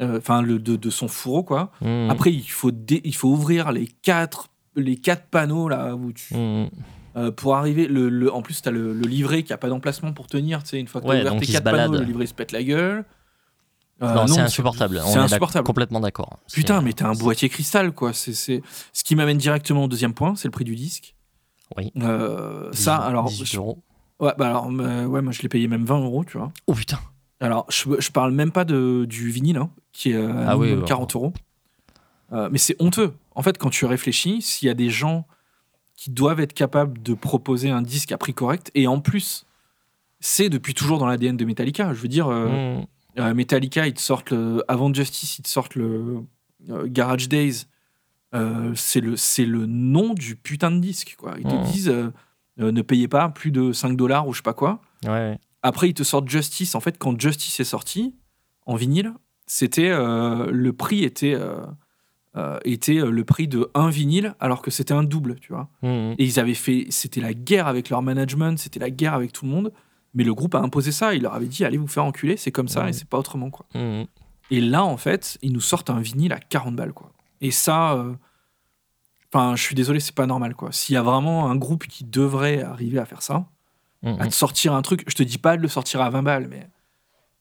euh, 0.00 0.18
enfin 0.18 0.42
de, 0.42 0.58
de 0.58 0.90
son 0.90 1.08
fourreau 1.08 1.42
quoi. 1.44 1.72
Mm, 1.80 2.10
Après, 2.10 2.32
il 2.32 2.42
faut 2.48 2.70
dé- 2.70 3.00
il 3.04 3.14
faut 3.14 3.28
ouvrir 3.28 3.72
les 3.72 3.86
quatre 3.86 4.48
les 4.76 4.96
quatre 4.96 5.26
panneaux 5.28 5.68
là 5.68 5.94
où 5.96 6.12
tu 6.12 6.34
mm. 6.36 6.68
euh, 7.16 7.30
pour 7.32 7.56
arriver. 7.56 7.86
Le, 7.88 8.08
le- 8.10 8.32
en 8.32 8.42
plus, 8.42 8.60
t'as 8.62 8.70
le, 8.70 8.92
le 8.92 9.06
livret 9.06 9.42
qui 9.42 9.52
a 9.52 9.58
pas 9.58 9.68
d'emplacement 9.70 10.12
pour 10.12 10.26
tenir. 10.26 10.62
Tu 10.62 10.70
sais, 10.70 10.80
une 10.80 10.86
fois 10.88 11.00
que 11.00 11.06
t'as 11.06 11.12
ouvert 11.22 11.32
tes 11.40 11.46
quatre 11.52 11.64
panneaux, 11.64 11.92
le 12.00 12.04
livret 12.04 12.26
se 12.26 12.34
pète 12.34 12.52
la 12.52 12.62
gueule. 12.62 13.04
Euh, 14.02 14.12
non, 14.14 14.26
c'est 14.26 14.34
c'est- 14.34 14.40
insupportable. 14.40 15.00
C'est 15.06 15.14
est 15.14 15.16
insupportable. 15.16 15.64
complètement 15.66 16.00
d'accord. 16.00 16.38
Putain, 16.52 16.82
mais 16.82 16.92
t'as 16.92 17.08
un 17.08 17.14
boîtier 17.14 17.48
cristal, 17.48 17.92
quoi. 17.92 18.12
C'est. 18.12 18.34
Ce 18.34 19.04
qui 19.04 19.16
m'amène 19.16 19.38
directement 19.38 19.84
au 19.84 19.88
deuxième 19.88 20.12
point, 20.14 20.34
c'est 20.36 20.48
le 20.48 20.52
prix 20.52 20.64
du 20.64 20.74
disque. 20.76 21.14
Oui. 21.76 21.92
Euh, 22.02 22.70
ça, 22.72 22.96
18 22.98 23.08
alors. 23.08 23.24
18 23.28 23.44
je- 23.46 23.56
euros. 23.56 23.82
Ouais, 24.20 24.32
bah 24.38 24.46
alors, 24.48 24.70
euh, 24.70 25.04
ouais, 25.06 25.20
moi 25.22 25.32
je 25.32 25.42
l'ai 25.42 25.48
payé 25.48 25.66
même 25.68 25.84
20 25.84 25.98
euros, 26.00 26.24
tu 26.24 26.38
vois. 26.38 26.52
Oh 26.66 26.74
putain. 26.74 26.98
Alors, 27.40 27.66
je, 27.70 27.84
je 27.98 28.10
parle 28.10 28.32
même 28.32 28.50
pas 28.50 28.64
de, 28.64 29.04
du 29.08 29.30
vinyle, 29.30 29.58
hein, 29.58 29.70
qui 29.92 30.12
est 30.12 30.16
Ah 30.16 30.56
oui, 30.56 30.66
minimum 30.68 30.82
ouais. 30.84 30.88
40 30.88 31.16
euros. 31.16 31.32
Euh, 32.32 32.48
mais 32.50 32.58
c'est 32.58 32.76
honteux. 32.80 33.12
En 33.34 33.42
fait, 33.42 33.58
quand 33.58 33.68
tu 33.70 33.84
réfléchis, 33.84 34.40
s'il 34.42 34.66
y 34.68 34.70
a 34.70 34.74
des 34.74 34.88
gens 34.90 35.26
qui 35.96 36.10
doivent 36.10 36.40
être 36.40 36.52
capables 36.54 37.02
de 37.02 37.14
proposer 37.14 37.70
un 37.70 37.82
disque 37.82 38.12
à 38.12 38.18
prix 38.18 38.32
correct, 38.34 38.70
et 38.74 38.86
en 38.86 39.00
plus, 39.00 39.44
c'est 40.20 40.48
depuis 40.48 40.72
toujours 40.74 40.98
dans 40.98 41.06
l'ADN 41.06 41.36
de 41.36 41.44
Metallica. 41.44 41.92
Je 41.92 42.00
veux 42.00 42.08
dire, 42.08 42.28
euh, 42.28 42.78
Mm. 42.80 42.86
Euh, 43.18 43.34
Metallica, 43.34 43.86
ils 43.86 43.94
te 43.94 44.00
sortent 44.00 44.30
le, 44.30 44.62
avant 44.68 44.92
Justice, 44.92 45.38
ils 45.38 45.42
te 45.42 45.48
sortent 45.48 45.74
le 45.74 46.20
euh, 46.70 46.86
Garage 46.86 47.28
Days. 47.28 47.64
Euh, 48.34 48.72
c'est 48.74 49.00
le, 49.00 49.14
le 49.44 49.66
nom 49.66 50.12
du 50.14 50.36
putain 50.36 50.70
de 50.70 50.78
disque. 50.80 51.16
Quoi. 51.18 51.34
Ils 51.38 51.44
te 51.44 51.54
Mhm. 51.54 51.62
disent 51.62 51.94
ne 52.58 52.82
payez 52.82 53.08
pas 53.08 53.28
plus 53.28 53.50
de 53.52 53.72
5 53.72 53.96
dollars 53.96 54.26
ou 54.26 54.32
je 54.32 54.38
sais 54.38 54.42
pas 54.42 54.54
quoi. 54.54 54.80
Ouais, 55.04 55.10
ouais. 55.10 55.38
Après, 55.62 55.88
ils 55.88 55.94
te 55.94 56.02
sortent 56.02 56.28
Justice. 56.28 56.74
En 56.74 56.80
fait, 56.80 56.98
quand 56.98 57.18
Justice 57.20 57.60
est 57.60 57.64
sorti 57.64 58.14
en 58.66 58.76
vinyle, 58.76 59.12
c'était 59.46 59.90
le 59.90 60.70
prix 60.72 61.04
était, 61.04 61.36
était 62.64 62.94
le 63.00 63.24
prix 63.24 63.48
de 63.48 63.70
un 63.74 63.88
vinyle 63.90 64.34
alors 64.40 64.60
que 64.62 64.70
c'était 64.70 64.92
un 64.94 65.02
double, 65.04 65.36
tu 65.40 65.52
vois. 65.52 65.68
Mm, 65.82 66.12
Et 66.18 66.24
ils 66.24 66.38
avaient 66.40 66.54
fait, 66.54 66.86
c'était 66.90 67.20
la 67.20 67.32
guerre 67.32 67.66
avec 67.66 67.88
leur 67.90 68.02
management, 68.02 68.58
c'était 68.58 68.80
la 68.80 68.90
guerre 68.90 69.14
avec 69.14 69.32
tout 69.32 69.44
le 69.46 69.50
monde. 69.50 69.72
Mais 70.16 70.24
le 70.24 70.34
groupe 70.34 70.54
a 70.56 70.58
imposé 70.60 70.90
ça. 70.90 71.14
Il 71.14 71.22
leur 71.22 71.34
avait 71.34 71.46
dit 71.46 71.64
allez 71.64 71.76
vous 71.78 71.86
faire 71.86 72.04
enculer, 72.04 72.36
c'est 72.36 72.50
comme 72.50 72.66
ça 72.68 72.82
Ouais. 72.82 72.90
et 72.90 72.92
c'est 72.92 73.08
pas 73.08 73.18
autrement 73.18 73.50
quoi. 73.50 73.66
mm, 73.74 73.78
mm. 74.02 74.06
Et 74.50 74.60
là, 74.60 74.84
en 74.84 74.96
fait, 74.96 75.38
ils 75.42 75.52
nous 75.52 75.60
sortent 75.60 75.90
un 75.90 76.00
vinyle 76.00 76.32
à 76.32 76.38
40 76.38 76.74
balles, 76.76 76.92
quoi. 76.92 77.12
Et 77.40 77.50
ça, 77.50 77.94
euh, 77.94 78.14
enfin, 79.32 79.56
je 79.56 79.62
suis 79.62 79.74
désolé, 79.74 79.98
c'est 80.00 80.14
pas 80.14 80.26
normal, 80.26 80.54
quoi. 80.54 80.70
S'il 80.72 80.94
y 80.94 80.96
a 80.96 81.02
vraiment 81.02 81.50
un 81.50 81.56
groupe 81.56 81.86
qui 81.86 82.04
devrait 82.04 82.62
arriver 82.62 82.98
à 82.98 83.04
faire 83.06 83.22
ça, 83.22 83.46
Mm, 84.02 84.16
à 84.20 84.26
te 84.28 84.34
sortir 84.34 84.74
un 84.74 84.82
truc, 84.82 85.02
je 85.08 85.14
te 85.14 85.22
dis 85.22 85.38
pas 85.38 85.56
de 85.56 85.62
le 85.62 85.68
sortir 85.68 86.02
à 86.02 86.10
20 86.10 86.22
balles, 86.22 86.46
mais 86.48 86.68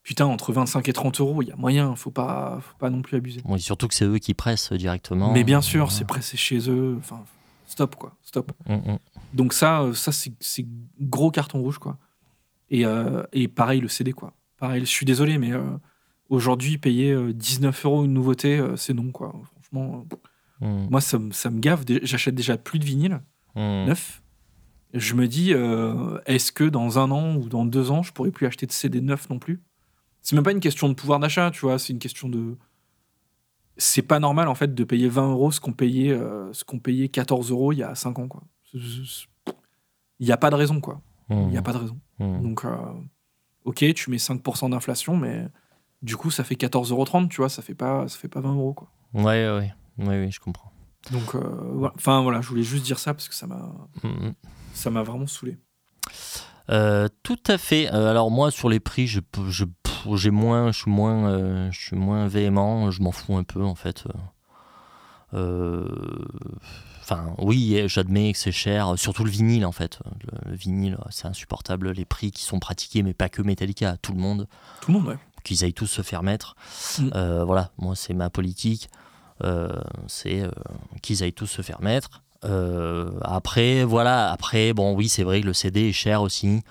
putain, 0.04 0.26
entre 0.26 0.54
25 0.54 0.88
et 0.88 0.94
30 0.94 1.20
euros, 1.20 1.42
il 1.42 1.50
y 1.50 1.52
a 1.52 1.56
moyen, 1.58 1.96
faut 1.98 2.12
pas, 2.12 2.60
faut 2.62 2.78
pas 2.78 2.90
non 2.90 3.02
plus 3.02 3.18
abuser. 3.18 3.42
Surtout 3.58 3.88
que 3.90 3.94
c'est 3.94 4.06
eux 4.06 4.18
qui 4.20 4.34
pressent 4.34 4.72
directement. 4.74 5.32
mais 5.34 5.44
bien 5.44 5.62
sûr, 5.62 5.86
Ouais. 5.86 5.92
c'est 5.92 6.06
pressé 6.08 6.38
chez 6.38 6.70
eux, 6.70 6.96
enfin, 6.98 7.22
stop, 7.68 7.98
quoi, 7.98 8.16
stop. 8.24 8.52
Mm, 8.68 8.74
mm. 8.94 9.00
Donc 9.34 9.54
ça, 9.54 9.82
euh, 9.82 9.94
ça 9.94 10.12
c'est 10.14 10.66
gros 11.02 11.30
carton 11.30 11.60
rouge, 11.62 11.78
quoi. 11.78 11.98
Et, 12.70 12.86
euh, 12.86 13.24
et 13.34 13.48
pareil, 13.48 13.82
le 13.82 13.88
CD, 13.88 14.12
quoi. 14.14 14.34
Pareil, 14.58 14.82
je 14.82 14.86
suis 14.90 15.06
désolé, 15.06 15.38
mais 15.38 15.52
euh, 15.54 15.62
aujourd'hui, 16.30 16.78
payer 16.78 17.12
euh, 17.12 17.34
19 17.34 17.86
euros 17.86 18.06
une 18.06 18.14
nouveauté, 18.14 18.58
euh, 18.58 18.76
c'est 18.76 18.94
non, 18.94 19.12
quoi. 19.12 19.34
Franchement, 19.54 20.06
euh, 20.12 20.16
Mm, 20.62 20.88
moi, 20.90 21.02
ça, 21.02 21.20
me- 21.20 21.32
ça 21.32 21.50
me 21.50 21.60
gave. 21.60 21.84
J'achète 22.04 22.34
déjà 22.36 22.58
plus 22.58 22.80
de 22.80 22.86
vinyle 22.86 23.20
mm. 23.56 23.86
neuf. 23.88 24.22
Je 24.94 25.14
me 25.14 25.28
dis, 25.28 25.54
euh, 25.54 26.18
est-ce 26.26 26.54
que 26.54 26.64
dans 26.64 26.98
un 26.98 27.12
an 27.12 27.36
ou 27.36 27.50
dans 27.50 27.66
deux 27.66 27.92
ans, 27.92 28.04
je 28.04 28.14
pourrais 28.14 28.32
plus 28.32 28.46
acheter 28.48 28.66
de 28.66 28.72
CD 28.72 29.02
neuf 29.02 29.30
non 29.30 29.38
plus? 29.38 29.62
C'est 30.22 30.34
même 30.36 30.46
pas 30.46 30.54
une 30.54 30.62
question 30.62 30.88
de 30.88 30.94
pouvoir 30.94 31.20
d'achat, 31.20 31.52
tu 31.52 31.60
vois. 31.60 31.78
C'est 31.78 31.92
une 31.92 32.00
question 32.00 32.30
de. 32.30 32.56
C'est 33.78 34.02
pas 34.02 34.20
normal, 34.20 34.48
en 34.48 34.56
fait, 34.56 34.74
de 34.74 34.84
payer 34.86 35.10
20 35.10 35.30
euros 35.32 35.52
ce 35.52 35.60
qu'on 35.60 35.74
payait, 35.74 36.12
euh, 36.14 36.52
ce 36.54 36.64
qu'on 36.64 36.80
payait 36.80 37.10
14 37.10 37.52
euros 37.52 37.74
il 37.74 37.80
y 37.80 37.84
a 37.84 37.94
5 37.94 38.18
ans, 38.20 38.28
quoi. 38.30 38.44
Il 40.20 40.26
n'y 40.26 40.32
a 40.32 40.38
pas 40.38 40.50
de 40.50 40.56
raison, 40.56 40.80
quoi. 40.80 41.02
Il 41.30 41.48
n'y 41.50 41.58
a 41.58 41.62
pas 41.62 41.74
de 41.74 41.78
raison. 41.80 42.00
Mm. 42.20 42.42
Donc, 42.44 42.66
euh, 42.66 42.76
ok, 43.66 43.86
tu 43.94 44.10
mets 44.10 44.18
5% 44.18 44.70
d'inflation, 44.70 45.18
mais 45.18 45.48
du 46.02 46.16
coup, 46.18 46.32
ça 46.32 46.44
fait 46.44 46.56
14,30 46.56 46.92
euros, 46.92 47.28
tu 47.30 47.38
vois. 47.38 47.50
Ça 47.50 47.62
fait 47.62 47.76
pas, 47.76 48.08
ça 48.08 48.18
fait 48.18 48.28
pas 48.28 48.42
20 48.42 48.56
euros, 48.56 48.74
quoi. 48.74 48.90
Ouais, 49.14 49.48
ouais, 49.50 49.72
ouais. 49.98 50.06
Ouais, 50.06 50.30
je 50.32 50.40
comprends. 50.40 50.72
Donc, 51.12 51.36
euh, 51.36 51.40
voilà. 51.74 51.94
Enfin, 51.96 52.22
voilà, 52.22 52.42
je 52.42 52.48
voulais 52.50 52.64
juste 52.64 52.84
dire 52.84 53.00
ça 53.00 53.14
parce 53.14 53.28
que 53.30 53.36
ça 53.36 53.48
m'a, 53.48 53.72
Mm, 54.04 54.08
mm. 54.28 54.34
ça 54.74 54.90
m'a 54.90 55.04
vraiment 55.04 55.28
saoulé. 55.28 55.58
Euh, 56.72 57.08
tout 57.22 57.38
à 57.46 57.60
fait. 57.60 57.88
Alors 57.88 58.32
moi 58.32 58.50
sur 58.50 58.70
les 58.70 58.80
prix, 58.80 59.06
je, 59.06 59.20
j'ai 60.16 60.32
moins, 60.32 60.72
je 60.72 60.80
suis 60.80 60.90
moins, 60.90 61.70
je 61.70 61.80
suis 61.80 61.96
moins 61.96 62.28
véhément. 62.28 62.90
Je 62.90 63.04
m'en 63.04 63.12
fous 63.12 63.36
un 63.38 63.44
peu 63.44 63.64
en 63.64 63.76
fait. 63.76 64.06
Euh, 65.36 65.88
Enfin, 67.08 67.36
oui, 67.38 67.84
j'admets 67.86 68.34
que 68.34 68.40
c'est 68.40 68.52
cher, 68.52 68.96
surtout 68.98 69.24
le 69.24 69.30
vinyle 69.30 69.64
en 69.64 69.72
fait. 69.72 70.00
Le, 70.24 70.50
le 70.50 70.56
vinyle, 70.56 70.98
c'est 71.12 71.28
insupportable. 71.28 71.92
Les 71.92 72.04
prix 72.04 72.32
qui 72.32 72.42
sont 72.42 72.58
pratiqués, 72.58 73.04
mais 73.04 73.14
pas 73.14 73.30
que 73.30 73.44
Metallica, 73.44 73.96
tout 74.02 74.12
le 74.12 74.18
monde, 74.18 74.48
Tout 74.82 74.92
le 74.92 74.98
monde, 74.98 75.08
ouais. 75.10 75.18
qu'ils 75.44 75.64
aillent 75.64 75.74
tous 75.74 75.86
se 75.86 76.02
faire 76.02 76.24
mettre. 76.24 76.56
Mm. 76.98 77.10
Euh, 77.14 77.44
voilà, 77.46 77.70
moi 77.78 77.96
c'est 77.96 78.16
ma 78.16 78.32
politique. 78.32 78.90
Euh, 79.44 79.70
c'est 80.08 80.42
euh, 80.42 80.50
qu'ils 81.04 81.22
aillent 81.22 81.34
tous 81.34 81.46
se 81.46 81.62
faire 81.62 81.80
mettre. 81.82 82.24
Après, 83.22 83.84
voilà, 83.84 84.32
après, 84.32 84.74
bon, 84.74 84.96
oui, 84.96 85.08
c'est 85.08 85.24
vrai 85.24 85.42
que 85.42 85.46
le 85.46 85.54
CD 85.54 85.90
est 85.90 85.94
cher 85.94 86.24
aussi. 86.24 86.62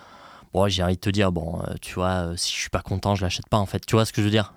Bon, 0.53 0.69
j'ai 0.69 0.83
envie 0.83 0.95
de 0.95 1.01
te 1.01 1.11
dire, 1.11 1.31
bon, 1.31 1.61
tu 1.81 1.95
vois, 1.95 2.37
si 2.37 2.53
je 2.55 2.59
suis 2.61 2.71
pas 2.71 2.83
content, 2.83 3.15
je 3.17 3.23
l'achète 3.23 3.49
pas, 3.49 3.59
en 3.59 3.67
fait. 3.67 3.85
Tu 3.87 3.97
vois 3.97 4.05
ce 4.05 4.13
que 4.13 4.21
je 4.21 4.27
veux 4.27 4.31
dire? 4.31 4.53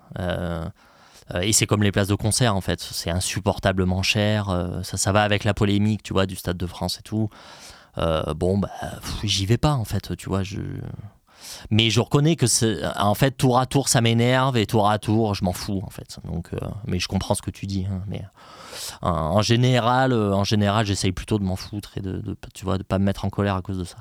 Et 1.42 1.52
c'est 1.54 1.66
comme 1.66 1.84
les 1.84 1.92
places 1.92 2.08
de 2.08 2.16
concert, 2.16 2.56
en 2.56 2.62
fait. 2.62 2.80
C'est 2.82 3.10
insupportablement 3.10 4.02
cher. 4.04 4.50
euh, 4.50 4.82
ça, 4.84 4.98
ça 4.98 5.12
va 5.12 5.24
avec 5.24 5.44
la 5.44 5.54
polémique, 5.54 6.04
tu 6.04 6.14
vois, 6.14 6.26
du 6.26 6.36
Stade 6.36 6.58
de 6.58 6.68
France 6.68 7.00
et 7.00 7.04
tout. 7.04 7.30
Euh, 7.98 8.34
bon, 8.34 8.58
bah, 8.58 8.70
j'y 9.24 9.46
vais 9.46 9.58
pas, 9.58 9.74
en 9.74 9.84
fait, 9.86 10.16
tu 10.16 10.30
vois. 10.30 10.44
Je... 10.44 10.60
Mais 11.70 11.90
je 11.90 12.00
reconnais 12.00 12.36
que, 12.36 12.46
en 13.02 13.14
fait, 13.14 13.32
tour 13.32 13.60
à 13.60 13.66
tour, 13.66 13.90
ça 13.90 14.02
m'énerve 14.02 14.58
et 14.58 14.66
tour 14.66 14.90
à 14.90 15.00
tour, 15.00 15.34
je 15.36 15.44
m'en 15.44 15.54
fous, 15.54 15.82
en 15.86 15.90
fait. 15.90 16.18
Donc, 16.26 16.50
euh, 16.54 16.58
mais 16.86 17.00
je 17.00 17.08
comprends 17.08 17.36
ce 17.36 17.42
que 17.42 17.52
tu 17.52 17.66
dis. 17.68 17.86
hein, 17.90 18.02
mais 18.08 18.22
en, 19.02 19.10
en 19.12 19.42
général, 19.42 20.14
euh, 20.14 20.34
en 20.34 20.44
général, 20.44 20.86
j'essaye 20.86 21.12
plutôt 21.12 21.40
de 21.40 21.44
m'en 21.44 21.56
foutre 21.56 21.98
et 21.98 22.02
de, 22.02 22.20
de, 22.20 22.36
tu 22.54 22.66
vois, 22.66 22.78
de 22.78 22.84
pas 22.84 23.00
me 23.00 23.06
mettre 23.06 23.26
en 23.26 23.30
colère 23.30 23.56
à 23.56 23.62
cause 23.62 23.78
de 23.78 23.84
ça. 23.84 23.98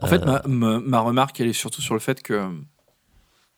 En 0.00 0.06
fait, 0.06 0.22
Euh, 0.22 0.26
ma, 0.26 0.42
ma- 0.46 0.80
ma 0.80 1.00
remarque, 1.00 1.40
elle 1.40 1.48
est 1.48 1.52
surtout 1.52 1.82
sur 1.82 1.94
le 1.94 2.00
fait 2.00 2.22
que 2.22 2.50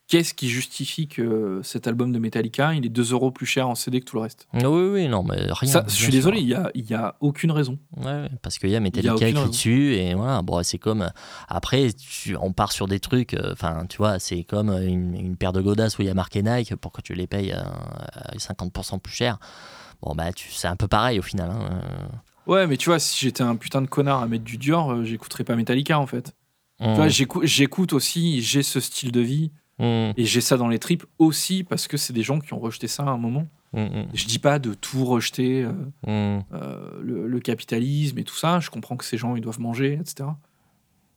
qu'est-ce 0.09 0.35
qui 0.35 0.49
justifie 0.51 1.09
que 1.09 1.61
cet 1.63 1.87
album 1.87 2.13
de 2.13 2.19
Metallica, 2.19 2.75
il 2.75 2.85
est 2.85 2.91
2 2.91 3.13
euros 3.13 3.31
plus 3.31 3.47
cher 3.47 3.69
en 3.69 3.75
CD 3.75 4.01
que 4.01 4.05
tout 4.05 4.17
le 4.17 4.23
reste? 4.23 4.47
Oui, 4.53 4.63
oui, 4.65 5.09
non, 5.09 5.23
mais 5.23 5.37
rien. 5.51 5.71
Ça, 5.71 5.85
Je 5.89 5.93
suis 5.95 6.05
sûr. 6.05 6.13
désolé, 6.13 6.41
il 6.41 6.47
n'y 6.47 6.55
a, 6.55 6.71
y 6.75 6.95
a 6.95 7.17
aucune 7.21 7.51
raison. 7.51 7.79
Ouais, 7.97 8.29
parce 8.43 8.59
qu'il 8.59 8.69
y 8.71 8.73
a 8.75 8.75
Il 8.75 8.75
y 8.75 8.77
a 8.77 8.81
Metallica 8.81 9.15
aucune 9.15 9.27
écrit 9.29 9.39
raison. 9.41 9.51
dessus 9.51 9.95
et 9.95 10.15
voilà. 10.15 10.43
Bon, 10.43 10.63
c'est 10.63 10.79
comme 10.79 11.11
après, 11.49 11.93
tu- 11.93 12.37
on 12.37 12.53
part 12.53 12.73
sur 12.73 12.89
des 12.89 13.01
trucs. 13.01 13.35
euh, 13.35 13.53
Enfin, 13.53 13.87
tu 13.89 13.97
vois, 13.99 14.19
c'est 14.19 14.45
comme 14.45 14.71
une, 14.71 15.15
une 15.17 15.37
paire 15.37 15.53
de 15.53 15.61
godasses 15.63 15.99
où 15.99 16.03
il 16.03 16.09
y 16.09 16.11
a 16.11 16.15
marqué 16.15 16.43
Nike 16.43 16.77
pour 16.77 16.93
que 16.93 17.01
tu 17.01 17.15
les 17.15 17.27
payes 17.27 17.53
euh, 17.53 17.61
à 17.61 18.37
50% 18.37 18.99
plus 18.99 19.13
cher. 19.15 19.39
Bon, 20.03 20.15
bah, 20.15 20.31
c'est 20.37 20.69
un 20.69 20.77
peu 20.77 20.89
pareil 20.89 21.19
au 21.19 21.23
final. 21.23 21.51
hein, 21.51 21.81
Ouais, 22.47 22.67
mais 22.67 22.77
tu 22.77 22.89
vois, 22.91 22.99
si 22.99 23.19
j'étais 23.25 23.43
un 23.45 23.55
putain 23.55 23.81
de 23.83 23.87
connard 23.87 24.21
à 24.21 24.27
mettre 24.27 24.43
du 24.45 24.59
Dior, 24.59 24.91
euh, 24.93 25.05
j'écouterais 25.05 25.45
pas 25.45 25.55
Metallica 25.55 25.99
en 25.99 26.07
fait. 26.09 26.35
euh. 26.81 26.87
Tu 26.93 26.97
vois, 26.97 27.07
j'écou- 27.09 27.45
j'écoute 27.45 27.93
aussi, 27.93 28.43
j'ai 28.43 28.65
ce 28.65 28.81
style 28.81 29.13
de 29.13 29.21
vie 29.21 29.53
Mm, 29.79 30.13
et 30.17 30.25
j'ai 30.25 30.41
ça 30.41 30.57
dans 30.57 30.69
les 30.69 30.79
tripes 30.79 31.05
aussi 31.19 31.65
parce 31.65 31.89
que 31.89 31.97
c'est 31.97 32.13
des 32.13 32.23
gens 32.23 32.39
qui 32.41 32.53
ont 32.53 32.59
rejeté 32.61 32.89
ça 32.89 33.03
à 33.05 33.11
un 33.11 33.17
moment. 33.19 33.47
mm, 33.73 33.81
mm, 33.81 34.07
Je 34.15 34.27
dis 34.27 34.39
pas 34.39 34.59
de 34.59 34.75
tout 34.75 35.05
rejeter, 35.05 35.65
euh, 35.65 35.73
mm, 36.07 36.45
euh, 36.53 37.01
le, 37.03 37.27
le 37.27 37.41
capitalisme 37.41 38.19
et 38.19 38.25
tout 38.25 38.37
ça. 38.37 38.61
Je 38.61 38.71
comprends 38.71 38.97
que 38.97 39.05
ces 39.05 39.17
gens, 39.17 39.35
ils 39.37 39.41
doivent 39.43 39.61
manger, 39.61 39.95
etc. 40.01 40.29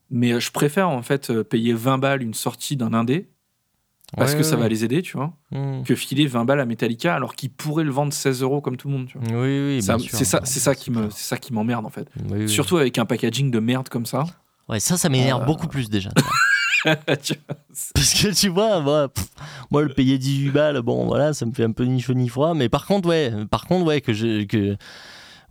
Mais 0.10 0.32
euh, 0.34 0.40
je 0.40 0.52
préfère 0.52 0.90
en 0.90 1.02
fait 1.02 1.34
payer 1.44 1.74
20 1.74 1.98
balles 1.98 2.22
une 2.24 2.34
sortie 2.34 2.78
d'un 2.78 2.94
indé 2.94 3.28
parce 4.16 4.32
Ouais, 4.34 4.38
que 4.38 4.44
ça 4.44 4.56
ouais, 4.56 4.62
va 4.62 4.70
les 4.70 4.86
aider, 4.86 5.02
tu 5.02 5.18
vois, 5.18 5.34
que 5.84 5.96
filer 5.96 6.28
20 6.28 6.46
balles 6.46 6.60
à 6.62 6.66
Metallica 6.66 7.16
alors 7.16 7.36
qu'ils 7.36 7.50
pourraient 7.50 7.84
le 7.84 7.90
vendre 7.92 8.14
16 8.14 8.44
euros 8.44 8.62
comme 8.62 8.78
tout 8.78 8.88
le 8.88 8.94
monde, 8.94 9.08
tu 9.08 9.18
vois. 9.18 9.28
Oui, 9.42 9.60
oui, 9.76 9.82
Ça-. 9.82 9.98
C'est 10.00 10.24
ça, 10.26 10.42
c'est 10.44 10.60
ça 10.60 10.76
qui 10.76 10.92
me, 10.92 11.10
c'est 11.10 11.24
ça 11.26 11.38
qui 11.38 11.52
m'emmerde 11.52 11.86
en 11.86 11.90
fait. 11.90 12.08
Oui, 12.30 12.42
oui. 12.42 12.50
Surtout 12.50 12.78
avec 12.78 12.98
un 13.00 13.06
packaging 13.06 13.50
de 13.52 13.60
merde 13.60 13.90
comme 13.90 14.06
ça. 14.06 14.24
Ouais, 14.70 14.80
ça, 14.80 14.96
ça 14.96 15.10
m'énerve 15.10 15.42
Euh, 15.42 15.46
beaucoup 15.46 15.68
plus 15.68 15.90
déjà. 15.90 16.12
Parce 17.94 18.14
que 18.14 18.34
tu 18.34 18.50
vois, 18.50 18.80
moi, 18.82 19.10
pff, 19.10 19.28
moi, 19.72 19.84
le 19.84 19.90
payer 19.94 20.18
18 20.18 20.52
balles, 20.52 20.82
bon, 20.82 21.06
voilà, 21.06 21.34
ça 21.34 21.46
me 21.46 21.52
fait 21.54 21.64
un 21.64 21.72
peu 21.72 21.84
ni 21.84 22.00
chaud 22.02 22.14
ni 22.14 22.30
froid. 22.30 22.54
Mais 22.54 22.70
par 22.70 22.86
contre, 22.86 23.10
ouais, 23.10 23.32
par 23.50 23.66
contre, 23.68 23.86
ouais, 23.86 24.02
que 24.02 24.14
je, 24.14 24.44
que, 24.46 24.78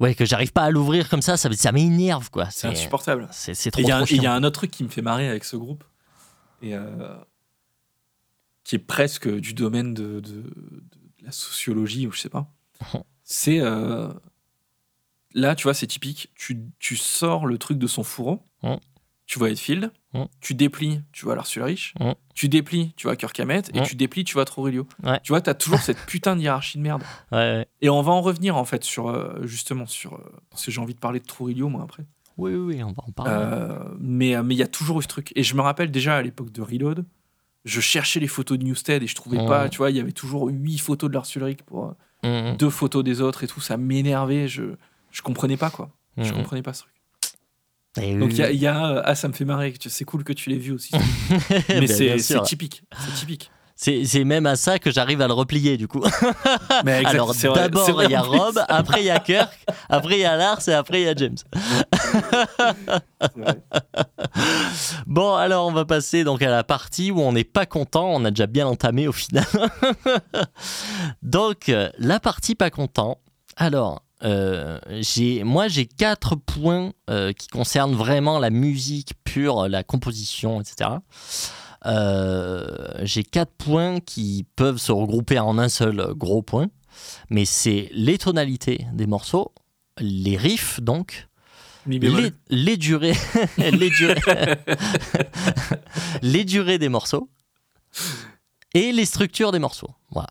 ouais, 0.01 0.15
que 0.15 0.25
j'arrive 0.25 0.53
pas 0.53 0.63
à 0.63 0.71
l'ouvrir 0.71 1.09
comme 1.09 1.23
ça, 1.23 1.37
ça, 1.37 1.51
ça 1.53 1.73
m'énerve, 1.73 2.31
quoi. 2.31 2.49
c'est 2.51 2.69
insupportable. 2.69 3.29
C'est 3.33 3.55
trop, 3.71 3.81
Il 3.83 3.89
y, 3.89 3.91
a 3.91 3.97
un- 3.97 4.05
trop 4.05 4.13
et 4.13 4.17
il 4.17 4.23
y 4.23 4.27
a 4.27 4.31
chiant. 4.31 4.33
un 4.33 4.45
autre 4.45 4.61
truc 4.61 4.71
qui 4.71 4.85
me 4.85 4.89
fait 4.89 5.03
marrer 5.03 5.29
avec 5.29 5.45
ce 5.45 5.57
groupe, 5.57 5.85
et 6.63 6.75
euh, 6.75 7.15
qui 8.63 8.77
est 8.77 8.79
presque 8.79 9.29
du 9.29 9.53
domaine 9.55 9.93
de, 9.95 10.21
de- 10.21 10.31
de 10.43 10.89
la 11.23 11.33
sociologie, 11.33 12.07
ou 12.07 12.13
je 12.13 12.21
sais 12.21 12.29
pas. 12.31 12.49
C'est. 13.25 13.61
euh, 13.61 14.09
là, 15.35 15.55
tu 15.55 15.65
vois, 15.65 15.75
c'est 15.75 15.87
typique. 15.87 16.31
Tu, 16.35 16.63
tu 16.79 16.97
sors 16.97 17.47
le 17.47 17.59
truc 17.59 17.79
de 17.79 17.87
son 17.87 18.03
fourreau, 18.05 18.43
Mm. 18.63 18.75
Tu 19.27 19.39
vois 19.39 19.51
Edfield, 19.51 19.91
Mm. 20.13 20.25
tu 20.41 20.55
déplies, 20.55 21.01
tu 21.13 21.25
vois 21.25 21.35
Lars 21.35 21.47
Ulrich, 21.57 21.95
Mm. 21.99 22.13
tu 22.35 22.49
déplies, 22.49 22.93
tu 22.97 23.07
vois 23.07 23.17
Kirk 23.17 23.39
Hammett, 23.41 23.71
et 23.75 23.81
Mm. 23.81 23.85
tu 23.85 23.97
déplies, 23.97 24.23
tu 24.25 24.35
vois 24.35 24.45
Trujillo. 24.45 24.87
Ouais. 25.03 25.19
Tu 25.25 25.33
vois, 25.33 25.41
t'as 25.41 25.55
toujours 25.55 25.79
cette 25.83 25.99
putain 26.07 26.37
de 26.37 26.41
hiérarchie 26.43 26.79
de 26.79 26.83
merde. 26.83 27.03
Ouais, 27.33 27.39
ouais. 27.39 27.67
Et 27.81 27.89
on 27.89 28.01
va 28.03 28.13
en 28.13 28.21
revenir, 28.21 28.57
en 28.57 28.65
fait, 28.65 28.85
sur. 28.85 29.09
euh, 29.09 29.41
justement, 29.43 29.87
sur. 29.87 30.15
euh, 30.15 30.19
parce 30.51 30.65
que 30.65 30.71
j'ai 30.71 30.81
envie 30.81 30.95
de 30.95 31.01
parler 31.01 31.21
de 31.21 31.25
Trujillo, 31.27 31.69
moi, 31.69 31.83
après. 31.83 32.05
Oui, 32.37 32.53
oui, 32.55 32.75
oui, 32.77 32.83
on 32.83 32.89
va 32.93 33.03
en 33.07 33.13
parler. 33.13 33.33
Euh, 33.33 33.79
mais 33.99 34.35
euh, 34.37 34.43
mais 34.43 34.55
il 34.55 34.59
y 34.59 34.63
a 34.63 34.67
toujours 34.69 34.99
eu 34.99 35.03
ce 35.03 35.09
truc. 35.09 35.33
Et 35.37 35.43
je 35.43 35.55
me 35.55 35.61
rappelle 35.63 35.91
déjà 35.91 36.17
à 36.17 36.23
l'époque 36.23 36.51
de 36.53 36.63
Reload, 36.63 37.05
je 37.65 37.81
cherchais 37.81 38.21
les 38.21 38.27
photos 38.29 38.59
de 38.59 38.65
Newstead 38.65 39.03
et 39.03 39.07
je 39.07 39.15
trouvais 39.15 39.39
pas, 39.47 39.69
tu 39.69 39.79
vois, 39.79 39.91
il 39.91 39.97
y 39.97 40.01
avait 40.01 40.13
toujours 40.13 40.49
huit 40.49 40.79
photos 40.79 41.09
de 41.09 41.15
Lars 41.15 41.27
Ulrich 41.37 41.63
pour 41.63 41.95
deux 42.59 42.71
photos 42.71 43.03
des 43.05 43.21
autres 43.21 43.45
et 43.45 43.47
tout. 43.47 43.61
Ça 43.61 43.77
m'énervait. 43.77 44.49
Je, 44.49 44.65
je 45.13 45.23
comprenais 45.23 45.57
pas, 45.57 45.71
quoi. 45.71 45.91
Je 46.19 46.33
comprenais 46.33 46.63
pas 46.63 46.73
ce 46.73 46.83
truc. 46.83 46.94
Et 48.01 48.17
Donc 48.17 48.33
il 48.33 48.39
y 48.39 48.43
a, 48.43 48.51
y 48.51 48.67
euh, 48.67 49.03
ah, 49.05 49.15
ça 49.15 49.29
me 49.29 49.33
fait 49.33 49.45
marrer. 49.45 49.73
C'est 49.81 50.05
cool 50.05 50.25
que 50.25 50.33
tu 50.33 50.51
l'aies 50.51 50.59
vu 50.59 50.73
aussi. 50.73 50.93
Mais 51.69 51.87
c'est 51.87 52.43
typique. 52.43 52.83
C'est 52.99 53.15
typique. 53.15 53.51
C'est 53.77 54.25
même 54.25 54.47
à 54.47 54.57
ça 54.57 54.79
que 54.79 54.91
j'arrive 54.91 55.21
à 55.21 55.27
le 55.27 55.33
replier, 55.33 55.77
du 55.77 55.89
coup. 55.89 56.03
Mais 56.85 57.01
exact, 57.01 57.15
Alors 57.15 57.35
d'abord, 57.55 58.03
il 58.05 58.11
y 58.11 58.15
a. 58.15 58.23
Rob, 58.23 58.61
après 58.69 59.03
il 59.03 59.07
y 59.07 59.11
a 59.11 59.19
Kirk, 59.19 59.53
après 59.89 60.15
il 60.15 60.21
y 60.21 60.25
a 60.25 60.37
Lars 60.37 60.67
et 60.69 60.73
après 60.73 61.03
il 61.03 61.05
y 61.05 61.09
a 61.09 61.15
James. 61.15 61.37
Bon, 65.07 65.35
alors 65.35 65.67
on 65.67 65.73
va 65.73 65.85
passer 65.85 66.25
donc 66.25 66.43
à 66.43 66.51
la 66.51 66.65
partie 66.65 67.11
où 67.11 67.21
on 67.21 67.33
n'est 67.33 67.45
pas 67.45 67.67
content. 67.67 68.09
On 68.13 68.25
a 68.25 68.31
déjà 68.31 68.47
bien 68.47 68.67
entamé 68.67 69.09
au 69.09 69.13
final. 69.13 69.45
donc 71.23 71.71
la 71.99 72.21
partie 72.21 72.55
pas 72.55 72.71
content. 72.71 73.19
Alors 73.57 74.04
euh, 74.23 74.79
moi 75.45 75.69
j'ai 75.69 75.87
quatre 75.87 76.37
points 76.37 76.93
euh, 77.11 77.33
qui 77.33 77.49
concernent 77.49 77.95
vraiment 77.95 78.39
la 78.39 78.51
musique 78.51 79.13
pure, 79.25 79.69
la 79.69 79.83
composition, 79.83 80.61
etc. 80.61 80.91
Euh, 81.87 82.89
j'ai 83.03 83.25
quatre 83.25 83.53
points 83.53 84.01
qui 84.01 84.47
peuvent 84.57 84.79
se 84.79 84.93
regrouper 84.93 85.39
en 85.39 85.59
un 85.59 85.69
seul 85.69 86.15
gros 86.15 86.43
point, 86.43 86.69
mais 87.29 87.45
c'est 87.45 87.91
les 87.93 88.17
tonalités 88.17 88.87
des 88.93 89.07
morceaux, 89.07 89.53
les 89.99 90.37
riffs 90.37 90.81
donc, 90.81 91.29
les, 91.87 92.33
les 92.49 92.77
durées, 92.79 93.13
les 93.59 93.91
durées, 93.91 94.57
les 96.23 96.45
durées 96.45 96.79
des 96.79 96.89
morceaux 96.89 97.29
et 98.73 98.93
les 98.93 99.05
structures 99.05 99.53
des 99.53 99.59
morceaux. 99.59 99.91
Voilà. 100.11 100.31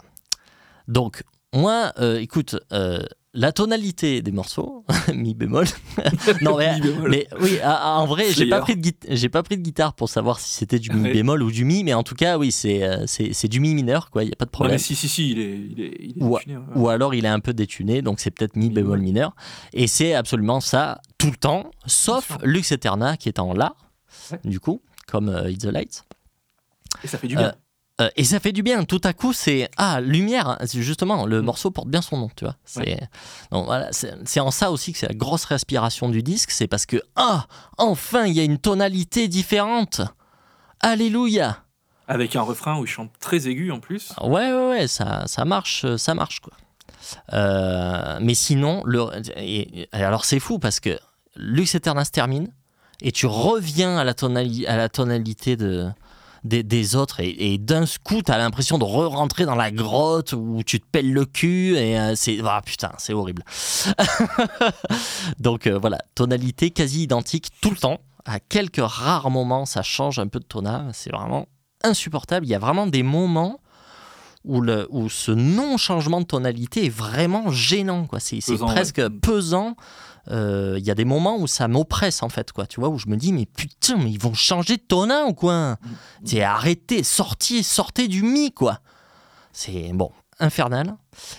Donc 0.88 1.24
moi, 1.54 1.94
euh, 2.00 2.20
écoute, 2.20 2.56
euh, 2.72 3.04
la 3.36 3.52
tonalité 3.52 4.22
des 4.22 4.32
morceaux, 4.32 4.86
mi 5.14 5.34
bémol. 5.34 5.66
non 6.42 6.58
mais, 6.58 6.76
Mi 6.76 6.82
bémol. 6.82 7.10
mais 7.10 7.28
oui, 7.42 7.58
ah, 7.64 7.80
ah, 7.82 8.00
en 8.00 8.06
vrai, 8.06 8.26
j'ai 8.32 8.48
pas 8.48 8.60
pris 8.62 8.76
de 8.78 8.92
j'ai 9.10 9.30
pas 9.30 9.42
pris 9.42 9.58
de 9.58 9.64
guitare 9.64 9.94
pour 9.96 10.08
savoir 10.10 10.40
si 10.40 10.54
c'était 10.54 10.78
du 10.80 10.92
mi 10.92 11.02
Ouais. 11.04 11.14
bémol 11.14 11.42
ou 11.42 11.52
du 11.52 11.66
mi, 11.66 11.84
mais 11.84 11.94
en 11.94 12.04
tout 12.04 12.16
cas, 12.16 12.38
oui, 12.38 12.52
c'est 12.52 12.84
euh, 12.84 13.06
c'est 13.08 13.48
du 13.48 13.60
mi 13.60 13.74
mineur, 13.74 14.10
quoi. 14.12 14.24
Il 14.24 14.30
y 14.30 14.34
a 14.34 14.36
pas 14.36 14.46
de 14.46 14.50
Non, 14.50 14.52
problème 14.52 14.76
mais 14.76 14.78
si, 14.80 14.94
si, 14.96 15.10
si, 15.10 15.32
il 15.32 15.40
est, 15.40 15.58
il 15.58 15.82
est, 15.82 15.96
il 16.00 16.18
est 16.20 16.24
Ou- 16.24 16.38
tuné, 16.40 16.58
ouais. 16.58 16.64
ou 16.76 16.90
alors 16.90 17.16
il 17.16 17.26
est 17.26 17.30
un 17.30 17.40
peu 17.40 17.54
détuné, 17.54 18.02
donc 18.04 18.20
c'est 18.20 18.32
peut-être 18.32 18.56
mi 18.56 18.68
Mi 18.68 18.74
bémol 18.76 19.00
mineur. 19.00 19.36
Et 19.74 19.88
c'est 19.88 20.14
absolument 20.14 20.62
ça 20.62 21.02
tout 21.18 21.32
le 21.32 21.38
temps, 21.38 21.72
sauf. 21.88 22.38
Lux 22.44 22.72
Eterna 22.72 23.18
qui 23.18 23.30
est 23.30 23.40
en 23.40 23.54
La, 23.54 23.76
Ouais. 24.32 24.40
du 24.46 24.60
coup, 24.60 24.82
comme 25.08 25.28
euh, 25.30 25.50
It's 25.50 25.64
the 25.64 25.72
Light. 25.72 26.04
Et 27.04 27.08
ça 27.08 27.18
fait 27.18 27.28
du 27.28 27.36
bien. 27.36 27.48
Euh, 27.48 27.52
et 28.16 28.24
ça 28.24 28.39
fait 28.39 28.52
du 28.52 28.64
bien, 28.64 28.84
tout 28.86 29.00
à 29.04 29.14
coup 29.14 29.34
c'est 29.34 29.70
Ah, 29.78 30.02
lumière, 30.02 30.58
justement, 30.74 31.26
le 31.26 31.41
Mm. 31.41 31.46
morceau 31.46 31.72
porte 31.72 31.88
bien 31.88 32.02
son 32.02 32.18
nom, 32.18 32.30
tu 32.36 32.44
vois. 32.46 32.56
C'est 32.66 33.00
voilà, 33.52 33.89
en 34.41 34.52
ça 34.52 34.72
aussi 34.72 34.94
que 34.94 35.00
c'est 35.00 35.08
la 35.08 35.14
grosse 35.14 35.46
respiration 35.46 36.10
du 36.10 36.24
disque, 36.24 36.52
c'est 36.52 36.68
parce 36.68 36.86
que 36.86 37.02
Ah, 37.16 37.46
enfin 37.78 38.26
il 38.26 38.34
y 38.34 38.39
a 38.39 38.44
une 38.44 38.58
tonalité 38.58 39.28
différente. 39.28 40.02
Alléluia. 40.80 41.60
Avec 42.08 42.36
un 42.36 42.41
refrain 42.41 42.78
où 42.80 42.84
il 42.86 42.88
chante 42.89 43.12
très 43.20 43.48
aigu 43.48 43.72
en 43.72 43.80
plus. 43.80 44.12
Ouais, 44.22 44.52
ouais, 44.52 44.70
ouais, 44.70 44.88
ça, 44.88 45.24
ça 45.28 45.46
marche, 45.46 45.86
euh, 45.86 45.98
ça 45.98 46.14
marche, 46.14 46.39
quoi. 46.41 46.54
Euh, 47.34 48.18
mais 48.22 48.34
sinon, 48.34 48.82
le, 48.86 49.06
et- 49.38 49.84
et 49.84 49.88
alors 49.94 50.26
c'est 50.26 50.39
fou 50.39 50.60
parce 50.60 50.80
que 50.80 50.98
Lux 51.36 51.74
Eterna 51.76 52.04
se 52.06 52.12
termine 52.12 52.50
et 53.02 53.12
tu 53.12 53.26
reviens 53.26 53.98
à 53.98 54.04
la, 54.04 54.14
tonali- 54.14 54.66
à 54.68 54.78
la 54.78 54.89
tonalité 54.89 55.56
de, 55.56 55.88
des, 56.44 56.64
des 56.64 56.96
autres 56.96 57.20
et, 57.20 57.54
et 57.54 57.58
d'un 57.58 57.86
coup, 58.04 58.22
t'as 58.22 58.38
l'impression 58.38 58.78
de 58.78 58.84
re-rentrer 58.84 59.46
dans 59.46 59.56
la 59.56 59.72
grotte 59.72 60.34
où 60.34 60.62
tu 60.66 60.80
te 60.80 60.86
pelles 60.91 61.12
le 61.12 61.26
cul 61.26 61.76
et 61.76 62.00
euh, 62.00 62.16
c'est... 62.16 62.39
Ah 62.44 62.62
putain, 62.64 62.91
c'est 62.98 63.14
horrible. 63.14 63.44
Donc 65.39 65.68
euh, 65.68 65.78
voilà, 65.78 66.00
tonalité 66.16 66.72
quasi 66.72 67.04
identique 67.04 67.50
tout 67.62 67.70
le 67.70 67.78
temps. 67.78 68.00
À 68.26 68.39
quelques 68.39 68.82
rares 68.82 69.30
moments, 69.30 69.66
ça 69.66 69.84
change 69.84 70.20
un 70.20 70.28
peu 70.28 70.39
de 70.39 70.46
tonal. 70.46 70.89
C'est 70.94 71.12
vraiment 71.12 71.48
insupportable. 71.84 72.46
Il 72.46 72.50
y 72.50 72.56
a 72.56 72.60
vraiment 72.60 72.88
des 72.88 73.04
moments 73.04 73.60
où, 74.46 74.62
le, 74.62 74.88
où 74.89 75.10
ce 75.10 75.32
non-changement 75.32 76.22
de 76.22 76.26
tonalité 76.26 76.86
est 76.86 76.96
vraiment 76.96 77.52
gênant. 77.52 78.06
Quoi. 78.06 78.20
C'est, 78.20 78.39
presque 78.60 78.98
ouais. 78.98 79.10
pesant. 79.10 79.76
Euh, 80.32 80.76
Il 80.80 80.86
y 80.86 80.91
a 80.91 80.95
des 80.95 81.05
moments 81.05 81.38
où 81.38 81.47
ça 81.47 81.67
m'oppresse 81.67 82.24
en 82.24 82.30
fait, 82.30 82.51
quoi. 82.51 82.65
Tu 82.65 82.80
vois, 82.80 82.89
où 82.89 82.97
je 82.97 83.07
me 83.07 83.17
dis 83.17 83.34
mais 83.34 83.45
putain, 83.45 83.99
ils 83.99 84.19
vont 84.19 84.34
changer 84.34 84.78
de 84.78 84.82
tonal 84.82 85.26
ou 85.28 85.34
quoi? 85.34 85.78
C'est 86.24 86.43
arrêtez, 86.43 87.03
sortez, 87.03 87.63
sortez 87.63 88.07
du 88.07 88.24
mi, 88.24 88.51
quoi. 88.51 88.80
C'est 89.51 89.91
bon, 89.93 90.11
infernal. 90.39 90.95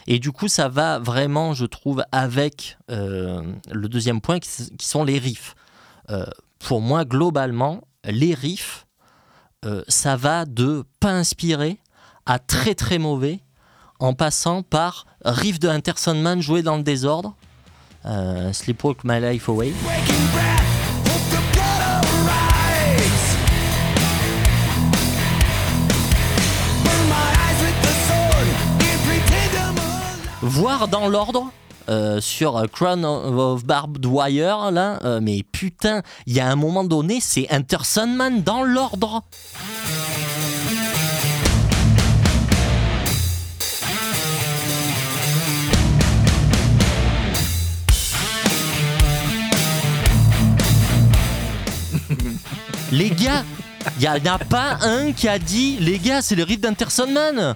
Et 0.07 0.18
du 0.18 0.32
coup, 0.32 0.49
ça 0.49 0.68
va 0.68 0.99
vraiment, 0.99 1.55
je 1.55 1.64
trouve, 1.64 2.05
avec 2.12 2.78
euh, 2.91 3.43
le 3.70 3.89
deuxième 3.89 4.20
point 4.20 4.39
qui, 4.39 4.51
sont 4.80 5.05
les 5.05 5.18
riffs. 5.18 5.55
Euh, 6.11 6.26
pour 6.59 6.80
moi, 6.80 7.05
globalement, 7.05 7.80
les 8.05 8.35
riffs, 8.35 8.87
ça 9.89 10.14
va 10.14 10.45
de 10.45 10.85
pas 11.01 11.12
inspiré 11.12 11.78
à 12.26 12.39
très 12.39 12.74
très 12.74 12.99
mauvais, 12.99 13.41
en 13.99 14.12
passant 14.12 14.62
par 14.62 15.07
riff 15.24 15.59
de 15.59 15.68
Anderson 15.68 16.14
Man 16.14 16.43
joué 16.43 16.62
dans 16.62 16.76
le 16.76 16.82
désordre, 16.82 17.35
Sleepwalk 18.53 19.05
My 19.05 19.21
Life 19.21 19.49
Away. 19.49 19.73
Voire 30.43 30.89
dans 30.89 31.09
l'ordre. 31.09 31.51
euh, 31.89 32.21
sur 32.21 32.57
euh, 32.57 32.67
Crown 32.67 33.05
of 33.05 33.65
Barbed 33.65 34.05
Wire 34.07 34.71
là, 34.71 34.99
euh, 35.05 35.21
mais 35.23 35.43
putain, 35.43 36.03
il 36.27 36.35
y 36.35 36.41
a 36.41 36.49
un 36.49 36.57
moment 36.57 36.85
donné, 36.85 37.19
c'est 37.21 37.47
Anderson 37.53 38.07
Man 38.07 38.43
dans 38.43 38.63
l'ordre. 38.63 39.23
Les 52.93 53.11
gars, 53.11 53.45
il 53.97 54.01
n'y 54.01 54.09
en 54.09 54.35
a 54.35 54.39
pas 54.39 54.78
un 54.82 55.12
qui 55.12 55.28
a 55.28 55.39
dit 55.39 55.78
Les 55.80 55.99
gars, 55.99 56.22
c'est 56.22 56.35
le 56.35 56.43
riff 56.45 56.61
d'Anterson 56.61 57.07
Man 57.11 57.55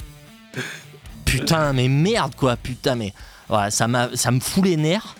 Putain, 1.24 1.72
mais 1.72 1.88
merde 1.88 2.34
quoi, 2.34 2.56
putain, 2.56 2.94
mais. 2.94 3.12
Voilà, 3.48 3.70
ça, 3.70 3.86
m'a- 3.88 4.14
ça 4.14 4.30
me 4.30 4.40
fout 4.40 4.64
les 4.64 4.76
nerfs. 4.76 5.14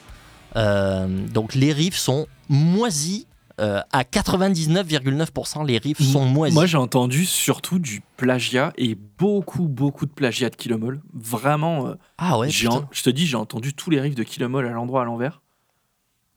Euh, 0.56 1.06
donc 1.28 1.54
les 1.54 1.72
riffs 1.72 1.96
sont 1.96 2.26
moisis. 2.48 3.26
euh, 3.60 3.80
à 3.92 4.04
99,9%, 4.04 5.66
les 5.66 5.78
riffs 5.78 6.00
sont 6.00 6.24
moisis. 6.24 6.54
Moi, 6.54 6.66
j'ai 6.66 6.76
entendu 6.78 7.24
surtout 7.26 7.80
du 7.80 8.02
plagiat 8.16 8.72
et 8.78 8.94
beaucoup, 9.18 9.66
beaucoup 9.66 10.06
de 10.06 10.12
plagiat 10.12 10.48
de 10.48 10.54
Kilomol. 10.54 11.00
Vraiment, 11.12 11.88
euh, 11.88 11.94
ah 12.18 12.38
ouais, 12.38 12.50
je 12.92 13.02
te 13.02 13.10
dis, 13.10 13.26
j'ai 13.26 13.36
entendu 13.36 13.74
tous 13.74 13.90
les 13.90 14.00
riffs 14.00 14.14
de 14.14 14.22
Kilomol 14.22 14.64
à 14.64 14.70
l'endroit, 14.70 15.02
à 15.02 15.04
l'envers. 15.06 15.42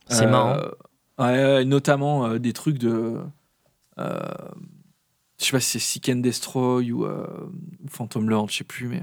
c'est 0.09 0.25
marrant. 0.25 0.57
ouais, 1.19 1.63
notamment 1.63 2.37
des 2.39 2.53
trucs 2.53 2.79
de. 2.79 3.19
Euh, 4.01 4.19
je 5.39 5.45
sais 5.45 5.51
pas 5.51 5.59
si 5.59 5.71
c'est 5.71 5.79
Seek 5.79 6.09
and 6.09 6.17
Destroy 6.17 6.91
ou, 6.91 7.05
euh, 7.05 7.25
ou 7.83 7.87
Phantom 7.87 8.29
Lord, 8.29 8.49
je 8.49 8.57
sais 8.57 8.63
plus, 8.63 8.87
mais 8.87 9.01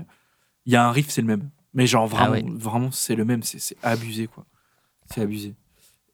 il 0.66 0.72
y 0.72 0.76
a 0.76 0.86
un 0.86 0.90
riff, 0.92 1.08
c'est 1.10 1.20
le 1.20 1.26
même. 1.26 1.50
Mais 1.74 1.86
genre 1.86 2.06
vraiment, 2.06 2.26
Ah 2.28 2.30
ouais. 2.32 2.44
vraiment 2.48 2.90
c'est 2.90 3.14
le 3.14 3.24
même, 3.24 3.42
c'est 3.42 3.76
abusé 3.82 4.26
quoi. 4.26 4.46
C'est 5.06 5.20
abusé. 5.20 5.54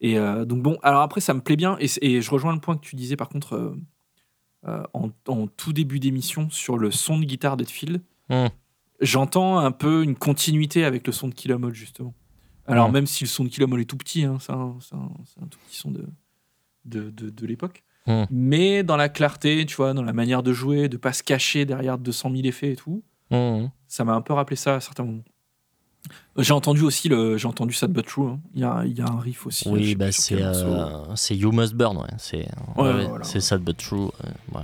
Et 0.01 0.17
euh, 0.17 0.45
donc 0.45 0.61
bon, 0.61 0.77
alors 0.83 1.01
après 1.01 1.21
ça 1.21 1.33
me 1.33 1.41
plaît 1.41 1.55
bien 1.55 1.77
et, 1.79 2.21
je 2.21 2.29
rejoins 2.31 2.53
le 2.53 2.59
point 2.59 2.75
que 2.75 2.83
tu 2.85 2.95
disais 2.95 3.15
par 3.15 3.29
contre 3.29 3.53
euh, 3.53 3.75
euh, 4.67 4.83
en, 4.93 5.09
en 5.27 5.47
tout 5.47 5.73
début 5.73 5.99
d'émission 5.99 6.49
sur 6.49 6.77
le 6.77 6.91
son 6.91 7.17
de 7.17 7.25
guitare 7.25 7.55
d'Edfield. 7.55 8.01
Hmm. 8.29 8.47
J'entends 8.99 9.57
un 9.59 9.71
peu 9.71 10.03
une 10.03 10.15
continuité 10.15 10.83
avec 10.83 11.07
le 11.07 11.13
son 11.13 11.29
de 11.29 11.33
Kilomol 11.33 11.73
justement. 11.73 12.13
Alors 12.67 12.89
Hmm. 12.89 12.93
même 12.93 13.07
si 13.07 13.23
le 13.23 13.29
son 13.29 13.43
de 13.45 13.49
Kilomol 13.49 13.79
est 13.81 13.85
tout 13.85 13.97
petit, 13.97 14.23
hein, 14.25 14.37
c'est 14.39 14.51
un, 14.51 14.77
tout 15.49 15.59
petit 15.67 15.77
son 15.77 15.91
de, 15.91 16.05
de, 16.83 17.09
de, 17.11 17.29
de 17.29 17.45
l'époque. 17.45 17.83
Hmm. 18.07 18.25
Mais 18.29 18.83
dans 18.83 18.97
la 18.97 19.09
clarté, 19.09 19.65
tu 19.65 19.75
vois, 19.75 19.93
dans 19.93 20.03
la 20.03 20.13
manière 20.13 20.43
de 20.43 20.53
jouer, 20.53 20.89
de 20.89 20.97
pas 20.97 21.11
se 21.13 21.23
cacher 21.23 21.65
derrière 21.65 21.97
200 21.97 22.29
000 22.31 22.43
effets 22.45 22.71
et 22.71 22.75
tout, 22.75 23.03
Mmh. 23.31 23.65
ça 23.87 24.03
m'a 24.05 24.13
un 24.13 24.21
peu 24.21 24.33
rappelé 24.33 24.55
ça 24.55 24.75
à 24.75 24.79
certains 24.79 25.03
moments. 25.03 25.23
J'ai 26.37 26.53
entendu 26.53 26.83
aussi 26.83 27.09
le, 27.09 27.37
j'ai 27.37 27.47
entendu 27.47 27.73
Sad 27.73 27.91
But 27.91 28.05
True. 28.05 28.27
hein. 28.27 28.39
Il 28.53 28.61
y, 28.61 28.63
a, 28.63 28.83
il 28.85 28.95
y 28.95 29.01
a 29.01 29.05
un 29.07 29.19
riff 29.19 29.47
aussi. 29.47 29.65
je 29.65 29.69
Oui, 29.71 29.95
bah 29.95 30.11
c'est 30.11 30.39
euh, 30.39 31.15
c'est 31.15 31.35
You 31.35 31.51
Must 31.51 31.73
Burn, 31.73 31.97
ouais. 31.97 32.03
C'est 32.19 32.47
Ouais, 32.77 32.83
ouais, 32.83 32.93
ouais, 32.93 33.05
voilà. 33.07 33.23
c'est 33.23 33.39
sad 33.41 33.61
but 33.63 33.75
true. 33.77 34.09
ouais, 34.53 34.61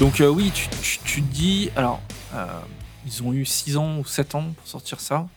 Donc 0.00 0.22
euh, 0.22 0.28
oui, 0.28 0.50
tu, 0.50 0.98
te 0.98 1.20
dis, 1.20 1.70
alors, 1.76 2.00
euh, 2.32 2.46
ils 3.04 3.22
ont 3.22 3.34
eu 3.34 3.44
6 3.44 3.76
ans 3.76 3.98
ou 3.98 4.04
7 4.06 4.34
ans 4.34 4.54
pour 4.56 4.66
sortir 4.66 4.98
ça. 4.98 5.28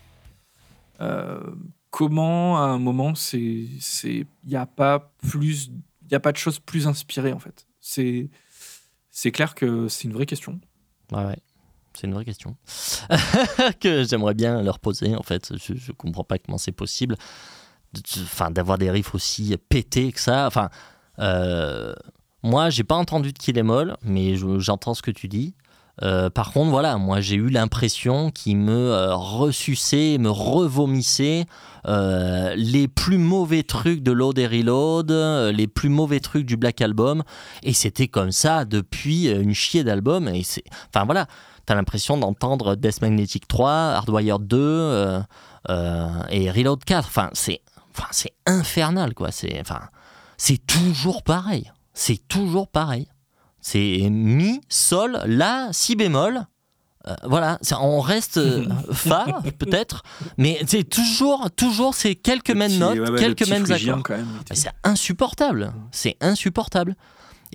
Euh, 1.01 1.41
comment, 1.89 2.57
à 2.57 2.67
un 2.67 2.79
moment, 2.79 3.13
c'est, 3.13 3.35
il 3.35 4.25
n'y 4.45 4.55
a 4.55 4.65
pas 4.65 5.11
plus, 5.27 5.69
il 6.09 6.15
a 6.15 6.21
pas 6.21 6.31
de 6.31 6.37
choses 6.37 6.59
plus 6.59 6.87
inspirées 6.87 7.33
en 7.33 7.39
fait. 7.39 7.67
C'est, 7.81 8.29
c'est 9.11 9.33
clair 9.33 9.53
que 9.53 9.89
c'est 9.89 10.05
une 10.05 10.13
vraie 10.13 10.25
question. 10.25 10.61
Ouais, 11.11 11.25
ouais. 11.25 11.39
C'est 11.93 12.07
une 12.07 12.13
vraie 12.13 12.25
question 12.25 12.55
que 13.81 14.05
j'aimerais 14.05 14.33
bien 14.33 14.61
leur 14.61 14.79
poser. 14.79 15.13
En 15.13 15.23
fait, 15.23 15.57
je, 15.57 15.75
je 15.75 15.91
comprends 15.91 16.23
pas 16.23 16.39
comment 16.39 16.57
c'est 16.57 16.71
possible. 16.71 17.17
Enfin, 18.15 18.49
d'avoir 18.49 18.77
des 18.77 18.89
riffs 18.89 19.13
aussi 19.13 19.57
pétés 19.67 20.13
que 20.13 20.21
ça. 20.21 20.47
Enfin, 20.47 20.69
moi, 22.43 22.69
j'ai 22.69 22.83
pas 22.83 22.95
entendu 22.95 23.31
de 23.33 23.37
Kill 23.37 23.57
Em 23.59 23.69
All, 23.69 23.97
mais 24.03 24.35
je- 24.35 24.59
j'entends 24.59 24.93
ce 24.93 25.01
que 25.01 25.11
tu 25.11 25.27
dis. 25.27 25.55
Euh, 26.01 26.31
par 26.31 26.51
contre, 26.53 26.71
voilà, 26.71 26.97
moi 26.97 27.21
j'ai 27.21 27.35
eu 27.35 27.49
l'impression 27.49 28.31
qu'il 28.31 28.57
me 28.57 28.71
euh, 28.91 29.15
ressuçait, 29.15 30.17
me 30.17 30.31
revomissait 30.31 31.45
euh, 31.87 32.55
les 32.55 32.87
plus 32.87 33.19
mauvais 33.19 33.61
trucs 33.61 34.01
de 34.01 34.11
Load 34.11 34.39
et 34.39 34.47
Reload, 34.47 35.11
euh, 35.11 35.51
les 35.51 35.67
plus 35.67 35.89
mauvais 35.89 36.19
trucs 36.19 36.47
du 36.47 36.57
Black 36.57 36.81
Album, 36.81 37.21
et 37.61 37.73
c'était 37.73 38.07
comme 38.07 38.31
ça 38.31 38.65
depuis 38.65 39.27
une 39.29 39.53
chier 39.53 39.83
d'album. 39.83 40.27
Et 40.29 40.41
c'est, 40.41 40.63
enfin 40.91 41.05
voilà, 41.05 41.27
t'as 41.67 41.75
l'impression 41.75 42.17
d'entendre 42.17 42.75
Death 42.75 43.03
Magnetic 43.03 43.47
3, 43.47 43.69
Hardwire 43.71 44.39
2 44.39 44.57
euh, 44.59 45.19
euh, 45.69 46.09
et 46.31 46.49
Reload 46.49 46.83
4. 46.83 47.05
Enfin, 47.07 47.29
c'est, 47.33 47.61
enfin, 47.95 48.07
infernal 48.47 49.13
quoi. 49.13 49.29
C'est, 49.31 49.59
enfin, 49.61 49.81
c'est 50.37 50.65
toujours 50.65 51.21
pareil. 51.21 51.71
C'est 51.93 52.27
toujours 52.27 52.67
pareil. 52.67 53.07
C'est 53.61 54.09
mi, 54.09 54.61
sol, 54.69 55.21
la, 55.25 55.69
si 55.71 55.95
bémol. 55.95 56.45
Euh, 57.05 57.15
voilà, 57.25 57.59
on 57.81 57.99
reste 57.99 58.37
euh, 58.37 58.65
fa 58.93 59.25
peut-être, 59.59 60.03
mais 60.37 60.61
c'est 60.67 60.85
toujours, 60.85 61.49
toujours 61.53 61.95
ces 61.95 62.15
quelques 62.15 62.51
mêmes 62.51 62.69
petit- 62.71 62.79
notes, 62.79 62.93
ouais, 62.93 62.99
ouais, 63.01 63.09
le 63.11 63.17
quelques 63.17 63.49
mêmes 63.49 63.69
accords. 63.69 64.03
C'est 64.51 64.71
insupportable. 64.85 65.73
C'est 65.91 66.15
insupportable. 66.21 66.95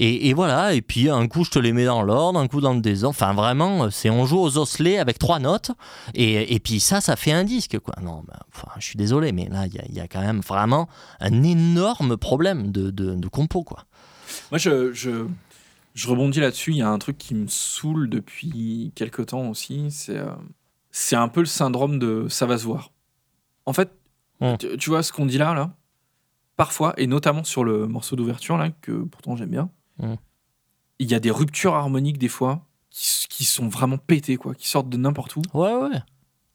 Et, 0.01 0.29
et 0.29 0.35
voilà, 0.35 0.75
et 0.75 0.83
puis 0.83 1.09
un 1.11 1.27
coup 1.27 1.45
je 1.45 1.51
te 1.51 1.59
les 1.59 1.73
mets 1.73 1.87
dans 1.87 2.03
l'ordre, 2.03 2.39
un 2.39 2.47
coup 2.47 2.61
dans 2.61 2.75
le 2.75 2.81
désordre. 2.81 3.17
Enfin 3.19 3.33
vraiment, 3.33 3.91
c'est 3.91 4.11
on 4.11 4.27
joue 4.27 4.39
aux 4.39 4.57
osselets 4.59 4.99
avec 4.99 5.19
trois 5.19 5.39
notes. 5.41 5.73
Et, 6.15 6.55
et 6.55 6.61
puis 6.61 6.79
ça, 6.79 7.01
ça 7.01 7.17
fait 7.17 7.33
un 7.33 7.43
disque 7.45 7.79
quoi. 7.81 7.95
Non, 8.03 8.23
enfin, 8.55 8.69
je 8.79 8.85
suis 8.85 8.97
désolé, 8.97 9.33
mais 9.33 9.49
là 9.51 9.67
il 9.67 9.75
y 9.75 9.79
a, 9.79 9.85
il 9.89 9.95
y 9.95 10.01
a 10.01 10.07
quand 10.07 10.21
même 10.21 10.41
vraiment 10.41 10.89
un 11.21 11.43
énorme 11.43 12.17
problème 12.17 12.71
de, 12.71 12.91
de, 12.91 13.15
de 13.15 13.29
compo 13.29 13.65
quoi. 13.65 13.85
Moi, 14.51 14.59
je, 14.59 14.93
je, 14.93 15.27
je 15.95 16.09
rebondis 16.09 16.41
là-dessus. 16.41 16.73
Il 16.73 16.79
y 16.79 16.83
a 16.83 16.89
un 16.89 16.99
truc 16.99 17.19
qui 17.19 17.35
me 17.35 17.47
saoule 17.47 18.09
depuis 18.09 18.93
quelques 18.95 19.27
temps 19.27 19.49
aussi. 19.49 19.91
C'est 19.91 20.17
euh, 20.19 20.31
c'est 20.91 21.17
un 21.17 21.29
peu 21.29 21.41
le 21.41 21.47
syndrome 21.47 21.99
de 21.99 22.27
ça 22.29 22.47
va 22.47 22.59
se 22.59 22.65
voir. 22.65 22.93
En 23.67 23.73
fait, 23.73 23.91
tu, 24.59 24.77
tu 24.79 24.91
vois 24.91 25.03
ce 25.03 25.13
qu'on 25.13 25.27
dit 25.27 25.39
là, 25.39 25.55
là? 25.55 25.75
Parfois, 26.57 26.95
et 26.97 27.07
notamment 27.07 27.45
sur 27.45 27.63
le 27.63 27.87
morceau 27.87 28.17
d'ouverture, 28.17 28.57
là, 28.57 28.71
que 28.81 29.05
pourtant 29.05 29.37
j'aime 29.37 29.51
bien, 29.51 29.71
il 30.99 31.11
y 31.11 31.15
a 31.15 31.21
des 31.21 31.31
ruptures 31.31 31.75
harmoniques 31.75 32.19
des 32.19 32.29
fois 32.29 32.67
qui, 32.91 33.27
qui 33.29 33.45
sont 33.45 33.69
vraiment 33.69 33.99
pétées, 33.99 34.37
quoi, 34.37 34.55
qui 34.55 34.67
sortent 34.69 34.89
de 34.89 34.97
n'importe 34.97 35.37
où. 35.37 35.43
Ouais, 35.55 35.75
ouais. 35.75 35.99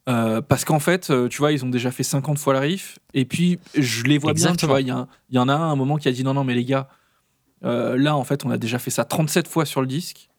Euh, 0.10 0.42
parce 0.42 0.66
qu'en 0.66 0.80
fait, 0.80 1.10
euh, 1.10 1.30
tu 1.30 1.38
vois, 1.38 1.54
ils 1.54 1.64
ont 1.64 1.70
déjà 1.70 1.92
fait 1.92 2.04
50 2.04 2.38
fois 2.38 2.54
le 2.54 2.60
riff. 2.60 3.00
Et 3.14 3.24
puis, 3.24 3.60
je 3.78 4.04
les 4.04 4.18
vois 4.18 4.34
bien, 4.34 4.54
tu 4.56 4.66
vois. 4.66 4.82
Il 4.82 4.88
y, 4.88 5.36
y 5.36 5.40
en 5.40 5.48
a 5.48 5.54
un, 5.54 5.62
à 5.62 5.72
un 5.72 5.76
moment 5.78 5.96
qui 5.96 6.10
a 6.10 6.12
dit 6.12 6.26
non, 6.26 6.34
non, 6.34 6.44
mais 6.44 6.54
les 6.56 6.66
gars, 6.66 6.90
euh, 7.66 7.98
là, 7.98 8.16
en 8.16 8.24
fait, 8.24 8.46
on 8.46 8.52
a 8.52 8.58
déjà 8.58 8.80
fait 8.80 8.92
ça 8.92 9.06
37 9.06 9.48
fois 9.48 9.66
sur 9.66 9.82
le 9.82 9.88
disque. 9.88 10.30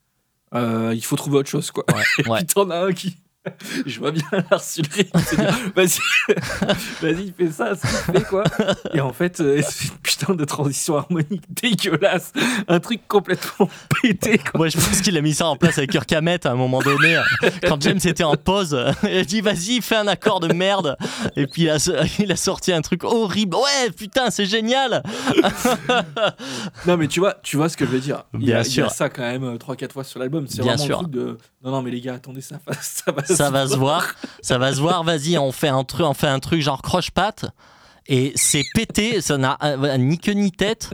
Euh, 0.55 0.93
il 0.95 1.05
faut 1.05 1.17
trouver 1.17 1.39
autre 1.39 1.49
chose, 1.51 1.71
quoi. 1.71 1.85
Ouais, 1.95 2.03
Et 2.25 2.29
ouais. 2.29 2.39
puis, 2.39 2.47
t'en 2.47 2.71
as 2.71 2.79
un 2.79 2.93
qui. 2.93 3.17
Je 3.87 3.99
vois 3.99 4.11
bien 4.11 4.25
l'arsulerie. 4.51 5.11
Vas-y, 5.77 5.99
vas-y, 7.01 7.33
fais 7.37 7.51
ça, 7.51 7.75
fait 7.77 8.23
quoi. 8.25 8.45
Et 8.93 9.01
en 9.01 9.13
fait, 9.13 9.41
euh, 9.41 9.61
c'est 9.67 9.89
une 9.89 9.99
putain 10.03 10.35
de 10.35 10.45
transition 10.45 10.97
harmonique 10.97 11.43
dégueulasse. 11.51 12.33
Un 12.69 12.81
truc 12.81 13.07
complètement 13.09 13.69
pété, 14.03 14.39
quoi. 14.39 14.53
Moi, 14.55 14.69
je 14.69 14.77
pense 14.77 15.01
qu'il 15.01 15.17
a 15.17 15.21
mis 15.21 15.35
ça 15.35 15.47
en 15.47 15.57
place 15.57 15.79
avec 15.79 15.91
Kirk 15.91 16.11
Hammett 16.13 16.47
à 16.47 16.53
un 16.53 16.55
moment 16.55 16.81
donné. 16.81 17.21
Quand 17.67 17.81
James 17.83 18.01
était 18.05 18.25
en 18.25 18.37
pause, 18.37 18.79
il 19.03 19.17
a 19.19 19.25
dit 19.25 19.41
Vas-y, 19.41 19.81
fais 19.83 19.97
un 19.97 20.07
accord 20.09 20.41
de 20.41 20.53
merde. 20.53 20.97
Et 21.37 21.47
puis 21.47 21.63
il 21.63 21.71
a, 21.71 21.77
il 22.19 22.33
a 22.33 22.37
sorti 22.37 22.73
un 22.73 22.81
truc 22.83 23.05
horrible. 23.05 23.57
Ouais, 23.57 23.91
putain, 23.91 24.31
c'est 24.31 24.47
génial. 24.47 25.03
Non, 26.87 26.97
mais 26.97 27.09
tu 27.09 27.21
vois, 27.21 27.35
tu 27.43 27.57
vois 27.57 27.69
ce 27.69 27.77
que 27.77 27.85
je 27.85 27.91
veux 27.91 28.01
dire. 28.01 28.25
Il 28.35 28.41
y 28.41 28.45
a, 28.45 28.47
Bien 28.47 28.55
il 28.57 28.59
y 28.59 28.61
a 28.61 28.65
sûr. 28.65 28.91
ça 28.91 29.09
quand 29.09 29.23
même 29.23 29.57
3-4 29.57 29.93
fois 29.93 30.05
sur 30.05 30.21
l'album. 30.21 30.47
C'est 30.49 30.63
Bien 30.63 30.77
vraiment 30.77 30.85
sûr. 30.85 30.99
le 31.03 31.03
truc 31.05 31.11
de 31.15 31.39
non, 31.65 31.71
non, 31.71 31.83
mais 31.83 31.91
les 31.91 32.01
gars, 32.03 32.15
attendez, 32.15 32.43
ça 32.43 32.57
ça 32.83 33.11
va 33.11 33.23
ça 33.37 33.51
va 33.51 33.69
se 33.69 33.77
voir, 33.77 34.15
ça 34.43 34.59
va 34.59 34.75
se 34.75 34.81
voir. 34.81 35.05
Vas-y, 35.05 35.39
on 35.39 35.53
fait 35.53 35.69
un 35.69 35.85
truc, 35.85 36.07
on 36.07 36.15
fait 36.15 36.29
un 36.29 36.41
truc 36.41 36.61
genre 36.61 36.83
croche-patte. 36.83 37.47
Et 38.07 38.33
c'est 38.35 38.65
pété, 38.75 39.23
ça 39.23 39.39
n'a 39.39 39.57
euh, 39.63 39.97
ni 39.97 40.19
queue 40.19 40.33
ni 40.33 40.53
tête. 40.53 40.91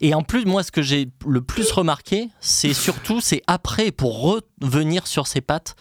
Et 0.00 0.14
en 0.14 0.22
plus, 0.22 0.44
moi, 0.44 0.62
ce 0.62 0.70
que 0.70 0.82
j'ai 0.82 1.08
le 1.26 1.42
plus 1.42 1.72
remarqué, 1.72 2.28
c'est 2.40 2.74
surtout, 2.74 3.20
c'est 3.20 3.42
après, 3.48 3.90
pour 3.90 4.20
revenir 4.60 5.06
sur 5.06 5.26
ses 5.26 5.40
pattes, 5.40 5.74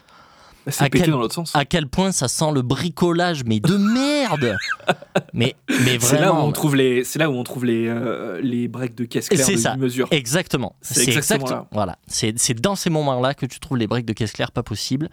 C'est 0.68 0.84
à 0.86 0.90
pété 0.90 1.04
quel- 1.06 1.12
dans 1.14 1.20
l'autre 1.20 1.36
sens. 1.36 1.56
à 1.56 1.66
quel 1.66 1.88
point 1.88 2.12
ça 2.14 2.28
sent 2.28 2.52
le 2.54 2.62
bricolage, 2.62 3.44
mais 3.46 3.60
de 3.60 3.76
merde 3.76 4.56
Mais, 5.34 5.56
mais 5.70 5.98
C'est 6.00 6.16
là 6.20 6.30
où 6.32 6.34
vraiment. 6.36 6.46
on 6.48 6.52
trouve 6.52 6.76
les, 6.76 7.04
c'est 7.04 7.20
là 7.20 7.30
où 7.30 7.34
on 7.34 7.44
trouve 7.44 7.66
les, 7.66 7.88
euh, 7.88 8.40
les 8.42 8.68
breaks 8.68 8.96
de 8.96 9.06
caisse 9.06 9.28
claire 9.30 9.48
de 9.48 9.56
ça. 9.58 9.76
mesure. 9.76 10.08
Exactement. 10.12 10.76
C'est 10.82 11.04
exactement 11.04 11.46
exactement. 11.46 11.62
là. 11.62 11.68
Voilà. 11.72 11.98
C'est 12.08 12.60
dans 12.62 12.76
ces 12.76 12.90
moments-là 12.90 13.34
que 13.34 13.46
tu 13.46 13.60
trouves 13.60 13.78
les 13.78 13.88
briques 13.88 14.06
de 14.06 14.14
caisse 14.14 14.32
claire 14.32 14.52
pas 14.52 14.64
possible. 14.64 15.10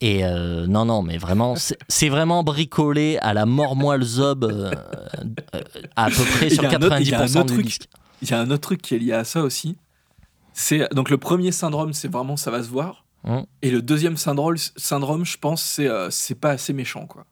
Et 0.00 0.24
euh, 0.24 0.66
non, 0.66 0.84
non, 0.84 1.02
mais 1.02 1.18
vraiment, 1.18 1.54
c'est 1.88 2.08
vraiment 2.08 2.42
bricolé 2.44 3.18
à 3.20 3.34
la 3.34 3.46
mort 3.46 3.74
moelle 3.74 4.02
zob 4.04 4.44
euh, 4.44 4.70
euh, 5.54 5.60
à 5.96 6.06
peu 6.08 6.22
près 6.36 6.50
sur 6.50 6.64
a 6.64 6.68
un 6.68 6.82
autre- 6.82 7.00
il 7.00 7.08
y 7.08 7.14
a 7.14 7.20
un 7.20 7.24
90% 7.26 7.38
autre 7.38 7.46
du 7.46 7.52
truc. 7.54 7.66
disque. 7.66 7.88
Il 8.22 8.30
y 8.30 8.34
a 8.34 8.40
un 8.40 8.50
autre 8.50 8.60
truc 8.60 8.80
qui 8.80 8.94
est 8.94 8.98
lié 8.98 9.12
à 9.12 9.24
ça 9.24 9.42
aussi. 9.42 9.76
C'est 10.54 10.86
donc 10.94 11.10
le 11.10 11.18
premier 11.18 11.50
syndrome, 11.52 11.92
c'est 11.92 12.08
vraiment 12.10 12.36
ça 12.36 12.50
va 12.50 12.62
se 12.62 12.68
voir. 12.68 13.01
Et 13.62 13.70
le 13.70 13.82
deuxième 13.82 14.16
syndrome, 14.16 14.56
je 14.56 15.38
pense, 15.38 15.62
c'est 15.62 15.86
euh, 15.86 16.10
c'est 16.10 16.34
pas 16.34 16.50
assez 16.50 16.72
méchant 16.72 17.06
quoi. 17.06 17.26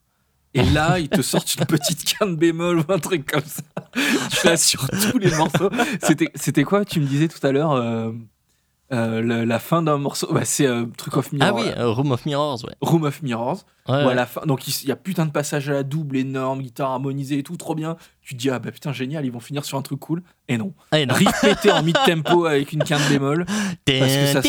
Et 0.53 0.63
là, 0.63 0.99
ils 0.99 1.09
te 1.09 1.23
sortent 1.23 1.55
une 1.55 1.65
petite 1.65 2.05
quinte 2.05 2.37
bémol 2.37 2.81
ou 2.81 2.85
un 2.89 2.99
truc 2.99 3.31
comme 3.31 3.45
ça. 3.45 3.63
Tu 4.31 4.57
sur 4.57 4.89
tous 4.89 5.19
les 5.19 5.31
morceaux. 5.37 5.71
C'était 6.03 6.31
c'était 6.35 6.65
quoi 6.65 6.85
Tu 6.85 7.01
me 7.01 7.07
disais 7.07 7.29
tout 7.29 7.45
à 7.47 7.53
l'heure 7.53 7.73
euh, 7.73 8.13
euh, 8.93 9.23
la, 9.23 9.45
la 9.47 9.59
fin 9.59 9.83
d'un 9.83 9.99
morceau. 9.99 10.29
Bah, 10.33 10.41
c'est 10.45 10.67
euh, 10.67 10.87
Truc 10.97 11.17
of 11.17 11.33
Mirror. 11.33 11.49
Ah 11.59 11.61
oui, 11.61 11.69
euh, 11.77 11.91
Room 11.91 12.11
of 12.13 12.27
Mirrors, 12.27 12.65
ouais. 12.65 12.75
Room 12.81 13.05
of 13.05 13.23
Mirrors. 13.23 13.65
Ouais, 13.89 13.95
Où 13.95 13.99
à 14.01 14.07
ouais. 14.09 14.15
la 14.15 14.27
fin, 14.27 14.43
donc 14.47 14.67
il 14.69 14.89
y 14.89 14.93
a 14.93 14.97
putain 14.97 15.27
de 15.27 15.31
passages 15.33 15.69
à 15.69 15.73
la 15.73 15.83
double, 15.83 16.17
énorme, 16.17 16.61
guitare 16.63 16.91
harmonisée 16.91 17.39
et 17.39 17.43
tout, 17.43 17.57
trop 17.57 17.75
bien. 17.75 17.97
Tu 18.23 18.35
te 18.35 18.41
dis, 18.41 18.51
ah 18.51 18.59
bah 18.59 18.71
putain, 18.71 18.93
génial, 18.93 19.25
ils 19.25 19.33
vont 19.33 19.41
finir 19.41 19.65
sur 19.65 19.79
un 19.79 19.83
truc 19.83 19.99
cool. 20.01 20.23
Et 20.49 20.59
non. 20.59 20.73
Ah, 20.93 21.01
et 21.01 21.07
non. 21.07 21.15
En 21.73 21.83
mid-tempo 21.83 22.45
avec 22.47 22.73
une 22.73 22.85
quinte 22.85 23.09
bémol. 23.09 23.45
Parce 23.87 24.17
que 24.17 24.27
ça 24.27 24.43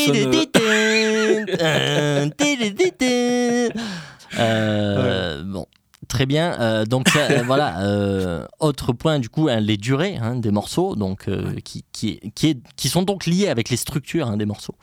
Euh, 4.39 5.43
Bon, 5.43 5.65
très 6.11 6.25
bien. 6.27 6.59
Euh, 6.59 6.85
donc 6.85 7.09
ça, 7.09 7.41
voilà. 7.43 7.79
euh, 7.81 8.45
autre 8.59 8.93
point 8.93 9.17
du 9.19 9.29
coup, 9.29 9.47
hein, 9.49 9.59
les 9.59 9.77
durées 9.77 10.17
hein, 10.21 10.35
des 10.35 10.51
morceaux, 10.51 10.95
donc 10.95 11.27
euh, 11.27 11.55
qui, 11.63 11.83
qui, 11.91 12.19
qui, 12.35 12.47
est- 12.49 12.59
qui 12.75 12.89
sont 12.89 13.01
donc 13.01 13.25
liées 13.25 13.47
avec 13.47 13.69
les 13.69 13.77
structures 13.77 14.27
hein, 14.27 14.37
des 14.37 14.45
morceaux. 14.45 14.75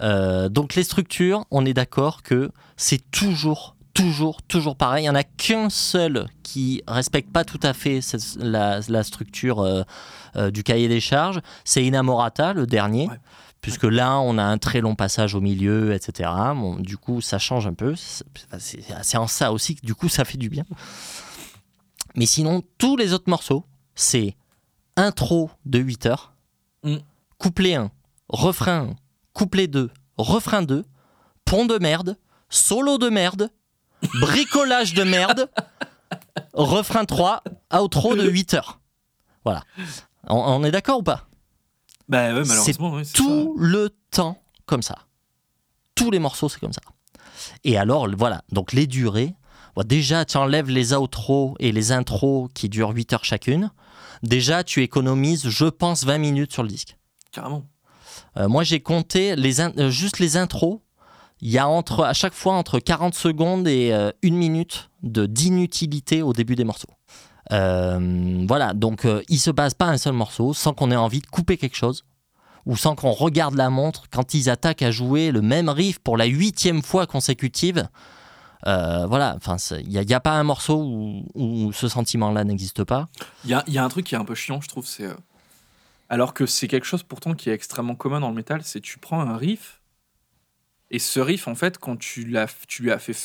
Donc 0.00 0.74
les 0.74 0.82
structures, 0.82 1.44
on 1.50 1.64
est 1.64 1.74
d'accord 1.74 2.22
que 2.22 2.50
c'est 2.76 3.02
toujours 3.10 3.76
toujours, 3.94 4.40
toujours 4.42 4.74
pareil. 4.76 5.02
Il 5.02 5.06
n'y 5.06 5.10
en 5.10 5.14
a 5.14 5.22
qu'un 5.22 5.68
seul 5.68 6.26
qui 6.42 6.82
respecte 6.88 7.30
pas 7.30 7.44
tout 7.44 7.60
à 7.62 7.74
fait 7.74 8.00
cette- 8.00 8.36
la, 8.40 8.80
la 8.88 9.02
structure 9.02 9.84
du 10.50 10.62
cahier 10.62 10.88
des 10.88 11.00
charges. 11.00 11.40
C'est 11.64 11.84
Inamorata, 11.84 12.54
le 12.54 12.66
dernier. 12.66 13.08
Ouais. 13.08 13.20
Puisque 13.62 13.84
là, 13.84 14.18
on 14.18 14.38
a 14.38 14.42
un 14.42 14.58
très 14.58 14.80
long 14.80 14.94
passage 14.96 15.34
au 15.34 15.40
milieu, 15.40 15.94
etc. 15.94 16.28
Bon, 16.54 16.76
du 16.76 16.96
coup, 16.98 17.20
ça 17.20 17.38
change 17.38 17.66
un 17.66 17.74
peu. 17.74 17.94
C'est 17.96 19.16
en 19.16 19.26
ça 19.28 19.52
aussi 19.52 19.76
que 19.76 19.86
du 19.86 19.94
coup, 19.94 20.08
ça 20.08 20.24
fait 20.24 20.36
du 20.36 20.48
bien. 20.48 20.64
Mais 22.16 22.26
sinon, 22.26 22.62
tous 22.76 22.96
les 22.96 23.12
autres 23.14 23.30
morceaux, 23.30 23.64
c'est 23.94 24.36
intro 24.96 25.50
de 25.64 25.78
8 25.78 26.06
heures, 26.06 26.34
Mm. 26.84 26.96
couplet 27.38 27.74
1, 27.76 27.90
refrain 28.28 28.88
1, 28.90 28.96
couplet 29.32 29.68
2, 29.68 29.88
refrain 30.18 30.62
2, 30.62 30.84
pont 31.44 31.64
de 31.64 31.78
merde, 31.78 32.18
solo 32.50 32.98
de 32.98 33.08
merde, 33.08 33.48
bricolage 34.20 34.92
de 34.94 35.04
merde, 35.04 35.48
refrain 36.52 37.04
3, 37.04 37.42
outro 37.80 38.16
de 38.16 38.28
8 38.28 38.54
heures. 38.54 38.80
Voilà. 39.44 39.62
On, 40.26 40.34
on 40.36 40.64
est 40.64 40.72
d'accord 40.72 40.98
ou 40.98 41.02
pas? 41.04 41.28
Bah 42.12 42.34
ouais, 42.34 42.44
malheureusement, 42.46 42.92
ouais, 42.92 43.04
c'est 43.04 43.14
Tout 43.14 43.56
le 43.58 43.88
temps 44.10 44.38
comme 44.66 44.82
ça. 44.82 44.98
Tous 45.94 46.10
les 46.10 46.18
morceaux, 46.18 46.50
c'est 46.50 46.60
comme 46.60 46.74
ça. 46.74 46.82
Et 47.64 47.78
alors, 47.78 48.06
voilà, 48.14 48.42
donc 48.52 48.74
les 48.74 48.86
durées. 48.86 49.34
Bon, 49.74 49.82
déjà, 49.82 50.26
tu 50.26 50.36
enlèves 50.36 50.68
les 50.68 50.92
outros 50.92 51.56
et 51.58 51.72
les 51.72 51.90
intros 51.90 52.50
qui 52.52 52.68
durent 52.68 52.90
8 52.90 53.14
heures 53.14 53.24
chacune. 53.24 53.70
Déjà, 54.22 54.62
tu 54.62 54.82
économises, 54.82 55.48
je 55.48 55.64
pense, 55.64 56.04
20 56.04 56.18
minutes 56.18 56.52
sur 56.52 56.62
le 56.62 56.68
disque. 56.68 56.98
carrément. 57.32 57.64
Euh, 58.36 58.46
moi, 58.46 58.62
j'ai 58.62 58.80
compté 58.80 59.34
les 59.34 59.62
euh, 59.62 59.88
juste 59.88 60.18
les 60.18 60.36
intros. 60.36 60.80
Il 61.40 61.50
y 61.50 61.56
a 61.56 61.66
entre, 61.66 62.04
à 62.04 62.12
chaque 62.12 62.34
fois 62.34 62.52
entre 62.52 62.78
40 62.78 63.14
secondes 63.14 63.66
et 63.66 63.90
euh, 63.90 64.10
une 64.20 64.36
minute 64.36 64.90
de 65.02 65.24
d'inutilité 65.24 66.20
au 66.20 66.34
début 66.34 66.56
des 66.56 66.64
morceaux. 66.64 66.90
Euh, 67.50 68.44
voilà, 68.46 68.72
donc 68.72 69.04
euh, 69.04 69.22
il 69.28 69.38
se 69.38 69.50
passe 69.50 69.74
pas 69.74 69.86
un 69.86 69.98
seul 69.98 70.12
morceau 70.12 70.54
sans 70.54 70.74
qu'on 70.74 70.90
ait 70.90 70.96
envie 70.96 71.20
de 71.20 71.26
couper 71.26 71.56
quelque 71.56 71.76
chose 71.76 72.04
ou 72.66 72.76
sans 72.76 72.94
qu'on 72.94 73.10
regarde 73.10 73.56
la 73.56 73.68
montre 73.68 74.04
quand 74.10 74.34
ils 74.34 74.48
attaquent 74.48 74.82
à 74.82 74.92
jouer 74.92 75.32
le 75.32 75.42
même 75.42 75.68
riff 75.68 75.98
pour 75.98 76.16
la 76.16 76.26
huitième 76.26 76.80
fois 76.82 77.06
consécutive. 77.08 77.88
Euh, 78.68 79.06
voilà, 79.06 79.34
enfin, 79.36 79.56
il 79.80 79.88
n'y 79.88 79.98
a, 79.98 80.02
il 80.02 80.08
y 80.08 80.14
a 80.14 80.20
pas 80.20 80.34
un 80.38 80.44
morceau 80.44 80.80
où, 80.84 81.24
où 81.34 81.72
ce 81.72 81.88
sentiment-là 81.88 82.44
n'existe 82.44 82.84
pas. 82.84 83.08
Il 83.44 83.50
y 83.50 83.54
a, 83.54 83.64
il 83.66 83.72
y 83.72 83.78
a 83.78 83.84
un 83.84 83.88
truc 83.88 84.06
qui 84.06 84.14
est 84.14 84.18
un 84.18 84.24
peu 84.24 84.36
chiant, 84.36 84.60
je 84.60 84.68
trouve, 84.68 84.86
c'est. 84.86 85.06
euh, 85.06 85.14
Alors 86.08 86.32
que 86.32 86.46
c'est 86.46 86.68
quelque 86.68 86.86
chose 86.86 87.02
pourtant 87.02 87.34
qui 87.34 87.50
est 87.50 87.54
extrêmement 87.54 87.96
commun 87.96 88.20
dans 88.20 88.28
le 88.28 88.36
métal, 88.36 88.60
c'est 88.62 88.80
tu 88.80 88.98
prends 89.00 89.20
un 89.20 89.36
riff, 89.36 89.80
et 90.92 91.00
ce 91.00 91.18
riff, 91.18 91.48
en 91.48 91.56
fait, 91.56 91.78
quand 91.78 91.96
tu, 91.98 92.24
l'as, 92.26 92.46
tu, 92.68 92.82
lui 92.84 92.92
as 92.92 93.00
fait, 93.00 93.16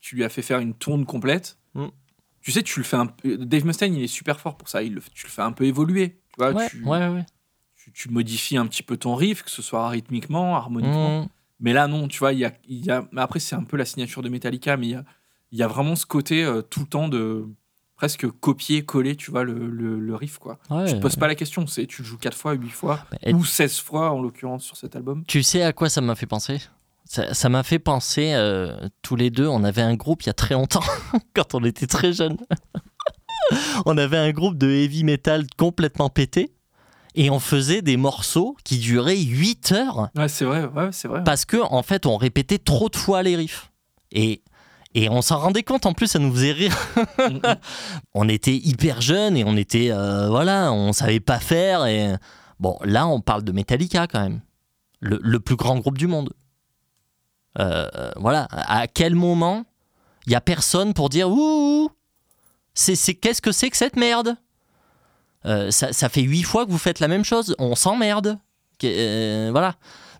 tu 0.00 0.16
lui 0.16 0.24
as 0.24 0.28
fait 0.28 0.42
faire 0.42 0.58
une 0.58 0.74
tourne 0.74 1.06
complète, 1.06 1.58
Mm. 1.74 1.86
Tu 2.42 2.52
sais, 2.52 2.62
tu 2.62 2.80
le 2.80 2.84
fais 2.84 2.96
un 2.96 3.06
peu. 3.06 3.36
Dave 3.38 3.64
Mustaine, 3.64 3.94
il 3.94 4.02
est 4.02 4.06
super 4.08 4.38
fort 4.40 4.56
pour 4.56 4.68
ça, 4.68 4.82
il 4.82 4.94
le- 4.94 5.02
tu 5.14 5.26
le 5.26 5.30
fais 5.30 5.42
un 5.42 5.52
peu 5.52 5.64
évoluer. 5.64 6.20
Tu, 6.30 6.34
vois, 6.38 6.52
Ouais, 6.52 6.68
tu, 6.68 6.82
ouais, 6.84 7.08
ouais. 7.08 7.24
tu, 7.76 7.92
tu 7.92 8.08
modifies 8.10 8.56
un 8.56 8.66
petit 8.66 8.82
peu 8.82 8.96
ton 8.96 9.14
riff, 9.14 9.42
que 9.42 9.50
ce 9.50 9.62
soit 9.62 9.88
rythmiquement, 9.88 10.56
harmoniquement. 10.56 11.22
Mmh. 11.24 11.28
Mais 11.60 11.72
là, 11.72 11.86
non, 11.86 12.08
tu 12.08 12.18
vois, 12.18 12.32
il 12.32 12.40
y 12.40 12.44
a, 12.44 12.52
y 12.68 12.90
a- 12.90 13.06
mais 13.12 13.20
après, 13.20 13.38
c'est 13.38 13.54
un 13.54 13.62
peu 13.64 13.76
la 13.76 13.84
signature 13.84 14.22
de 14.22 14.28
Metallica, 14.28 14.76
mais 14.76 14.86
il 14.86 14.90
y 14.90 14.94
a, 14.94 15.04
y 15.52 15.62
a 15.62 15.68
vraiment 15.68 15.94
ce 15.96 16.06
côté 16.06 16.42
euh, 16.44 16.62
tout 16.62 16.80
le 16.80 16.86
temps 16.86 17.08
de 17.08 17.46
presque 17.94 18.26
copier-coller, 18.28 19.14
tu 19.14 19.30
vois, 19.30 19.44
le, 19.44 19.68
le- 19.70 20.00
le 20.00 20.14
riff, 20.16 20.38
quoi. 20.38 20.58
Ouais. 20.70 20.86
Tu 20.86 20.94
te 20.94 20.98
poses 21.00 21.14
pas 21.14 21.28
la 21.28 21.36
question, 21.36 21.66
c'est 21.68 21.86
tu 21.86 22.02
le 22.02 22.08
joues 22.08 22.18
4 22.18 22.36
fois, 22.36 22.52
8 22.54 22.70
fois, 22.70 23.04
Et- 23.22 23.32
ou 23.32 23.44
16 23.44 23.78
fois, 23.78 24.10
en 24.10 24.20
l'occurrence, 24.20 24.64
sur 24.64 24.76
cet 24.76 24.96
album. 24.96 25.22
Tu 25.28 25.42
sais 25.44 25.62
à 25.62 25.72
quoi 25.72 25.88
ça 25.88 26.00
m'a 26.00 26.16
fait 26.16 26.26
penser? 26.26 26.60
Ça 27.04 27.48
m'a 27.50 27.62
fait 27.62 27.78
penser, 27.78 28.32
euh, 28.34 28.74
tous 29.02 29.16
les 29.16 29.30
deux, 29.30 29.46
on 29.46 29.64
avait 29.64 29.82
un 29.82 29.94
groupe 29.94 30.22
il 30.22 30.26
y 30.28 30.30
a 30.30 30.34
très 30.34 30.54
longtemps, 30.54 30.82
quand 31.34 31.54
on 31.54 31.62
était 31.64 31.86
très 31.86 32.12
jeunes. 32.12 32.38
on 33.86 33.98
avait 33.98 34.16
un 34.16 34.30
groupe 34.30 34.56
de 34.56 34.70
heavy 34.70 35.04
metal 35.04 35.44
complètement 35.58 36.08
pété, 36.08 36.54
et 37.14 37.28
on 37.28 37.38
faisait 37.40 37.82
des 37.82 37.98
morceaux 37.98 38.56
qui 38.64 38.78
duraient 38.78 39.18
8 39.18 39.72
heures, 39.72 40.08
Ouais, 40.16 40.28
c'est 40.28 40.46
vrai, 40.46 40.64
ouais, 40.64 40.88
c'est 40.92 41.08
vrai. 41.08 41.22
parce 41.24 41.44
que 41.44 41.58
en 41.58 41.82
fait, 41.82 42.06
on 42.06 42.16
répétait 42.16 42.58
trop 42.58 42.88
de 42.88 42.96
fois 42.96 43.22
les 43.22 43.36
riffs. 43.36 43.70
Et, 44.12 44.42
et 44.94 45.10
on 45.10 45.20
s'en 45.20 45.38
rendait 45.38 45.62
compte, 45.62 45.84
en 45.84 45.92
plus, 45.92 46.06
ça 46.06 46.18
nous 46.18 46.32
faisait 46.32 46.52
rire. 46.52 46.76
On 48.14 48.28
était 48.28 48.54
hyper 48.56 49.00
jeunes 49.00 49.36
et 49.38 49.44
on 49.44 49.56
était, 49.56 49.88
euh, 49.90 50.28
voilà, 50.28 50.70
on 50.72 50.92
savait 50.92 51.18
pas 51.20 51.38
faire. 51.38 51.86
Et 51.86 52.14
bon, 52.60 52.78
là, 52.84 53.06
on 53.06 53.20
parle 53.22 53.42
de 53.42 53.52
Metallica 53.52 54.06
quand 54.06 54.20
même, 54.20 54.42
le, 55.00 55.18
le 55.22 55.40
plus 55.40 55.56
grand 55.56 55.78
groupe 55.78 55.96
du 55.96 56.06
monde. 56.06 56.34
Euh, 57.58 57.88
voilà, 58.16 58.48
à 58.50 58.86
quel 58.86 59.14
moment 59.14 59.64
il 60.26 60.32
y 60.32 60.34
a 60.34 60.40
personne 60.40 60.94
pour 60.94 61.08
dire 61.08 61.28
ouh, 61.28 61.90
c'est, 62.74 62.96
qu'est-ce 63.14 63.42
que 63.42 63.52
c'est 63.52 63.70
que 63.70 63.76
cette 63.76 63.96
merde? 63.96 64.36
Euh, 65.44 65.70
ça, 65.70 65.92
ça 65.92 66.08
fait 66.08 66.22
huit 66.22 66.44
fois 66.44 66.64
que 66.64 66.70
vous 66.70 66.78
faites 66.78 67.00
la 67.00 67.08
même 67.08 67.24
chose, 67.24 67.54
on 67.58 67.74
s'emmerde. 67.74 68.38
Euh, 68.84 69.48
voilà. 69.52 69.74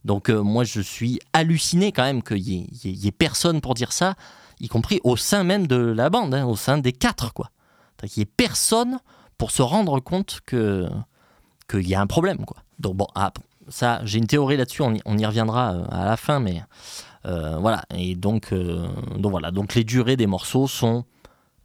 Donc 0.04 0.28
euh, 0.28 0.42
moi 0.42 0.64
je 0.64 0.80
suis 0.80 1.20
halluciné 1.32 1.92
quand 1.92 2.02
même 2.02 2.22
qu'il 2.22 2.38
y 2.38 2.56
ait, 2.56 2.88
y 2.88 3.06
y 3.06 3.12
personne 3.12 3.60
pour 3.60 3.74
dire 3.74 3.92
ça, 3.92 4.14
y 4.60 4.68
compris 4.68 5.00
au 5.04 5.16
sein 5.16 5.44
même 5.44 5.66
de 5.66 5.76
la 5.76 6.10
bande, 6.10 6.34
hein, 6.34 6.44
au 6.44 6.56
sein 6.56 6.78
des 6.78 6.92
quatre 6.92 7.32
quoi. 7.32 7.50
Qu'il 7.98 8.20
n'y 8.20 8.22
ait 8.22 8.32
personne 8.36 8.98
pour 9.38 9.52
se 9.52 9.62
rendre 9.62 10.00
compte 10.00 10.40
que 10.44 10.88
qu'il 11.70 11.86
y 11.86 11.94
a 11.94 12.00
un 12.00 12.08
problème 12.08 12.44
quoi. 12.44 12.56
Donc 12.80 12.96
bon, 12.96 13.06
ah, 13.14 13.32
ça 13.68 14.00
j'ai 14.04 14.18
une 14.18 14.26
théorie 14.26 14.56
là-dessus, 14.56 14.82
on 14.82 14.92
y, 14.92 15.00
on 15.04 15.16
y 15.16 15.24
reviendra 15.24 15.68
à 15.88 16.04
la 16.04 16.16
fin, 16.16 16.40
mais 16.40 16.64
voilà. 17.24 17.84
Et 17.94 18.14
donc 18.14 18.52
euh, 18.52 18.86
donc 19.16 19.30
voilà, 19.32 19.50
donc 19.50 19.74
les 19.74 19.84
durées 19.84 20.16
des 20.16 20.26
morceaux 20.26 20.66
sont 20.66 21.04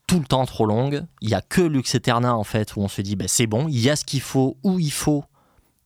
tout 0.08 0.20
le 0.20 0.26
temps 0.26 0.46
trop 0.46 0.66
longues. 0.66 1.04
Il 1.22 1.30
y 1.30 1.34
a 1.34 1.42
que 1.42 1.62
Lux 1.62 1.94
Eterna 1.96 2.36
en 2.36 2.44
fait 2.44 2.76
où 2.76 2.82
on 2.82 2.88
se 2.88 3.02
dit 3.02 3.16
bah, 3.16 3.26
c'est 3.28 3.48
bon, 3.48 3.68
il 3.68 3.80
y 3.80 3.90
a 3.90 3.96
ce 3.96 4.06
qu'il 4.06 4.22
faut 4.22 4.58
où 4.64 4.80
il 4.80 4.92
faut 4.92 5.24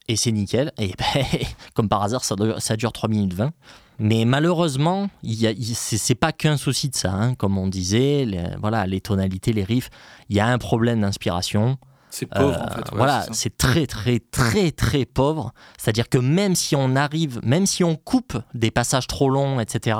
et 0.07 0.15
c'est 0.15 0.31
nickel. 0.31 0.71
Et 0.77 0.87
ben, 0.97 1.25
comme 1.73 1.89
par 1.89 2.03
hasard, 2.03 2.23
ça 2.23 2.35
dure, 2.35 2.61
ça 2.61 2.75
dure 2.75 2.91
3 2.91 3.09
minutes 3.09 3.33
20. 3.33 3.51
Mais 3.99 4.25
malheureusement, 4.25 5.09
c'est 5.23 6.15
pas 6.15 6.31
qu'un 6.31 6.57
souci 6.57 6.89
de 6.89 6.95
ça, 6.95 7.13
hein. 7.13 7.35
comme 7.35 7.59
on 7.59 7.67
disait, 7.67 8.25
voilà, 8.59 8.87
les 8.87 8.99
tonalités, 8.99 9.53
les 9.53 9.63
riffs. 9.63 9.91
Il 10.29 10.35
y 10.35 10.39
a 10.39 10.47
un 10.47 10.57
problème 10.57 11.01
d'inspiration. 11.01 11.77
C'est 12.11 12.25
pauvre, 12.27 12.57
Euh, 12.59 12.63
en 12.63 12.67
fait. 12.69 12.81
ouais, 12.91 12.97
voilà, 12.97 13.25
c'est 13.31 13.57
très 13.57 13.87
très 13.87 14.19
très 14.19 14.71
très 14.71 15.05
pauvre. 15.05 15.53
C'est-à-dire 15.77 16.09
que 16.09 16.17
même 16.19 16.55
si 16.55 16.75
on 16.75 16.95
arrive, 16.95 17.39
même 17.43 17.65
si 17.65 17.83
on 17.83 17.95
coupe 17.95 18.37
des 18.53 18.69
passages 18.69 19.07
trop 19.07 19.29
longs, 19.29 19.59
etc., 19.59 19.97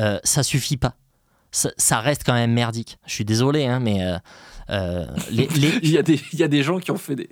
euh, 0.00 0.18
ça 0.24 0.42
suffit 0.42 0.76
pas. 0.78 0.94
Ça, 1.52 1.70
ça 1.76 2.00
reste 2.00 2.22
quand 2.26 2.32
même 2.34 2.52
merdique. 2.52 2.98
Je 3.06 3.12
suis 3.12 3.24
désolé, 3.24 3.66
hein, 3.66 3.78
mais 3.80 4.02
euh, 4.02 4.18
euh, 4.70 5.06
les, 5.30 5.46
les- 5.56 5.78
Il 5.82 5.90
y, 5.90 5.98
a 5.98 6.02
des, 6.02 6.20
il 6.32 6.38
y 6.38 6.42
a 6.42 6.48
des 6.48 6.62
gens 6.64 6.78
qui 6.80 6.90
ont 6.90 6.96
fait 6.98 7.14
des. 7.16 7.28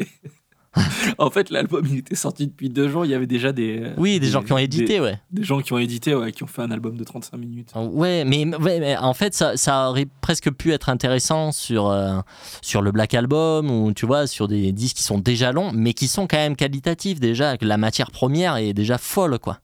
en 1.19 1.31
fait, 1.31 1.51
l'album 1.51 1.85
il 1.87 1.99
était 1.99 2.15
sorti 2.15 2.47
depuis 2.47 2.71
deux 2.71 2.89
jours. 2.89 3.05
Il 3.05 3.11
y 3.11 3.15
avait 3.15 3.27
déjà 3.27 3.53
des. 3.53 3.93
oui, 3.99 4.19
des, 4.19 4.29
gens 4.29 4.43
qui 4.43 4.53
ont 4.53 4.57
des- 4.57 4.63
édité, 4.63 5.01
ouais. 5.01 5.21
Des, 5.31 5.45
gens 5.45 5.61
qui 5.61 5.73
ont 5.73 5.79
édité, 5.79 6.15
ouais, 6.15 6.33
qui 6.33 6.43
ont 6.43 6.47
fait 6.47 6.63
un 6.63 6.71
album 6.71 6.97
de 6.97 7.05
35 7.05 7.37
minutes. 7.37 7.73
Ouais, 7.75 8.25
mais, 8.25 8.47
ouais, 8.57 8.81
mais 8.81 8.97
en 8.97 9.13
fait, 9.13 9.35
ça, 9.35 9.57
ça 9.57 9.91
aurait 9.91 10.07
presque 10.23 10.51
pu 10.51 10.73
être 10.73 10.89
intéressant 10.89 11.53
sur, 11.53 11.89
euh, 11.89 12.21
sur 12.63 12.81
le 12.81 12.91
Black 12.91 13.13
Album 13.15 13.71
ou 13.71 13.93
tu 13.93 14.07
vois, 14.07 14.27
sur 14.27 14.49
des 14.49 14.73
disques 14.73 14.97
qui 14.97 15.03
sont 15.03 15.19
déjà 15.19 15.53
longs, 15.53 15.73
mais 15.75 15.93
qui 15.93 16.09
sont 16.09 16.27
quand 16.27 16.39
même 16.39 16.57
qualitatifs 16.57 17.21
déjà. 17.21 17.57
La 17.61 17.77
matière 17.77 18.11
première 18.11 18.57
est 18.57 18.73
déjà 18.73 18.97
folle, 18.97 19.39
quoi. 19.39 19.59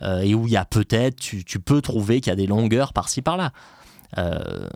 Euh, 0.00 0.20
et 0.20 0.34
où 0.34 0.46
il 0.46 0.52
y 0.52 0.56
a 0.56 0.64
peut-être, 0.64 1.16
tu, 1.16 1.44
tu 1.44 1.58
peux 1.58 1.82
trouver 1.82 2.20
qu'il 2.20 2.30
y 2.30 2.32
a 2.32 2.36
des 2.36 2.46
longueurs 2.46 2.92
par-ci 2.92 3.20
par-là. 3.20 3.52
Euh, 4.16 4.68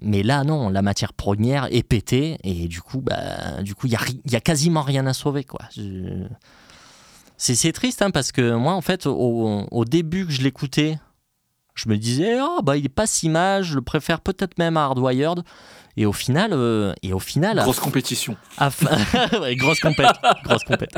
mais 0.00 0.22
là, 0.22 0.44
non, 0.44 0.68
la 0.68 0.82
matière 0.82 1.12
première 1.12 1.66
est 1.74 1.82
pétée 1.82 2.38
et 2.44 2.68
du 2.68 2.80
coup, 2.80 3.00
bah, 3.00 3.62
du 3.62 3.74
coup, 3.74 3.86
il 3.88 3.92
y 3.92 4.36
a, 4.36 4.40
quasiment 4.40 4.82
rien 4.82 5.06
à 5.06 5.12
sauver, 5.12 5.44
quoi. 5.44 5.60
Je- 5.76 6.26
C'est 7.36 7.54
c'est 7.54 7.72
triste, 7.72 8.02
hein, 8.02 8.10
parce 8.10 8.32
que 8.32 8.54
moi, 8.54 8.74
en 8.74 8.80
fait, 8.82 9.06
au, 9.06 9.66
au 9.70 9.84
début 9.84 10.26
que 10.26 10.32
je 10.32 10.42
l'écoutais, 10.42 10.98
je 11.74 11.88
me 11.88 11.96
disais, 11.96 12.38
oh, 12.42 12.60
bah, 12.62 12.76
il 12.76 12.84
est 12.84 12.88
pas 12.90 13.06
si 13.06 13.28
mal, 13.30 13.62
je 13.62 13.74
le 13.74 13.82
préfère 13.82 14.20
peut-être 14.20 14.58
même 14.58 14.76
à 14.76 14.84
Hardwired. 14.84 15.42
Et 15.96 16.06
au 16.06 16.12
final, 16.12 16.50
euh, 16.52 16.94
et 17.02 17.12
au 17.12 17.18
final, 17.18 17.58
Grosse 17.58 17.80
compétition. 17.80 18.36
Ouais, 19.40 19.56
grosse 19.56 19.80
compète, 19.80 20.16
grosse 20.44 20.64
compète. 20.64 20.90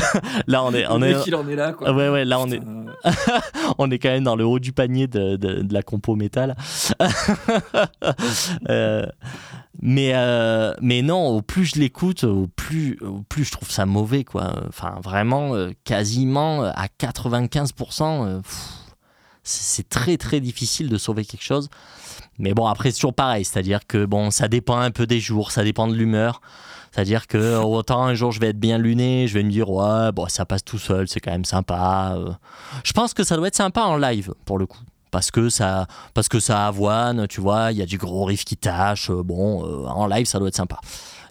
là, 0.46 0.64
on 0.64 0.72
est, 0.74 0.86
on 0.86 0.98
Le 0.98 1.08
est, 1.08 1.26
il 1.26 1.34
en 1.34 1.46
est 1.48 1.54
là, 1.54 1.72
quoi. 1.72 1.88
Ah 1.90 1.92
ouais, 1.92 2.08
ouais, 2.08 2.24
là, 2.24 2.40
on 2.40 2.50
est, 2.50 2.60
on 3.78 3.90
est 3.90 3.98
quand 3.98 4.08
même 4.08 4.24
dans 4.24 4.36
le 4.36 4.44
haut 4.46 4.58
du 4.58 4.72
panier 4.72 5.06
de, 5.06 5.36
de- 5.36 5.62
de 5.62 5.74
la 5.74 5.82
compo 5.82 6.16
métal. 6.16 6.56
Euh, 8.68 9.06
mais, 9.80 10.12
euh, 10.14 10.72
mais 10.80 11.02
non, 11.02 11.28
au 11.28 11.42
plus 11.42 11.66
je 11.66 11.78
l'écoute, 11.80 12.24
au 12.24 12.48
plus, 12.48 12.98
au 13.00 13.22
plus 13.28 13.44
je 13.44 13.52
trouve 13.52 13.70
ça 13.70 13.86
mauvais, 13.86 14.24
quoi. 14.24 14.54
Enfin, 14.68 14.96
vraiment, 15.02 15.54
euh, 15.54 15.70
quasiment 15.84 16.62
à 16.64 16.86
95%, 17.00 18.26
euh, 18.26 18.40
pff, 18.40 18.68
c'est 19.44 19.62
c'est 19.82 19.88
très 19.88 20.16
très 20.16 20.40
difficile 20.40 20.88
de 20.88 20.98
sauver 20.98 21.24
quelque 21.24 21.44
chose. 21.44 21.68
Mais 22.38 22.54
bon, 22.54 22.66
après, 22.66 22.90
c'est 22.90 22.96
toujours 22.96 23.14
pareil, 23.14 23.44
c'est-à-dire 23.44 23.86
que 23.86 24.04
bon, 24.04 24.30
ça 24.30 24.48
dépend 24.48 24.78
un 24.78 24.90
peu 24.90 25.06
des 25.06 25.20
jours, 25.20 25.50
ça 25.52 25.64
dépend 25.64 25.86
de 25.88 25.94
l'humeur. 25.94 26.40
C'est-à-dire 26.92 27.26
que 27.26 27.56
autant 27.62 28.04
un 28.04 28.14
jour 28.14 28.32
je 28.32 28.40
vais 28.40 28.48
être 28.48 28.58
bien 28.60 28.78
luné, 28.78 29.26
je 29.28 29.34
vais 29.34 29.42
me 29.42 29.50
dire 29.50 29.70
ouais, 29.70 30.10
bon, 30.12 30.26
ça 30.28 30.44
passe 30.46 30.64
tout 30.64 30.78
seul, 30.78 31.06
c'est 31.08 31.20
quand 31.20 31.30
même 31.32 31.44
sympa. 31.44 32.14
euh. 32.16 32.32
Je 32.84 32.92
pense 32.92 33.14
que 33.14 33.24
ça 33.24 33.36
doit 33.36 33.48
être 33.48 33.56
sympa 33.56 33.82
en 33.82 33.96
live 33.96 34.32
pour 34.44 34.58
le 34.58 34.66
coup. 34.66 34.78
Parce 35.10 35.30
que 35.30 35.48
ça, 35.48 35.86
parce 36.12 36.28
que 36.28 36.38
ça 36.38 36.66
avoine, 36.66 37.26
tu 37.28 37.40
vois, 37.40 37.72
il 37.72 37.78
y 37.78 37.82
a 37.82 37.86
du 37.86 37.96
gros 37.96 38.24
riff 38.24 38.44
qui 38.44 38.56
tâche. 38.58 39.08
euh, 39.10 39.22
bon, 39.22 39.64
euh, 39.64 39.86
en 39.86 40.06
live, 40.06 40.26
ça 40.26 40.38
doit 40.38 40.48
être 40.48 40.56
sympa. 40.56 40.78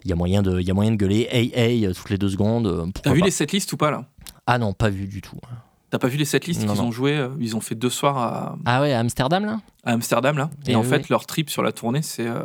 Il 0.04 0.10
y 0.10 0.12
a 0.12 0.16
moyen 0.16 0.42
de, 0.42 0.58
il 0.60 0.66
y 0.66 0.70
a 0.70 0.74
moyen 0.74 0.90
de 0.92 0.96
gueuler 0.96 1.28
hey 1.30 1.52
hey 1.54 1.92
toutes 1.92 2.10
les 2.10 2.18
deux 2.18 2.28
secondes. 2.30 2.90
T'as 3.02 3.12
vu 3.12 3.20
pas. 3.20 3.26
les 3.26 3.30
setlists 3.32 3.72
ou 3.72 3.76
pas, 3.76 3.90
là? 3.90 4.04
Ah 4.46 4.58
non, 4.58 4.72
pas 4.72 4.88
vu 4.88 5.06
du 5.06 5.20
tout. 5.20 5.36
T'as 5.90 5.98
pas 5.98 6.08
vu 6.08 6.18
les 6.18 6.24
setlists 6.26 6.60
qu'ils 6.66 6.82
ont 6.82 6.92
joué 6.92 7.16
euh, 7.16 7.30
Ils 7.40 7.56
ont 7.56 7.60
fait 7.60 7.74
deux 7.74 7.88
soirs 7.90 8.18
à, 8.18 8.56
Ah 8.66 8.80
ouais, 8.82 8.92
à 8.92 9.00
Amsterdam 9.00 9.44
là? 9.46 9.60
À 9.84 9.92
Amsterdam, 9.92 10.36
là. 10.36 10.50
Et, 10.66 10.72
Et 10.72 10.74
en 10.76 10.82
oui, 10.82 10.86
fait, 10.86 10.98
oui. 10.98 11.06
leur 11.10 11.24
trip 11.26 11.48
sur 11.50 11.62
la 11.62 11.72
tournée, 11.72 12.02
c'est. 12.02 12.26
euh, 12.26 12.44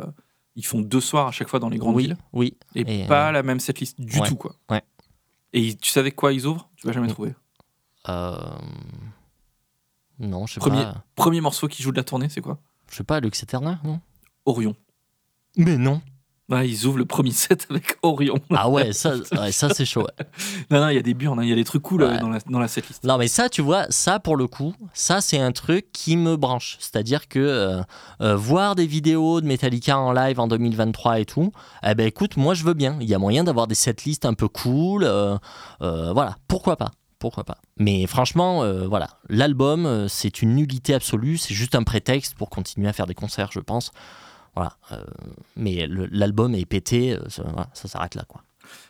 ils 0.56 0.64
font 0.64 0.80
deux 0.80 1.00
soirs 1.00 1.26
à 1.26 1.30
chaque 1.32 1.48
fois 1.48 1.58
dans 1.60 1.68
les 1.68 1.78
grandes 1.78 1.94
Oui, 1.96 2.04
villes. 2.04 2.16
oui. 2.32 2.56
Et, 2.74 3.02
Et, 3.02 3.06
pas 3.06 3.28
euh, 3.28 3.32
la 3.32 3.42
même 3.42 3.60
setlist 3.60 4.00
du 4.00 4.18
ouais, 4.18 4.28
tout, 4.28 4.36
quoi. 4.36 4.54
ouais. 4.70 4.82
Et 5.52 5.74
tu 5.76 5.90
savais 5.90 6.10
quoi 6.12 6.32
ils 6.32 6.46
ouvrent? 6.46 6.70
Tu 6.76 6.86
vas 6.86 6.92
jamais 6.92 7.08
trouver. 7.08 7.34
Euh... 8.08 8.36
Non, 10.18 10.46
je 10.46 10.54
sais 10.54 10.60
Premier, 10.60 10.82
pas. 10.84 11.04
premier 11.16 11.40
morceau 11.40 11.66
qui 11.68 11.82
joue 11.82 11.90
de 11.90 11.96
la 11.96 12.04
tournée, 12.04 12.28
c'est 12.28 12.40
quoi? 12.40 12.58
Je 12.90 12.96
sais 12.96 13.04
pas, 13.04 13.20
Lux 13.20 13.42
Eterna, 13.42 13.80
non? 13.84 14.00
Orion. 14.46 14.74
Mais 15.56 15.76
non. 15.76 16.00
Ouais, 16.50 16.68
ils 16.68 16.84
ouvrent 16.84 16.98
le 16.98 17.06
premier 17.06 17.30
set 17.30 17.66
avec 17.70 17.96
Orion. 18.02 18.38
Ah 18.50 18.68
ouais, 18.68 18.92
ça, 18.92 19.14
ouais, 19.40 19.50
ça 19.50 19.70
c'est 19.70 19.86
chaud. 19.86 20.02
ouais. 20.02 20.26
Non, 20.70 20.80
non, 20.80 20.88
il 20.90 20.96
y 20.96 20.98
a 20.98 21.02
des 21.02 21.14
burnes, 21.14 21.38
hein, 21.40 21.42
il 21.42 21.48
y 21.48 21.52
a 21.52 21.56
des 21.56 21.64
trucs 21.64 21.82
cool 21.82 22.02
euh, 22.02 22.18
dans, 22.18 22.28
la, 22.28 22.38
dans 22.40 22.58
la 22.58 22.68
setlist. 22.68 23.02
Non, 23.04 23.16
mais 23.16 23.28
ça, 23.28 23.48
tu 23.48 23.62
vois, 23.62 23.86
ça 23.88 24.20
pour 24.20 24.36
le 24.36 24.46
coup, 24.46 24.74
ça 24.92 25.20
c'est 25.20 25.38
un 25.38 25.52
truc 25.52 25.90
qui 25.92 26.16
me 26.16 26.36
branche. 26.36 26.76
C'est-à-dire 26.80 27.28
que 27.28 27.38
euh, 27.38 27.82
euh, 28.20 28.36
voir 28.36 28.74
des 28.74 28.86
vidéos 28.86 29.40
de 29.40 29.46
Metallica 29.46 29.98
en 29.98 30.12
live 30.12 30.38
en 30.38 30.46
2023 30.46 31.20
et 31.20 31.24
tout, 31.24 31.50
eh 31.86 31.94
ben 31.94 32.06
écoute, 32.06 32.36
moi 32.36 32.52
je 32.52 32.64
veux 32.64 32.74
bien. 32.74 32.98
Il 33.00 33.08
y 33.08 33.14
a 33.14 33.18
moyen 33.18 33.44
d'avoir 33.44 33.66
des 33.66 33.74
setlists 33.74 34.26
un 34.26 34.34
peu 34.34 34.48
cool. 34.48 35.04
voilà, 35.80 36.36
pourquoi 36.46 36.76
pas? 36.76 36.90
Pourquoi 37.24 37.44
pas? 37.44 37.56
Mais 37.78 38.06
franchement, 38.06 38.64
euh, 38.64 38.86
voilà, 38.86 39.08
l'album, 39.30 39.86
euh, 39.86 40.08
c'est 40.08 40.42
une 40.42 40.54
nullité 40.54 40.92
absolue, 40.92 41.38
c'est 41.38 41.54
juste 41.54 41.74
un 41.74 41.82
prétexte 41.82 42.34
pour 42.34 42.50
continuer 42.50 42.86
à 42.86 42.92
faire 42.92 43.06
des 43.06 43.14
concerts, 43.14 43.48
je 43.50 43.60
pense. 43.60 43.92
Voilà, 44.54 44.76
euh, 44.92 45.04
mais 45.56 45.86
l'album 45.88 46.54
est 46.54 46.64
pété, 46.64 47.12
euh, 47.14 47.28
ça, 47.28 47.42
voilà, 47.42 47.68
ça 47.74 47.88
s'arrête 47.88 48.14
là, 48.14 48.24
quoi. 48.28 48.42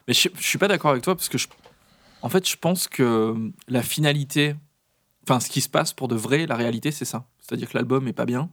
Mais 0.06 0.14
je, 0.14 0.28
je 0.36 0.42
suis 0.42 0.58
pas 0.58 0.68
d'accord 0.68 0.90
avec 0.90 1.02
toi 1.02 1.14
parce 1.14 1.28
que, 1.28 1.38
je, 1.38 1.48
en 2.22 2.28
fait, 2.28 2.48
je 2.48 2.56
pense 2.56 2.86
que 2.88 3.34
la 3.68 3.82
finalité, 3.82 4.54
enfin, 5.22 5.40
ce 5.40 5.48
qui 5.48 5.60
se 5.62 5.68
passe 5.68 5.92
pour 5.92 6.08
de 6.08 6.14
vrai, 6.14 6.46
la 6.46 6.56
réalité, 6.56 6.90
c'est 6.90 7.04
ça. 7.06 7.24
C'est-à-dire 7.40 7.68
que 7.70 7.76
l'album 7.78 8.06
est 8.08 8.12
pas 8.12 8.26
bien, 8.26 8.50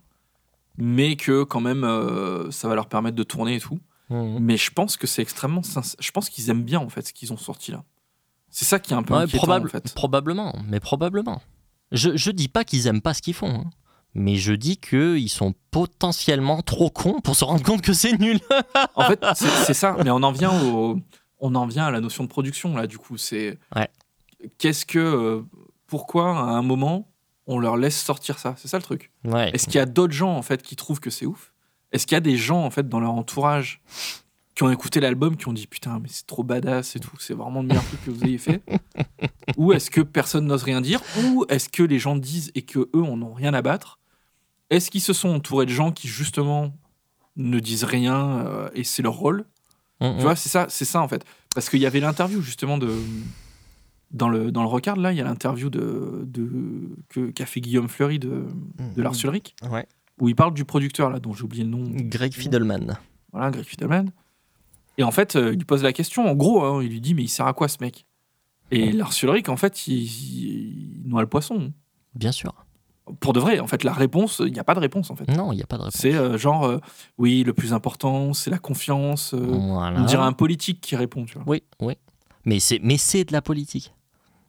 mais 0.77 1.15
que 1.17 1.43
quand 1.43 1.59
même, 1.61 1.83
euh, 1.83 2.49
ça 2.51 2.67
va 2.69 2.75
leur 2.75 2.87
permettre 2.87 3.15
de 3.17 3.23
tourner 3.23 3.55
et 3.55 3.59
tout. 3.59 3.79
Mhm. 4.09 4.39
Mais 4.39 4.57
je 4.57 4.71
pense 4.71 4.97
que 4.97 5.07
c'est 5.07 5.21
extrêmement 5.21 5.63
sincère. 5.63 5.97
Je 5.99 6.11
pense 6.11 6.29
qu'ils 6.29 6.49
aiment 6.49 6.63
bien, 6.63 6.79
en 6.79 6.89
fait, 6.89 7.07
ce 7.07 7.13
qu'ils 7.13 7.31
ont 7.33 7.37
sorti 7.37 7.71
là. 7.71 7.83
C'est 8.49 8.65
ça 8.65 8.79
qui 8.79 8.91
est 8.93 8.95
un 8.97 9.03
peu 9.03 9.13
Ouais, 9.15 9.27
probable- 9.27 9.67
en 9.67 9.71
fait. 9.71 9.93
Probablement, 9.93 10.53
mais 10.67 10.79
probablement. 10.81 11.41
Je, 11.93 12.15
je 12.17 12.31
dis 12.31 12.47
pas 12.49 12.63
qu'ils 12.65 12.87
aiment 12.87 13.01
pas 13.01 13.13
ce 13.13 13.21
qu'ils 13.21 13.33
font, 13.33 13.49
hein, 13.65 13.69
mais 14.13 14.35
je 14.35 14.53
dis 14.53 14.77
qu'ils 14.77 15.29
sont 15.29 15.53
potentiellement 15.71 16.61
trop 16.61 16.89
cons 16.89 17.21
pour 17.21 17.35
se 17.35 17.43
rendre 17.45 17.63
compte 17.63 17.81
que 17.81 17.93
c'est 17.93 18.17
nul. 18.19 18.39
En 18.95 19.03
fait, 19.05 19.23
c'est 19.35 19.73
ça. 19.73 19.95
Mais 20.03 20.09
on 20.11 20.21
en 20.23 20.31
vient 20.31 20.51
au, 20.63 20.99
on 21.39 21.55
en 21.55 21.65
vient 21.65 21.85
à 21.85 21.91
la 21.91 22.01
notion 22.01 22.23
de 22.23 22.29
production 22.29 22.75
là. 22.75 22.87
Du 22.87 22.97
coup, 22.97 23.17
c'est 23.17 23.57
Ouais. 23.75 23.89
qu'est-ce 24.57 24.85
que, 24.85 24.99
euh, 24.99 25.41
pourquoi 25.87 26.29
à 26.37 26.43
un 26.43 26.61
moment 26.61 27.07
on 27.47 27.57
leur 27.59 27.77
laisse 27.77 27.99
sortir 28.01 28.37
ça? 28.39 28.55
C'est 28.57 28.67
ça 28.67 28.77
le 28.77 28.83
truc? 28.83 29.11
Ouais. 29.25 29.49
Est-ce 29.53 29.65
qu'il 29.65 29.75
y 29.75 29.79
a 29.79 29.85
d'autres 29.85 30.13
gens 30.13 30.35
en 30.35 30.41
fait 30.41 30.61
qui 30.61 30.75
trouvent 30.75 30.99
que 30.99 31.09
c'est 31.09 31.25
ouf? 31.25 31.53
Est-ce 31.91 32.05
qu'il 32.05 32.15
y 32.15 32.17
a 32.17 32.21
des 32.21 32.37
gens 32.37 32.63
en 32.63 32.69
fait 32.69 32.87
dans 32.87 32.99
leur 32.99 33.11
entourage 33.13 33.81
qui 34.55 34.63
ont 34.63 34.71
écouté 34.71 34.99
l'album 34.99 35.35
qui 35.37 35.47
ont 35.47 35.53
dit 35.53 35.67
putain 35.67 35.99
mais 35.99 36.07
c'est 36.09 36.27
trop 36.27 36.43
badass 36.43 36.95
et 36.95 36.99
tout, 36.99 37.15
c'est 37.19 37.33
vraiment 37.33 37.61
le 37.61 37.67
meilleur 37.67 37.83
truc 37.85 38.03
que 38.05 38.11
vous 38.11 38.23
ayez 38.25 38.37
fait? 38.37 38.61
Ou 39.57 39.73
est-ce 39.73 39.89
que 39.89 40.01
personne 40.01 40.45
n'ose 40.45 40.63
rien 40.63 40.81
dire? 40.81 41.01
Ou 41.23 41.45
est-ce 41.49 41.69
que 41.69 41.83
les 41.83 41.99
gens 41.99 42.15
disent 42.15 42.51
et 42.55 42.61
que 42.61 42.79
eux 42.95 43.03
en 43.03 43.21
ont 43.21 43.33
rien 43.33 43.53
à 43.53 43.61
battre? 43.61 43.99
Est-ce 44.71 44.89
qu'ils 44.89 45.01
se 45.01 45.13
sont 45.13 45.29
entourés 45.29 45.65
de 45.67 45.71
gens 45.71 45.91
qui 45.91 46.07
justement 46.07 46.73
ne 47.35 47.59
disent 47.59 47.83
rien 47.83 48.39
euh, 48.47 48.69
et 48.73 48.83
c'est 48.83 49.03
leur 49.03 49.13
rôle? 49.13 49.45
Mhm. 50.01 50.15
tu 50.17 50.23
vois, 50.23 50.35
c'est 50.35 50.49
ça, 50.49 50.65
c'est 50.69 50.85
ça 50.85 50.99
en 51.01 51.07
fait. 51.07 51.23
Parce 51.53 51.69
qu'il 51.69 51.79
y 51.79 51.85
avait 51.85 51.99
l'interview 51.99 52.41
justement 52.41 52.79
de 52.79 52.91
dans 54.11 54.27
le 54.29 54.51
dans 54.51 54.61
le 54.63 54.67
Recard 54.67 54.95
là, 54.97 55.11
il 55.11 55.17
y 55.17 55.21
a 55.21 55.23
l'interview 55.23 55.69
de, 55.69 56.23
de 56.25 57.31
qu'a 57.31 57.45
fait 57.45 57.61
Guillaume 57.61 57.87
Fleury 57.87 58.17
de 58.19 58.45
de 58.95 59.01
Lars 59.01 59.13
Ulrich 59.23 59.55
Ouais. 59.69 59.85
où 60.19 60.27
il 60.27 60.35
parle 60.35 60.53
du 60.53 60.65
producteur 60.65 61.09
là 61.11 61.19
dont 61.19 61.33
j'ai 61.33 61.43
oublié 61.43 61.63
le 61.63 61.69
nom. 61.69 61.83
Greg 61.93 62.33
Fidelman. 62.33 62.97
Voilà, 63.31 63.51
Greg 63.51 63.63
Fidelman. 63.65 64.09
Et 64.97 65.03
en 65.03 65.11
fait, 65.11 65.35
euh, 65.35 65.51
il 65.53 65.57
lui 65.59 65.65
pose 65.65 65.83
la 65.83 65.93
question. 65.93 66.25
En 66.29 66.35
gros, 66.35 66.63
hein, 66.63 66.83
il 66.83 66.89
lui 66.89 66.99
dit 67.01 67.13
mais 67.13 67.23
il 67.23 67.29
sert 67.29 67.47
à 67.47 67.53
quoi 67.53 67.67
ce 67.67 67.77
mec? 67.81 68.05
Et 68.71 68.91
Lars 68.91 69.13
Ulrich 69.23 69.49
en 69.49 69.57
fait, 69.57 69.87
il, 69.87 70.03
il 70.03 71.01
noie 71.05 71.21
le 71.21 71.27
poisson. 71.27 71.71
Bien 72.15 72.31
sûr. 72.31 72.53
Pour 73.19 73.33
de 73.33 73.39
vrai, 73.39 73.59
en 73.59 73.67
fait, 73.67 73.83
la 73.83 73.93
réponse, 73.93 74.41
il 74.45 74.53
n'y 74.53 74.59
a 74.59 74.63
pas 74.63 74.75
de 74.75 74.79
réponse 74.79 75.09
en 75.09 75.15
fait. 75.15 75.27
Non, 75.29 75.51
il 75.51 75.55
n'y 75.57 75.63
a 75.63 75.65
pas 75.65 75.77
de 75.77 75.81
réponse. 75.83 75.99
C'est 75.99 76.13
euh, 76.13 76.37
genre 76.37 76.65
euh, 76.65 76.77
oui, 77.17 77.43
le 77.43 77.51
plus 77.53 77.73
important, 77.73 78.33
c'est 78.33 78.51
la 78.51 78.59
confiance. 78.59 79.33
euh, 79.33 79.39
Voilà. 79.39 79.99
On 80.01 80.05
dirait 80.05 80.23
un 80.23 80.33
politique 80.33 80.81
qui 80.81 80.95
répond, 80.95 81.25
tu 81.25 81.33
vois. 81.35 81.43
Oui, 81.47 81.63
oui. 81.81 81.95
Mais 82.45 82.59
c'est, 82.59 82.79
mais 82.83 82.97
c'est 82.97 83.23
de 83.25 83.33
la 83.33 83.41
politique. 83.41 83.93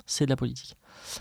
C'est 0.06 0.24
de 0.26 0.30
la 0.30 0.36
politique. 0.36 0.76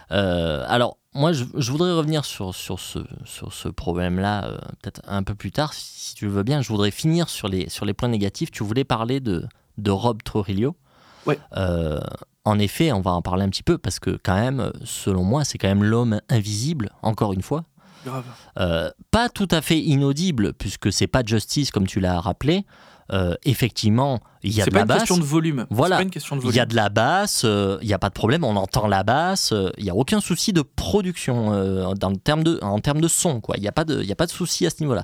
Alors, 0.09 0.97
moi, 1.13 1.31
je, 1.33 1.45
je 1.55 1.71
voudrais 1.71 1.91
revenir 1.93 2.23
sur, 2.25 2.53
sur 2.53 2.79
ce, 2.79 2.99
sur 3.25 3.51
ce 3.53 3.67
problème-là, 3.69 4.59
peut-être 4.81 5.01
un 5.07 5.23
peu 5.23 5.35
plus 5.35 5.51
tard, 5.51 5.73
si, 5.73 6.09
si 6.09 6.15
tu 6.15 6.27
veux 6.27 6.43
bien. 6.43 6.61
Je 6.61 6.69
voudrais 6.69 6.91
finir 6.91 7.27
sur 7.29 7.47
les, 7.47 7.67
sur 7.69 7.85
les 7.85 7.93
points 7.93 8.07
négatifs. 8.09 8.51
Tu 8.51 8.63
voulais 8.63 8.83
parler 8.85 9.19
de, 9.19 9.45
de 9.77 9.91
Rob 9.91 10.21
Trujillo. 10.23 10.75
Ouais. 11.25 11.37
Euh, 12.45 12.49
en 12.51 12.59
effet, 12.59 12.91
on 12.91 13.01
va 13.01 13.11
en 13.11 13.21
parler 13.21 13.43
un 13.43 13.49
petit 13.49 13.63
peu, 13.63 13.77
parce 13.77 13.99
que 13.99 14.19
quand 14.23 14.35
même, 14.35 14.71
selon 14.83 15.23
moi, 15.23 15.43
c'est 15.43 15.57
quand 15.57 15.67
même 15.67 15.83
l'homme 15.83 16.21
invisible, 16.29 16.89
encore 17.01 17.33
une 17.33 17.41
fois. 17.41 17.63
Grave. 18.05 18.23
Euh, 18.59 18.89
pas 19.11 19.29
tout 19.29 19.47
à 19.51 19.61
fait 19.61 19.79
inaudible, 19.79 20.53
puisque 20.53 20.91
c'est 20.91 21.07
pas 21.07 21.21
Justice, 21.25 21.71
comme 21.71 21.85
tu 21.87 21.99
l'as 21.99 22.19
rappelé. 22.19 22.65
Euh, 23.13 23.35
effectivement, 23.43 24.21
il 24.41 24.53
y 24.53 24.61
a 24.61 24.65
de 24.65 24.73
la 24.73 24.85
basse. 24.85 25.01
C'est 25.01 25.07
pas 25.97 26.01
une 26.01 26.09
question 26.09 26.35
de 26.37 26.41
Il 26.41 26.43
volume. 26.45 26.55
y 26.55 26.59
a 26.61 26.65
de 26.65 26.75
la 26.75 26.87
basse, 26.89 27.41
euh, 27.43 27.77
il 27.81 27.87
n'y 27.87 27.93
a 27.93 27.99
pas 27.99 28.07
de 28.07 28.13
problème, 28.13 28.45
on 28.45 28.55
entend 28.55 28.87
la 28.87 29.03
basse, 29.03 29.51
euh, 29.51 29.69
il 29.77 29.83
n'y 29.83 29.89
a 29.89 29.95
aucun 29.95 30.21
souci 30.21 30.53
de 30.53 30.61
production 30.61 31.51
euh, 31.53 31.93
dans 31.93 32.09
le 32.09 32.15
terme 32.15 32.41
de, 32.43 32.57
en 32.61 32.79
termes 32.79 33.01
de 33.01 33.09
son, 33.09 33.41
quoi. 33.41 33.55
Il 33.57 33.61
n'y 33.61 33.67
a, 33.67 33.73
pas 33.73 33.83
de- 33.83 33.99
il 34.01 34.07
y 34.07 34.13
a 34.13 34.15
pas 34.15 34.27
de 34.27 34.31
souci 34.31 34.65
à 34.65 34.69
ce 34.69 34.77
niveau-là. 34.79 35.03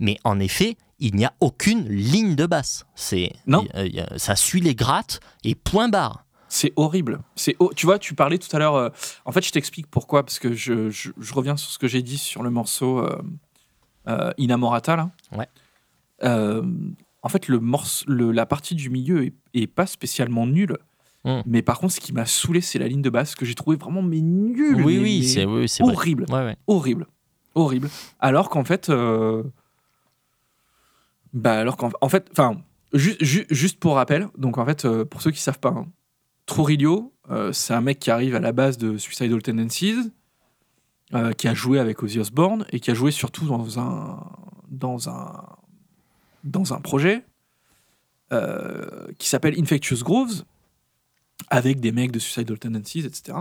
Mais 0.00 0.18
en 0.22 0.38
effet, 0.38 0.76
il 0.98 1.14
n'y 1.16 1.24
a 1.24 1.32
aucune 1.40 1.88
ligne 1.88 2.34
de 2.36 2.44
basse. 2.44 2.84
C'est, 2.94 3.32
Non. 3.46 3.64
il 3.74 3.86
y 3.86 4.00
il 4.00 4.06
ça 4.18 4.36
suit 4.36 4.60
les 4.60 4.74
grattes 4.74 5.20
et 5.42 5.54
point 5.54 5.88
barre. 5.88 6.25
C'est 6.56 6.72
horrible. 6.76 7.20
C'est 7.34 7.54
tu 7.74 7.84
vois, 7.84 7.98
tu 7.98 8.14
parlais 8.14 8.38
tout 8.38 8.48
à 8.56 8.58
l'heure. 8.58 8.76
euh, 8.76 8.88
en 9.26 9.32
fait, 9.32 9.44
je 9.44 9.52
t'explique 9.52 9.86
pourquoi 9.88 10.22
parce 10.24 10.38
que 10.38 10.54
je, 10.54 10.88
je- 10.90 11.10
je 11.18 11.34
reviens 11.34 11.56
sur 11.58 11.70
ce 11.70 11.78
que 11.78 11.86
j'ai 11.86 12.00
dit 12.02 12.16
sur 12.16 12.42
le 12.42 12.48
morceau 12.50 13.00
euh, 13.00 13.20
euh, 14.08 14.30
Inamorata 14.38 14.96
là. 14.96 15.10
Ouais. 15.36 15.48
Euh, 16.24 16.62
en 17.22 17.28
fait, 17.28 17.48
le 17.48 18.30
la 18.32 18.46
partie 18.46 18.74
du 18.74 18.88
milieu 18.88 19.24
est, 19.26 19.34
est 19.52 19.66
pas 19.66 19.86
spécialement 19.86 20.46
nulle. 20.46 20.78
Mm. 21.24 21.40
Mais 21.44 21.60
par 21.60 21.78
contre, 21.78 21.92
ce 21.92 22.00
qui 22.00 22.12
m'a 22.14 22.24
saoulé, 22.24 22.60
c'est 22.62 22.78
la 22.78 22.88
ligne 22.88 23.02
de 23.02 23.10
basse 23.10 23.34
que 23.34 23.44
j'ai 23.44 23.54
trouvé 23.54 23.76
vraiment 23.76 24.00
mais 24.02 24.20
nulle. 24.22 24.76
Oui, 24.76 24.96
mais- 24.96 25.02
oui, 25.02 25.18
mais 25.20 25.26
c'est 25.26 25.44
oui, 25.44 25.68
c'est 25.68 25.82
vrai. 25.82 25.92
horrible 25.92 26.24
Ouais, 26.30 26.44
ouais. 26.44 26.56
horrible, 26.68 27.06
horrible. 27.54 27.90
Alors 28.20 28.48
qu'en 28.48 28.64
fait, 28.64 28.88
euh, 28.88 29.42
bah 31.32 31.58
alors 31.58 31.76
qu'en 31.76 31.90
en 32.00 32.08
fait, 32.08 32.28
enfin, 32.32 32.56
ju- 32.94 33.16
ju- 33.20 33.46
juste 33.50 33.78
pour 33.78 33.96
rappel, 33.96 34.28
donc 34.38 34.56
en 34.58 34.64
fait, 34.64 34.84
euh, 34.84 35.04
pour 35.04 35.20
ceux 35.20 35.30
qui 35.32 35.40
savent 35.40 35.58
pas, 35.58 35.70
hein, 35.70 35.86
Trujillo, 36.46 37.12
euh, 37.30 37.52
c'est 37.52 37.74
un 37.74 37.80
mec 37.80 37.98
qui 37.98 38.10
arrive 38.10 38.34
à 38.34 38.40
la 38.40 38.52
base 38.52 38.78
de 38.78 38.96
Suicidal 38.96 39.42
Tendencies, 39.42 40.10
euh, 41.14 41.32
qui 41.32 41.48
a 41.48 41.54
joué 41.54 41.78
avec 41.78 42.02
Ozzy 42.02 42.18
Osbourne 42.18 42.66
et 42.70 42.80
qui 42.80 42.90
a 42.90 42.94
joué 42.94 43.10
surtout 43.10 43.46
dans 43.46 43.78
un 43.78 44.24
dans 44.68 45.08
un 45.08 45.44
dans 46.42 46.72
un 46.72 46.80
projet 46.80 47.24
euh, 48.32 49.06
qui 49.18 49.28
s'appelle 49.28 49.54
Infectious 49.56 50.02
Grooves 50.02 50.42
avec 51.48 51.78
des 51.78 51.92
mecs 51.92 52.10
de 52.10 52.18
Suicidal 52.18 52.58
Tendencies, 52.58 53.04
etc. 53.04 53.38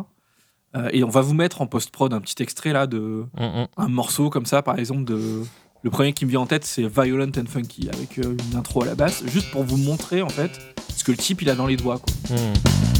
Euh, 0.75 0.89
et 0.91 1.03
on 1.03 1.09
va 1.09 1.21
vous 1.21 1.33
mettre 1.33 1.61
en 1.61 1.67
post-prod 1.67 2.13
un 2.13 2.21
petit 2.21 2.41
extrait 2.43 2.71
là 2.71 2.85
de 2.85 3.25
Mm, 3.35 3.65
un 3.77 3.87
morceau 3.87 4.29
comme 4.29 4.45
ça, 4.45 4.61
par 4.61 4.77
exemple, 4.77 5.05
de. 5.05 5.43
Le 5.81 5.89
premier 5.91 6.13
qui 6.13 6.25
me 6.25 6.31
vient 6.31 6.41
en 6.41 6.47
tête, 6.47 6.65
c'est 6.65 6.87
Violent 6.87 7.31
and 7.37 7.45
Funky, 7.47 7.89
avec 7.89 8.17
une 8.17 8.55
intro 8.55 8.83
à 8.83 8.85
la 8.85 8.95
basse, 8.95 9.23
juste 9.27 9.51
pour 9.51 9.63
vous 9.63 9.77
montrer, 9.77 10.23
en 10.23 10.29
fait, 10.29 10.51
ce 10.95 11.03
que 11.03 11.11
le 11.11 11.17
type, 11.17 11.43
il 11.43 11.49
a 11.49 11.55
dans 11.55 11.67
les 11.67 11.77
doigts, 11.77 11.99
quoi. 11.99 12.35
Mm. 12.35 12.94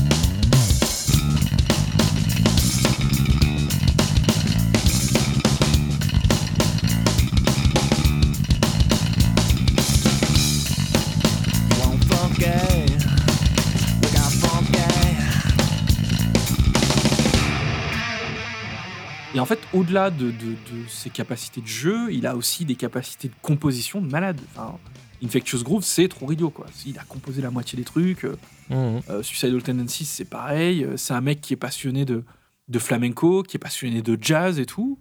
En 19.45 19.47
fait, 19.47 19.59
au-delà 19.73 20.09
de, 20.09 20.31
de- 20.31 20.55
de 20.71 20.87
ses 20.87 21.11
capacités 21.11 21.61
de 21.61 21.67
jeu, 21.67 22.11
il 22.11 22.25
a 22.25 22.35
aussi 22.35 22.65
des 22.65 22.75
capacités 22.75 23.27
de 23.27 23.33
composition 23.43 24.01
de 24.01 24.07
malade. 24.11 24.41
Enfin, 24.55 24.77
Infectious 25.23 25.61
Groove, 25.63 25.83
c'est 25.83 26.07
trop 26.07 26.31
idiot, 26.31 26.49
quoi. 26.49 26.65
Il 26.87 26.97
a 26.97 27.03
composé 27.03 27.41
la 27.43 27.51
moitié 27.51 27.77
des 27.77 27.83
trucs. 27.85 28.25
euh, 28.25 28.35
Mm, 28.69 28.73
mm. 28.75 29.01
euh, 29.11 29.21
Suicidal 29.21 29.61
Tendencies, 29.61 30.05
c'est 30.05 30.25
pareil. 30.25 30.83
euh, 30.83 30.97
C'est 30.97 31.13
un 31.13 31.21
mec 31.21 31.39
qui 31.41 31.53
est 31.53 31.57
passionné 31.57 32.03
de, 32.05 32.23
de 32.67 32.79
flamenco, 32.79 33.43
qui 33.43 33.57
est 33.57 33.59
passionné 33.59 34.01
de 34.01 34.17
jazz 34.19 34.57
et 34.59 34.65
tout. 34.65 34.97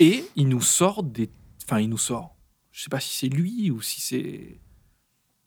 Et 0.00 0.24
il 0.34 0.48
nous 0.48 0.60
sort 0.60 1.04
des. 1.04 1.30
Enfin, 1.64 1.78
il 1.78 1.88
nous 1.88 1.98
sort. 1.98 2.34
Je 2.72 2.82
sais 2.82 2.90
pas 2.90 2.98
si 3.00 3.16
c'est 3.16 3.28
lui 3.28 3.70
ou 3.70 3.80
si 3.80 4.00
c'est. 4.00 4.58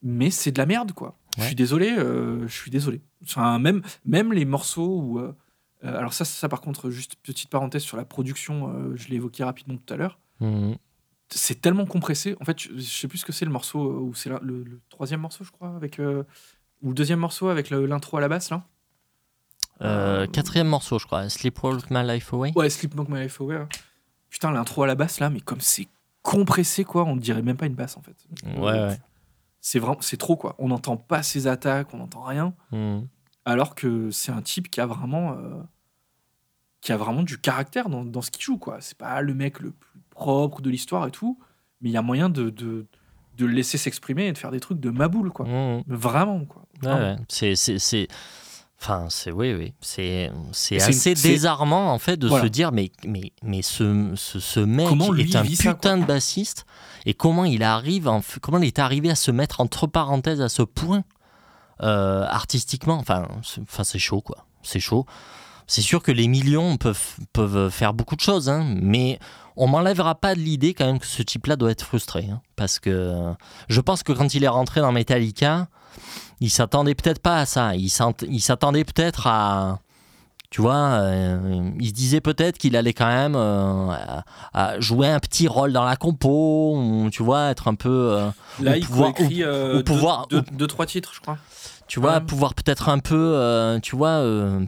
Mais 0.02 0.30
c'est 0.32 0.52
de 0.54 0.58
la 0.58 0.66
merde, 0.66 0.94
quoi. 0.94 1.20
Je 1.38 1.44
suis 1.44 1.56
désolé, 1.56 1.92
euh, 1.98 2.48
je 2.48 2.54
suis 2.56 2.72
désolé. 2.72 3.02
Enfin, 3.24 3.60
même, 3.60 3.82
même 4.06 4.32
les 4.32 4.46
morceaux 4.46 5.00
où. 5.02 5.20
euh, 5.20 5.34
euh, 5.84 5.98
alors, 5.98 6.14
ça, 6.14 6.26
ça, 6.26 6.50
par 6.50 6.62
contre, 6.62 6.90
juste 6.90 7.16
petite 7.24 7.50
parenthèse 7.50 7.84
sur 7.84 7.98
la 7.98 8.06
production, 8.06 8.74
euh, 8.74 8.96
je 8.96 9.08
l'ai 9.10 9.16
évoqué 9.16 9.44
rapidement 9.44 9.78
tout 9.78 9.94
à 9.94 9.98
l'heure. 9.98 10.20
Mm. 10.40 10.74
C'est 11.30 11.62
tellement 11.62 11.86
compressé. 11.86 12.36
En 12.42 12.46
fait, 12.46 12.60
je, 12.60 12.70
je 12.76 12.82
sais 12.82 13.08
plus 13.08 13.20
ce 13.20 13.26
que 13.26 13.32
c'est 13.32 13.46
le 13.46 13.52
morceau, 13.52 13.90
euh, 13.90 14.00
ou 14.00 14.16
c'est 14.16 14.30
le, 14.30 14.40
le 14.42 14.82
troisième 14.90 15.22
morceau, 15.22 15.44
je 15.44 15.52
crois, 15.52 15.76
avec. 15.76 16.00
euh, 16.00 16.24
ou 16.82 16.90
le 16.90 16.94
deuxième 16.96 17.20
morceau 17.20 17.50
avec 17.50 17.70
l'intro 17.70 18.18
à 18.18 18.22
la 18.22 18.30
basse, 18.30 18.50
là. 18.50 18.64
Quatrième 20.34 20.68
morceau, 20.68 21.00
je 21.00 21.06
crois. 21.06 21.30
Sleep 21.30 21.62
Walk 21.64 21.90
My 21.90 22.06
Life 22.06 22.34
Away. 22.34 22.52
Ouais, 22.56 22.70
Sleepwalk 22.70 23.10
My 23.10 23.22
Life 23.24 23.40
Away. 23.42 23.66
Putain, 24.30 24.52
l'intro 24.52 24.84
à 24.84 24.88
la 24.88 24.96
basse, 24.96 25.20
là, 25.20 25.30
mais 25.30 25.40
comme 25.42 25.62
c'est 25.62 25.88
compressé, 26.22 26.84
quoi, 26.84 27.06
on 27.06 27.16
dirait 27.16 27.42
même 27.42 27.58
pas 27.58 27.66
une 27.66 27.76
basse, 27.76 27.98
en 27.98 28.02
fait. 28.02 28.16
Ouais, 28.58 28.72
ouais. 28.72 29.00
C'est 29.62 29.80
vraiment, 29.80 30.00
c'est 30.02 30.18
trop, 30.18 30.36
quoi. 30.38 30.56
On 30.58 30.68
n'entend 30.70 30.98
pas 30.98 31.24
ses 31.24 31.48
attaques, 31.48 31.94
on 31.94 31.98
n'entend 31.98 32.24
rien. 32.24 32.54
Mm. 32.72 33.00
Alors 33.50 33.76
que 33.76 34.12
c'est 34.12 34.32
un 34.32 34.42
type 34.42 34.70
qui 34.72 34.80
a 34.82 34.86
vraiment 34.86 35.34
euh, 35.34 35.62
qui 36.82 36.92
a 36.92 36.98
vraiment 36.98 37.24
du 37.24 37.38
caractère 37.38 37.90
dans, 37.90 38.06
dans 38.06 38.22
ce 38.22 38.32
qu'il 38.32 38.42
joue 38.44 38.58
quoi 38.58 38.78
c'est 38.80 38.98
pas 38.98 39.22
le 39.22 39.34
mec 39.34 39.60
le 39.60 39.72
plus 39.72 40.00
propre 40.12 40.62
de 40.62 40.70
l'histoire 40.70 41.08
et 41.08 41.12
tout 41.12 41.38
mais 41.82 41.90
il 41.90 41.94
y 41.94 41.98
a 41.98 42.02
moyen 42.02 42.30
de, 42.30 42.50
de, 42.50 42.86
de 43.38 43.46
le 43.46 43.52
laisser 43.54 43.78
s'exprimer 43.78 44.28
et 44.28 44.32
de 44.34 44.38
faire 44.38 44.52
des 44.52 44.60
trucs 44.60 44.80
de 44.80 44.90
maboule 44.90 45.32
quoi 45.32 45.46
Mm. 45.46 45.84
Mais 45.88 45.96
vraiment 45.96 46.46
quoi 46.46 46.64
Ouais. 46.84 47.18
C'est, 47.28 48.08
enfin, 48.82 49.08
c'est, 49.10 49.32
oui, 49.32 49.54
oui. 49.54 49.74
C'est, 49.82 50.32
c'est 50.54 50.82
assez 50.82 51.14
désarmant 51.14 51.92
en 51.92 52.00
fait 52.00 52.16
de 52.16 52.28
Voilà. 52.30 52.46
se 52.46 52.50
dire, 52.50 52.72
mais, 52.72 52.90
mais, 53.06 53.34
mais 53.44 53.62
ce, 53.62 54.14
ce, 54.16 54.40
ce 54.40 54.62
mec 54.62 54.88
Comment 54.88 55.14
est 55.16 55.36
un 55.36 55.44
ça, 55.44 55.74
putain 55.74 55.98
de 55.98 56.06
bassiste 56.06 56.66
et 57.06 57.14
comment 57.14 57.44
il 57.44 57.64
arrive, 57.64 58.08
en 58.08 58.22
comment 58.42 58.60
il 58.60 58.68
est 58.68 58.80
arrivé 58.80 59.10
à 59.10 59.16
se 59.16 59.32
mettre 59.32 59.60
entre 59.60 59.88
parenthèses 59.88 60.40
à 60.42 60.48
ce 60.48 60.62
point 60.62 61.04
euh, 61.82 62.26
artistiquement. 62.28 62.98
Enfin, 62.98 63.28
c'est, 63.84 64.00
chaud 64.00 64.22
quoi. 64.22 64.46
C'est 64.64 64.80
chaud. 64.80 65.06
C'est 65.68 65.82
sûr 65.82 66.02
que 66.02 66.12
les 66.12 66.28
millions 66.28 66.78
peuvent, 66.78 67.18
peuvent 67.32 67.70
faire 67.70 67.94
beaucoup 67.94 68.16
de 68.16 68.22
choses, 68.22 68.50
hein, 68.50 68.66
mais 68.82 69.20
on 69.56 69.68
m'enlèvera 69.68 70.16
pas 70.16 70.36
de 70.36 70.40
l'idée 70.40 70.74
quand 70.74 70.86
même 70.86 71.00
que 71.00 71.06
ce 71.06 71.22
type-là 71.22 71.56
doit 71.56 71.72
être 71.72 71.86
frustré. 71.86 72.28
hein, 72.32 72.42
parce 72.56 72.80
que 72.80 72.90
euh, 72.90 73.34
je 73.68 73.82
pense 73.82 74.04
que 74.04 74.14
quand 74.14 74.34
il 74.34 74.44
est 74.44 74.50
rentré 74.50 74.82
dans 74.82 74.92
Metallica, 74.92 75.68
il 76.40 76.50
s'attendait 76.50 76.96
peut-être 76.96 77.22
pas 77.22 77.38
à 77.38 77.46
ça. 77.46 77.76
Il 77.76 77.90
s'attendait 77.90 78.86
peut-être 78.86 79.28
à. 79.28 79.80
Tu 80.52 80.62
vois, 80.62 80.76
euh, 81.02 81.70
il 81.80 81.88
se 81.90 81.94
disait 81.94 82.22
peut-être 82.22 82.58
qu'il 82.58 82.76
allait 82.76 82.94
quand 82.94 83.06
même 83.08 83.36
euh, 83.36 83.92
à- 84.54 84.80
jouer 84.80 85.08
un 85.08 85.20
petit 85.20 85.48
rôle 85.48 85.72
dans 85.72 85.84
la 85.84 85.96
compo, 85.96 86.76
ou, 86.76 87.10
tu 87.12 87.22
vois, 87.22 87.52
être 87.52 87.68
un 87.68 87.76
peu. 87.76 87.90
euh, 88.18 88.30
là 88.60 88.76
il 88.76 88.84
pouvoir- 88.84 89.14
ou 89.20 89.28
deux- 89.28 89.84
pouvoir- 89.84 90.28
deux, 90.28 90.40
ou- 90.40 90.56
deux, 90.56 90.66
trois 90.68 90.86
titres 90.88 91.12
je 91.14 91.22
crois 91.22 91.38
tu 91.88 92.00
vois, 92.00 92.16
Ouais. 92.18 92.22
pouvoir 92.22 92.54
peut-être 92.54 92.88
un 92.90 93.00
peu, 93.00 93.80
tu 93.82 93.96
vois, 93.96 94.22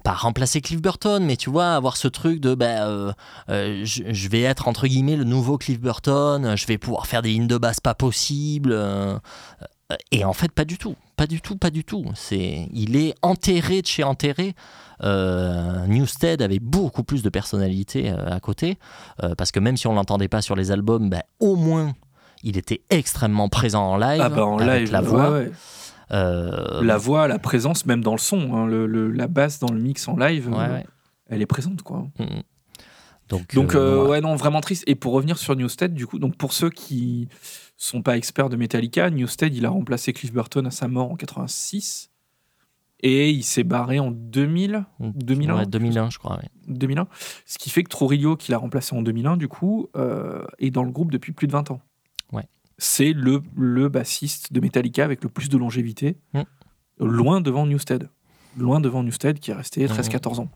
pas 0.03 0.13
remplacer 0.13 0.59
Cliff 0.59 0.81
Burton, 0.81 1.23
mais 1.23 1.35
tu 1.37 1.51
vois, 1.51 1.73
avoir 1.75 1.95
ce 1.95 2.07
truc 2.07 2.39
de, 2.39 2.55
ben, 2.55 3.13
je, 3.47 3.83
je 4.09 4.29
vais 4.29 4.41
être 4.41 4.67
entre 4.67 4.87
guillemets 4.87 5.15
le 5.17 5.23
nouveau 5.23 5.59
Cliff 5.59 5.79
Burton, 5.79 6.55
je 6.57 6.65
vais 6.65 6.79
pouvoir 6.79 7.05
faire 7.05 7.21
des 7.21 7.29
lignes 7.29 7.45
de 7.45 7.59
basse 7.59 7.79
pas 7.79 7.93
possibles. 7.93 8.75
et 10.11 10.25
en 10.25 10.33
fait, 10.33 10.51
pas 10.51 10.65
du 10.65 10.77
tout, 10.79 10.95
pas 11.21 11.27
du 11.27 11.39
tout, 11.39 11.55
pas 11.55 11.69
du 11.69 11.83
tout. 11.83 12.03
C'est, 12.15 12.67
il 12.73 12.95
est 12.95 13.13
enterré 13.21 13.83
de 13.83 13.87
chez 13.87 14.03
enterré. 14.03 14.55
Euh, 15.03 15.85
Newstead 15.85 16.41
avait 16.41 16.57
beaucoup 16.59 17.03
plus 17.03 17.21
de 17.21 17.29
personnalité 17.29 18.09
euh, 18.09 18.25
à 18.35 18.39
côté, 18.39 18.77
euh, 19.23 19.35
parce 19.35 19.51
que 19.51 19.59
même 19.59 19.77
si 19.77 19.85
on 19.85 19.93
l'entendait 19.93 20.27
pas 20.27 20.41
sur 20.41 20.55
les 20.55 20.71
albums, 20.71 21.09
ben, 21.11 21.21
au 21.39 21.55
moins 21.55 21.93
il 22.43 22.57
était 22.57 22.81
extrêmement 22.89 23.49
présent 23.49 23.83
en 23.83 23.97
live, 23.97 24.21
ah 24.23 24.29
bah 24.29 24.45
en 24.47 24.57
avec 24.57 24.81
live 24.83 24.91
la 24.91 25.01
voix. 25.01 25.31
ouais. 25.31 25.51
Euh, 26.11 26.81
la 26.83 26.97
voix 26.97 27.27
la 27.27 27.37
présence 27.39 27.85
même 27.85 28.03
dans 28.03 28.11
le 28.13 28.17
son 28.17 28.53
hein, 28.55 28.65
le, 28.65 28.85
le- 28.85 29.11
la 29.11 29.27
basse 29.27 29.59
dans 29.59 29.71
le 29.71 29.79
mix 29.79 30.07
en 30.09 30.17
live 30.17 30.49
ouais, 30.51 30.85
elle 31.29 31.41
est 31.41 31.45
présente 31.45 31.83
quoi 31.83 32.07
Mm. 32.19 32.25
Donc, 33.29 33.55
Donc, 33.55 33.71
voilà. 33.75 34.03
ouais, 34.09 34.19
non, 34.21 34.35
vraiment 34.35 34.59
triste. 34.59 34.83
Et 34.87 34.95
pour 34.95 35.13
revenir 35.13 35.37
sur 35.37 35.55
Newstead, 35.55 35.93
du 35.93 36.05
coup, 36.05 36.19
donc 36.19 36.35
pour 36.35 36.51
ceux 36.51 36.69
qui 36.69 37.29
sont 37.85 38.01
pas 38.01 38.15
experts 38.17 38.49
de 38.49 38.55
Metallica, 38.57 39.09
Newstead, 39.09 39.55
il 39.55 39.65
a 39.65 39.69
remplacé 39.69 40.13
Cliff 40.13 40.31
Burton 40.31 40.65
à 40.67 40.71
sa 40.71 40.87
mort 40.87 41.11
en 41.11 41.15
86. 41.15 42.09
Et 43.03 43.31
il 43.31 43.43
s'est 43.43 43.63
barré 43.63 43.99
en 43.99 44.11
2000, 44.11 44.85
2001, 44.99 45.55
Ouais, 45.57 45.65
2001, 45.65 46.11
je 46.11 46.19
crois. 46.19 46.35
ouais. 46.37 46.47
2001. 46.67 47.07
Ce 47.47 47.57
qui 47.57 47.71
fait 47.71 47.81
que 47.81 47.89
Trujillo, 47.89 48.35
qui 48.35 48.51
l'a 48.51 48.59
remplacé 48.59 48.95
en 48.95 49.01
2001, 49.01 49.37
du 49.37 49.47
coup, 49.47 49.87
euh, 49.95 50.43
est 50.59 50.69
dans 50.69 50.83
le 50.83 50.91
groupe 50.91 51.11
depuis 51.11 51.31
plus 51.31 51.47
de 51.47 51.51
20 51.53 51.71
ans. 51.71 51.81
Ouais. 52.31 52.45
C'est 52.77 53.13
le, 53.13 53.41
le 53.57 53.89
bassiste 53.89 54.53
de 54.53 54.59
Metallica 54.59 55.03
avec 55.03 55.23
le 55.23 55.29
plus 55.29 55.49
de 55.49 55.57
longévité, 55.57 56.17
Mm. 56.35 56.41
loin 56.99 57.41
devant 57.41 57.65
Newstead. 57.65 58.07
Loin 58.57 58.79
devant 58.79 59.01
Newstead 59.01 59.39
qui 59.39 59.49
est 59.49 59.55
resté 59.55 59.85
Mm. 59.85 59.87
13-14 59.87 60.39
ans. 60.39 60.49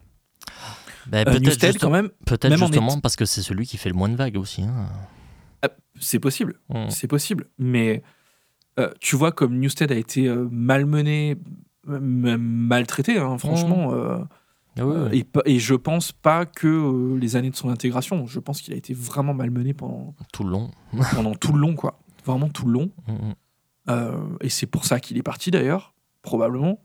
Ben, 1.08 1.20
Euh, 1.22 1.24
peut-être 1.32 1.42
Newstead, 1.42 1.78
quand 1.80 1.90
même, 1.90 2.10
peut-être 2.28 2.56
justement 2.58 2.98
est- 2.98 3.02
parce 3.02 3.16
que 3.16 3.26
c'est 3.26 3.42
celui 3.42 3.66
qui 3.66 3.78
fait 3.78 3.90
le 3.90 3.96
moins 3.96 4.10
de 4.10 4.16
vagues 4.16 4.38
aussi. 4.38 4.62
hein. 4.62 4.86
C'est 6.00 6.20
possible. 6.20 6.60
Mm. 6.70 6.90
C'est 6.90 7.08
possible. 7.08 7.48
Mais 7.58 8.04
euh, 8.80 8.92
tu 9.00 9.16
vois 9.16 9.32
comme 9.32 9.58
Newstead 9.60 9.92
a 9.92 9.96
été 9.96 10.28
euh, 10.28 10.48
malmené, 10.52 11.38
maltraité, 11.86 13.18
hein, 13.18 13.38
franchement. 13.38 13.92
Ah 13.94 14.28
et, 15.14 15.26
et 15.46 15.60
je 15.60 15.74
pense 15.74 16.12
pas 16.12 16.46
que 16.46 16.68
euh, 16.68 17.18
les 17.18 17.36
années 17.36 17.50
de 17.50 17.56
son 17.56 17.70
intégration. 17.70 18.26
Je 18.28 18.40
pense 18.40 18.62
qu'il 18.62 18.74
a 18.74 18.78
été 18.78 18.94
vraiment 18.94 19.34
malmené 19.34 19.74
pendant, 19.74 20.14
Tout 20.34 20.44
le 20.44 20.52
long. 20.52 20.72
pendant 21.14 21.34
tout 21.34 21.54
le 21.54 21.60
long, 21.60 21.76
quoi. 21.76 22.00
Vraiment 22.26 22.50
tout 22.50 22.66
le 22.66 22.74
long. 22.74 22.92
Mm, 23.08 23.14
mm, 23.14 23.34
Euh, 23.88 24.38
et 24.42 24.50
c'est 24.50 24.66
pour 24.66 24.86
ça 24.86 25.00
qu'il 25.00 25.16
est 25.18 25.24
parti 25.24 25.52
d'ailleurs, 25.52 25.94
probablement. 26.24 26.80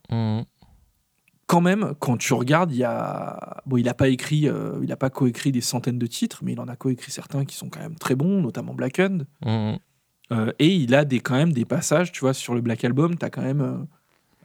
Quand 1.50 1.60
même, 1.60 1.94
quand 1.98 2.16
tu 2.16 2.32
regardes, 2.32 2.70
il 2.70 2.78
y 2.78 2.84
a. 2.84 3.60
Bon, 3.66 3.76
il 3.76 3.84
n'a 3.84 3.94
pas 3.94 4.06
écrit, 4.08 4.48
euh, 4.48 4.78
il 4.82 4.88
n'a 4.88 4.96
pas 4.96 5.10
coécrit 5.10 5.50
des 5.50 5.60
centaines 5.60 5.98
de 5.98 6.06
titres, 6.06 6.40
mais 6.44 6.52
il 6.52 6.60
en 6.60 6.68
a 6.68 6.76
coécrit 6.76 7.10
certains 7.10 7.44
qui 7.44 7.56
sont 7.56 7.68
quand 7.68 7.80
même 7.80 7.96
très 7.96 8.14
bons, 8.14 8.40
notamment 8.40 8.72
Blackened. 8.74 9.26
Mm, 9.44 9.72
Euh, 10.32 10.52
et 10.60 10.68
il 10.68 10.94
a 10.94 11.04
des, 11.04 11.18
quand 11.18 11.34
même 11.34 11.52
des 11.52 11.64
passages, 11.64 12.12
tu 12.12 12.20
vois, 12.20 12.34
sur 12.34 12.54
le 12.54 12.60
Black 12.60 12.84
Album, 12.84 13.18
tu 13.18 13.24
as 13.26 13.30
quand 13.30 13.42
même 13.42 13.86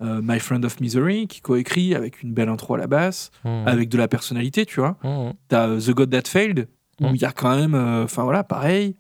euh, 0.02 0.20
My 0.24 0.40
Friend 0.40 0.66
of 0.66 0.80
Misery, 0.82 1.28
qui 1.28 1.42
coécrit 1.42 1.94
avec 1.94 2.24
une 2.24 2.34
belle 2.34 2.50
intro 2.50 2.74
à 2.74 2.80
la 2.80 2.88
basse, 2.88 3.30
Mhm. 3.44 3.68
avec 3.68 3.90
de 3.90 3.98
la 4.00 4.08
personnalité, 4.08 4.66
tu 4.66 4.80
vois. 4.80 4.98
Mhm. 5.04 5.34
T'as 5.48 5.68
euh, 5.70 5.80
The 5.80 5.92
God 5.92 6.10
That 6.10 6.28
Failed, 6.28 6.68
où 7.02 7.06
Mm. 7.10 7.16
il 7.16 7.22
y 7.22 7.26
a 7.26 7.32
quand 7.32 7.56
même. 7.56 7.76
Enfin 7.76 8.24
voilà, 8.24 8.44
pareil. 8.44 8.96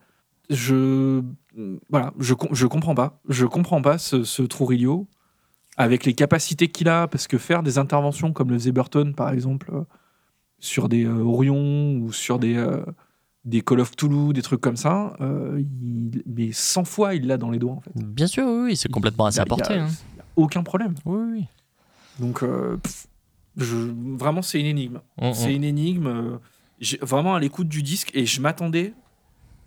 Je. 0.51 1.23
Voilà, 1.89 2.13
je, 2.19 2.33
com- 2.35 2.49
je 2.51 2.67
comprends 2.67 2.93
pas. 2.95 3.19
Je 3.29 3.45
comprends 3.47 3.81
pas 3.81 3.97
ce, 3.97 4.23
ce 4.23 4.43
Trujillo, 4.43 5.07
avec 5.77 6.05
les 6.05 6.13
capacités 6.13 6.67
qu'il 6.69 6.87
a, 6.89 7.07
parce 7.07 7.27
que 7.27 7.37
faire 7.37 7.63
des 7.63 7.77
interventions 7.77 8.31
comme 8.33 8.49
le 8.51 8.57
Zeberton, 8.59 9.13
par 9.13 9.29
exemple, 9.31 9.71
euh, 9.73 9.81
sur 10.59 10.87
des 10.89 11.05
euh, 11.05 11.23
Orion 11.23 11.97
ou 11.97 12.11
sur 12.13 12.39
des. 12.39 12.55
euh, 12.55 12.83
des 13.43 13.61
Call 13.61 13.79
of 13.79 13.95
Toulouse, 13.95 14.33
des 14.33 14.41
trucs 14.41 14.59
comme 14.61 14.75
ça, 14.75 15.15
euh, 15.21 15.59
il- 15.61 16.23
mais 16.25 16.51
100 16.51 16.83
fois 16.83 17.13
il 17.13 17.27
l'a 17.27 17.37
dans 17.37 17.51
les 17.51 17.59
doigts 17.59 17.73
en 17.73 17.79
fait. 17.81 17.91
Bien 17.95 18.25
sûr, 18.25 18.43
oui, 18.47 18.75
c'est 18.75 18.89
complètement 18.91 19.27
à 19.27 19.31
sa 19.31 19.45
portée. 19.45 19.75
hein. 19.75 19.87
aucun 20.35 20.63
problème. 20.63 20.95
Oui, 21.05 21.21
oui. 21.31 21.45
Donc, 22.19 22.39
pff, 22.39 23.05
je, 23.57 23.75
vraiment, 24.17 24.41
c'est 24.41 24.59
une 24.59 24.65
énigme. 24.65 24.99
Mhm. 25.21 25.33
C'est 25.35 25.53
une 25.53 25.63
énigme. 25.63 26.39
vraiment 27.01 27.35
à 27.35 27.39
l'écoute 27.39 27.67
du 27.67 27.83
disque 27.83 28.09
et 28.15 28.25
je 28.25 28.41
m'attendais, 28.41 28.95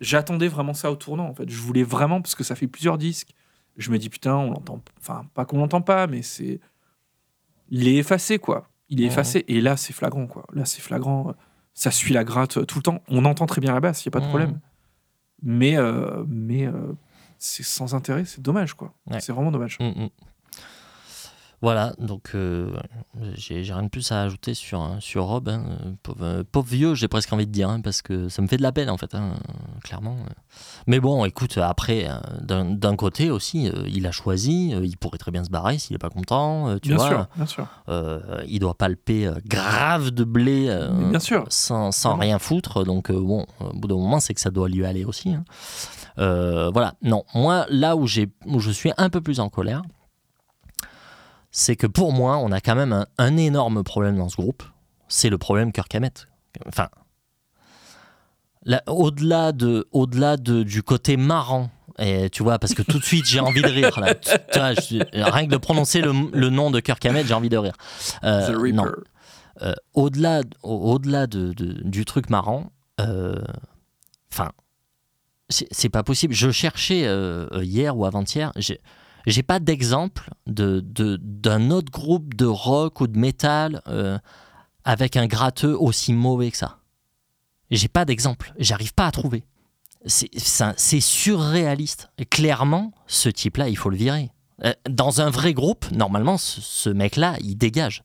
j'attendais 0.01 0.49
vraiment 0.49 0.73
ça 0.73 0.91
au 0.91 0.95
tournant. 0.95 1.29
En 1.29 1.33
fait, 1.33 1.49
je 1.49 1.59
voulais 1.61 1.83
vraiment 1.83 2.21
parce 2.21 2.35
que 2.35 2.43
ça 2.43 2.55
fait 2.55 2.67
plusieurs 2.67 2.97
disques. 2.97 3.29
Je 3.79 3.91
me 3.91 3.97
dis 3.97 4.09
putain, 4.09 4.35
on 4.35 4.51
l'entend. 4.51 4.81
Enfin, 4.99 5.25
pas 5.33 5.45
qu'on 5.45 5.57
l'entend 5.57 5.81
pas, 5.81 6.05
mais 6.05 6.21
c'est, 6.21 6.59
il 7.69 7.87
est 7.87 7.95
effacé 7.95 8.37
quoi. 8.37 8.69
Il 8.89 9.01
est 9.01 9.05
effacé 9.05 9.45
et 9.47 9.61
là 9.61 9.77
c'est 9.77 9.93
flagrant 9.93 10.27
quoi. 10.27 10.45
Là 10.53 10.65
c'est 10.65 10.81
flagrant. 10.81 11.33
Ça 11.73 11.91
suit 11.91 12.13
la 12.13 12.23
gratte 12.23 12.65
tout 12.65 12.79
le 12.79 12.83
temps. 12.83 13.01
On 13.07 13.23
entend 13.25 13.45
très 13.45 13.61
bien 13.61 13.73
la 13.73 13.79
basse, 13.79 14.03
il 14.03 14.07
y 14.07 14.09
a 14.09 14.11
pas 14.11 14.19
de 14.19 14.27
problème. 14.27 14.59
Mais 15.41 15.77
euh, 15.77 16.23
mais 16.27 16.67
euh, 16.67 16.93
c'est 17.37 17.63
sans 17.63 17.95
intérêt, 17.95 18.25
c'est 18.25 18.41
dommage 18.41 18.73
quoi. 18.73 18.93
Ouais. 19.07 19.21
C'est 19.21 19.31
vraiment 19.31 19.51
dommage. 19.51 19.77
Mm, 19.79 20.03
mm. 20.03 20.09
Voilà, 21.61 21.93
donc 21.99 22.31
euh, 22.35 22.71
j'ai 23.35 23.61
rien 23.61 23.83
de 23.83 23.89
plus 23.89 24.11
à 24.13 24.21
ajouter 24.21 24.53
sur, 24.53 24.79
hein, 24.79 24.97
sur 25.01 25.25
Rob. 25.25 25.49
hein. 25.49 25.63
Euh, 25.85 25.91
Pauvre, 26.01 26.17
euh, 26.23 26.43
pauvre 26.49 26.67
vieux, 26.67 26.95
j'ai 26.95 27.09
presque 27.09 27.33
envie 27.33 27.47
de 27.47 27.51
dire, 27.51 27.69
hein, 27.69 27.81
parce 27.81 28.01
que 28.01 28.29
ça 28.29 28.41
me 28.41 28.47
fait 28.47 28.55
de 28.55 28.61
la 28.61 28.71
peine 28.71 28.89
en 28.89 28.95
fait, 28.95 29.13
hein, 29.13 29.33
clairement. 29.83 30.15
Mais 30.87 31.01
bon, 31.01 31.25
écoute, 31.25 31.57
après, 31.57 32.07
d'un 32.41 32.95
côté 32.95 33.29
aussi, 33.29 33.67
euh, 33.67 33.83
il 33.87 34.07
a 34.07 34.11
choisi, 34.11 34.69
il 34.69 34.95
pourrait 34.97 35.17
très 35.17 35.31
bien 35.31 35.43
se 35.43 35.49
barrer 35.49 35.77
s'il 35.79 35.93
n'est 35.95 35.99
pas 35.99 36.09
content, 36.09 36.77
tu 36.79 36.89
bien 36.89 36.97
vois. 36.97 37.07
sûr, 37.09 37.27
bien 37.35 37.45
sûr. 37.45 37.67
Il 38.47 38.59
doit 38.59 38.75
palper 38.75 39.29
grave 39.45 40.11
de 40.11 40.23
blé 40.23 40.67
bien 41.09 41.19
sûr. 41.19 41.45
sans, 41.49 41.91
sans 41.91 42.15
rien 42.15 42.39
foutre. 42.39 42.85
Donc, 42.85 43.11
bon, 43.11 43.45
au 43.59 43.73
bout 43.73 43.87
d'un 43.89 43.95
moment, 43.95 44.19
c'est 44.21 44.33
que 44.33 44.41
ça 44.41 44.49
doit 44.51 44.69
lui 44.69 44.85
aller 44.85 45.03
aussi. 45.03 45.35
voilà. 46.17 46.93
Non, 47.01 47.23
moi, 47.35 47.65
là 47.69 47.95
où, 47.97 48.03
où 48.45 48.59
je 48.59 48.71
suis 48.71 48.91
un 48.97 49.09
peu 49.09 49.19
plus 49.21 49.39
en 49.41 49.49
colère, 49.49 49.81
c'est 51.51 51.75
que 51.75 51.87
pour 51.87 52.11
moi, 52.13 52.37
on 52.37 52.51
a 52.51 52.61
quand 52.61 52.75
même 52.75 52.93
un, 52.93 53.07
un 53.17 53.37
énorme 53.37 53.83
problème 53.83 54.17
dans 54.17 54.29
ce 54.29 54.35
groupe. 54.35 54.63
C'est 55.07 55.29
le 55.29 55.37
problème 55.37 55.71
Kirk 55.71 55.93
Hammett. 55.95 56.27
Enfin, 56.67 56.89
là, 58.65 58.83
au-delà, 58.87 59.51
de, 59.51 59.87
au-delà 59.91 60.37
de, 60.37 60.63
du 60.63 60.83
côté 60.83 61.17
marrant, 61.17 61.69
et 61.97 62.29
tu 62.29 62.43
vois, 62.43 62.59
parce 62.59 62.73
que 62.73 62.81
tout 62.81 62.99
de 62.99 63.03
suite, 63.03 63.25
j'ai 63.25 63.39
envie 63.39 63.61
de 63.61 63.67
rire. 63.67 63.99
Là. 63.99 64.15
Tu- 64.15 64.29
tu 64.53 64.59
vois, 64.59 64.73
je- 64.73 65.21
rien 65.31 65.45
que 65.47 65.51
de 65.51 65.57
prononcer 65.57 66.01
le, 66.01 66.13
le 66.31 66.49
nom 66.49 66.71
de 66.71 66.79
Kirk 66.79 67.05
Hammett, 67.05 67.25
j'ai 67.27 67.33
envie 67.33 67.49
de 67.49 67.57
rire. 67.57 67.73
Euh, 68.23 68.71
non. 68.71 68.85
Euh, 69.61 69.73
au-delà, 69.93 70.41
au- 70.63 70.97
de, 70.99 71.25
de- 71.25 71.53
du 71.53 72.05
truc 72.05 72.29
marrant, 72.29 72.71
euh, 73.01 73.41
enfin, 74.31 74.51
c'est 75.49 75.67
c'est 75.71 75.89
pas 75.89 76.03
possible. 76.03 76.33
Je 76.33 76.51
cherchais 76.51 77.05
euh, 77.05 77.47
euh, 77.51 77.63
hier 77.65 77.97
ou 77.97 78.05
avant-hier, 78.05 78.51
j'ai 79.25 79.43
pas 79.43 79.59
d'exemple 79.59 80.29
de, 80.47 80.79
de- 80.79 81.17
d'un 81.21 81.71
autre 81.71 81.91
groupe 81.91 82.33
de 82.33 82.45
rock 82.45 83.01
ou 83.01 83.07
de 83.07 83.17
métal 83.17 83.81
euh, 83.87 84.17
avec 84.85 85.17
un 85.17 85.27
gratteux 85.27 85.75
aussi 85.77 86.13
mauvais 86.13 86.51
que 86.51 86.57
ça. 86.57 86.77
J'ai 87.71 87.87
pas 87.87 88.05
d'exemple, 88.05 88.53
j'arrive 88.57 88.93
pas 88.93 89.05
à 89.07 89.11
trouver. 89.11 89.43
C'est 90.05 90.99
surréaliste. 91.01 92.09
Clairement, 92.29 92.93
ce 93.05 93.29
type-là, 93.29 93.67
il 93.69 93.77
faut 93.77 93.89
le 93.89 93.97
virer. 93.97 94.31
Euh, 94.63 94.73
Dans 94.89 95.21
un 95.21 95.29
vrai 95.29 95.53
groupe, 95.53 95.91
normalement, 95.91 96.37
ce, 96.37 96.89
mec-là, 96.89 97.35
il 97.41 97.55
dégage. 97.57 98.01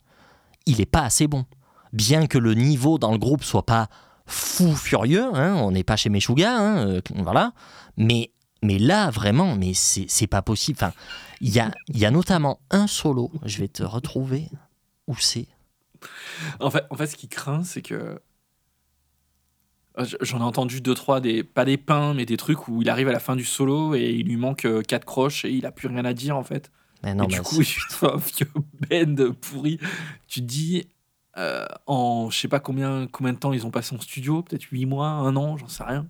Il 0.67 0.81
est 0.81 0.87
pas 0.87 1.03
assez 1.03 1.29
bon. 1.29 1.45
Bien 1.93 2.27
que 2.27 2.39
le 2.39 2.55
niveau 2.55 2.99
dans 2.99 3.13
le 3.13 3.19
groupe 3.19 3.45
soit 3.45 3.65
pas 3.65 3.89
fou 4.27 4.75
furieux, 4.75 5.31
hein, 5.35 5.55
on 5.55 5.71
n'est 5.71 5.85
pas 5.85 5.97
chez 5.97 6.09
Meshuga, 6.11 6.57
hein, 6.57 6.77
euh, 6.89 7.01
voilà. 7.17 7.53
Mais, 7.97 8.33
mais 8.65 8.79
là, 8.79 9.11
vraiment, 9.11 9.55
mais 9.57 9.73
c'est 9.75 10.27
pas 10.27 10.43
possible. 10.43 10.79
Enfin, 10.81 10.93
il 11.41 11.51
y 11.51 11.61
a, 11.61 11.71
il 11.89 11.99
y 11.99 12.05
a 12.05 12.11
notamment 12.11 12.61
un 12.71 12.87
solo, 12.87 13.31
je 13.45 13.59
vais 13.59 13.69
te 13.69 13.83
retrouver 13.83 14.49
où 15.07 15.17
c'est. 15.17 15.47
En 16.61 16.71
fait, 16.71 16.85
en 16.91 16.97
fait, 16.97 17.07
ce 17.07 17.17
qui 17.17 17.29
craint, 17.29 17.63
c'est 17.63 17.83
que. 17.83 18.21
J'en 20.21 20.41
ai 20.41 20.43
entendu 20.43 20.81
deux, 20.81 20.95
trois, 20.95 21.21
des, 21.21 21.45
pas 21.45 21.65
des 21.65 21.77
pains, 21.77 22.15
mais 22.15 22.27
des 22.27 22.37
trucs 22.37 22.67
où 22.67 22.83
il 22.83 22.91
arrive 22.91 23.07
à 23.07 23.13
la 23.13 23.21
fin 23.21 23.37
du 23.37 23.45
solo 23.45 23.95
et 23.95 24.11
il 24.11 24.27
lui 24.27 24.37
manque 24.37 24.65
euh, 24.65 24.83
quatre 24.83 25.05
croches 25.05 25.45
et 25.45 25.53
il 25.53 25.67
a 25.67 25.71
plus 25.71 25.87
rien 25.87 26.05
à 26.05 26.13
dire 26.13 26.37
en 26.37 26.43
fait. 26.43 26.73
Mais 27.05 27.15
non, 27.15 27.25
et 27.25 27.27
du 27.29 27.41
coup, 27.43 27.61
il 27.61 27.65
fait 27.65 28.07
un 28.07 28.17
vieux 28.17 28.51
bend 28.91 29.35
pourri. 29.41 29.79
Tu 30.27 30.41
te 30.41 30.47
dis, 30.47 30.89
euh, 31.37 31.67
en 31.87 32.29
je 32.29 32.37
sais 32.37 32.49
pas 32.49 32.59
combien, 32.59 33.07
combien 33.07 33.35
de 33.35 33.39
temps 33.39 33.53
ils 33.53 33.67
ont 33.67 33.71
passé 33.71 33.95
en 33.95 34.01
studio, 34.01 34.43
peut-être 34.43 34.65
huit 34.65 34.87
mois, 34.87 35.07
un 35.07 35.37
an, 35.37 35.57
j'en 35.57 35.69
sais 35.69 35.85
rien. 35.85 36.09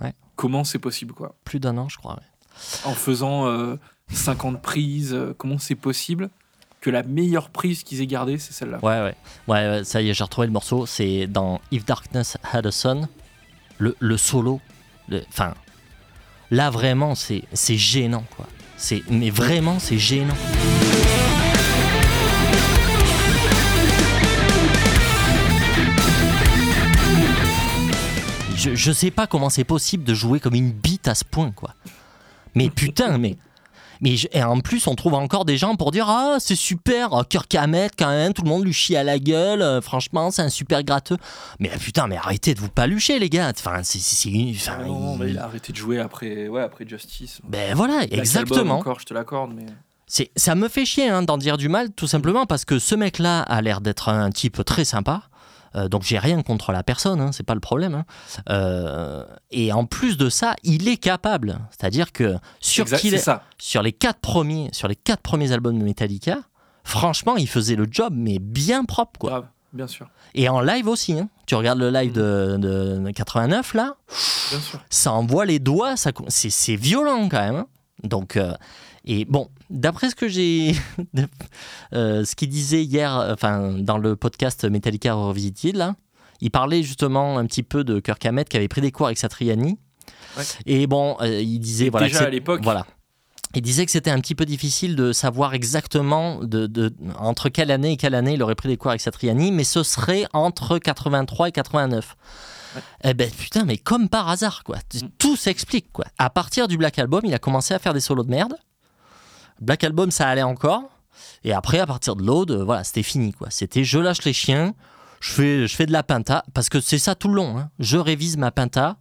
Ouais. 0.00 0.14
Comment 0.36 0.64
c'est 0.64 0.78
possible 0.78 1.12
quoi 1.14 1.34
plus 1.44 1.60
d'un 1.60 1.76
an, 1.78 1.88
je 1.88 1.98
crois. 1.98 2.14
ouais. 2.14 2.90
En 2.90 2.92
faisant 2.94 3.46
euh, 3.46 3.76
50 4.12 4.60
prises, 4.62 5.12
euh, 5.14 5.34
comment 5.36 5.58
c'est 5.58 5.74
possible 5.74 6.30
que 6.80 6.90
la 6.90 7.02
meilleure 7.02 7.48
prise 7.50 7.82
qu'ils 7.84 8.00
aient 8.00 8.06
gardée, 8.06 8.38
c'est 8.38 8.52
celle-là? 8.52 8.78
Ouais, 8.82 9.00
ouais. 9.02 9.14
Ouais, 9.46 9.84
ça 9.84 10.02
y 10.02 10.10
est, 10.10 10.14
j'ai 10.14 10.24
retrouvé 10.24 10.46
le 10.48 10.52
morceau. 10.52 10.84
C'est 10.86 11.26
dans 11.26 11.60
If 11.70 11.84
Darkness 11.84 12.36
Had 12.52 12.66
a 12.66 12.72
Sun. 12.72 13.08
Le, 13.78 13.96
le 14.00 14.16
solo. 14.16 14.60
Enfin, 15.28 15.54
là, 16.50 16.70
vraiment, 16.70 17.14
c'est 17.14 17.44
c'est 17.52 17.76
gênant, 17.76 18.24
quoi. 18.36 18.46
C'est- 18.76 19.02
Mais 19.10 19.30
vraiment, 19.30 19.78
c'est 19.78 19.98
gênant. 19.98 20.34
Je, 28.62 28.74
je 28.74 28.92
sais 28.92 29.10
pas 29.10 29.26
comment 29.26 29.50
c'est 29.50 29.64
possible 29.64 30.04
de 30.04 30.14
jouer 30.14 30.40
comme 30.40 30.54
une 30.54 30.70
bite 30.72 31.08
à 31.08 31.14
ce 31.14 31.24
point, 31.24 31.50
quoi. 31.50 31.74
Mais 32.54 32.70
putain, 32.74 33.18
mais. 33.18 33.36
Mais 34.00 34.16
je- 34.16 34.26
et 34.32 34.42
en 34.42 34.58
plus, 34.60 34.88
on 34.88 34.96
trouve 34.96 35.14
encore 35.14 35.44
des 35.44 35.56
gens 35.56 35.76
pour 35.76 35.92
dire 35.92 36.08
Ah, 36.08 36.36
c'est 36.40 36.56
super, 36.56 37.12
oh, 37.12 37.22
Kirk 37.28 37.54
Hammett, 37.54 37.92
quand 37.96 38.08
même, 38.08 38.32
tout 38.32 38.42
le 38.42 38.48
monde 38.48 38.64
lui 38.64 38.72
chie 38.72 38.96
à 38.96 39.04
la 39.04 39.18
gueule, 39.20 39.62
euh, 39.62 39.80
franchement, 39.80 40.30
c'est 40.32 40.42
un 40.42 40.48
super 40.48 40.82
gratteux. 40.82 41.16
Mais 41.60 41.68
putain, 41.70 42.08
mais 42.08 42.16
arrêtez 42.16 42.54
de 42.54 42.60
vous 42.60 42.68
palucher, 42.68 43.18
les 43.20 43.28
gars. 43.30 43.52
Enfin, 43.56 43.80
c'est. 43.84 43.98
c'est- 44.00 44.28
c'est- 44.28 44.70
enfin, 44.70 44.78
Ah 44.80 44.84
non, 44.86 45.14
il- 45.14 45.18
mais 45.20 45.30
il 45.30 45.38
a 45.38 45.44
arrêté 45.44 45.72
de 45.72 45.76
jouer 45.78 46.00
après, 46.00 46.48
ouais, 46.48 46.62
après 46.62 46.84
Justice. 46.86 47.40
Ben 47.48 47.74
voilà, 47.76 47.98
Black 47.98 48.04
Album 48.12 48.18
exactement. 48.20 48.78
Encore, 48.78 48.98
je 49.00 49.06
te 49.06 49.14
l'accorde, 49.14 49.52
mais. 49.54 49.66
C'est, 50.08 50.30
ça 50.36 50.54
me 50.56 50.68
fait 50.68 50.84
chier 50.84 51.08
hein, 51.08 51.22
d'en 51.22 51.38
dire 51.38 51.56
du 51.56 51.68
mal, 51.70 51.90
tout 51.90 52.06
simplement 52.08 52.44
parce 52.44 52.64
que 52.66 52.78
ce 52.78 52.94
mec-là 52.94 53.40
a 53.42 53.62
l'air 53.62 53.80
d'être 53.80 54.08
un 54.10 54.30
type 54.30 54.62
très 54.64 54.84
sympa. 54.84 55.22
Euh, 55.76 55.88
donc 55.88 56.02
j'ai 56.02 56.18
rien 56.18 56.42
contre 56.42 56.72
la 56.72 56.82
personne, 56.82 57.20
hein, 57.20 57.32
c'est 57.32 57.42
pas 57.42 57.54
le 57.54 57.60
problème. 57.60 57.94
hein. 57.94 58.04
Euh, 58.50 59.24
et 59.50 59.72
en 59.72 59.84
plus 59.86 60.16
de 60.16 60.28
ça, 60.28 60.54
il 60.62 60.88
est 60.88 60.96
capable. 60.96 61.58
C'est-à-dire 61.70 62.12
que 62.12 62.36
sur, 62.60 62.82
Exact, 62.82 62.98
qu'il 62.98 63.10
c'est 63.10 63.16
est- 63.16 63.20
ça. 63.20 63.42
sur 63.58 63.82
les 63.82 63.92
quatre 63.92 64.20
premiers, 64.20 64.68
sur 64.72 64.88
les 64.88 64.96
quatre 64.96 65.20
premiers 65.22 65.52
albums 65.52 65.78
de 65.78 65.84
Metallica, 65.84 66.38
franchement, 66.84 67.36
il 67.36 67.48
faisait 67.48 67.76
le 67.76 67.86
job, 67.90 68.12
mais 68.16 68.38
bien 68.38 68.84
propre, 68.84 69.18
quoi. 69.18 69.46
Bien 69.72 69.86
sûr. 69.86 70.06
Et 70.34 70.48
en 70.50 70.60
live 70.60 70.86
aussi. 70.86 71.14
hein. 71.18 71.28
Tu 71.46 71.54
regardes 71.54 71.78
le 71.78 71.90
live 71.90 72.12
de, 72.12 72.56
de 72.58 73.10
89 73.10 73.72
là, 73.74 73.94
Bien 74.50 74.60
sûr. 74.60 74.78
ça 74.90 75.12
envoie 75.12 75.46
les 75.46 75.58
doigts, 75.58 75.96
ça, 75.96 76.10
c'est, 76.28 76.76
violent 76.76 77.28
quand 77.30 77.40
même. 77.40 77.56
hein. 77.56 77.66
Donc, 78.04 78.36
euh, 78.36 78.52
et 79.04 79.24
bon, 79.24 79.48
d'après 79.70 80.10
ce 80.10 80.14
que 80.14 80.28
j'ai, 80.28 80.74
euh, 81.94 82.24
ce 82.24 82.34
qu'il 82.34 82.48
disait 82.48 82.84
hier, 82.84 83.12
enfin 83.32 83.72
dans 83.78 83.98
le 83.98 84.16
podcast 84.16 84.64
Metallica 84.64 85.14
Revisited 85.14 85.76
là, 85.76 85.94
il 86.40 86.50
parlait 86.50 86.82
justement 86.82 87.38
un 87.38 87.46
petit 87.46 87.62
peu 87.62 87.84
de 87.84 88.00
Kirk 88.00 88.24
Hammett 88.26 88.48
qui 88.48 88.56
avait 88.56 88.68
pris 88.68 88.80
des 88.80 88.90
cours 88.92 89.06
avec 89.06 89.18
Satriani. 89.18 89.78
Ouais. 90.36 90.44
Et 90.66 90.86
bon, 90.86 91.16
euh, 91.20 91.40
il 91.40 91.58
disait 91.60 91.88
voilà 91.88 92.08
Déjà 92.08 92.24
à 92.24 92.30
l'époque. 92.30 92.60
voilà. 92.62 92.86
Il 93.54 93.60
disait 93.60 93.84
que 93.84 93.92
c'était 93.92 94.10
un 94.10 94.18
petit 94.18 94.34
peu 94.34 94.46
difficile 94.46 94.96
de 94.96 95.12
savoir 95.12 95.52
exactement 95.52 96.42
de, 96.42 96.66
de- 96.66 96.92
entre 97.18 97.50
quelle 97.50 97.70
année 97.70 97.92
et 97.92 97.96
quelle 97.98 98.14
année 98.14 98.32
il 98.34 98.42
aurait 98.42 98.54
pris 98.54 98.68
des 98.68 98.78
cours 98.78 98.90
avec 98.92 99.02
Satriani, 99.02 99.52
mais 99.52 99.64
ce 99.64 99.82
serait 99.82 100.24
entre 100.32 100.78
83 100.78 101.48
et 101.48 101.52
89. 101.52 102.16
Eh 103.04 103.12
ben 103.12 103.30
putain, 103.30 103.64
mais 103.66 103.76
comme 103.76 104.08
par 104.08 104.30
hasard, 104.30 104.64
quoi. 104.64 104.78
Mm. 104.94 105.00
Tout 105.18 105.36
s'explique, 105.36 105.92
quoi. 105.92 106.06
À 106.16 106.30
partir 106.30 106.66
du 106.66 106.78
Black 106.78 106.98
Album, 106.98 107.20
il 107.24 107.34
a 107.34 107.38
commencé 107.38 107.74
à 107.74 107.78
faire 107.78 107.92
des 107.92 108.00
solos 108.00 108.24
de 108.24 108.30
merde. 108.30 108.54
Black 109.62 109.84
Album, 109.84 110.10
ça 110.10 110.28
allait 110.28 110.42
encore. 110.42 110.82
Et 111.44 111.52
après, 111.52 111.78
à 111.78 111.86
partir 111.86 112.16
de 112.16 112.24
l'Aude, 112.24 112.50
euh, 112.50 112.64
voilà, 112.64 112.84
c'était 112.84 113.02
fini. 113.02 113.34
C'était 113.48 113.84
je 113.84 113.98
lâche 113.98 114.24
les 114.24 114.32
chiens, 114.32 114.74
je 115.20 115.32
fais, 115.32 115.66
je 115.68 115.76
fais 115.76 115.86
de 115.86 115.92
la 115.92 116.02
pinta, 116.02 116.44
parce 116.52 116.68
que 116.68 116.80
c'est 116.80 116.98
ça 116.98 117.14
tout 117.14 117.28
le 117.28 117.34
long. 117.34 117.58
hein. 117.58 117.70
Je 117.78 117.96
révise 117.96 118.36
ma 118.36 118.50
pinta, 118.50 118.96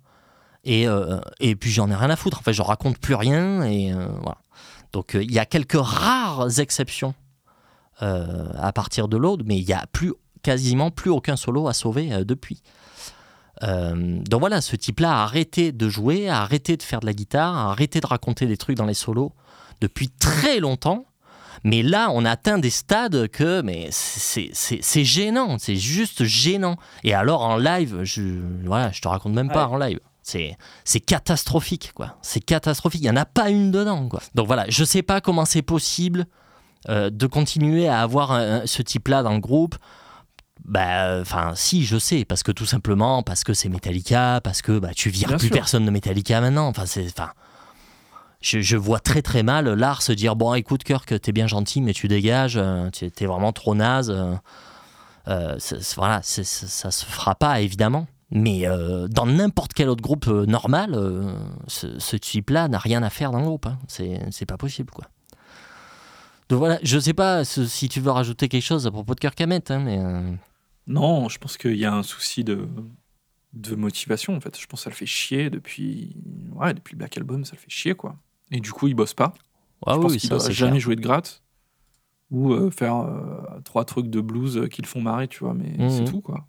et, 0.63 0.87
euh, 0.87 1.19
et 1.39 1.55
puis 1.55 1.71
j'en 1.71 1.89
ai 1.89 1.95
rien 1.95 2.09
à 2.09 2.15
foutre. 2.15 2.39
En 2.39 2.43
fait, 2.43 2.53
je 2.53 2.61
raconte 2.61 2.99
plus 2.99 3.15
rien, 3.15 3.63
et 3.63 3.91
euh, 3.91 4.07
voilà. 4.21 4.37
Donc 4.91 5.17
il 5.19 5.31
y 5.31 5.39
a 5.39 5.45
quelques 5.45 5.79
rares 5.79 6.59
exceptions 6.59 7.15
à 7.99 8.73
partir 8.73 9.07
de 9.07 9.15
l'autre, 9.15 9.43
mais 9.45 9.57
il 9.57 9.63
y 9.63 9.73
a 9.73 9.85
plus 9.91 10.13
quasiment 10.41 10.89
plus 10.89 11.11
aucun 11.11 11.35
solo 11.35 11.67
à 11.67 11.73
sauver 11.73 12.25
depuis. 12.25 12.61
Donc 13.61 14.39
voilà, 14.39 14.59
ce 14.59 14.75
type-là 14.75 15.19
a 15.19 15.23
arrêté 15.23 15.71
de 15.71 15.87
jouer, 15.87 16.27
a 16.27 16.41
arrêté 16.41 16.75
de 16.75 16.83
faire 16.83 16.99
de 16.99 17.05
la 17.05 17.13
guitare, 17.13 17.55
a 17.55 17.71
arrêté 17.71 18.01
de 18.01 18.07
raconter 18.07 18.47
des 18.47 18.57
trucs 18.57 18.75
dans 18.75 18.87
les 18.87 18.95
solos 18.95 19.31
depuis 19.81 20.09
très 20.09 20.59
longtemps. 20.59 21.05
Mais 21.63 21.83
là, 21.83 22.09
on 22.11 22.25
atteint 22.25 22.57
des 22.57 22.71
stades 22.71 23.27
que, 23.27 23.61
mais 23.61 23.89
c'est 23.91 25.03
gênant, 25.03 25.57
c'est 25.59 25.75
juste 25.75 26.23
gênant. 26.23 26.77
Et 27.03 27.13
alors 27.13 27.41
en 27.41 27.57
live, 27.57 27.99
je, 28.03 28.21
voilà, 28.65 28.91
je 28.91 29.01
te 29.01 29.07
raconte 29.07 29.33
même 29.33 29.49
pas 29.49 29.67
Ouais. 29.67 29.73
en 29.73 29.77
live. 29.77 29.99
C'est 30.23 30.99
catastrophique, 31.01 31.91
quoi. 31.93 32.15
C'est 32.21 32.39
catastrophique. 32.39 33.01
Il 33.01 33.07
y 33.07 33.09
en 33.11 33.15
a 33.17 33.25
pas 33.25 33.49
une 33.49 33.69
dedans, 33.69 34.07
quoi. 34.07 34.21
Donc 34.33 34.47
voilà, 34.47 34.65
je 34.69 34.83
sais 34.83 35.01
pas 35.03 35.19
comment 35.21 35.45
c'est 35.45 35.61
possible 35.61 36.25
euh, 36.89 37.09
de 37.11 37.27
continuer 37.27 37.87
à 37.87 37.99
avoir 38.01 38.31
un- 38.31 38.65
ce 38.65 38.81
type-là 38.81 39.21
dans 39.23 39.33
le 39.33 39.39
groupe. 39.39 39.75
Bah, 40.65 41.19
enfin, 41.21 41.51
si, 41.55 41.85
je 41.85 41.97
sais, 41.97 42.23
parce 42.25 42.43
que 42.43 42.51
tout 42.51 42.65
simplement, 42.65 43.23
parce 43.23 43.43
que 43.43 43.53
c'est 43.53 43.67
Metallica, 43.69 44.41
parce 44.43 44.61
que 44.61 44.79
bah, 44.79 44.91
tu 44.95 45.09
vires 45.09 45.27
Bien 45.29 45.37
plus 45.37 45.47
sûr. 45.47 45.55
personne 45.55 45.85
de 45.85 45.91
Metallica 45.91 46.39
maintenant. 46.39 46.67
Enfin, 46.67 46.85
c'est, 46.85 47.05
enfin, 47.07 47.31
je, 48.41 48.75
vois 48.75 48.99
très 48.99 49.21
très 49.21 49.43
mal 49.43 49.69
Lars 49.73 50.01
se 50.01 50.11
dire 50.11 50.35
bon, 50.35 50.53
écoute, 50.53 50.83
Kirk, 50.83 51.19
t'es 51.21 51.31
bien 51.31 51.47
gentil, 51.47 51.81
mais 51.81 51.93
tu 51.93 52.07
dégages, 52.07 52.57
euh, 52.57 52.89
t'es 52.89 53.25
vraiment 53.25 53.53
trop 53.53 53.75
naze. 53.75 54.09
euh, 54.09 54.33
euh, 55.27 55.57
voilà, 55.95 56.19
c'est- 56.23 56.43
ça 56.43 56.89
se 56.91 57.05
fera 57.05 57.35
pas 57.35 57.61
évidemment. 57.61 58.07
Mais 58.33 58.65
dans 59.09 59.25
n'importe 59.25 59.73
quel 59.73 59.89
autre 59.89 60.01
groupe 60.01 60.27
normal, 60.27 60.97
ce, 61.67 61.99
ce 61.99 62.15
type-là 62.15 62.69
n'a 62.69 62.79
rien 62.79 63.03
à 63.03 63.09
faire 63.09 63.31
dans 63.31 63.39
le 63.39 63.45
groupe. 63.45 63.65
hein. 63.65 63.77
C'est, 63.89 64.45
pas 64.45 64.57
possible, 64.57 64.89
quoi. 64.89 65.05
Donc 66.47 66.59
voilà, 66.59 66.79
je 66.81 66.97
sais 66.97 67.13
pas 67.13 67.43
si 67.43 67.89
tu 67.89 67.99
veux 67.99 68.11
rajouter 68.11 68.47
quelque 68.47 68.63
chose 68.63 68.87
à 68.87 68.91
propos 68.91 69.15
de 69.15 69.19
Kirk 69.19 69.39
Hammett, 69.41 69.69
hein, 69.69 69.79
mais 69.79 69.99
Non, 70.87 71.27
je 71.27 71.39
pense 71.39 71.57
qu'il 71.57 71.75
y 71.75 71.83
a 71.85 71.93
un 71.93 72.03
souci 72.03 72.45
de, 72.45 72.67
motivation, 73.75 74.35
en 74.35 74.39
fait. 74.39 74.57
Je 74.57 74.65
pense 74.65 74.79
que 74.79 74.83
ça 74.85 74.89
le 74.89 74.95
fait 74.95 75.05
chier 75.05 75.49
depuis... 75.49 76.15
Ouais, 76.53 76.73
depuis 76.73 76.95
Black 76.95 77.17
Album, 77.17 77.43
ça 77.43 77.51
le 77.55 77.59
fait 77.59 77.69
chier, 77.69 77.95
quoi. 77.95 78.15
Et 78.51 78.59
du 78.59 78.71
coup, 78.71 78.87
il 78.87 78.93
bosse 78.93 79.13
pas. 79.13 79.33
ah 79.85 79.93
je 79.93 79.97
oui, 79.97 80.01
pense 80.03 80.17
qu'il 80.17 80.29
doit 80.29 80.49
jamais 80.49 80.71
clair. 80.71 80.79
jouer 80.81 80.95
de 80.95 81.01
gratte. 81.01 81.41
Ou 82.31 82.53
euh, 82.53 82.71
faire 82.71 82.95
euh, 82.97 83.59
trois 83.65 83.83
trucs 83.83 84.09
de 84.09 84.21
blues 84.21 84.57
euh, 84.57 84.67
qui 84.67 84.81
le 84.81 84.87
font 84.87 85.01
marrer, 85.01 85.27
tu 85.27 85.39
vois. 85.43 85.53
Mais 85.53 85.75
Mhm. 85.77 85.89
c'est 85.89 86.05
tout, 86.05 86.21
quoi. 86.21 86.47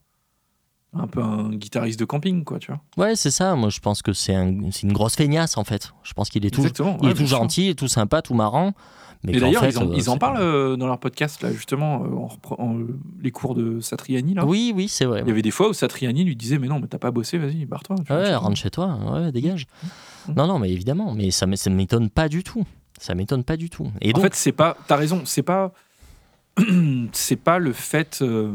Un 0.94 1.06
peu 1.06 1.22
un 1.22 1.50
guitariste 1.54 1.98
de 1.98 2.04
camping, 2.04 2.44
quoi, 2.44 2.58
tu 2.58 2.70
vois. 2.70 2.80
Ouais, 2.98 3.16
c'est 3.16 3.30
ça. 3.30 3.54
Moi, 3.56 3.70
je 3.70 3.80
pense 3.80 4.02
que 4.02 4.12
c'est 4.12 4.34
un- 4.34 4.52
une 4.82 4.92
grosse 4.92 5.16
feignasse 5.16 5.56
en 5.56 5.64
fait. 5.64 5.92
Je 6.02 6.12
pense 6.12 6.28
qu'il 6.28 6.44
est 6.44 6.50
tout, 6.50 6.60
il 7.02 7.08
est 7.08 7.14
tout 7.14 7.26
gentil, 7.26 7.74
tout 7.74 7.88
sympa, 7.88 8.20
tout 8.20 8.34
marrant. 8.34 8.74
Mais 9.24 9.34
Et 9.36 9.40
d'ailleurs, 9.40 9.64
ils, 9.64 9.78
en, 9.78 9.92
ils 9.92 10.10
en 10.10 10.14
c'est- 10.14 10.18
parlent 10.18 10.40
euh, 10.40 10.76
dans 10.76 10.86
leur 10.88 10.98
podcast, 10.98 11.42
là, 11.42 11.52
justement, 11.52 12.02
euh, 12.04 12.54
en 12.58 12.76
euh, 12.78 12.98
les 13.20 13.30
cours 13.30 13.54
de 13.54 13.78
Satriani, 13.80 14.34
là. 14.34 14.44
Oui, 14.44 14.72
oui, 14.74 14.88
c'est 14.88 15.04
vrai. 15.04 15.20
Il 15.22 15.28
y 15.28 15.30
avait 15.30 15.42
des 15.42 15.52
fois 15.52 15.68
où 15.68 15.72
Satriani 15.72 16.24
lui 16.24 16.34
disait 16.34 16.58
Mais 16.58 16.66
non, 16.66 16.80
mais 16.80 16.88
t'as 16.88 16.98
pas 16.98 17.12
bossé, 17.12 17.38
vas-y, 17.38 17.64
barre-toi. 17.64 17.96
Ouais, 18.10 18.34
rentre 18.34 18.56
chez 18.56 18.70
toi, 18.70 18.98
ouais, 19.12 19.30
dégage. 19.30 19.66
Mhm. 20.28 20.34
Non, 20.34 20.46
non, 20.48 20.58
mais 20.58 20.70
évidemment, 20.72 21.14
mais 21.14 21.30
ça, 21.30 21.46
ça 21.54 21.70
m'étonne 21.70 22.10
pas 22.10 22.28
du 22.28 22.42
tout. 22.42 22.64
Ça 22.98 23.14
m'étonne 23.14 23.44
pas 23.44 23.56
du 23.56 23.70
tout. 23.70 23.90
Et 24.00 24.10
En 24.10 24.12
donc, 24.14 24.22
fait, 24.24 24.34
c'est 24.34 24.52
pas. 24.52 24.76
T'as 24.88 24.96
raison, 24.96 25.22
c'est 25.24 25.42
pas. 25.42 25.72
c'est 27.12 27.36
pas 27.36 27.58
le 27.58 27.72
fait. 27.72 28.18
euh, 28.22 28.52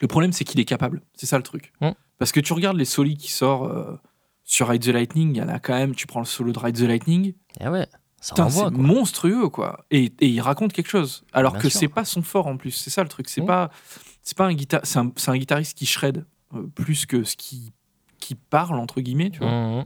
Le 0.00 0.08
problème, 0.08 0.32
c'est 0.32 0.44
qu'il 0.44 0.60
est 0.60 0.64
capable. 0.64 1.00
C'est 1.14 1.26
ça 1.26 1.36
le 1.36 1.42
truc. 1.42 1.72
Mm. 1.80 1.90
Parce 2.18 2.32
que 2.32 2.40
tu 2.40 2.52
regardes 2.52 2.76
les 2.76 2.84
solis 2.84 3.16
qui 3.16 3.30
sortent 3.30 3.70
euh, 3.70 3.96
sur 4.44 4.68
Ride 4.68 4.82
the 4.82 4.88
Lightning, 4.88 5.30
il 5.34 5.38
y 5.38 5.42
en 5.42 5.48
a 5.48 5.58
quand 5.58 5.74
même. 5.74 5.94
Tu 5.94 6.06
prends 6.06 6.20
le 6.20 6.26
solo 6.26 6.52
de 6.52 6.58
Ride 6.58 6.76
the 6.76 6.80
Lightning, 6.82 7.34
eh 7.60 7.68
ouais. 7.68 7.86
C'est 8.24 8.34
quoi. 8.34 8.70
monstrueux, 8.70 9.48
quoi. 9.48 9.84
Et, 9.90 10.12
et 10.20 10.28
il 10.28 10.40
raconte 10.40 10.72
quelque 10.72 10.88
chose. 10.90 11.24
Alors 11.32 11.52
Bien 11.52 11.60
que 11.60 11.68
c'est 11.68 11.88
pas 11.88 12.04
son 12.04 12.22
fort 12.22 12.46
en 12.46 12.56
plus. 12.56 12.70
C'est 12.70 12.90
ça 12.90 13.02
le 13.02 13.08
truc. 13.08 13.28
C'est 13.28 13.42
Mm. 13.42 13.46
pas. 13.46 13.70
C'est 14.22 14.36
pas 14.38 14.46
un 14.46 14.54
guitar. 14.54 14.80
C'est 14.84 14.98
un, 14.98 15.36
guitariste 15.36 15.76
qui 15.76 15.84
shred 15.86 16.24
euh, 16.54 16.62
plus 16.74 17.04
que 17.06 17.24
ce 17.24 17.36
qui 17.36 17.72
qui 18.18 18.34
parle 18.34 18.78
entre 18.78 19.02
guillemets, 19.02 19.30
tu 19.30 19.40
vois. 19.40 19.50
Mhm. 19.50 19.84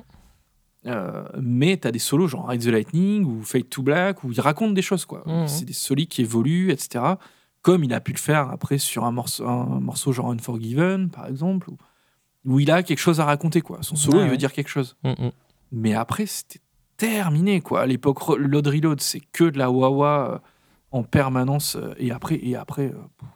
Euh, 0.86 1.24
mais 1.42 1.76
t'as 1.76 1.90
des 1.90 1.98
solos 1.98 2.28
genre 2.28 2.46
Ride 2.48 2.62
the 2.62 2.66
Lightning 2.66 3.24
ou 3.24 3.42
Fade 3.42 3.68
to 3.68 3.82
Black 3.82 4.22
où 4.22 4.30
il 4.30 4.40
raconte 4.40 4.74
des 4.74 4.82
choses 4.82 5.04
quoi. 5.04 5.24
Mhm. 5.26 5.48
C'est 5.48 5.64
des 5.64 5.72
solis 5.72 6.06
qui 6.06 6.22
évoluent, 6.22 6.70
etc. 6.70 7.04
Comme 7.62 7.82
il 7.82 7.92
a 7.92 8.00
pu 8.00 8.12
le 8.12 8.18
faire 8.18 8.48
après 8.50 8.78
sur 8.78 9.04
un 9.04 9.10
morceau, 9.10 9.44
un 9.48 9.80
morceau 9.80 10.12
genre 10.12 10.30
Unforgiven 10.30 11.10
par 11.10 11.26
exemple, 11.26 11.68
où, 11.70 11.76
où 12.44 12.60
il 12.60 12.70
a 12.70 12.84
quelque 12.84 13.00
chose 13.00 13.18
à 13.18 13.24
raconter 13.24 13.60
quoi. 13.60 13.78
Son 13.82 13.96
solo 13.96 14.22
il 14.22 14.28
veut 14.30 14.36
dire 14.36 14.52
quelque 14.52 14.70
chose. 14.70 14.96
Mais 15.72 15.94
après 15.94 16.26
c'était 16.26 16.60
terminé 16.98 17.62
quoi. 17.62 17.80
À 17.82 17.86
l'époque 17.86 18.18
Load 18.36 18.66
Reload 18.66 19.00
c'est 19.00 19.20
que 19.32 19.44
de 19.44 19.56
la 19.56 19.70
wah 19.70 20.32
euh, 20.34 20.38
en 20.90 21.02
permanence 21.02 21.76
euh, 21.76 21.94
et 21.98 22.10
après 22.12 22.38
et 22.42 22.56
après 22.56 22.88
euh, 22.92 23.26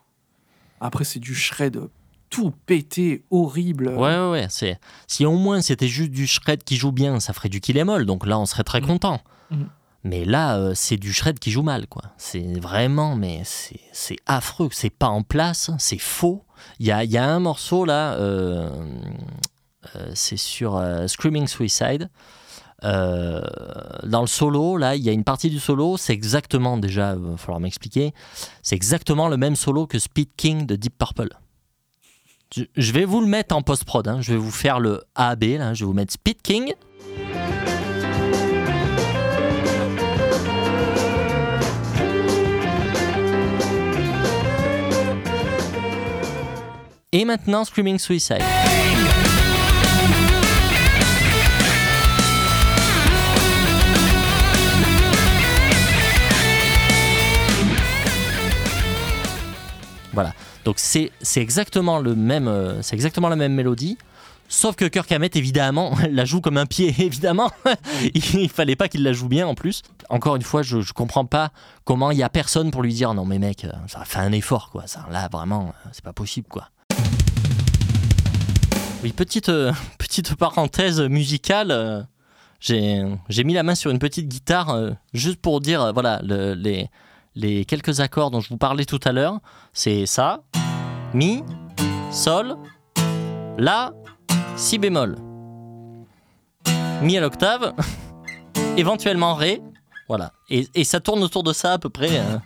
après 0.80 1.04
c'est 1.04 1.20
du 1.20 1.34
shred 1.34 1.80
tout 2.28 2.52
pété 2.66 3.24
horrible. 3.30 3.88
Ouais, 3.88 4.16
ouais, 4.18 4.30
ouais. 4.30 4.46
C'est... 4.48 4.78
Si 5.06 5.24
au 5.26 5.36
moins 5.36 5.60
c'était 5.60 5.86
juste 5.88 6.10
du 6.10 6.26
shred 6.26 6.64
qui 6.64 6.76
joue 6.76 6.90
bien, 6.92 7.20
ça 7.20 7.32
ferait 7.34 7.50
du 7.50 7.60
kill 7.60 7.78
all, 7.78 8.04
donc 8.06 8.26
là 8.26 8.38
on 8.38 8.46
serait 8.46 8.64
très 8.64 8.80
Mhm. 8.80 8.86
content. 8.86 9.20
Mhm. 9.50 9.68
Mais 10.04 10.24
là, 10.24 10.56
euh, 10.56 10.72
c'est 10.74 10.96
du 10.96 11.12
shred 11.12 11.38
qui 11.38 11.52
joue 11.52 11.62
mal, 11.62 11.86
quoi. 11.86 12.02
C'est 12.16 12.58
vraiment, 12.58 13.14
mais 13.14 13.42
c'est, 13.44 13.78
c'est 13.92 14.16
affreux. 14.26 14.68
C'est 14.72 14.90
pas 14.90 15.06
en 15.06 15.22
place, 15.22 15.70
c'est 15.78 15.98
faux. 16.00 16.42
Il 16.80 16.86
y 16.86 16.90
a, 16.90 17.04
il 17.04 17.10
y 17.12 17.18
a 17.18 17.24
un 17.28 17.38
morceau 17.38 17.84
là, 17.84 18.14
euh, 18.14 18.68
euh, 19.94 20.10
c'est 20.16 20.36
sur 20.38 20.82
Screaming 21.06 21.46
Suicide. 21.46 22.08
Euh, 22.85 23.41
dans 24.03 24.20
le 24.20 24.26
solo, 24.26 24.76
là, 24.76 24.97
il 24.97 25.03
y 25.03 25.09
a 25.09 25.12
une 25.12 25.24
partie 25.24 25.51
du 25.51 25.61
solo, 25.61 25.97
c'est 25.97 26.12
exactement, 26.12 26.76
déjà, 26.78 27.14
il 27.14 27.22
va 27.22 27.37
falloir 27.37 27.61
m'expliquer, 27.61 28.12
c'est 28.62 28.74
exactement 28.74 29.28
le 29.28 29.37
même 29.37 29.57
solo 29.57 29.87
que 29.87 29.99
Speed 29.99 30.30
King 30.37 30.66
de 30.66 30.76
Deep 30.76 30.97
Purple. 30.99 31.28
Je, 32.76 32.93
vais 32.93 33.07
vous 33.07 33.20
le 33.20 33.26
mettre 33.26 33.57
en 33.57 33.62
post-prod, 33.62 34.07
hein. 34.09 34.20
je 34.20 34.33
vais 34.33 34.39
vous 34.39 34.51
faire 34.51 34.78
le 34.78 35.03
AB, 35.14 35.45
là, 35.59 35.74
je 35.74 35.85
vais 35.85 35.87
vous 35.87 35.95
mettre 35.95 36.12
Speed 36.12 36.43
King. 36.43 36.74
Et 47.14 47.24
maintenant 47.24 47.64
Screaming 47.64 47.99
Suicide. 47.99 48.43
Donc 60.64 60.76
c'est 60.78 61.10
exactement 61.36 61.98
le 61.98 62.14
même 62.14 62.47
euh, 62.48 62.80
exactement 62.93 63.28
la 63.28 63.36
même 63.36 63.55
mélodie. 63.55 63.98
Sauf 64.48 64.76
que 64.76 64.84
Kirk 64.84 65.10
Hammett, 65.10 65.34
évidemment, 65.34 65.94
la 66.10 66.24
joue 66.26 66.40
comme 66.43 66.59
un 66.59 66.66
pied, 66.66 66.94
évidemment. 66.98 67.51
il 68.14 68.51
fallait 68.51 68.76
pas 68.76 68.89
qu'il 68.89 69.02
la 69.02 69.12
joue 69.14 69.28
bien 69.28 69.47
en 69.47 69.55
plus. 69.55 69.82
Encore 70.10 70.36
une 70.36 70.43
fois, 70.43 70.62
je, 70.62 70.82
je 70.82 70.93
comprends 70.93 71.24
pas 71.24 71.52
comment 71.84 72.10
il 72.10 72.18
y 72.18 72.22
a 72.22 72.28
personne 72.28 72.70
pour 72.70 72.82
lui 72.82 72.93
dire 72.93 73.14
non 73.14 73.24
mais 73.24 73.39
mec, 73.39 73.64
euh, 73.64 73.72
ça 73.89 74.05
fait 74.05 74.18
un 74.18 74.32
effort 74.32 74.70
quoi. 74.70 74.86
Ça, 74.86 75.06
là 75.10 75.28
vraiment, 75.32 75.68
euh, 75.86 75.89
c'est 75.93 76.05
pas 76.05 76.12
possible 76.12 76.48
quoi. 76.48 76.68
Oui, 79.02 79.12
petite 79.12 79.51
petite 79.98 80.34
parenthèse 80.36 81.01
musicale. 81.01 82.06
j'ai 82.60 83.05
mis 83.44 83.55
la 83.55 83.62
main 83.64 83.74
sur 83.74 83.90
une 83.90 83.98
petite 83.98 84.28
guitare 84.28 84.76
juste 85.12 85.40
pour 85.40 85.60
dire 85.60 85.93
voilà 85.93 86.20
le- 86.22 86.55
les 86.55 86.89
les 87.34 87.64
quelques 87.64 88.00
accords 88.00 88.30
dont 88.30 88.40
je 88.40 88.48
vous 88.48 88.59
parlais 88.59 88.84
tout 88.84 89.00
à 89.04 89.12
l'heure. 89.12 89.38
C'est 89.72 90.06
ça, 90.06 90.42
mi, 91.14 91.42
sol, 92.10 92.56
la, 93.59 93.92
si 94.56 94.78
bémol, 94.78 95.16
mi 97.02 97.16
à 97.16 97.20
l'octave, 97.20 97.74
éventuellement 98.76 99.34
ré, 99.34 99.62
voilà. 100.09 100.32
Et, 100.50 100.68
et 100.74 100.84
ça 100.84 101.00
tourne 101.00 101.22
autour 101.22 101.42
de 101.42 101.52
ça 101.52 101.72
à 101.72 101.78
peu 101.78 101.88
près. 101.88 102.18
euh. 102.18 102.38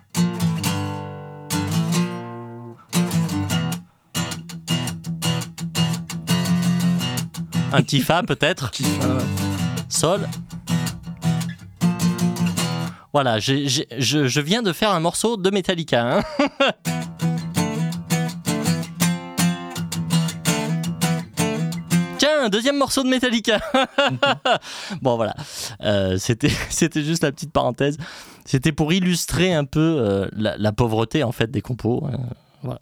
Un 7.72 7.82
petit 7.82 8.00
fa 8.00 8.22
peut-être, 8.22 8.70
sol. 9.88 10.26
Voilà, 13.16 13.38
je, 13.38 14.40
viens 14.40 14.60
de 14.60 14.74
faire 14.74 14.90
un 14.90 15.00
morceau 15.00 15.38
de 15.38 15.48
Metallica. 15.48 16.18
hein. 16.18 16.22
Tiens, 22.18 22.44
un 22.44 22.50
deuxième 22.50 22.76
morceau 22.76 23.02
de 23.04 23.08
Metallica. 23.08 23.62
bon 25.00 25.16
voilà, 25.16 25.34
Euh, 25.80 26.16
c'était 26.18 26.50
juste 27.02 27.22
la 27.22 27.32
petite 27.32 27.54
parenthèse. 27.54 27.96
C'était 28.44 28.72
pour 28.72 28.92
illustrer 28.92 29.54
un 29.54 29.64
peu 29.64 29.96
euh, 29.98 30.28
la, 30.34 30.72
pauvreté 30.72 31.24
en 31.24 31.32
fait 31.32 31.50
des 31.50 31.62
compos. 31.62 32.06
euh. 32.66 32.74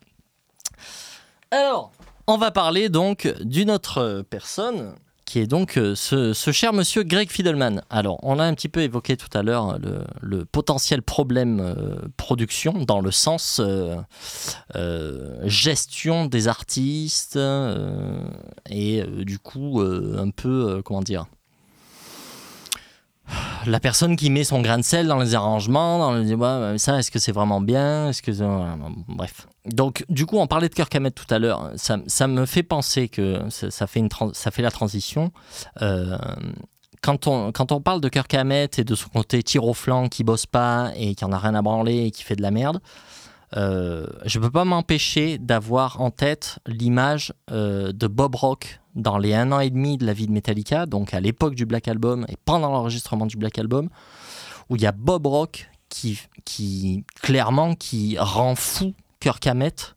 Alors, 1.52 1.92
on 2.26 2.38
va 2.38 2.50
parler 2.50 2.88
donc 2.88 3.32
d'une 3.40 3.70
autre 3.70 4.24
personne 4.28 4.96
qui 5.24 5.38
est 5.38 5.46
donc 5.46 5.76
euh, 5.78 5.94
ce, 5.94 6.32
cher 6.52 6.72
monsieur 6.72 7.02
Greg 7.02 7.30
Fidelman. 7.30 7.82
Alors, 7.90 8.18
on 8.22 8.38
a 8.38 8.44
un 8.44 8.54
petit 8.54 8.68
peu 8.68 8.80
évoqué 8.80 9.16
tout 9.16 9.28
à 9.36 9.42
l'heure 9.42 9.78
le, 9.78 10.04
le 10.20 10.44
potentiel 10.44 11.02
problème 11.02 11.60
euh, 11.60 11.96
production 12.16 12.72
dans 12.72 13.00
le 13.00 13.10
sens 13.10 13.60
euh, 13.60 13.96
euh, 14.76 15.38
gestion 15.44 16.26
des 16.26 16.48
artistes 16.48 17.36
euh, 17.36 18.18
et 18.68 19.02
euh, 19.02 19.24
du 19.24 19.38
coup 19.38 19.80
euh, 19.80 20.18
un 20.18 20.30
peu, 20.30 20.68
euh, 20.68 20.82
comment 20.82 21.02
dire, 21.02 21.26
la 23.66 23.80
personne 23.80 24.16
qui 24.16 24.30
met 24.30 24.44
son 24.44 24.60
grain 24.60 24.78
de 24.78 24.84
sel 24.84 25.06
dans 25.06 25.18
les 25.18 25.34
arrangements, 25.34 25.98
dans 25.98 26.12
le 26.12 26.34
ouais, 26.34 26.78
ça, 26.78 26.98
est-ce 26.98 27.10
que 27.10 27.18
c'est 27.18 27.32
vraiment 27.32 27.60
bien? 27.60 28.08
Est-ce 28.08 28.22
que 28.22 28.32
bref. 29.08 29.46
Donc, 29.66 30.04
du 30.08 30.26
coup, 30.26 30.38
on 30.38 30.46
parlait 30.46 30.68
de 30.68 30.74
Kirk 30.74 30.94
tout 31.14 31.34
à 31.34 31.38
l'heure. 31.38 31.70
Ça, 31.76 32.26
me 32.26 32.46
fait 32.46 32.62
penser 32.62 33.08
que 33.08 33.40
ça, 33.48 33.86
fait, 33.86 34.62
la 34.62 34.70
transition. 34.70 35.32
Euh, 35.80 36.18
quand, 37.00 37.26
on, 37.26 37.52
parle 37.80 38.00
de 38.00 38.08
Kirk 38.08 38.34
et 38.34 38.84
de 38.84 38.94
son 38.94 39.08
côté 39.08 39.42
tir 39.42 39.64
au 39.64 39.74
flanc 39.74 40.08
qui 40.08 40.24
bosse 40.24 40.46
pas 40.46 40.90
et 40.96 41.14
qui 41.14 41.24
en 41.24 41.32
a 41.32 41.38
rien 41.38 41.54
à 41.54 41.62
branler 41.62 42.06
et 42.06 42.10
qui 42.10 42.22
fait 42.22 42.36
de 42.36 42.42
la 42.42 42.50
merde, 42.50 42.80
euh, 43.56 44.06
je 44.24 44.38
peux 44.38 44.50
pas 44.50 44.64
m'empêcher 44.64 45.38
d'avoir 45.38 46.00
en 46.00 46.10
tête 46.10 46.58
l'image 46.66 47.32
euh, 47.50 47.92
de 47.92 48.06
Bob 48.06 48.34
Rock 48.34 48.80
dans 48.94 49.18
les 49.18 49.34
un 49.34 49.52
an 49.52 49.60
et 49.60 49.70
demi 49.70 49.96
de 49.96 50.06
la 50.06 50.12
vie 50.12 50.26
de 50.26 50.32
Metallica, 50.32 50.86
donc 50.86 51.14
à 51.14 51.20
l'époque 51.20 51.54
du 51.54 51.66
Black 51.66 51.88
Album 51.88 52.26
et 52.28 52.36
pendant 52.44 52.70
l'enregistrement 52.70 53.26
du 53.26 53.36
Black 53.36 53.58
Album, 53.58 53.88
où 54.70 54.76
il 54.76 54.82
y 54.82 54.86
a 54.86 54.92
Bob 54.92 55.26
Rock 55.26 55.68
qui, 55.88 56.20
qui 56.44 57.04
clairement 57.22 57.74
qui 57.74 58.16
rend 58.18 58.54
fou 58.54 58.94
Kirk 59.20 59.46
Hammett 59.46 59.96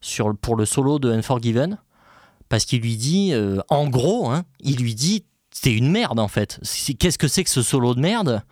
sur, 0.00 0.36
pour 0.36 0.56
le 0.56 0.64
solo 0.64 0.98
de 0.98 1.12
Unforgiven, 1.12 1.78
parce 2.48 2.64
qu'il 2.64 2.82
lui 2.82 2.96
dit, 2.96 3.32
euh, 3.32 3.60
en 3.68 3.88
gros, 3.88 4.28
hein, 4.30 4.44
il 4.60 4.76
lui 4.76 4.94
dit, 4.94 5.24
c'est 5.52 5.72
une 5.72 5.90
merde 5.90 6.18
en 6.18 6.28
fait. 6.28 6.60
Qu'est-ce 6.98 7.18
que 7.18 7.28
c'est 7.28 7.44
que 7.44 7.50
ce 7.50 7.62
solo 7.62 7.94
de 7.94 8.00
merde? 8.00 8.42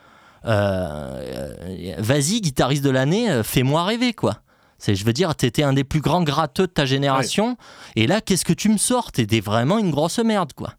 Vas-y, 0.44 2.40
guitariste 2.40 2.84
de 2.84 2.90
l'année, 2.90 3.30
euh, 3.30 3.42
fais-moi 3.42 3.84
rêver 3.84 4.12
quoi. 4.12 4.38
C'est, 4.78 4.94
je 4.94 5.04
veux 5.04 5.12
dire, 5.12 5.34
t'étais 5.34 5.62
un 5.62 5.74
des 5.74 5.84
plus 5.84 6.00
grands 6.00 6.22
gratteux 6.22 6.66
de 6.66 6.72
ta 6.72 6.86
génération, 6.86 7.58
et 7.96 8.06
là, 8.06 8.22
qu'est-ce 8.22 8.46
que 8.46 8.54
tu 8.54 8.70
me 8.70 8.78
sors? 8.78 9.12
T'étais 9.12 9.40
vraiment 9.40 9.78
une 9.78 9.90
grosse 9.90 10.18
merde 10.20 10.54
quoi. 10.54 10.74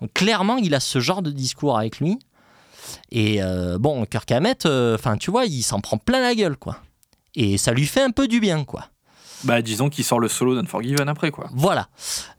Donc, 0.00 0.12
clairement, 0.12 0.56
il 0.56 0.74
a 0.74 0.80
ce 0.80 0.98
genre 0.98 1.22
de 1.22 1.30
discours 1.30 1.78
avec 1.78 2.00
lui. 2.00 2.18
Et 3.12 3.42
euh, 3.42 3.78
bon, 3.78 4.04
Kirk 4.06 4.30
Hammett, 4.32 4.66
enfin, 4.66 5.16
tu 5.16 5.30
vois, 5.30 5.44
il 5.44 5.62
s'en 5.62 5.80
prend 5.80 5.98
plein 5.98 6.20
la 6.20 6.34
gueule 6.34 6.56
quoi. 6.56 6.78
Et 7.36 7.56
ça 7.58 7.72
lui 7.72 7.86
fait 7.86 8.02
un 8.02 8.10
peu 8.10 8.26
du 8.26 8.40
bien 8.40 8.64
quoi. 8.64 8.88
Bah, 9.44 9.60
disons 9.60 9.90
qu'il 9.90 10.04
sort 10.04 10.20
le 10.20 10.28
solo 10.28 10.54
d'Unforgiven 10.54 11.08
après, 11.08 11.30
quoi. 11.30 11.48
Voilà. 11.52 11.88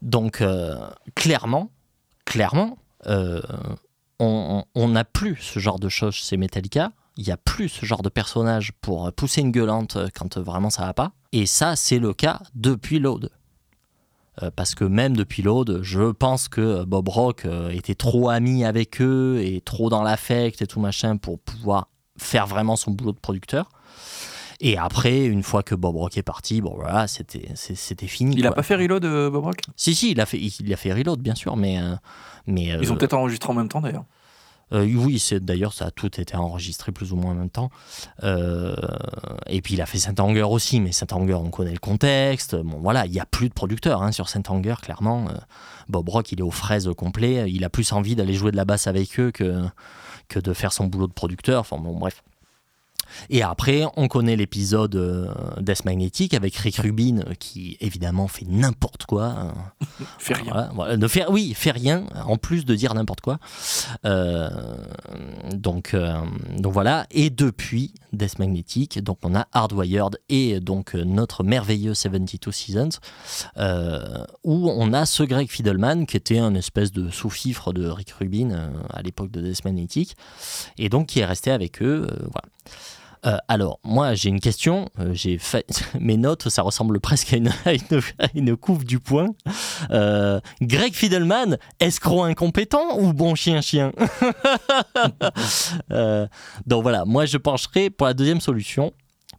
Donc, 0.02 0.40
euh, 0.40 0.76
clairement, 1.14 1.70
clairement, 2.24 2.78
euh, 3.06 3.40
on 4.18 4.88
n'a 4.88 5.04
plus 5.04 5.36
ce 5.36 5.58
genre 5.58 5.78
de 5.78 5.88
choses 5.88 6.14
chez 6.14 6.36
Metallica. 6.36 6.92
Il 7.18 7.24
n'y 7.24 7.32
a 7.32 7.36
plus 7.36 7.68
ce 7.68 7.86
genre 7.86 8.02
de 8.02 8.08
personnage 8.08 8.72
pour 8.80 9.10
pousser 9.12 9.40
une 9.40 9.50
gueulante 9.50 9.98
quand 10.14 10.36
vraiment 10.38 10.70
ça 10.70 10.84
va 10.84 10.94
pas. 10.94 11.12
Et 11.32 11.46
ça, 11.46 11.76
c'est 11.76 11.98
le 11.98 12.12
cas 12.12 12.40
depuis 12.54 12.98
Load. 12.98 13.30
Euh, 14.42 14.50
parce 14.54 14.74
que 14.74 14.84
même 14.84 15.16
depuis 15.16 15.42
Load, 15.42 15.80
je 15.82 16.10
pense 16.12 16.48
que 16.48 16.84
Bob 16.84 17.08
Rock 17.08 17.46
euh, 17.46 17.70
était 17.70 17.94
trop 17.94 18.28
ami 18.28 18.64
avec 18.64 19.00
eux 19.00 19.40
et 19.42 19.62
trop 19.62 19.88
dans 19.88 20.02
l'affect 20.02 20.60
et 20.60 20.66
tout 20.66 20.80
machin 20.80 21.16
pour 21.16 21.38
pouvoir 21.38 21.88
faire 22.18 22.46
vraiment 22.46 22.76
son 22.76 22.90
boulot 22.90 23.12
de 23.12 23.18
producteur. 23.18 23.70
Et 24.60 24.78
après, 24.78 25.24
une 25.26 25.42
fois 25.42 25.62
que 25.62 25.74
Bob 25.74 25.96
Rock 25.96 26.16
est 26.16 26.22
parti, 26.22 26.60
bon 26.60 26.74
voilà, 26.76 27.06
c'était 27.06 28.06
fini. 28.06 28.36
Il 28.36 28.46
a 28.46 28.48
quoi. 28.50 28.56
pas 28.56 28.62
fait 28.62 28.76
reload, 28.76 29.04
euh, 29.04 29.28
Bob 29.30 29.44
Rock? 29.44 29.60
Si, 29.76 29.94
si, 29.94 30.12
il 30.12 30.20
a 30.20 30.26
fait, 30.26 30.38
il 30.38 30.72
a 30.72 30.76
fait 30.76 30.92
Reload, 30.92 31.20
bien 31.20 31.34
sûr, 31.34 31.56
mais. 31.56 31.78
euh, 31.80 31.94
mais 32.46 32.66
Ils 32.80 32.90
ont 32.90 32.94
euh, 32.94 32.98
peut-être 32.98 33.14
enregistré 33.14 33.50
en 33.50 33.54
même 33.54 33.68
temps, 33.68 33.80
d'ailleurs. 33.80 34.04
euh, 34.72 34.84
oui, 34.96 35.18
c'est 35.18 35.44
d'ailleurs, 35.44 35.72
ça 35.72 35.86
a 35.86 35.90
tout 35.90 36.20
été 36.20 36.36
enregistré 36.36 36.90
plus 36.90 37.12
ou 37.12 37.16
moins 37.16 37.32
en 37.32 37.34
même 37.34 37.50
temps. 37.50 37.70
Euh, 38.24 38.74
et 39.46 39.60
puis 39.60 39.74
il 39.74 39.80
a 39.82 39.86
fait 39.86 39.98
Saint-Anger 39.98 40.42
aussi, 40.44 40.80
mais 40.80 40.90
Saint-Anger, 40.92 41.34
on 41.34 41.50
connaît 41.50 41.72
le 41.72 41.78
contexte. 41.78 42.56
Bon, 42.56 42.78
voilà, 42.80 43.04
il 43.06 43.12
n'y 43.12 43.20
a 43.20 43.26
plus 43.26 43.48
de 43.48 43.54
producteurs 43.54 44.02
hein, 44.02 44.10
sur 44.12 44.28
Saint-Anger, 44.28 44.76
clairement. 44.82 45.26
Euh, 45.28 45.34
Bob 45.88 46.08
Rock, 46.08 46.32
il 46.32 46.38
est 46.40 46.42
aux 46.42 46.50
fraises 46.50 46.90
complet. 46.96 47.50
Il 47.50 47.62
a 47.64 47.68
plus 47.70 47.92
envie 47.92 48.16
d'aller 48.16 48.34
jouer 48.34 48.50
de 48.52 48.56
la 48.56 48.64
basse 48.64 48.86
avec 48.86 49.20
eux 49.20 49.30
que, 49.32 49.62
que 50.28 50.38
de 50.40 50.52
faire 50.52 50.72
son 50.72 50.86
boulot 50.86 51.06
de 51.08 51.12
producteur. 51.12 51.60
Enfin, 51.60 51.76
bon, 51.78 51.96
bref. 51.98 52.22
Et 53.30 53.42
après, 53.42 53.84
on 53.96 54.08
connaît 54.08 54.36
l'épisode 54.36 54.94
euh, 54.96 55.28
Death 55.60 55.84
Magnetic 55.84 56.34
avec 56.34 56.54
Rick 56.56 56.76
Rubin 56.76 57.18
euh, 57.18 57.34
qui 57.38 57.76
évidemment 57.80 58.28
fait 58.28 58.46
n'importe 58.48 59.06
quoi. 59.06 59.24
hein. 59.26 59.54
Fait 60.18 60.34
rien. 60.34 60.52
Voilà, 60.52 60.70
voilà, 60.74 60.96
de 60.96 61.08
faire, 61.08 61.30
oui, 61.30 61.54
fait 61.54 61.70
rien, 61.70 62.06
en 62.26 62.36
plus 62.36 62.64
de 62.64 62.74
dire 62.74 62.94
n'importe 62.94 63.20
quoi. 63.20 63.38
Euh, 64.04 64.48
donc, 65.52 65.94
euh, 65.94 66.14
donc 66.56 66.72
voilà. 66.72 67.06
Et 67.10 67.30
depuis 67.30 67.92
Death 68.12 68.38
Magnetic, 68.38 69.02
donc 69.02 69.18
on 69.22 69.34
a 69.34 69.46
Hardwired 69.52 70.18
et 70.28 70.60
donc 70.60 70.94
euh, 70.94 71.04
notre 71.04 71.44
merveilleux 71.44 71.94
72 71.94 72.54
Seasons, 72.54 72.88
euh, 73.58 74.24
où 74.44 74.70
on 74.70 74.92
a 74.92 75.06
ce 75.06 75.22
Greg 75.22 75.48
Fidelman 75.50 76.06
qui 76.06 76.16
était 76.16 76.38
un 76.38 76.54
espèce 76.54 76.92
de 76.92 77.10
sous-fifre 77.10 77.72
de 77.72 77.88
Rick 77.88 78.10
Rubin 78.12 78.50
euh, 78.50 78.68
à 78.92 79.02
l'époque 79.02 79.30
de 79.30 79.40
Death 79.40 79.64
Magnetic, 79.64 80.16
et 80.78 80.88
donc 80.88 81.06
qui 81.08 81.20
est 81.20 81.24
resté 81.26 81.50
avec 81.50 81.82
eux. 81.82 82.06
euh, 82.10 82.16
voilà. 82.32 82.48
Euh, 83.24 83.38
alors, 83.48 83.80
moi, 83.82 84.14
j'ai 84.14 84.28
une 84.28 84.40
question. 84.40 84.88
Euh, 84.98 85.14
j'ai 85.14 85.38
fait 85.38 85.66
mes 86.00 86.16
notes, 86.16 86.48
ça 86.48 86.62
ressemble 86.62 87.00
presque 87.00 87.32
à 87.32 87.36
une, 87.36 87.48
à 87.64 88.56
couve 88.56 88.84
du 88.84 89.00
poing. 89.00 89.28
Euh, 89.90 90.40
Greg 90.60 90.94
Fidelman, 90.94 91.58
escroc 91.80 92.24
incompétent 92.24 92.98
ou 92.98 93.12
bon 93.12 93.34
chien-chien 93.34 93.92
Euh, 95.92 96.26
Donc 96.66 96.82
voilà, 96.82 97.04
moi 97.04 97.26
je 97.26 97.36
pencherai 97.38 97.90
pour 97.90 98.06
la 98.06 98.14
deuxième 98.14 98.40
solution 98.40 98.92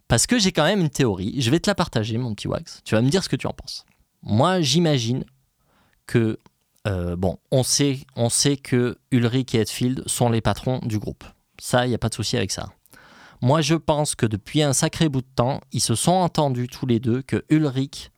parce 0.06 0.26
que 0.26 0.38
j'ai 0.38 0.52
quand 0.52 0.64
même 0.64 0.80
une 0.80 0.90
théorie. 0.90 1.40
Je 1.40 1.50
vais 1.50 1.60
te 1.60 1.68
la 1.68 1.74
partager, 1.74 2.16
mon 2.18 2.34
petit 2.34 2.48
Wax. 2.48 2.80
Tu 2.84 2.94
vas 2.94 3.02
me 3.02 3.08
dire 3.08 3.22
ce 3.22 3.28
que 3.28 3.36
tu 3.36 3.46
en 3.46 3.52
penses. 3.52 3.84
Moi, 4.22 4.60
j'imagine 4.60 5.24
que 6.06 6.38
bon, 6.84 7.38
on 7.50 7.62
sait, 7.62 8.00
on 8.16 8.30
sait 8.30 8.56
que 8.56 8.98
Ulrich 9.10 9.54
et 9.54 9.60
Hetfield 9.60 10.02
sont 10.06 10.30
les 10.30 10.40
patrons 10.40 10.80
du 10.82 10.98
groupe. 10.98 11.24
Ça, 11.60 11.86
il 11.86 11.90
n'y 11.90 11.94
a 11.94 11.98
pas 11.98 12.08
de 12.08 12.14
souci 12.14 12.36
avec 12.36 12.50
ça. 12.50 12.70
Moi, 13.40 13.60
je 13.60 13.74
pense 13.74 14.14
que 14.14 14.26
depuis 14.26 14.62
un 14.62 14.72
sacré 14.72 15.08
bout 15.08 15.20
de 15.20 15.26
temps, 15.34 15.60
ils 15.72 15.80
se 15.80 15.94
sont 15.94 16.12
entendus 16.12 16.68
tous 16.68 16.86
les 16.86 16.98
deux 16.98 17.22
que 17.22 17.44
Ulrich, 17.50 18.10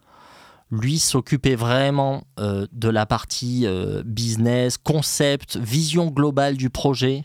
lui, 0.70 0.98
s'occupait 0.98 1.56
vraiment 1.56 2.22
euh, 2.38 2.66
de 2.72 2.88
la 2.88 3.05
partie 3.05 3.66
euh, 3.66 4.02
business, 4.05 4.78
concept, 4.78 5.56
vision 5.56 6.06
globale 6.09 6.56
du 6.56 6.70
projet. 6.70 7.24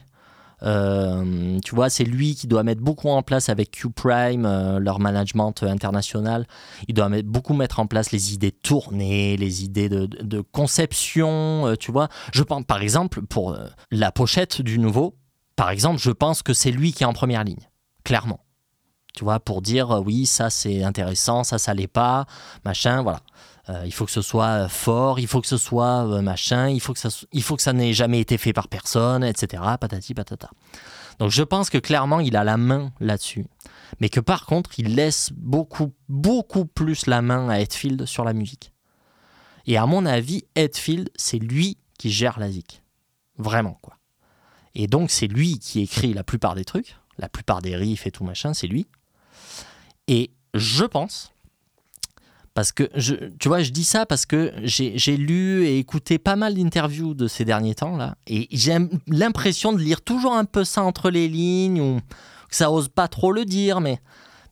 Euh, 0.63 1.59
tu 1.63 1.75
vois, 1.75 1.89
c'est 1.89 2.05
lui 2.05 2.33
qui 2.33 2.47
doit 2.47 2.63
mettre 2.63 2.81
beaucoup 2.81 3.09
en 3.09 3.21
place 3.21 3.49
avec 3.49 3.79
euh, 3.85 4.79
leur 4.79 4.99
management 4.99 5.53
international. 5.63 6.47
Il 6.87 6.95
doit 6.95 7.09
mettre, 7.09 7.29
beaucoup 7.29 7.53
mettre 7.53 7.79
en 7.79 7.87
place 7.87 8.11
les 8.11 8.33
idées 8.33 8.51
de 8.51 8.57
tournée, 8.61 9.37
les 9.37 9.63
idées 9.63 9.89
de, 9.89 10.41
conception. 10.51 11.75
tu 11.79 11.91
vois, 11.91 12.09
je 12.33 12.41
pense 12.41 12.63
par 12.63 12.81
exemple 12.81 13.21
pour 13.21 13.57
la 13.91 14.11
pochette 14.11 14.61
du 14.61 14.79
nouveau. 14.79 15.15
Par 15.55 15.69
exemple, 15.69 15.99
je 16.01 16.11
pense 16.11 16.41
que 16.41 16.53
c'est 16.53 16.71
lui 16.71 16.93
qui 16.93 17.03
est 17.03 17.05
en 17.05 17.13
première 17.13 17.43
ligne, 17.43 17.69
clairement. 18.05 18.39
Tu 19.13 19.23
vois, 19.23 19.39
pour 19.41 19.61
dire 19.61 19.91
euh, 19.91 19.99
oui, 19.99 20.25
ça 20.25 20.49
c'est 20.49 20.83
intéressant, 20.83 21.43
ça 21.43 21.57
ça 21.57 21.73
l'est 21.73 21.87
pas, 21.87 22.25
machin, 22.63 23.01
voilà. 23.01 23.19
Euh, 23.69 23.81
il 23.85 23.91
faut 23.93 24.05
que 24.05 24.11
ce 24.11 24.21
soit 24.21 24.67
fort, 24.69 25.19
il 25.19 25.25
faut 25.27 25.41
que 25.41 25.47
ce 25.47 25.57
soit 25.57 26.05
euh, 26.05 26.21
machin, 26.21 26.69
il 26.69 26.79
faut 26.79 26.93
que 26.93 26.99
ça, 26.99 27.09
so- 27.09 27.25
il 27.31 27.41
faut 27.41 27.55
que 27.55 27.63
ça 27.63 27.73
n'ait 27.73 27.93
jamais 27.93 28.19
été 28.19 28.37
fait 28.37 28.53
par 28.53 28.67
personne, 28.67 29.23
etc. 29.23 29.63
Patati 29.79 30.13
patata. 30.13 30.49
Donc 31.17 31.31
je 31.31 31.41
pense 31.43 31.69
que 31.69 31.77
clairement 31.79 32.19
il 32.19 32.35
a 32.35 32.43
la 32.43 32.57
main 32.57 32.91
là-dessus, 32.99 33.45
mais 33.99 34.09
que 34.09 34.19
par 34.19 34.45
contre 34.45 34.77
il 34.79 34.95
laisse 34.95 35.31
beaucoup 35.33 35.93
beaucoup 36.09 36.65
plus 36.65 37.07
la 37.07 37.21
main 37.21 37.49
à 37.49 37.59
Hetfield 37.59 38.05
sur 38.05 38.23
la 38.25 38.33
musique. 38.33 38.71
Et 39.65 39.77
à 39.77 39.85
mon 39.87 40.05
avis, 40.05 40.43
Hetfield 40.55 41.09
c'est 41.15 41.39
lui 41.39 41.77
qui 41.97 42.11
gère 42.11 42.37
la 42.37 42.51
zik, 42.51 42.83
vraiment 43.37 43.79
quoi. 43.81 43.95
Et 44.75 44.87
donc 44.87 45.09
c'est 45.09 45.27
lui 45.27 45.57
qui 45.57 45.79
écrit 45.79 46.13
la 46.13 46.23
plupart 46.25 46.53
des 46.53 46.65
trucs, 46.65 46.97
la 47.17 47.29
plupart 47.29 47.61
des 47.61 47.75
riffs 47.75 48.07
et 48.07 48.11
tout 48.11 48.23
machin, 48.23 48.53
c'est 48.53 48.67
lui. 48.67 48.87
Et 50.07 50.31
je 50.53 50.85
pense 50.85 51.31
parce 52.55 52.71
que, 52.71 52.89
je, 52.95 53.15
tu 53.37 53.49
vois, 53.49 53.61
je 53.61 53.71
dis 53.71 53.83
ça 53.83 54.05
parce 54.05 54.25
que 54.25 54.53
j'ai 54.63 55.17
lu 55.17 55.65
et 55.65 55.77
écouté 55.77 56.17
pas 56.17 56.37
mal 56.37 56.55
d'interviews 56.55 57.13
de 57.13 57.27
ces 57.27 57.43
derniers 57.43 57.75
temps, 57.75 57.97
là, 57.97 58.15
et 58.27 58.47
j'ai 58.49 58.77
l'impression 59.07 59.73
de 59.73 59.79
lire 59.79 60.01
toujours 60.01 60.33
un 60.33 60.45
peu 60.45 60.63
ça 60.63 60.81
entre 60.81 61.09
les 61.09 61.27
lignes, 61.27 61.81
ou 61.81 61.99
que 62.49 62.55
ça 62.55 62.71
ose 62.71 62.87
pas 62.87 63.09
trop 63.09 63.33
le 63.33 63.43
dire, 63.43 63.81
mais, 63.81 63.99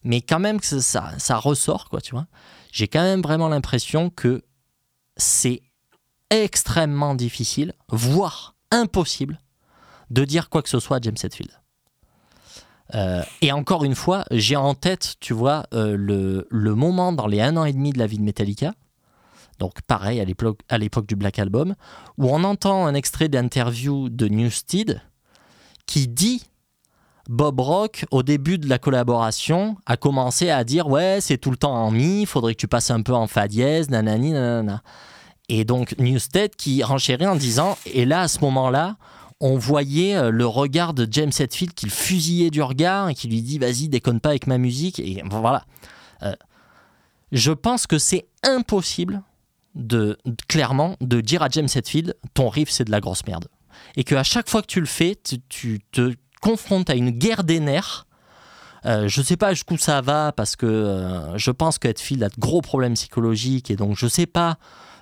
mais 0.04 0.22
quand 0.22 0.40
même 0.40 0.60
que 0.60 0.66
ça, 0.66 0.82
ça, 0.82 1.14
ça 1.18 1.38
ressort, 1.38 1.88
quoi, 1.88 2.02
tu 2.02 2.12
vois. 2.12 2.28
J'ai 2.74 2.90
quand 2.90 3.04
même 3.04 3.22
vraiment 3.22 3.48
l'impression 3.48 4.10
que 4.10 4.44
c'est 5.16 5.62
extrêmement 6.30 7.16
difficile, 7.16 7.74
voire 7.88 8.56
impossible, 8.72 9.40
de 10.10 10.26
dire 10.26 10.50
quoi 10.50 10.62
que 10.62 10.70
ce 10.70 10.82
soit 10.82 10.98
à 10.98 11.02
James 11.02 11.16
Hetfield. 11.24 11.52
Euh, 12.96 13.24
et 13.42 13.52
encore 13.52 13.84
une 13.84 13.96
fois, 13.96 14.26
j'ai 14.32 14.56
en 14.56 14.76
tête, 14.76 15.16
tu 15.20 15.34
vois, 15.34 15.66
euh, 15.74 15.96
le, 15.98 16.76
moment 16.76 17.12
dans 17.12 17.28
les 17.28 17.42
un 17.42 17.58
an 17.58 17.66
et 17.66 17.74
demi 17.74 17.92
de 17.92 18.00
la 18.00 18.08
vie 18.08 18.18
de 18.18 18.24
Metallica, 18.24 18.74
Donc 19.60 19.82
pareil 19.82 20.20
à 20.20 20.26
l'époque, 20.26 20.60
à 20.70 20.78
l'époque 20.78 21.08
du 21.08 21.16
Black 21.16 21.40
Album, 21.40 21.76
où 22.18 22.30
on 22.30 22.44
entend 22.44 22.86
un 22.86 22.94
extrait 22.94 23.30
d'interview 23.30 24.10
de 24.10 24.28
Newstead 24.28 25.02
qui 25.86 26.08
dit 26.08 26.44
Bob 27.30 27.60
Rock, 27.60 28.06
au 28.12 28.22
début 28.22 28.58
de 28.58 28.68
la 28.68 28.80
collaboration, 28.80 29.78
a 29.86 29.96
commencé 29.96 30.50
à 30.50 30.64
dire 30.64 30.88
Ouais, 30.88 31.20
c'est 31.22 31.38
tout 31.38 31.52
le 31.52 31.58
temps 31.58 31.74
en 31.74 31.90
mi, 31.90 32.26
faudrait 32.26 32.54
que 32.54 32.60
tu 32.60 32.68
passes 32.68 32.92
un 32.92 33.02
peu 33.02 33.14
en 33.14 33.28
fa 33.28 33.48
dièse, 33.48 33.90
nanani, 33.90 34.32
nanana. 34.32 34.82
Et 35.50 35.66
donc 35.66 35.96
Newstead 36.00 36.56
qui 36.56 36.84
renchérit 36.84 37.28
en 37.28 37.36
disant 37.36 37.78
Et 37.86 38.06
là, 38.06 38.22
à 38.22 38.28
ce 38.28 38.40
moment-là, 38.42 38.98
on 39.44 39.58
voyait 39.58 40.16
euh, 40.16 40.32
le 40.32 40.48
regard 40.48 40.94
de 40.94 41.06
James 41.12 41.32
Hetfield 41.38 41.74
qui 41.74 41.86
le 41.86 41.92
fusillait 41.92 42.50
du 42.50 42.62
regard 42.62 43.10
et 43.10 43.14
qui 43.14 43.28
lui 43.28 43.42
dit 43.42 43.60
Vas-y, 43.60 43.90
déconne 43.90 44.22
pas 44.22 44.30
avec 44.30 44.48
ma 44.48 44.58
musique. 44.58 45.00
Et 45.00 45.22
voilà. 45.30 45.66
Euh, 46.24 46.34
je 47.34 47.52
pense 47.52 47.86
que 47.86 47.98
c'est 47.98 48.26
impossible 48.44 49.22
de 49.76 50.18
clairement 50.48 50.96
de 51.02 51.20
dire 51.20 51.44
à 51.44 51.50
James 51.50 51.68
Hetfield 51.68 52.16
Ton 52.34 52.48
riff, 52.48 52.70
c'est 52.70 52.86
de 52.86 52.92
la 52.92 53.02
grosse 53.02 53.26
merde. 53.28 53.50
Et 53.98 54.06
qu'à 54.06 54.24
chaque 54.24 54.50
fois 54.50 54.62
que 54.62 54.68
tu 54.68 54.80
le 54.80 54.86
fais, 54.86 55.18
tu, 55.50 55.82
te 55.92 56.14
confrontes 56.42 56.90
à 56.90 56.96
une 56.96 57.10
guerre 57.10 57.44
des 57.44 57.60
nerfs. 57.60 58.08
Euh, 58.86 59.10
je 59.10 59.20
ne 59.20 59.26
sais 59.26 59.38
pas 59.38 59.54
jusqu'où 59.54 59.78
ça 59.78 60.00
va 60.00 60.32
parce 60.32 60.56
que 60.56 60.66
euh, 60.66 61.38
je 61.38 61.52
pense 61.52 61.80
que 61.80 61.90
Hetfield 61.90 62.24
a 62.24 62.30
de 62.30 62.36
gros 62.38 62.62
problèmes 62.62 62.94
psychologiques 62.94 63.72
et 63.72 63.76
donc 63.76 63.98
je 63.98 64.06
ne 64.06 64.10
sais 64.10 64.26
pas 64.26 64.58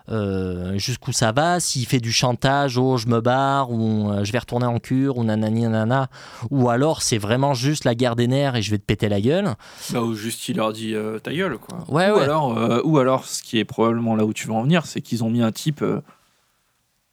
euh, 0.10 0.78
jusqu'où 0.78 1.12
ça 1.12 1.32
va, 1.32 1.60
s'il 1.60 1.86
fait 1.86 2.00
du 2.00 2.12
chantage, 2.12 2.78
oh 2.78 2.98
je 2.98 3.08
me 3.08 3.22
barre, 3.22 3.72
ou 3.72 4.12
euh, 4.12 4.24
je 4.24 4.32
vais 4.32 4.40
retourner 4.40 4.66
en 4.66 4.80
cure, 4.80 5.18
ou 5.18 5.24
nanani 5.24 5.62
nanana, 5.62 6.10
ou 6.50 6.70
alors 6.70 7.02
c'est 7.02 7.18
vraiment 7.18 7.54
juste 7.54 7.86
la 7.86 7.96
guerre 7.96 8.16
des 8.16 8.28
nerfs 8.28 8.56
et 8.56 8.62
je 8.62 8.72
vais 8.72 8.78
te 8.78 8.84
péter 8.84 9.10
la 9.10 9.22
gueule. 9.22 9.56
Bah, 9.92 10.02
ou 10.02 10.14
juste 10.14 10.48
il 10.50 10.58
leur 10.58 10.74
dit 10.74 10.96
euh, 10.96 11.20
ta 11.20 11.34
gueule, 11.34 11.58
quoi. 11.58 11.80
Ouais, 11.88 12.10
ou, 12.10 12.16
ouais. 12.16 12.24
Alors, 12.24 12.58
euh, 12.58 12.82
ou 12.84 12.98
alors, 12.98 13.26
ce 13.26 13.44
qui 13.44 13.60
est 13.60 13.66
probablement 13.66 14.16
là 14.16 14.26
où 14.26 14.34
tu 14.34 14.48
veux 14.48 14.54
en 14.54 14.64
venir, 14.64 14.86
c'est 14.86 15.02
qu'ils 15.02 15.24
ont 15.24 15.30
mis 15.30 15.42
un 15.42 15.52
type 15.52 15.84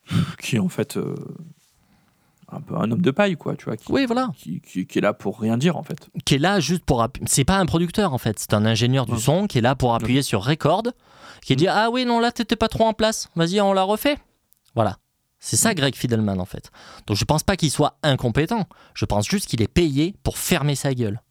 qui 0.41 0.59
en 0.59 0.69
fait 0.69 0.97
un 2.51 2.61
peu 2.61 2.75
un 2.75 2.89
homme 2.91 3.01
de 3.01 3.11
paille, 3.11 3.35
quoi, 3.37 3.55
tu 3.55 3.65
vois, 3.65 3.77
qui, 3.77 3.91
Oui, 3.91 4.05
voilà. 4.05 4.31
qui, 4.35 4.61
qui- 4.61 4.85
qui 4.87 4.97
est 4.97 5.01
là 5.01 5.13
pour 5.13 5.39
rien 5.39 5.57
dire, 5.57 5.77
en 5.77 5.83
fait. 5.83 6.09
Qui 6.25 6.35
est 6.35 6.39
là 6.39 6.59
juste 6.59 6.83
pour. 6.83 7.05
C'est 7.25 7.45
pas 7.45 7.57
un 7.57 7.65
producteur 7.65 8.13
en 8.13 8.17
fait, 8.17 8.39
c'est 8.39 8.53
un 8.53 8.65
ingénieur 8.65 9.05
du 9.05 9.13
Ouais. 9.13 9.19
son 9.19 9.47
qui 9.47 9.57
est 9.59 9.61
là 9.61 9.75
pour 9.75 9.93
appuyer 9.95 10.21
sur 10.21 10.43
record, 10.43 10.83
qui 11.43 11.55
dit 11.55 11.67
Ah 11.67 11.89
oui, 11.91 12.05
non, 12.05 12.19
là 12.19 12.31
t'étais 12.31 12.55
pas 12.55 12.67
trop 12.67 12.85
en 12.85 12.93
place, 12.93 13.29
vas-y, 13.35 13.59
on 13.61 13.73
la 13.73 13.83
refait. 13.83 14.17
Voilà. 14.75 14.97
C'est 15.41 15.55
ça 15.55 15.73
Greg 15.73 15.95
Fidelman 15.95 16.39
en 16.41 16.45
fait. 16.45 16.69
Donc 17.07 17.15
je 17.15 17.23
pense 17.23 17.43
pas 17.43 17.55
qu'il 17.55 17.71
soit 17.71 17.97
incompétent, 18.03 18.67
je 18.93 19.05
pense 19.05 19.25
juste 19.27 19.47
qu'il 19.47 19.61
est 19.61 19.69
payé 19.69 20.13
pour 20.23 20.37
fermer 20.37 20.75
sa 20.75 20.93
gueule. 20.93 21.21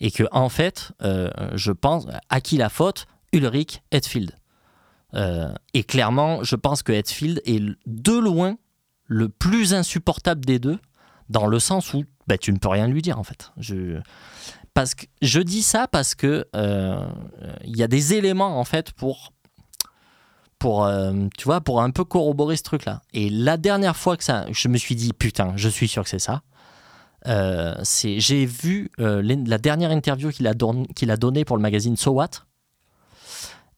Et 0.00 0.10
que 0.10 0.24
en 0.32 0.48
fait, 0.48 0.92
euh, 1.02 1.28
je 1.54 1.72
pense, 1.72 2.06
à 2.30 2.40
qui 2.40 2.56
la 2.56 2.70
faute? 2.70 3.06
Ulrich 3.32 3.82
Hetfield. 3.92 4.34
Euh, 5.14 5.52
et 5.74 5.84
clairement, 5.84 6.42
je 6.44 6.56
pense 6.56 6.82
que 6.82 6.92
Hetfield 6.92 7.42
est 7.44 7.60
de 7.86 8.12
loin 8.16 8.56
le 9.10 9.28
plus 9.28 9.74
insupportable 9.74 10.44
des 10.44 10.60
deux, 10.60 10.78
dans 11.28 11.48
le 11.48 11.58
sens 11.58 11.92
où 11.94 12.04
bah, 12.28 12.38
tu 12.38 12.52
ne 12.52 12.58
peux 12.58 12.68
rien 12.68 12.86
lui 12.86 13.02
dire 13.02 13.18
en 13.18 13.24
fait. 13.24 13.50
Je, 13.58 14.00
parce 14.72 14.94
que, 14.94 15.06
je 15.20 15.40
dis 15.40 15.62
ça 15.62 15.88
parce 15.88 16.14
que 16.14 16.46
euh, 16.54 17.08
il 17.64 17.76
y 17.76 17.82
a 17.82 17.88
des 17.88 18.14
éléments 18.14 18.58
en 18.58 18.64
fait 18.64 18.92
pour 18.92 19.32
pour 20.60 20.84
euh, 20.84 21.26
tu 21.36 21.44
vois 21.44 21.60
pour 21.60 21.82
un 21.82 21.90
peu 21.90 22.04
corroborer 22.04 22.56
ce 22.56 22.62
truc 22.62 22.84
là. 22.84 23.02
Et 23.12 23.30
la 23.30 23.56
dernière 23.56 23.96
fois 23.96 24.16
que 24.16 24.22
ça, 24.22 24.46
je 24.52 24.68
me 24.68 24.78
suis 24.78 24.94
dit 24.94 25.12
putain, 25.12 25.54
je 25.56 25.68
suis 25.68 25.88
sûr 25.88 26.04
que 26.04 26.08
c'est 26.08 26.20
ça. 26.20 26.42
Euh, 27.26 27.74
c'est 27.82 28.20
j'ai 28.20 28.46
vu 28.46 28.92
la 28.98 29.58
dernière 29.58 29.90
interview 29.90 30.30
qu'il 30.30 30.46
a 30.46 30.50
a 30.52 31.16
donnée 31.16 31.44
pour 31.44 31.56
le 31.56 31.62
magazine 31.62 31.96
So 31.96 32.12
What. 32.12 32.44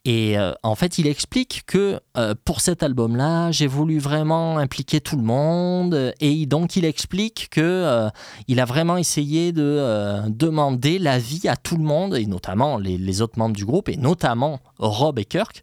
Et 0.04 0.36
euh, 0.36 0.52
en 0.64 0.74
fait, 0.74 0.98
il 0.98 1.06
explique 1.06 1.62
que 1.66 2.00
euh, 2.16 2.34
pour 2.44 2.60
cet 2.60 2.82
album-là, 2.82 3.52
j'ai 3.52 3.68
voulu 3.68 4.00
vraiment 4.00 4.58
impliquer 4.58 5.00
tout 5.00 5.16
le 5.16 5.22
monde. 5.22 6.12
Et 6.18 6.44
donc, 6.46 6.74
il 6.74 6.84
explique 6.84 7.48
que 7.50 7.60
euh, 7.60 8.08
il 8.48 8.58
a 8.58 8.64
vraiment 8.64 8.96
essayé 8.96 9.52
de 9.52 10.28
demander 10.28 10.98
l'avis 10.98 11.46
à 11.48 11.54
tout 11.54 11.76
le 11.76 11.84
monde, 11.84 12.16
et 12.16 12.26
notamment 12.26 12.78
les, 12.78 13.22
autres 13.22 13.38
membres 13.38 13.54
du 13.54 13.64
groupe, 13.64 13.88
et 13.88 13.96
notamment 13.96 14.60
Rob 14.78 15.18
et 15.20 15.24
Kirk, 15.24 15.62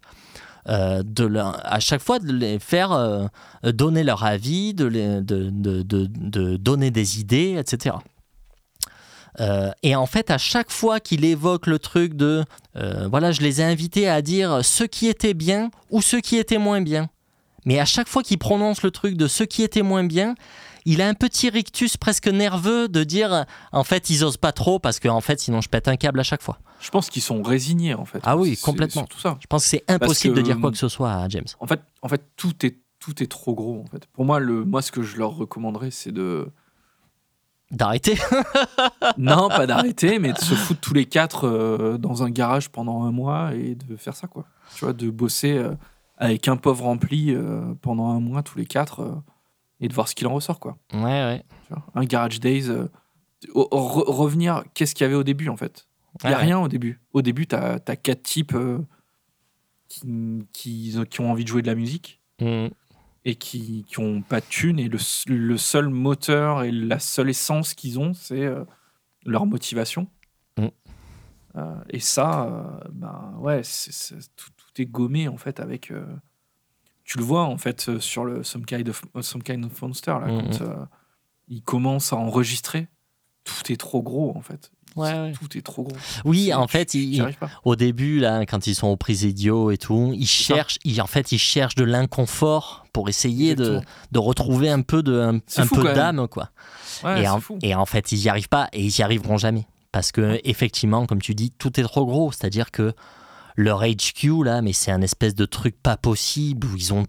à 0.66 1.80
chaque 1.80 2.00
fois 2.00 2.18
de 2.18 2.32
les 2.32 2.58
faire 2.58 3.30
donner 3.62 4.04
leur 4.04 4.24
avis, 4.24 4.72
de 4.72 6.56
donner 6.56 6.90
des 6.90 7.20
idées, 7.20 7.56
etc. 7.58 7.96
Euh, 9.38 9.70
et 9.82 9.94
en 9.94 10.06
fait, 10.06 10.30
à 10.30 10.38
chaque 10.38 10.70
fois 10.70 10.98
qu'il 10.98 11.24
évoque 11.24 11.66
le 11.66 11.78
truc 11.78 12.14
de, 12.14 12.44
euh, 12.76 13.08
voilà, 13.08 13.32
je 13.32 13.40
les 13.42 13.60
ai 13.60 13.64
invités 13.64 14.08
à 14.08 14.22
dire 14.22 14.64
ce 14.64 14.84
qui 14.84 15.06
était 15.06 15.34
bien 15.34 15.70
ou 15.90 16.02
ce 16.02 16.16
qui 16.16 16.36
était 16.36 16.58
moins 16.58 16.80
bien. 16.80 17.08
Mais 17.64 17.78
à 17.78 17.84
chaque 17.84 18.08
fois 18.08 18.22
qu'il 18.22 18.38
prononce 18.38 18.82
le 18.82 18.90
truc 18.90 19.16
de 19.16 19.28
ce 19.28 19.44
qui 19.44 19.62
était 19.62 19.82
moins 19.82 20.04
bien, 20.04 20.34
il 20.86 21.02
a 21.02 21.08
un 21.08 21.14
petit 21.14 21.50
rictus 21.50 21.96
presque 21.96 22.28
nerveux 22.28 22.88
de 22.88 23.04
dire, 23.04 23.44
en 23.72 23.84
fait, 23.84 24.10
ils 24.10 24.24
osent 24.24 24.38
pas 24.38 24.52
trop 24.52 24.78
parce 24.78 24.98
que, 24.98 25.08
en 25.08 25.20
fait, 25.20 25.38
sinon 25.38 25.60
je 25.60 25.68
pète 25.68 25.88
un 25.88 25.96
câble 25.96 26.20
à 26.20 26.22
chaque 26.22 26.42
fois. 26.42 26.58
Je 26.80 26.90
pense 26.90 27.10
qu'ils 27.10 27.22
sont 27.22 27.42
résignés, 27.42 27.94
en 27.94 28.06
fait. 28.06 28.20
Ah 28.22 28.36
oui, 28.36 28.56
complètement. 28.56 29.02
surtout 29.02 29.20
ça. 29.20 29.36
Je 29.40 29.46
pense 29.46 29.64
que 29.64 29.68
c'est 29.68 29.84
impossible 29.88 30.34
que, 30.34 30.40
de 30.40 30.44
dire 30.44 30.58
quoi 30.58 30.70
euh, 30.70 30.72
que 30.72 30.78
ce 30.78 30.88
soit 30.88 31.12
à 31.12 31.28
James. 31.28 31.44
En 31.60 31.66
fait, 31.66 31.80
en 32.00 32.08
fait 32.08 32.22
tout, 32.36 32.54
est, 32.64 32.78
tout 32.98 33.22
est 33.22 33.26
trop 33.26 33.54
gros, 33.54 33.82
en 33.82 33.86
fait. 33.86 34.06
Pour 34.14 34.24
moi, 34.24 34.40
le, 34.40 34.64
moi, 34.64 34.80
ce 34.80 34.90
que 34.90 35.02
je 35.02 35.16
leur 35.16 35.36
recommanderais, 35.36 35.90
c'est 35.90 36.12
de... 36.12 36.48
D'arrêter. 37.70 38.18
non, 39.18 39.48
pas 39.48 39.66
d'arrêter, 39.66 40.18
mais 40.18 40.32
de 40.32 40.38
se 40.38 40.54
foutre 40.54 40.80
tous 40.80 40.94
les 40.94 41.06
quatre 41.06 41.46
euh, 41.46 41.98
dans 41.98 42.22
un 42.24 42.30
garage 42.30 42.68
pendant 42.68 43.04
un 43.04 43.12
mois 43.12 43.54
et 43.54 43.74
de 43.76 43.96
faire 43.96 44.16
ça, 44.16 44.26
quoi. 44.26 44.44
Tu 44.74 44.84
vois, 44.84 44.92
de 44.92 45.08
bosser 45.10 45.56
euh, 45.56 45.74
avec 46.18 46.48
un 46.48 46.56
pauvre 46.56 46.84
rempli 46.84 47.32
euh, 47.34 47.74
pendant 47.80 48.10
un 48.10 48.20
mois, 48.20 48.42
tous 48.42 48.58
les 48.58 48.66
quatre, 48.66 49.22
et 49.80 49.88
de 49.88 49.94
voir 49.94 50.08
ce 50.08 50.14
qu'il 50.14 50.26
en 50.26 50.34
ressort, 50.34 50.58
quoi. 50.58 50.76
ouais, 50.92 51.00
ouais. 51.00 51.44
Tu 51.68 51.72
vois, 51.74 51.84
un 51.94 52.04
Garage 52.04 52.40
Days. 52.40 52.68
au- 52.70 53.68
au- 53.70 53.88
re- 53.88 54.10
revenir, 54.10 54.64
qu'est-ce 54.74 54.94
qu'il 54.94 55.04
y 55.04 55.06
avait 55.06 55.14
au 55.16 55.24
début, 55.24 55.48
en 55.48 55.56
fait? 55.56 55.86
Il 56.24 56.28
n'y 56.28 56.34
a 56.34 56.38
ouais. 56.38 56.42
rien 56.44 56.58
au 56.58 56.66
début. 56.68 57.00
Au 57.12 57.22
début, 57.22 57.46
tu 57.46 57.54
as, 57.54 57.78
quatre 57.78 58.22
types 58.24 58.56
qui, 59.88 60.02
qui, 60.52 60.96
qui 61.08 61.20
ont 61.20 61.30
envie 61.30 61.44
de 61.44 61.48
jouer 61.48 61.62
de 61.62 61.66
la 61.68 61.74
musique 61.74 62.16
Mm. 62.40 62.68
Et 63.24 63.34
qui, 63.34 63.84
qui 63.86 63.98
ont 63.98 64.22
pas 64.22 64.40
de 64.40 64.46
thunes 64.46 64.78
et 64.78 64.88
le, 64.88 64.98
le 65.26 65.56
seul 65.58 65.88
moteur 65.88 66.62
et 66.62 66.70
la 66.70 66.98
seule 66.98 67.30
essence 67.30 67.74
qu'ils 67.74 67.98
ont 67.98 68.14
c'est 68.14 68.44
euh, 68.44 68.64
leur 69.26 69.46
motivation. 69.46 70.08
Mm. 70.56 70.66
Euh, 71.56 71.74
et 71.90 72.00
ça 72.00 72.44
euh, 72.44 72.88
ben 72.92 73.34
ouais 73.38 73.62
tout, 74.36 74.50
tout 74.56 74.82
est 74.82 74.86
gommé 74.86 75.28
en 75.28 75.36
fait 75.36 75.60
avec 75.60 75.92
tu 77.10 77.18
le 77.18 77.24
vois 77.24 77.42
en 77.42 77.58
fait 77.58 77.98
sur 77.98 78.24
le 78.24 78.44
Some 78.44 78.64
Kind 78.64 78.88
of, 78.88 79.04
Some 79.20 79.42
kind 79.42 79.64
of 79.64 79.82
Monster 79.82 80.12
là, 80.12 80.28
Mm, 80.28 80.42
quand 80.42 80.60
euh, 80.62 80.76
il 81.48 81.60
commence 81.60 82.12
à 82.12 82.16
enregistrer 82.16 82.86
tout 83.42 83.72
est 83.72 83.76
trop 83.76 84.00
gros 84.00 84.32
en 84.36 84.42
fait 84.42 84.70
Ouais, 84.96 85.08
C'est- 85.10 85.20
ouais. 85.20 85.32
tout 85.32 85.58
est 85.58 85.62
trop 85.62 85.82
gros 85.84 85.96
Oui, 86.24 86.52
en 86.52 86.66
fait, 86.66 86.94
il- 86.94 87.24
au 87.64 87.76
début, 87.76 88.18
là, 88.18 88.44
quand 88.46 88.66
ils 88.66 88.74
sont 88.74 88.88
au 88.88 88.96
Presidio 88.96 89.70
et 89.70 89.78
tout, 89.78 90.12
ils 90.16 90.26
cherchent, 90.26 90.78
ils, 90.84 91.00
en 91.00 91.06
fait, 91.06 91.32
ils 91.32 91.38
cherchent 91.38 91.76
de 91.76 91.84
l'inconfort 91.84 92.84
pour 92.92 93.08
essayer 93.08 93.54
de, 93.54 93.80
retrouver 94.16 94.68
un 94.70 94.82
peu 94.82 95.02
de, 95.02 95.18
un, 95.20 95.40
C'est 95.46 95.62
un 95.62 95.66
fou, 95.66 95.76
peu 95.76 95.92
d'âme, 95.94 96.26
quoi. 96.28 96.50
Ouais, 97.04 97.22
et, 97.22 97.28
en, 97.28 97.40
fou. 97.40 97.58
et 97.62 97.74
en 97.74 97.86
fait, 97.86 98.12
ils 98.12 98.18
y 98.18 98.28
arrivent 98.28 98.48
pas 98.48 98.68
et 98.72 98.82
ils 98.84 98.98
y 98.98 99.02
arriveront 99.02 99.36
jamais. 99.38 99.66
Parce 99.92 100.12
que, 100.12 100.40
effectivement, 100.44 101.06
comme 101.06 101.20
tu 101.22 101.34
dis, 101.34 101.50
tout 101.50 101.78
est 101.80 101.82
trop 101.82 102.04
gros. 102.06 102.30
C'est-à-dire 102.32 102.70
que 102.70 102.92
leur 103.56 103.82
HQ, 103.82 104.44
là, 104.44 104.62
mais 104.62 104.72
c'est 104.72 104.90
un 104.92 105.02
espèce 105.02 105.34
de 105.34 105.44
truc 105.46 105.76
pas 105.82 105.96
possible 105.96 106.66
où 106.68 106.76
ils 106.76 106.92
ont 106.94 107.06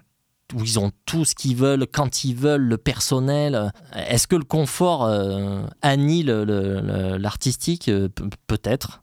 où 0.53 0.63
ils 0.63 0.79
ont 0.79 0.91
tout 1.05 1.25
ce 1.25 1.35
qu'ils 1.35 1.55
veulent, 1.55 1.85
quand 1.91 2.23
ils 2.23 2.35
veulent, 2.35 2.61
le 2.63 2.77
personnel. 2.77 3.71
Est-ce 3.95 4.27
que 4.27 4.35
le 4.35 4.43
confort 4.43 5.05
euh, 5.05 5.63
annule 5.81 6.27
le- 6.27 6.43
le- 6.81 7.17
l'artistique? 7.17 7.87
Euh, 7.89 8.09
Pe- 8.09 8.23
Peut-être. 8.47 9.01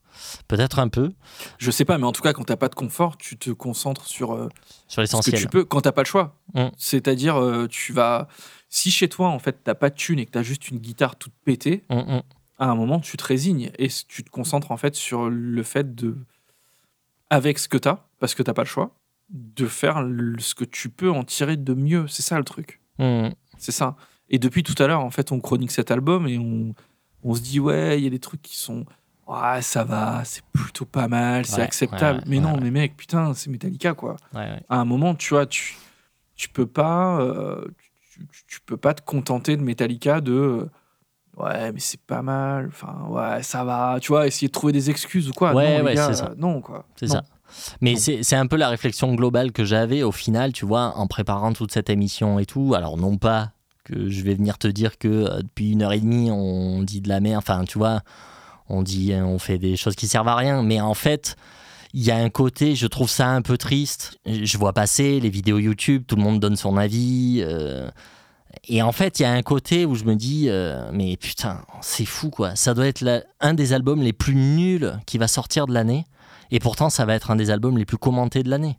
Peut-être 0.48 0.80
un 0.80 0.88
peu, 0.88 1.12
je 1.58 1.70
sais 1.70 1.84
pas 1.84 1.96
mais 1.96 2.04
en 2.04 2.10
tout 2.10 2.22
cas 2.22 2.32
quand 2.32 2.42
t'as 2.42 2.56
pas 2.56 2.68
de 2.68 2.74
confort 2.74 3.16
tu 3.18 3.38
te 3.38 3.50
concentres 3.50 4.04
sur 4.08 4.32
euh, 4.34 4.48
sur 4.88 4.94
ce 4.94 4.96
que 4.96 5.00
l'essentiel. 5.02 5.40
tu 5.40 5.46
peux 5.46 5.64
quand 5.64 5.82
t'as 5.82 5.92
pas 5.92 6.02
le 6.02 6.08
choix. 6.08 6.34
Mm. 6.54 6.66
C'est-à-dire, 6.76 7.36
euh, 7.40 7.68
tu 7.68 7.92
vas. 7.92 8.26
Si 8.68 8.90
chez 8.90 9.08
toi, 9.08 9.28
en 9.28 9.38
fait, 9.38 9.60
t'as 9.62 9.76
pas 9.76 9.90
de 9.90 9.94
thune 9.94 10.18
et 10.18 10.26
que 10.26 10.32
t'as 10.32 10.42
juste 10.42 10.70
une 10.70 10.78
guitare 10.78 11.14
toute 11.16 11.32
pétée, 11.44 11.84
Hum, 11.88 12.04
hum. 12.08 12.22
à 12.58 12.66
un 12.68 12.74
moment, 12.74 12.98
tu 12.98 13.16
te 13.16 13.24
résignes 13.24 13.70
et 13.78 13.88
tu 14.08 14.24
te 14.24 14.28
concentres, 14.30 14.72
en 14.72 14.76
fait, 14.76 14.96
sur 14.96 15.30
le 15.30 15.62
fait 15.62 15.94
de. 15.94 16.16
Avec 17.30 17.58
ce 17.58 17.68
que 17.68 17.76
t'as, 17.78 18.04
parce 18.18 18.34
que 18.34 18.42
t'as 18.42 18.54
pas 18.54 18.62
le 18.62 18.68
choix, 18.68 18.90
de 19.30 19.66
faire 19.66 20.05
ce 20.38 20.55
que 20.55 20.64
tu 20.64 20.88
peux 20.88 21.10
en 21.10 21.24
tirer 21.24 21.56
de 21.56 21.74
mieux. 21.74 22.06
C'est 22.09 22.22
ça 22.22 22.38
le 22.38 22.44
truc. 22.44 22.80
Hum. 22.98 23.30
C'est 23.59 23.72
ça. 23.72 23.96
Et 24.30 24.38
depuis 24.38 24.62
tout 24.62 24.80
à 24.82 24.86
l'heure, 24.86 25.00
en 25.00 25.10
fait, 25.10 25.32
on 25.32 25.40
chronique 25.40 25.70
cet 25.70 25.90
album 25.90 26.26
et 26.28 26.38
on, 26.38 26.74
on 27.24 27.34
se 27.34 27.40
dit, 27.40 27.60
ouais, 27.60 27.98
il 27.98 28.05
y 28.05 28.06
a 28.06 28.10
des 28.10 28.18
trucs 28.18 28.42
qui 28.42 28.56
sont. 28.56 28.84
Ouais, 29.26 29.60
ça 29.60 29.84
va, 29.84 30.22
c'est 30.24 30.42
plutôt 30.52 30.86
pas 30.86 31.06
mal, 31.09 31.44
c'est 31.44 31.56
Ouais, 31.56 31.62
acceptable. 31.62 32.20
ouais, 32.20 32.24
mais 32.26 32.40
non, 32.40 32.59
mais 32.60 32.70
mec, 32.70 32.96
putain, 32.96 33.34
c'est 33.34 33.50
Metallica, 33.50 33.92
quoi 33.94 34.16
à 34.34 34.76
un 34.80 34.84
moment, 34.86 35.14
tu 35.14 35.34
vois, 35.34 35.44
tu, 35.46 35.76
tu 36.34 36.48
peux 36.48 36.66
pas, 36.66 37.20
euh, 37.20 37.66
tu, 38.46 38.60
peux 38.64 38.78
pas 38.78 38.94
te 38.94 39.02
contenter 39.02 39.56
de 39.59 39.62
Metallica 39.62 40.22
de 40.22 40.32
euh, 40.32 40.66
ouais, 41.36 41.72
mais 41.72 41.80
c'est 41.80 42.00
pas 42.00 42.22
mal, 42.22 42.68
enfin 42.68 43.06
ouais, 43.10 43.42
ça 43.42 43.64
va, 43.64 43.98
tu 44.00 44.09
vois, 44.09 44.26
essayer 44.26 44.48
de 44.48 44.52
trouver 44.52 44.72
des 44.72 44.88
excuses 44.88 45.28
ou 45.28 45.32
quoi. 45.34 45.52
Ouais, 45.55 45.78
non, 45.78 45.84
ouais, 45.84 45.96
c'est 45.96 46.14
ça. 46.14 46.30
euh, 46.30 46.34
non 46.38 46.62
quoi. 46.62 46.86
C'est 46.96 47.09
ça. 47.09 47.22
Mais 47.80 47.96
c'est 47.96 48.36
un 48.36 48.46
peu 48.46 48.56
la 48.56 48.68
réflexion 48.68 49.14
globale 49.14 49.52
que 49.52 49.64
j'avais 49.64 50.02
au 50.02 50.12
final, 50.12 50.52
tu 50.52 50.66
vois, 50.66 50.96
en 50.96 51.06
préparant 51.06 51.52
toute 51.52 51.72
cette 51.72 51.90
émission 51.90 52.38
et 52.38 52.46
tout. 52.46 52.74
Alors, 52.74 52.96
non 52.96 53.16
pas 53.16 53.52
que 53.88 54.08
je 54.10 54.22
vais 54.22 54.34
venir 54.34 54.58
te 54.58 54.68
dire 54.68 54.98
que 54.98 55.08
euh, 55.08 55.38
depuis 55.42 55.72
une 55.72 55.82
heure 55.82 55.92
et 55.92 56.00
demie, 56.00 56.30
on 56.30 56.82
dit 56.82 57.00
de 57.00 57.08
la 57.08 57.20
merde, 57.20 57.38
enfin, 57.38 57.64
tu 57.64 57.78
vois, 57.78 58.02
on 58.68 58.82
dit, 58.82 59.12
euh, 59.12 59.24
on 59.24 59.38
fait 59.38 59.58
des 59.58 59.76
choses 59.76 59.94
qui 59.94 60.08
servent 60.08 60.28
à 60.28 60.36
rien. 60.36 60.62
Mais 60.62 60.80
en 60.80 60.94
fait, 60.94 61.36
il 61.94 62.02
y 62.02 62.10
a 62.10 62.16
un 62.16 62.28
côté, 62.28 62.74
je 62.76 62.86
trouve 62.86 63.08
ça 63.08 63.28
un 63.28 63.42
peu 63.42 63.56
triste. 63.56 64.18
Je 64.26 64.58
vois 64.58 64.72
passer 64.72 65.20
les 65.20 65.30
vidéos 65.30 65.58
YouTube, 65.58 66.04
tout 66.06 66.16
le 66.16 66.22
monde 66.22 66.40
donne 66.40 66.56
son 66.56 66.76
avis. 66.76 67.40
euh, 67.42 67.90
et 68.68 68.82
en 68.82 68.92
fait, 68.92 69.20
il 69.20 69.22
y 69.22 69.26
a 69.26 69.32
un 69.32 69.42
côté 69.42 69.86
où 69.86 69.94
je 69.94 70.04
me 70.04 70.14
dis, 70.16 70.50
mais 70.92 71.16
putain, 71.16 71.62
c'est 71.80 72.04
fou 72.04 72.28
quoi. 72.28 72.56
Ça 72.56 72.74
doit 72.74 72.86
être 72.86 73.24
un 73.40 73.54
des 73.54 73.72
albums 73.72 74.02
les 74.02 74.12
plus 74.12 74.34
nuls 74.34 74.98
qui 75.06 75.16
va 75.16 75.28
sortir 75.28 75.66
de 75.66 75.72
l'année. 75.72 76.04
Et 76.50 76.58
pourtant, 76.58 76.90
ça 76.90 77.04
va 77.04 77.14
être 77.14 77.30
un 77.30 77.36
des 77.36 77.50
albums 77.50 77.78
les 77.78 77.84
plus 77.84 77.98
commentés 77.98 78.42
de 78.42 78.50
l'année. 78.50 78.78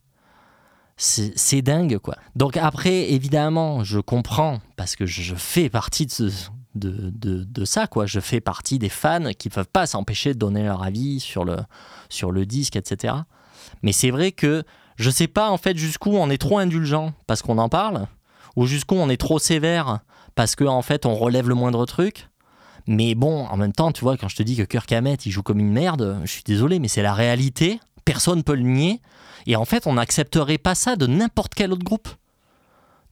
C'est 0.97 1.61
dingue, 1.61 1.97
quoi. 1.97 2.17
Donc 2.35 2.57
après, 2.57 3.11
évidemment, 3.11 3.85
je 3.85 3.99
comprends, 3.99 4.59
parce 4.75 4.97
que 4.97 5.05
je 5.05 5.33
fais 5.33 5.69
partie 5.69 6.07
de, 6.75 7.65
ça, 7.65 7.87
quoi. 7.87 8.05
Je 8.05 8.19
fais 8.19 8.41
partie 8.41 8.79
des 8.79 8.89
fans 8.89 9.31
qui 9.37 9.47
ne 9.47 9.53
peuvent 9.53 9.69
pas 9.71 9.87
s'empêcher 9.87 10.33
de 10.33 10.39
donner 10.39 10.63
leur 10.63 10.83
avis 10.83 11.21
sur 11.21 11.45
le, 11.45 12.45
disque, 12.45 12.75
etc. 12.75 13.13
Mais 13.81 13.93
c'est 13.93 14.11
vrai 14.11 14.33
que 14.33 14.63
je 14.97 15.09
sais 15.09 15.27
pas, 15.27 15.49
en 15.49 15.57
fait, 15.57 15.77
jusqu'où 15.77 16.11
on 16.11 16.29
est 16.29 16.37
trop 16.37 16.59
indulgent 16.59 17.13
parce 17.27 17.41
qu'on 17.41 17.59
en 17.59 17.69
parle, 17.69 18.07
ou 18.57 18.65
jusqu'où 18.65 18.95
on 18.95 19.09
est 19.09 19.15
trop 19.15 19.39
sévère 19.39 19.99
parce 20.35 20.55
qu'en 20.55 20.77
en 20.77 20.81
fait, 20.81 21.05
on 21.05 21.15
relève 21.15 21.47
le 21.47 21.55
moindre 21.55 21.85
truc. 21.85 22.28
Mais 22.90 23.14
bon, 23.14 23.45
en 23.45 23.56
même 23.56 23.72
temps, 23.72 23.91
tu 23.91 24.02
vois, 24.02 24.18
quand 24.18 24.30
je 24.30 24.36
te 24.36 24.41
dis 24.41 24.56
que 24.56 24.64
Kirk 24.64 24.91
Hammett, 24.91 25.24
il 25.28 25.32
joue 25.32 25.44
comme 25.44 25.60
une 25.60 25.72
merde, 25.72 26.20
je 26.24 26.32
suis 26.32 26.41
désolé, 26.44 26.80
mais 26.80 26.88
c'est 26.88 27.03
la 27.03 27.14
réalité. 27.14 27.80
Personne 28.03 28.41
peut 28.44 28.56
le 28.56 28.64
nier. 28.64 28.99
Et 29.45 29.56
en 29.56 29.64
fait, 29.64 29.86
on 29.86 29.94
n'accepterait 29.94 30.57
pas 30.57 30.74
ça 30.74 30.95
de 30.95 31.06
n'importe 31.06 31.53
quel 31.53 31.72
autre 31.72 31.84
groupe. 31.84 32.10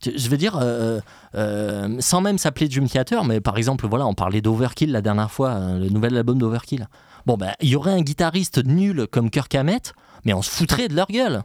Je 0.04 0.30
veux 0.30 0.38
dire, 0.38 0.58
euh, 0.60 0.99
euh, 1.36 1.95
sans 1.99 2.22
même 2.22 2.40
s'appeler 2.40 2.68
Dream 2.68 2.90
Theater, 2.90 3.24
mais 3.24 3.40
par 3.40 3.56
exemple, 3.56 3.88
voilà, 3.88 4.08
on 4.08 4.16
parlait 4.16 4.41
d'Overkill 4.41 4.91
la 4.91 5.04
dernière 5.04 5.30
fois, 5.30 5.49
euh, 5.52 5.78
le 5.78 5.90
nouvel 5.90 6.18
album 6.18 6.40
d'Overkill. 6.40 6.88
Bon, 7.28 7.38
ben, 7.38 7.52
il 7.62 7.70
y 7.70 7.76
aurait 7.76 7.94
un 7.94 8.02
guitariste 8.02 8.66
nul 8.66 9.06
comme 9.06 9.30
Kirk 9.30 9.54
Hammett, 9.54 9.94
mais 10.26 10.34
on 10.34 10.41
se 10.41 10.49
foutrait 10.49 10.88
de 10.88 10.95
leur 10.95 11.08
gueule. 11.08 11.44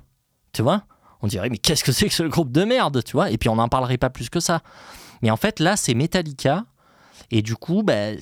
Tu 0.55 0.63
vois? 0.63 0.85
On 1.21 1.27
dirait, 1.27 1.51
mais 1.51 1.59
qu'est-ce 1.59 1.85
que 1.85 1.93
c'est 1.93 2.09
que 2.09 2.15
ce 2.15 2.23
groupe 2.23 2.51
de 2.51 2.65
merde, 2.65 3.05
tu 3.05 3.13
vois? 3.13 3.31
Et 3.31 3.37
puis 3.37 3.51
on 3.51 3.57
n'en 3.57 3.69
parlerait 3.69 3.99
pas 3.99 4.09
plus 4.09 4.31
que 4.31 4.41
ça. 4.41 4.63
Mais 5.21 5.31
en 5.31 5.37
fait, 5.37 5.61
là, 5.61 5.77
c'est 5.77 5.93
Metallica. 5.93 6.65
Et 7.35 7.41
du 7.41 7.57
coup, 7.57 7.83
ben, 7.83 8.19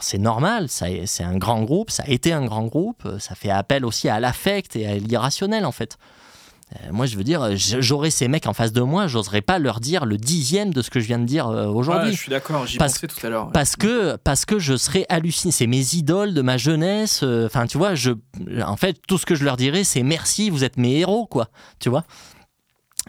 c'est 0.00 0.18
normal, 0.18 0.68
c'est 0.68 1.24
un 1.24 1.36
grand 1.36 1.62
groupe, 1.64 1.90
ça 1.90 2.04
a 2.06 2.08
été 2.08 2.32
un 2.32 2.44
grand 2.46 2.66
groupe, 2.66 3.06
ça 3.18 3.34
fait 3.34 3.50
appel 3.50 3.84
aussi 3.84 4.08
à 4.08 4.20
l'affect 4.20 4.76
et 4.76 4.86
à 4.86 4.94
l'irrationnel 4.96 5.66
en 5.66 5.72
fait. 5.72 5.98
Euh, 6.76 6.92
moi, 6.92 7.06
je 7.06 7.16
veux 7.16 7.24
dire, 7.24 7.48
j'aurais 7.56 8.10
ces 8.10 8.28
mecs 8.28 8.46
en 8.46 8.52
face 8.52 8.72
de 8.72 8.82
moi, 8.82 9.06
j'oserais 9.08 9.40
pas 9.40 9.58
leur 9.58 9.80
dire 9.80 10.04
le 10.04 10.18
dixième 10.18 10.72
de 10.72 10.82
ce 10.82 10.90
que 10.90 11.00
je 11.00 11.06
viens 11.06 11.18
de 11.18 11.24
dire 11.24 11.48
euh, 11.48 11.66
aujourd'hui. 11.66 12.10
Ouais, 12.10 12.14
je 12.14 12.20
suis 12.20 12.30
d'accord, 12.30 12.64
j'y 12.66 12.76
pensais 12.78 13.06
tout 13.08 13.26
à 13.26 13.30
l'heure. 13.30 13.46
ouais. 13.46 13.52
Parce 13.52 13.74
que, 13.74 14.16
parce 14.16 14.44
que 14.44 14.58
je 14.60 14.76
serais 14.76 15.06
halluciné. 15.08 15.50
C'est 15.50 15.66
mes 15.66 15.94
idoles 15.94 16.34
de 16.34 16.42
ma 16.42 16.58
jeunesse. 16.58 17.20
euh, 17.24 17.46
Enfin, 17.46 17.66
tu 17.66 17.78
vois, 17.78 17.94
je, 17.94 18.10
en 18.62 18.76
fait, 18.76 19.00
tout 19.08 19.16
ce 19.18 19.24
que 19.26 19.34
je 19.34 19.44
leur 19.44 19.56
dirais, 19.56 19.82
c'est 19.82 20.02
merci, 20.02 20.50
vous 20.50 20.62
êtes 20.62 20.76
mes 20.76 20.98
héros, 20.98 21.26
quoi. 21.26 21.48
Tu 21.80 21.88
vois 21.88 22.04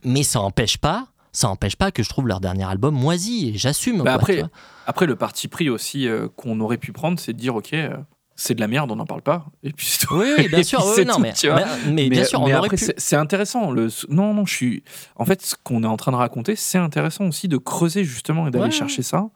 Mais 0.06 0.24
ça 0.24 0.40
n'empêche 0.40 0.78
pas, 0.78 1.08
ça 1.40 1.50
empêche 1.50 1.76
pas 1.76 1.92
que 1.92 2.04
je 2.04 2.10
trouve 2.10 2.28
leur 2.28 2.40
dernier 2.40 2.66
album 2.66 2.94
moisi 2.96 3.50
et 3.50 3.58
j'assume. 3.58 4.04
Bah 4.04 4.14
après. 4.14 4.44
Après, 4.88 5.06
le 5.06 5.16
parti 5.16 5.48
pris 5.48 5.70
aussi 5.70 6.08
euh, 6.08 6.28
qu'on 6.36 6.60
aurait 6.60 6.78
pu 6.78 6.92
prendre, 6.92 7.20
c'est 7.20 7.34
de 7.34 7.38
dire, 7.38 7.56
ok, 7.56 7.74
euh, 7.74 7.96
c'est 8.36 8.56
de 8.56 8.60
la 8.60 8.68
merde, 8.68 8.92
on 8.92 8.96
n'en 8.96 9.06
parle 9.06 9.22
pas. 9.22 9.46
Et 9.64 9.72
puis 9.72 9.86
c'est 9.86 10.06
tout. 10.08 10.16
Oui, 10.18 10.34
oui, 10.38 10.48
bien 10.50 10.64
sûr. 10.64 10.80
oui, 10.86 10.92
c'est 10.96 11.06
non, 11.06 11.16
tout, 11.16 11.22
mais, 11.22 11.34
tu 11.34 11.48
vois. 11.48 11.64
mais, 11.86 11.92
mais 11.94 12.10
bien 12.10 12.24
sûr, 12.24 12.42
on 12.42 12.46
mais 12.48 12.56
aurait 12.56 12.68
après, 12.68 12.78
pu. 12.78 12.92
c'est- 12.98 13.16
intéressant. 13.16 13.72
Le... 13.72 13.88
Non, 14.10 14.34
non, 14.34 14.46
je 14.46 14.54
suis. 14.54 14.84
En 15.16 15.26
fait, 15.26 15.42
ce 15.42 15.56
qu'on 15.64 15.84
est 15.84 15.88
en 15.88 15.98
train 15.98 16.12
de 16.12 16.18
raconter, 16.18 16.56
c'est 16.56 16.78
intéressant 16.78 17.26
aussi 17.28 17.48
de 17.48 17.58
creuser 17.58 18.04
justement 18.04 18.48
et 18.48 18.52
d'aller 18.52 18.66
Ouais, 18.66 18.72
chercher 18.72 19.02
ça. 19.04 19.30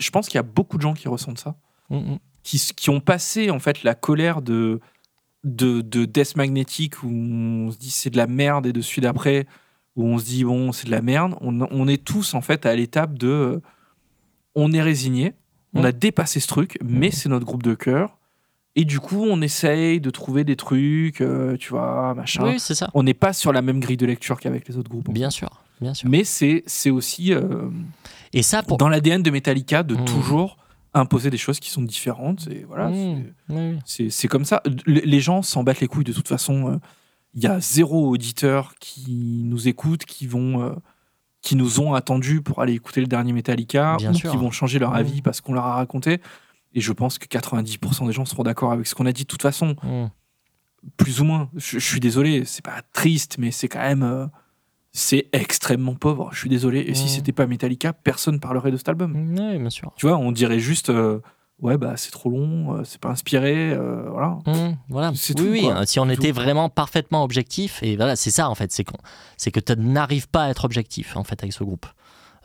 Je 0.00 0.10
pense 0.10 0.28
qu'il 0.28 0.36
y 0.36 0.38
a 0.38 0.42
beaucoup 0.42 0.76
de 0.76 0.82
gens 0.82 0.94
qui 0.94 1.08
ressentent 1.08 1.38
ça, 1.40 1.56
Mm, 1.90 2.14
qui, 2.42 2.56
s- 2.56 2.72
qui 2.72 2.88
ont 2.90 3.00
passé 3.00 3.50
en 3.50 3.58
fait 3.58 3.82
la 3.82 3.94
colère 3.94 4.40
de 4.42 4.80
de, 5.44 5.82
de 5.82 6.04
Death 6.06 6.36
Magnetic 6.36 7.02
où 7.02 7.08
on 7.10 7.70
se 7.70 7.76
dit 7.76 7.90
c'est 7.90 8.08
de 8.10 8.16
la 8.16 8.26
merde 8.26 8.64
et 8.66 8.72
de 8.72 8.80
celui 8.80 9.02
d'après 9.02 9.46
où 9.96 10.04
on 10.06 10.18
se 10.18 10.24
dit 10.24 10.44
bon 10.44 10.72
c'est 10.72 10.86
de 10.86 10.90
la 10.90 11.02
merde. 11.02 11.34
On, 11.40 11.60
on 11.70 11.88
est 11.88 12.02
tous 12.04 12.34
en 12.34 12.40
fait 12.40 12.66
à 12.66 12.74
l'étape 12.74 13.16
de 13.18 13.28
euh, 13.28 13.60
on 14.54 14.72
est 14.72 14.82
résigné, 14.82 15.34
on 15.74 15.82
Mm. 15.82 15.86
a 15.86 15.92
dépassé 15.92 16.40
ce 16.40 16.46
truc, 16.46 16.78
mais 16.84 17.10
c'est 17.10 17.28
notre 17.28 17.44
groupe 17.46 17.62
de 17.62 17.74
cœur. 17.74 18.18
Et 18.76 18.84
du 18.84 18.98
coup, 18.98 19.22
on 19.24 19.40
essaye 19.40 20.00
de 20.00 20.10
trouver 20.10 20.42
des 20.42 20.56
trucs, 20.56 21.20
euh, 21.20 21.56
tu 21.56 21.70
vois, 21.70 22.12
machin. 22.14 22.44
Oui, 22.44 22.58
c'est 22.58 22.74
ça. 22.74 22.90
On 22.92 23.04
n'est 23.04 23.14
pas 23.14 23.32
sur 23.32 23.52
la 23.52 23.62
même 23.62 23.78
grille 23.78 23.96
de 23.96 24.06
lecture 24.06 24.40
qu'avec 24.40 24.66
les 24.68 24.76
autres 24.76 24.90
groupes. 24.90 25.10
Bien 25.12 25.30
sûr, 25.30 25.62
bien 25.80 25.94
sûr. 25.94 26.08
Mais 26.10 26.24
c'est 26.24 26.64
c'est 26.66 26.90
aussi 26.90 27.32
euh, 27.32 27.68
Et 28.32 28.42
ça, 28.42 28.62
pour. 28.64 28.76
dans 28.78 28.88
l'ADN 28.88 29.22
de 29.22 29.30
Metallica 29.30 29.82
de 29.84 29.94
Mm. 29.94 30.04
toujours 30.04 30.56
imposer 30.92 31.30
des 31.30 31.36
choses 31.36 31.58
qui 31.60 31.70
sont 31.70 31.82
différentes. 31.82 32.48
Et 32.50 32.64
voilà, 32.68 32.90
Mm, 32.90 33.22
c'est- 33.48 33.76
c'est 33.86 34.10
c'est 34.10 34.28
comme 34.28 34.44
ça. 34.44 34.60
Les 34.86 35.02
les 35.02 35.20
gens 35.20 35.42
s'en 35.42 35.62
battent 35.64 35.80
les 35.80 35.88
couilles 35.88 36.04
de 36.04 36.12
toute 36.12 36.28
façon. 36.28 36.80
Il 37.34 37.42
y 37.42 37.46
a 37.46 37.58
zéro 37.60 38.08
auditeur 38.08 38.74
qui 38.80 39.42
nous 39.44 39.66
écoute, 39.68 40.04
qui 40.04 40.26
vont, 40.26 40.62
euh, 40.62 40.74
qui 41.42 41.56
nous 41.56 41.80
ont 41.80 41.92
attendus 41.94 42.40
pour 42.42 42.60
aller 42.60 42.74
écouter 42.74 43.00
le 43.00 43.06
dernier 43.06 43.32
Metallica, 43.32 43.96
Bien 43.98 44.12
ou 44.12 44.14
sûr. 44.14 44.30
qui 44.30 44.36
vont 44.36 44.50
changer 44.50 44.78
leur 44.78 44.92
Mm. 44.92 44.96
avis 44.96 45.22
parce 45.22 45.40
qu'on 45.40 45.52
leur 45.52 45.64
a 45.66 45.74
raconté. 45.74 46.20
Et 46.74 46.80
je 46.80 46.92
pense 46.92 47.18
que 47.18 47.26
90% 47.26 48.06
des 48.06 48.12
gens 48.12 48.24
seront 48.24 48.42
d'accord 48.44 48.72
avec 48.72 48.86
ce 48.86 48.94
qu'on 48.94 49.06
a 49.06 49.12
dit 49.12 49.22
de 49.24 49.28
toute 49.28 49.42
façon, 49.42 49.76
Mm. 49.82 50.06
plus 50.96 51.20
ou 51.20 51.24
moins. 51.24 51.50
Je, 51.56 51.78
je 51.78 51.84
suis 51.84 52.00
désolé, 52.00 52.44
c'est 52.44 52.64
pas 52.64 52.82
triste, 52.92 53.36
mais 53.38 53.50
c'est 53.50 53.68
quand 53.68 53.80
même, 53.80 54.02
euh, 54.02 54.26
c'est 54.92 55.28
extrêmement 55.32 55.94
pauvre. 55.94 56.28
Je 56.32 56.38
suis 56.38 56.48
désolé. 56.50 56.80
Et 56.80 56.94
si 56.94 57.06
Mm. 57.06 57.08
c'était 57.08 57.32
pas 57.32 57.46
Metallica, 57.46 57.92
personne 57.92 58.38
parlerait 58.38 58.70
de 58.70 58.76
cet 58.76 58.88
album. 58.88 59.12
Oui, 59.36 59.58
bien 59.58 59.70
sûr. 59.70 59.92
Tu 59.96 60.06
vois, 60.06 60.16
on 60.18 60.30
dirait 60.30 60.60
juste, 60.60 60.90
euh, 60.90 61.20
ouais, 61.60 61.78
bah 61.78 61.94
c'est 61.96 62.10
trop 62.10 62.30
long, 62.30 62.76
euh, 62.76 62.84
c'est 62.84 63.00
pas 63.00 63.10
inspiré, 63.10 63.72
euh, 63.72 64.08
voilà. 64.10 64.38
Mmh, 64.46 64.76
voilà. 64.88 65.12
C'est 65.14 65.38
oui, 65.38 65.44
tout, 65.46 65.50
oui, 65.52 65.62
quoi. 65.62 65.76
hein, 65.78 65.86
si 65.86 65.98
on 65.98 66.08
était 66.08 66.32
vraiment 66.32 66.68
parfaitement 66.68 67.24
objectif, 67.24 67.82
et 67.82 67.96
voilà, 67.96 68.16
c'est 68.16 68.30
ça 68.30 68.48
en 68.50 68.54
fait, 68.54 68.72
c'est 68.72 68.84
qu'on, 68.84 68.98
c'est 69.36 69.50
que 69.50 69.60
tu 69.60 69.74
n'arrives 69.76 70.28
pas 70.28 70.44
à 70.44 70.50
être 70.50 70.64
objectif 70.64 71.16
en 71.16 71.24
fait 71.24 71.42
avec 71.42 71.52
ce 71.52 71.64
groupe. 71.64 71.86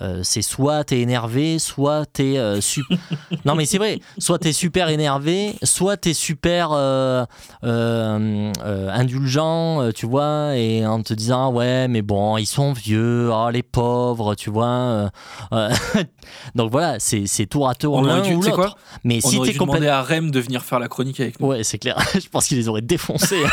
Euh, 0.01 0.21
c'est 0.23 0.41
soit 0.41 0.83
t'es 0.85 0.99
énervé, 1.01 1.59
soit 1.59 2.05
t'es 2.05 2.37
euh, 2.37 2.61
su- 2.61 2.83
non 3.45 3.55
mais 3.55 3.65
c'est 3.65 3.77
vrai, 3.77 3.99
soit 4.17 4.39
t'es 4.39 4.53
super 4.53 4.89
énervé, 4.89 5.55
soit 5.63 5.97
t'es 5.97 6.13
super 6.13 6.69
euh, 6.71 7.25
euh, 7.65 8.51
euh, 8.63 8.89
indulgent, 8.91 9.91
tu 9.93 10.05
vois, 10.05 10.55
et 10.55 10.85
en 10.85 11.01
te 11.03 11.13
disant 11.13 11.51
ouais 11.51 11.87
mais 11.87 12.01
bon 12.01 12.37
ils 12.37 12.45
sont 12.45 12.71
vieux, 12.73 13.29
oh 13.31 13.49
les 13.49 13.63
pauvres, 13.63 14.35
tu 14.35 14.49
vois. 14.49 15.09
donc 16.55 16.71
voilà, 16.71 16.97
c'est, 16.99 17.25
c'est 17.27 17.45
tour 17.45 17.67
à 17.67 17.75
tour 17.75 18.01
l'un 18.01 18.23
ou 18.33 18.41
l'autre. 18.41 18.77
Mais 19.03 19.19
On 19.23 19.29
si 19.29 19.41
t'es 19.41 19.53
complètement 19.55 19.89
à 19.91 20.01
Rem 20.01 20.31
de 20.31 20.39
venir 20.39 20.63
faire 20.63 20.79
la 20.79 20.87
chronique 20.87 21.19
avec 21.19 21.39
nous. 21.39 21.47
Ouais, 21.47 21.63
c'est 21.63 21.77
clair. 21.77 21.97
Je 22.13 22.27
pense 22.29 22.47
qu'ils 22.47 22.57
les 22.57 22.67
auraient 22.69 22.81
défoncés. 22.81 23.43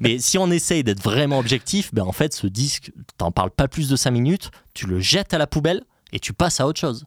Mais 0.00 0.18
si 0.18 0.38
on 0.38 0.50
essaye 0.50 0.84
d'être 0.84 1.02
vraiment 1.02 1.38
objectif, 1.38 1.92
ben 1.94 2.02
en 2.04 2.12
fait, 2.12 2.34
ce 2.34 2.46
disque, 2.46 2.92
t'en 3.18 3.30
parles 3.30 3.50
pas 3.50 3.68
plus 3.68 3.88
de 3.88 3.96
5 3.96 4.10
minutes, 4.10 4.50
tu 4.74 4.86
le 4.86 5.00
jettes 5.00 5.34
à 5.34 5.38
la 5.38 5.46
poubelle 5.46 5.82
et 6.12 6.18
tu 6.20 6.32
passes 6.32 6.60
à 6.60 6.66
autre 6.66 6.80
chose. 6.80 7.04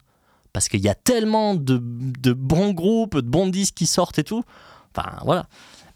Parce 0.52 0.68
qu'il 0.68 0.80
y 0.80 0.88
a 0.88 0.94
tellement 0.94 1.54
de, 1.54 1.78
de 1.82 2.32
bons 2.32 2.72
groupes, 2.72 3.16
de 3.16 3.20
bons 3.28 3.48
disques 3.48 3.74
qui 3.74 3.86
sortent 3.86 4.18
et 4.18 4.24
tout. 4.24 4.42
Enfin, 4.96 5.16
voilà. 5.24 5.46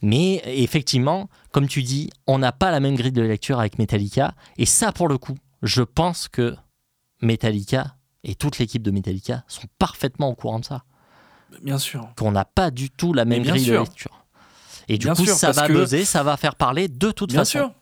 Mais 0.03 0.43
effectivement, 0.47 1.29
comme 1.53 1.67
tu 1.69 1.83
dis, 1.83 2.11
on 2.27 2.39
n'a 2.39 2.53
pas 2.53 2.71
la 2.71 2.81
même 2.81 2.95
grille 2.97 3.13
de 3.13 3.23
lecture 3.23 3.59
avec 3.59 3.79
Metallica. 3.79 4.35
Et 4.59 4.67
ça, 4.67 4.93
pour 4.93 5.09
le 5.09 5.19
coup, 5.19 5.37
je 5.63 5.83
pense 5.83 6.29
que 6.29 6.57
Metallica 7.23 7.97
et 8.25 8.35
toute 8.35 8.59
l'équipe 8.59 8.83
de 8.83 8.91
Metallica 8.91 9.45
sont 9.49 9.67
parfaitement 9.79 10.29
au 10.29 10.35
courant 10.35 10.59
de 10.59 10.65
ça 10.65 10.85
Bien 11.63 11.79
sûr. 11.79 12.09
qu'on 12.17 12.33
n'a 12.33 12.45
pas 12.45 12.71
du 12.71 12.91
tout 12.91 13.13
la 13.13 13.25
même 13.25 13.43
bien 13.43 13.53
grille 13.55 13.67
de 13.67 13.73
lecture. 13.79 14.25
Et 14.89 14.99
du 14.99 15.07
Bien 15.07 15.15
coup, 15.15 15.25
sûr, 15.25 15.35
ça 15.35 15.53
va 15.53 15.69
que- 15.69 15.73
buzzer, 15.73 16.05
ça 16.05 16.23
va 16.23 16.37
faire 16.37 16.55
parler 16.57 16.89
de 16.89 17.11
toute 17.11 17.31
Bien 17.31 17.41
façon. 17.41 17.59
sûr. 17.59 17.73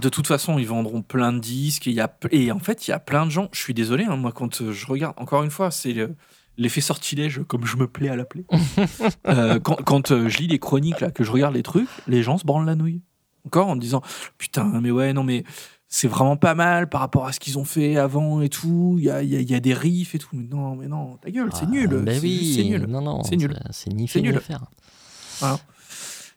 De 0.00 0.08
toute 0.08 0.26
façon, 0.26 0.58
ils 0.58 0.66
vendront 0.66 1.02
plein 1.02 1.32
de 1.32 1.38
disques. 1.40 1.86
Et, 1.86 1.90
il 1.90 1.96
y 1.96 2.00
a, 2.00 2.12
et 2.30 2.52
en 2.52 2.58
fait, 2.60 2.86
il 2.86 2.90
y 2.90 2.94
a 2.94 2.98
plein 3.00 3.26
de 3.26 3.30
gens. 3.30 3.48
Je 3.52 3.60
suis 3.60 3.74
désolé, 3.74 4.04
hein, 4.04 4.16
moi, 4.16 4.32
quand 4.32 4.60
euh, 4.62 4.72
je 4.72 4.86
regarde, 4.86 5.14
encore 5.18 5.42
une 5.42 5.50
fois, 5.50 5.70
c'est 5.70 5.92
le- 5.92 6.14
l'effet 6.56 6.80
sortilège, 6.80 7.40
comme 7.48 7.64
je 7.66 7.76
me 7.76 7.86
plais 7.88 8.08
à 8.08 8.16
l'appeler. 8.16 8.44
Euh, 9.26 9.58
quand 9.60 9.76
quand, 9.84 10.10
euh, 10.12 10.28
je 10.28 10.38
lis 10.38 10.46
les 10.48 10.58
chroniques, 10.58 11.00
là, 11.00 11.10
que 11.10 11.22
je 11.24 11.30
regarde 11.32 11.54
les 11.54 11.62
trucs, 11.62 11.88
les 12.06 12.22
gens 12.22 12.38
se 12.38 12.44
branlent 12.46 12.64
la 12.66 12.74
nouille. 12.76 13.02
Encore 13.46 13.68
en 13.68 13.76
disant 13.76 14.02
Putain, 14.38 14.80
mais 14.80 14.90
ouais, 14.90 15.12
non, 15.12 15.22
mais 15.24 15.44
c'est 15.88 16.08
vraiment 16.08 16.36
pas 16.36 16.54
mal 16.54 16.88
par 16.88 17.00
rapport 17.00 17.26
à 17.26 17.32
ce 17.32 17.40
qu'ils 17.40 17.58
ont 17.58 17.64
fait 17.64 17.96
avant 17.96 18.40
et 18.42 18.48
tout. 18.48 18.96
Il 18.98 19.04
y 19.04 19.10
a, 19.10 19.22
il 19.22 19.28
y 19.30 19.36
a- 19.36 19.40
il 19.40 19.50
y 19.50 19.54
a 19.54 19.60
des 19.60 19.74
riffs 19.74 20.14
et 20.14 20.18
tout. 20.18 20.28
Mais 20.32 20.46
non, 20.48 20.76
mais 20.76 20.86
non, 20.88 21.16
ta 21.16 21.30
gueule, 21.30 21.50
c'est 21.52 21.64
Ah, 21.66 21.70
nul. 21.70 21.88
ben 21.88 22.14
c'est 22.14 22.20
oui, 22.22 22.68
nul. 22.70 22.86
Non, 22.88 23.00
non, 23.02 23.22
C'est 23.24 23.36
nul. 23.36 23.58
C'est 23.70 23.90
ni 23.92 24.06
fait 24.08 24.20
ni 24.20 24.28
nul. 24.28 24.40
faire. 24.40 24.66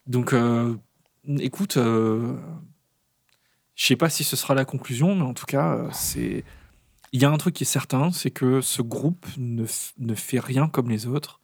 Donc, 0.07 0.33
euh, 0.33 0.75
écoute, 1.39 1.77
euh, 1.77 2.35
je 3.81 3.87
sais 3.87 3.95
pas 3.95 4.11
si 4.11 4.23
ce 4.23 4.35
sera 4.35 4.53
la 4.53 4.63
conclusion, 4.63 5.15
mais 5.15 5.23
en 5.23 5.33
tout 5.33 5.47
cas, 5.47 5.73
euh, 5.73 5.89
c'est. 5.91 6.43
Il 7.13 7.19
y 7.19 7.25
a 7.25 7.31
un 7.31 7.37
truc 7.37 7.55
qui 7.55 7.63
est 7.63 7.65
certain, 7.65 8.11
c'est 8.11 8.29
que 8.29 8.61
ce 8.61 8.83
groupe 8.83 9.25
ne, 9.37 9.65
ne 9.97 10.13
fait 10.13 10.39
rien 10.39 10.67
comme 10.67 10.87
les 10.91 11.07
autres. 11.07 11.39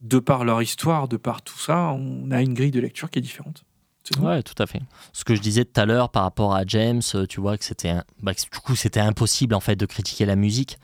De 0.00 0.18
par 0.18 0.44
leur 0.44 0.62
histoire, 0.62 1.06
de 1.06 1.16
par 1.16 1.42
tout 1.42 1.58
ça, 1.58 1.92
on 1.92 2.32
a 2.32 2.42
une 2.42 2.54
grille 2.54 2.72
de 2.72 2.80
lecture 2.80 3.08
qui 3.08 3.20
est 3.20 3.22
différente. 3.22 3.62
exactement. 4.00 4.30
Ouais, 4.30 4.42
tout 4.42 4.60
à 4.60 4.66
fait. 4.66 4.80
Ce 5.12 5.22
que 5.22 5.36
je 5.36 5.40
disais 5.40 5.64
tout 5.64 5.80
à 5.80 5.86
l'heure 5.86 6.10
par 6.10 6.24
rapport 6.24 6.56
à 6.56 6.64
James, 6.66 7.02
euh, 7.14 7.24
tu 7.26 7.40
vois 7.40 7.56
que 7.56 7.64
c'était, 7.64 7.94
bah, 8.20 8.32
du 8.32 8.58
coup, 8.58 8.74
c'était 8.74 8.98
impossible 8.98 9.54
en 9.54 9.60
fait 9.60 9.76
de 9.76 9.86
critiquer 9.86 10.26
la 10.26 10.34
musique. 10.34 10.76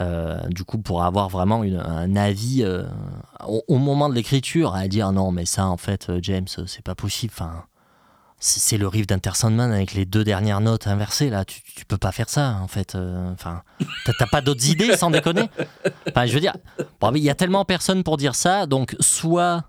Euh, 0.00 0.38
du 0.48 0.62
coup, 0.62 0.78
pour 0.78 1.02
avoir 1.02 1.28
vraiment 1.28 1.62
un 1.62 2.14
avis 2.14 2.64
au, 3.44 3.78
moment 3.78 4.08
de 4.08 4.14
l'écriture, 4.14 4.74
à 4.76 4.86
dire 4.86 5.10
non, 5.10 5.32
mais 5.32 5.44
ça, 5.44 5.66
en 5.66 5.76
fait, 5.76 6.12
James, 6.22 6.46
c'est 6.66 6.84
pas 6.84 6.94
possible. 6.94 7.32
C'est 8.40 8.78
le 8.78 8.86
riff 8.86 9.06
d'Enter 9.06 9.30
Sandman 9.34 9.72
avec 9.72 9.94
les 9.94 10.04
deux 10.04 10.22
dernières 10.24 10.60
notes 10.60 10.86
inversées 10.86 11.28
là. 11.30 11.44
Tu, 11.44 11.60
tu 11.62 11.84
peux 11.84 11.98
pas 11.98 12.12
faire 12.12 12.28
ça, 12.28 12.58
en 12.62 12.68
fait. 12.68 12.94
Euh, 12.94 13.32
Enfin, 13.32 13.62
t'as- 14.04 14.12
t'as 14.18 14.26
pas 14.26 14.40
d'autres 14.40 14.66
idées, 14.68 14.96
sans 14.96 15.10
déconner. 15.10 15.48
Enfin, 16.08 16.26
je 16.26 16.32
veux 16.34 16.40
dire, 16.40 16.54
bon, 17.00 17.12
il 17.14 17.22
y 17.22 17.30
a 17.30 17.34
tellement 17.34 17.64
personne 17.64 18.02
pour 18.04 18.16
dire 18.16 18.34
ça, 18.34 18.66
donc 18.66 18.94
soit 19.00 19.64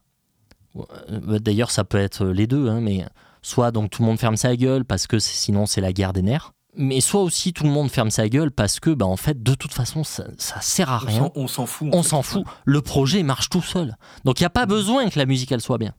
euh, 1.10 1.40
D'ailleurs, 1.40 1.72
ça 1.72 1.84
peut 1.84 1.98
être 1.98 2.26
les 2.26 2.48
deux, 2.48 2.70
hein, 2.70 2.80
mais 2.82 3.06
soit 3.42 3.72
donc 3.72 3.90
tout 3.90 4.02
le 4.04 4.08
monde 4.08 4.20
ferme 4.20 4.38
sa 4.38 4.56
gueule 4.56 4.86
parce 4.86 5.08
que 5.08 5.18
sinon 5.18 5.66
c'est 5.66 5.82
la 5.82 5.94
guerre 5.94 6.14
des 6.14 6.22
nerfs, 6.22 6.52
mais 6.76 7.02
soit 7.02 7.22
aussi 7.22 7.54
tout 7.54 7.64
le 7.64 7.70
monde 7.72 7.90
ferme 7.90 8.12
sa 8.12 8.30
gueule 8.30 8.52
parce 8.52 8.80
que, 8.80 8.92
bah, 8.92 9.06
en 9.08 9.18
fait, 9.18 9.42
de 9.42 9.56
toute 9.56 9.74
façon, 9.74 10.04
ça, 10.04 10.26
ça 10.38 10.62
sert 10.62 10.90
à 10.92 11.00
rien. 11.00 11.32
On 11.36 11.48
s'en 11.48 11.66
fout. 11.66 11.90
On 11.92 12.04
s'en 12.04 12.22
fout. 12.22 12.46
Le 12.66 12.82
projet 12.82 13.24
marche 13.24 13.50
tout 13.50 13.62
seul. 13.64 13.96
Donc 14.26 14.40
il 14.40 14.44
n'y 14.44 14.48
a 14.48 14.52
pas 14.52 14.66
besoin 14.68 15.10
que 15.10 15.18
la 15.18 15.26
musique 15.26 15.52
elle 15.52 15.62
soit 15.62 15.80
bien. 15.80 15.94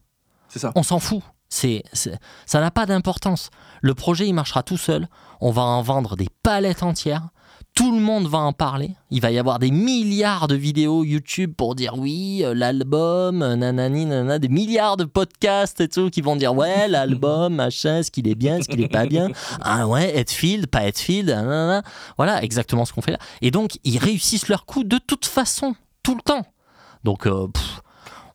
C'est 0.48 0.60
ça. 0.60 0.70
On 0.76 0.82
s'en 0.84 1.01
fout. 1.01 1.22
C'est, 1.51 1.82
ça 1.93 2.60
n'a 2.60 2.70
pas 2.70 2.86
d'importance. 2.86 3.51
Le 3.82 3.94
projet 3.94 4.27
il 4.27 4.32
marchera 4.32 4.62
tout 4.62 4.78
seul. 4.78 5.09
On 5.40 5.51
va 5.51 5.62
en 5.62 5.82
vendre 5.82 6.16
des 6.16 6.28
palettes 6.43 6.82
entières. 6.82 7.28
Tout 7.74 7.93
le 7.93 8.01
monde 8.01 8.27
va 8.27 8.39
en 8.39 8.52
parler. 8.52 8.94
Il 9.10 9.20
va 9.20 9.31
y 9.31 9.39
avoir 9.39 9.59
des 9.59 9.70
milliards 9.70 10.48
de 10.48 10.55
vidéos 10.55 11.05
YouTube 11.05 11.55
pour 11.56 11.74
dire 11.74 11.94
oui, 11.97 12.43
euh, 12.44 12.52
l'album, 12.52 13.43
euh, 13.43 13.56
nanani, 13.56 14.06
nanana, 14.06 14.39
des 14.39 14.48
milliards 14.48 14.97
de 14.97 15.05
podcasts 15.05 15.81
et 15.81 15.89
tout 15.89 16.10
qui 16.10 16.20
vont 16.20 16.36
dire 16.36 16.55
ouais, 16.55 16.89
l'album, 16.89 17.55
machin, 17.55 17.98
est-ce 17.98 18.10
qu'il 18.10 18.28
est 18.28 18.35
bien, 18.35 18.59
est-ce 18.59 18.68
qu'il 18.68 18.81
est 18.81 18.89
pas 18.89 19.06
bien. 19.06 19.28
Ah 19.60 19.86
ouais, 19.86 20.16
Hetfield, 20.16 20.66
pas 20.66 20.86
Hetfield, 20.86 21.28
nanana. 21.28 21.82
Voilà, 22.16 22.43
exactement 22.43 22.85
ce 22.85 22.93
qu'on 22.93 23.02
fait 23.02 23.12
là. 23.12 23.18
Et 23.40 23.51
donc, 23.51 23.78
ils 23.85 23.98
réussissent 23.98 24.48
leur 24.48 24.66
coup 24.66 24.85
de 24.85 24.98
toute 24.98 25.27
façon, 25.27 25.74
tout 26.02 26.14
le 26.14 26.22
temps. 26.22 26.44
Donc, 27.05 27.27
euh, 27.27 27.47
pff, 27.48 27.81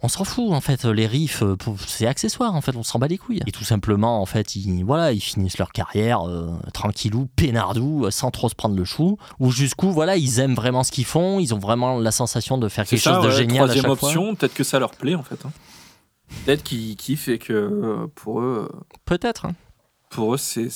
on 0.06 0.08
s'en 0.08 0.24
fout 0.24 0.52
en 0.54 0.62
fait. 0.62 0.86
Les 0.86 1.08
riffs, 1.08 1.42
euh, 1.44 1.56
c'est 1.88 2.08
accessoire 2.08 2.54
en 2.56 2.62
fait. 2.62 2.76
On 2.76 2.84
s'en 2.84 3.00
bat 3.00 3.08
les 3.08 3.18
couilles. 3.18 3.42
Et 3.46 3.52
tout 3.52 3.64
simplement, 3.64 4.22
en 4.22 4.26
fait, 4.26 4.56
ils, 4.56 4.84
voilà, 4.84 5.12
ils 5.12 5.20
finissent 5.20 5.58
leur 5.58 5.72
carrière 5.72 6.22
euh, 6.28 6.52
tranquillou, 6.74 7.28
peinardou, 7.36 8.06
euh, 8.06 8.12
sans 8.12 8.32
trop 8.32 8.48
se 8.50 8.56
prendre 8.56 8.76
le 8.76 8.86
chou. 8.86 9.18
Ou 9.40 9.52
jusqu'où, 9.52 9.92
voilà, 9.92 10.16
ils 10.18 10.40
aiment 10.40 10.56
vraiment 10.56 10.84
ce 10.84 10.92
qu'ils 10.92 11.06
font. 11.06 11.40
Ils 11.40 11.54
ont 11.54 11.60
vraiment 11.60 12.00
la 12.00 12.12
sensation 12.12 12.58
de 12.58 12.70
faire 12.70 12.86
quelque 12.86 13.02
ça, 13.02 13.16
chose 13.16 13.24
de 13.24 13.30
ouais, 13.30 13.36
génial 13.36 13.64
à 13.64 13.68
Troisième 13.68 13.86
chaque 13.86 14.00
fois. 14.00 14.08
option, 14.10 14.36
peut-être 14.36 14.54
que 14.54 14.64
ça 14.64 14.80
leur 14.80 14.92
plaît 14.92 15.16
en 15.16 15.24
fait. 15.24 15.46
hein. 15.46 15.52
Peut-être 16.46 16.64
qu'ils 16.64 16.96
kiffent 16.96 17.28
et 17.28 17.38
que 17.38 17.54
euh, 17.54 18.08
pour 18.16 18.42
eux, 18.42 18.68
euh, 18.72 18.80
Peut-être. 19.06 19.46
hein. 19.46 19.54
pour 20.10 20.34
eux 20.34 20.38
c'est 20.38 20.70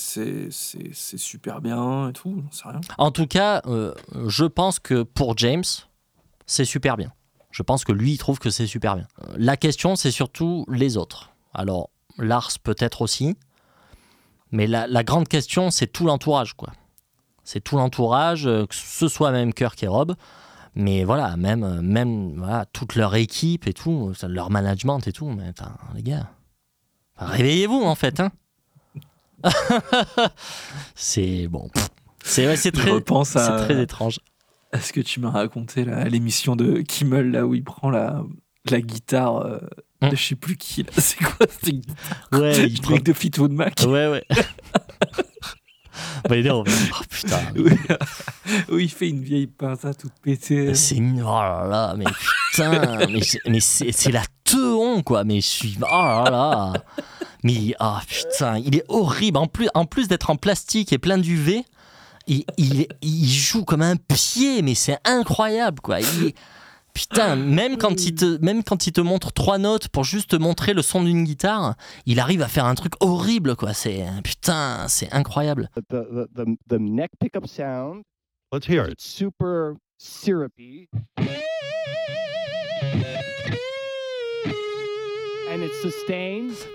super 1.16 1.60
bien 1.60 2.08
et 2.10 2.12
tout. 2.12 2.42
J'en 2.44 2.52
sais 2.52 2.68
rien. 2.68 2.80
En 2.98 3.10
tout 3.10 3.26
cas, 3.26 3.62
euh, 3.66 3.94
je 4.26 4.44
pense 4.44 4.78
que 4.78 5.02
pour 5.02 5.36
James, 5.38 5.64
c'est 6.46 6.64
super 6.64 6.96
bien. 6.96 7.12
Je 7.50 7.62
pense 7.62 7.84
que 7.84 7.92
lui, 7.92 8.12
il 8.12 8.18
trouve 8.18 8.38
que 8.38 8.50
c'est 8.50 8.66
super 8.66 8.96
bien. 8.96 9.06
La 9.36 9.56
question, 9.56 9.96
c'est 9.96 10.10
surtout 10.10 10.64
les 10.68 10.96
autres. 10.96 11.30
Alors, 11.52 11.90
Lars 12.18 12.50
peut-être 12.62 13.02
aussi, 13.02 13.36
mais 14.52 14.66
la, 14.66 14.86
la 14.86 15.04
grande 15.04 15.28
question, 15.28 15.70
c'est 15.70 15.86
tout 15.86 16.06
l'entourage, 16.06 16.54
quoi. 16.54 16.72
C'est 17.44 17.60
tout 17.60 17.76
l'entourage, 17.76 18.46
euh, 18.46 18.66
que 18.66 18.74
ce 18.74 19.08
soit 19.08 19.32
même 19.32 19.52
Kirk 19.52 19.82
et 19.82 19.88
Rob, 19.88 20.14
mais 20.74 21.04
voilà, 21.04 21.36
même, 21.36 21.64
euh, 21.64 21.82
même 21.82 22.36
voilà, 22.36 22.66
toute 22.66 22.94
leur 22.94 23.14
équipe 23.14 23.66
et 23.66 23.72
tout, 23.72 24.12
euh, 24.22 24.28
leur 24.28 24.50
management 24.50 25.00
et 25.06 25.12
tout. 25.12 25.28
Mais 25.30 25.48
attends, 25.48 25.72
les 25.94 26.02
gars, 26.02 26.30
réveillez-vous 27.16 27.82
en 27.82 27.94
fait, 27.94 28.20
hein. 28.20 28.30
c'est 30.94 31.48
bon. 31.48 31.70
ouais, 32.46 32.56
très, 32.70 33.00
c'est 33.24 33.56
très 33.56 33.82
étrange. 33.82 34.20
À 34.72 34.80
ce 34.80 34.92
que 34.92 35.00
tu 35.00 35.20
m'as 35.20 35.30
raconté 35.30 35.84
là, 35.84 35.98
à 35.98 36.04
l'émission 36.04 36.56
de 36.56 36.80
Kimmel 36.82 37.30
là 37.32 37.46
où 37.46 37.54
il 37.54 37.64
prend 37.64 37.90
la, 37.90 38.22
la 38.70 38.80
guitare 38.80 39.36
euh, 39.38 39.58
de 40.02 40.06
Hum. 40.06 40.16
je 40.16 40.22
sais 40.28 40.34
plus 40.34 40.56
qui 40.56 40.82
là. 40.82 40.88
C'est 40.96 41.18
quoi 41.22 41.46
C'était 41.50 41.72
une 41.76 41.82
Ouais, 42.40 42.66
il 42.68 42.80
prend- 42.80 42.92
mec 42.94 43.02
de 43.02 43.12
Fleetwood 43.12 43.52
Mac. 43.52 43.74
Ouais, 43.86 44.08
ouais. 44.08 44.24
Bah, 46.28 46.36
il 46.36 46.46
est- 46.46 46.50
oh, 46.50 46.64
putain. 47.08 47.40
Oui. 48.70 48.84
il 48.84 48.88
fait 48.90 49.08
une 49.08 49.22
vieille 49.22 49.46
pince 49.46 49.80
toute 49.98 50.12
pétée. 50.22 50.74
C'est 50.74 50.96
une- 50.96 51.20
oh 51.22 51.24
là 51.26 51.66
là, 51.68 51.94
mais 51.96 52.04
putain, 52.52 53.06
mais, 53.08 53.20
c'est- 53.22 53.40
mais 53.48 53.60
c'est 53.60 53.92
c'est 53.92 54.10
la 54.12 54.22
teon 54.44 55.02
quoi. 55.02 55.24
Mais 55.24 55.40
je 55.40 55.46
suis 55.46 55.76
oh 55.82 55.84
là 55.84 56.24
là. 56.30 56.72
Mais 57.42 57.74
ah 57.80 58.00
putain, 58.08 58.58
il 58.58 58.76
est 58.76 58.84
horrible. 58.88 59.36
En 59.38 59.46
plus, 59.46 59.68
en 59.74 59.84
plus 59.84 60.08
d'être 60.08 60.30
en 60.30 60.36
plastique 60.36 60.92
et 60.92 60.98
plein 60.98 61.18
d'UV, 61.18 61.64
il, 62.30 62.44
il, 62.56 62.86
il 63.02 63.28
joue 63.28 63.64
comme 63.64 63.82
un 63.82 63.96
pied, 63.96 64.62
mais 64.62 64.74
c'est 64.74 64.98
incroyable 65.04 65.80
quoi. 65.80 66.00
Il 66.00 66.32
Putain, 66.92 67.36
même 67.36 67.76
quand, 67.78 68.04
il 68.04 68.14
te, 68.14 68.38
même 68.44 68.64
quand 68.64 68.86
il 68.86 68.92
te 68.92 69.00
montre 69.00 69.32
trois 69.32 69.58
notes 69.58 69.88
pour 69.88 70.04
juste 70.04 70.30
te 70.30 70.36
montrer 70.36 70.74
le 70.74 70.82
son 70.82 71.04
d'une 71.04 71.24
guitare, 71.24 71.76
il 72.04 72.18
arrive 72.18 72.42
à 72.42 72.48
faire 72.48 72.64
un 72.64 72.74
truc 72.74 72.94
horrible 73.00 73.54
quoi. 73.56 73.72
C'est 73.74 74.04
putain, 74.24 74.86
c'est 74.88 75.12
incroyable. 75.12 75.70
the, 75.76 75.82
the, 75.88 76.28
the, 76.34 76.44
the 76.68 76.78
neck 76.80 77.10
pickup 77.20 77.46
sound. 77.46 78.02
Let's 78.52 78.66
hear 78.66 78.84
it. 78.86 78.94
It's 78.94 79.04
super 79.04 79.76
syrupy. 79.98 80.88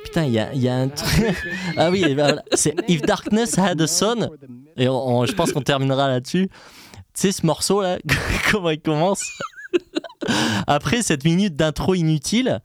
Putain, 0.03 0.25
il 0.25 0.33
y 0.33 0.39
a, 0.39 0.53
il 0.53 0.61
y 0.61 0.67
a 0.69 0.75
un 0.75 0.87
truc. 0.89 1.35
Ah 1.77 1.89
oui, 1.91 2.13
ben 2.15 2.41
c'est 2.53 2.75
If 2.87 3.01
Darkness 3.01 3.57
Had 3.57 3.81
a 3.81 3.87
Son. 3.87 4.29
Et 4.77 4.87
on- 4.89 5.07
on- 5.19 5.25
je 5.25 5.31
pense 5.33 5.51
qu'on 5.51 5.61
terminera 5.61 6.07
là-dessus. 6.07 6.49
Tu 6.49 6.53
sais, 7.13 7.31
ce 7.31 7.45
morceau 7.45 7.81
là, 7.81 7.97
comment 8.51 8.69
il 8.71 8.81
commence? 8.81 9.23
Après 10.67 11.01
cette 11.01 11.23
minute 11.23 11.55
d'intro 11.55 11.93
inutile, 11.95 12.59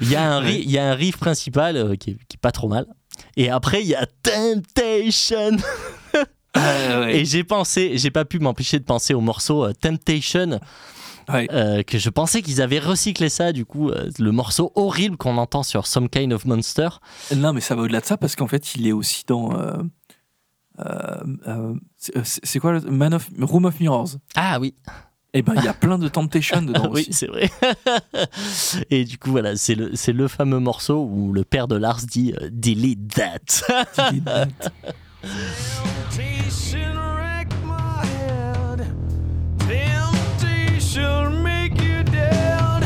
il 0.00 0.10
y, 0.10 0.16
a 0.16 0.30
un 0.34 0.40
ri- 0.40 0.62
il 0.64 0.70
y 0.70 0.78
a 0.78 0.90
un 0.90 0.94
riff 0.94 1.16
principal 1.16 1.76
euh, 1.76 1.94
qui, 1.96 2.10
est, 2.10 2.14
qui 2.28 2.36
est 2.36 2.40
pas 2.40 2.52
trop 2.52 2.68
mal. 2.68 2.86
Et 3.36 3.48
après, 3.48 3.80
il 3.82 3.86
y 3.88 3.94
a 3.94 4.06
Temptation. 4.22 5.56
Ah, 6.58 7.00
ouais. 7.00 7.16
Et 7.18 7.24
j'ai 7.26 7.44
pensé, 7.44 7.98
j'ai 7.98 8.10
pas 8.10 8.24
pu 8.24 8.38
m'empêcher 8.38 8.78
de 8.78 8.84
penser 8.84 9.12
au 9.12 9.20
morceau 9.20 9.66
euh, 9.66 9.72
Temptation, 9.78 10.58
Ouais. 11.28 11.48
euh, 11.52 11.82
que 11.82 11.98
je 11.98 12.08
pensais 12.10 12.42
qu'ils 12.42 12.60
avaient 12.62 12.78
recyclé 12.78 13.28
ça, 13.28 13.52
du 13.52 13.64
coup, 13.64 13.90
euh, 13.90 14.10
le 14.18 14.32
morceau 14.32 14.72
horrible 14.74 15.16
qu'on 15.16 15.36
entend 15.38 15.62
sur 15.62 15.86
Some 15.86 16.08
Kind 16.08 16.32
of 16.32 16.44
Monster. 16.44 16.88
Non, 17.34 17.52
mais 17.52 17.60
ça 17.60 17.74
va 17.74 17.82
au-delà 17.82 18.00
de 18.00 18.06
ça 18.06 18.16
parce 18.16 18.36
qu'en 18.36 18.46
fait, 18.46 18.74
il 18.74 18.86
est 18.86 18.92
aussi 18.92 19.24
dans. 19.26 19.58
euh, 19.58 19.76
euh, 20.80 21.16
euh, 21.48 21.74
c'est 22.22 22.58
quoi 22.58 22.72
le 22.72 22.80
Man 22.82 23.14
of 23.14 23.28
Room 23.40 23.64
of 23.64 23.80
Mirrors 23.80 24.10
Ah 24.34 24.58
oui, 24.60 24.74
Eh 25.32 25.40
ben, 25.42 25.54
il 25.56 25.64
y 25.64 25.68
a 25.68 25.72
plein 25.74 25.98
de 25.98 26.06
Temptation 26.08 26.60
dedans 26.66 26.90
oui, 26.92 27.00
aussi. 27.00 27.12
c'est 27.12 27.26
vrai. 27.28 27.50
Et 28.90 29.04
du 29.04 29.16
coup, 29.18 29.30
voilà, 29.30 29.56
c'est 29.56 29.74
le, 29.74 29.96
c'est 29.96 30.12
le 30.12 30.28
fameux 30.28 30.58
morceau 30.60 31.02
où 31.10 31.32
le 31.32 31.44
père 31.44 31.66
de 31.66 31.76
Lars 31.76 32.00
dit 32.02 32.34
Delete 32.52 33.08
that. 33.14 33.84
Temptation 35.86 36.78
wreck 36.94 37.05
Temptation 40.96 41.42
make 41.42 41.78
you 41.82 42.02
dead. 42.04 42.82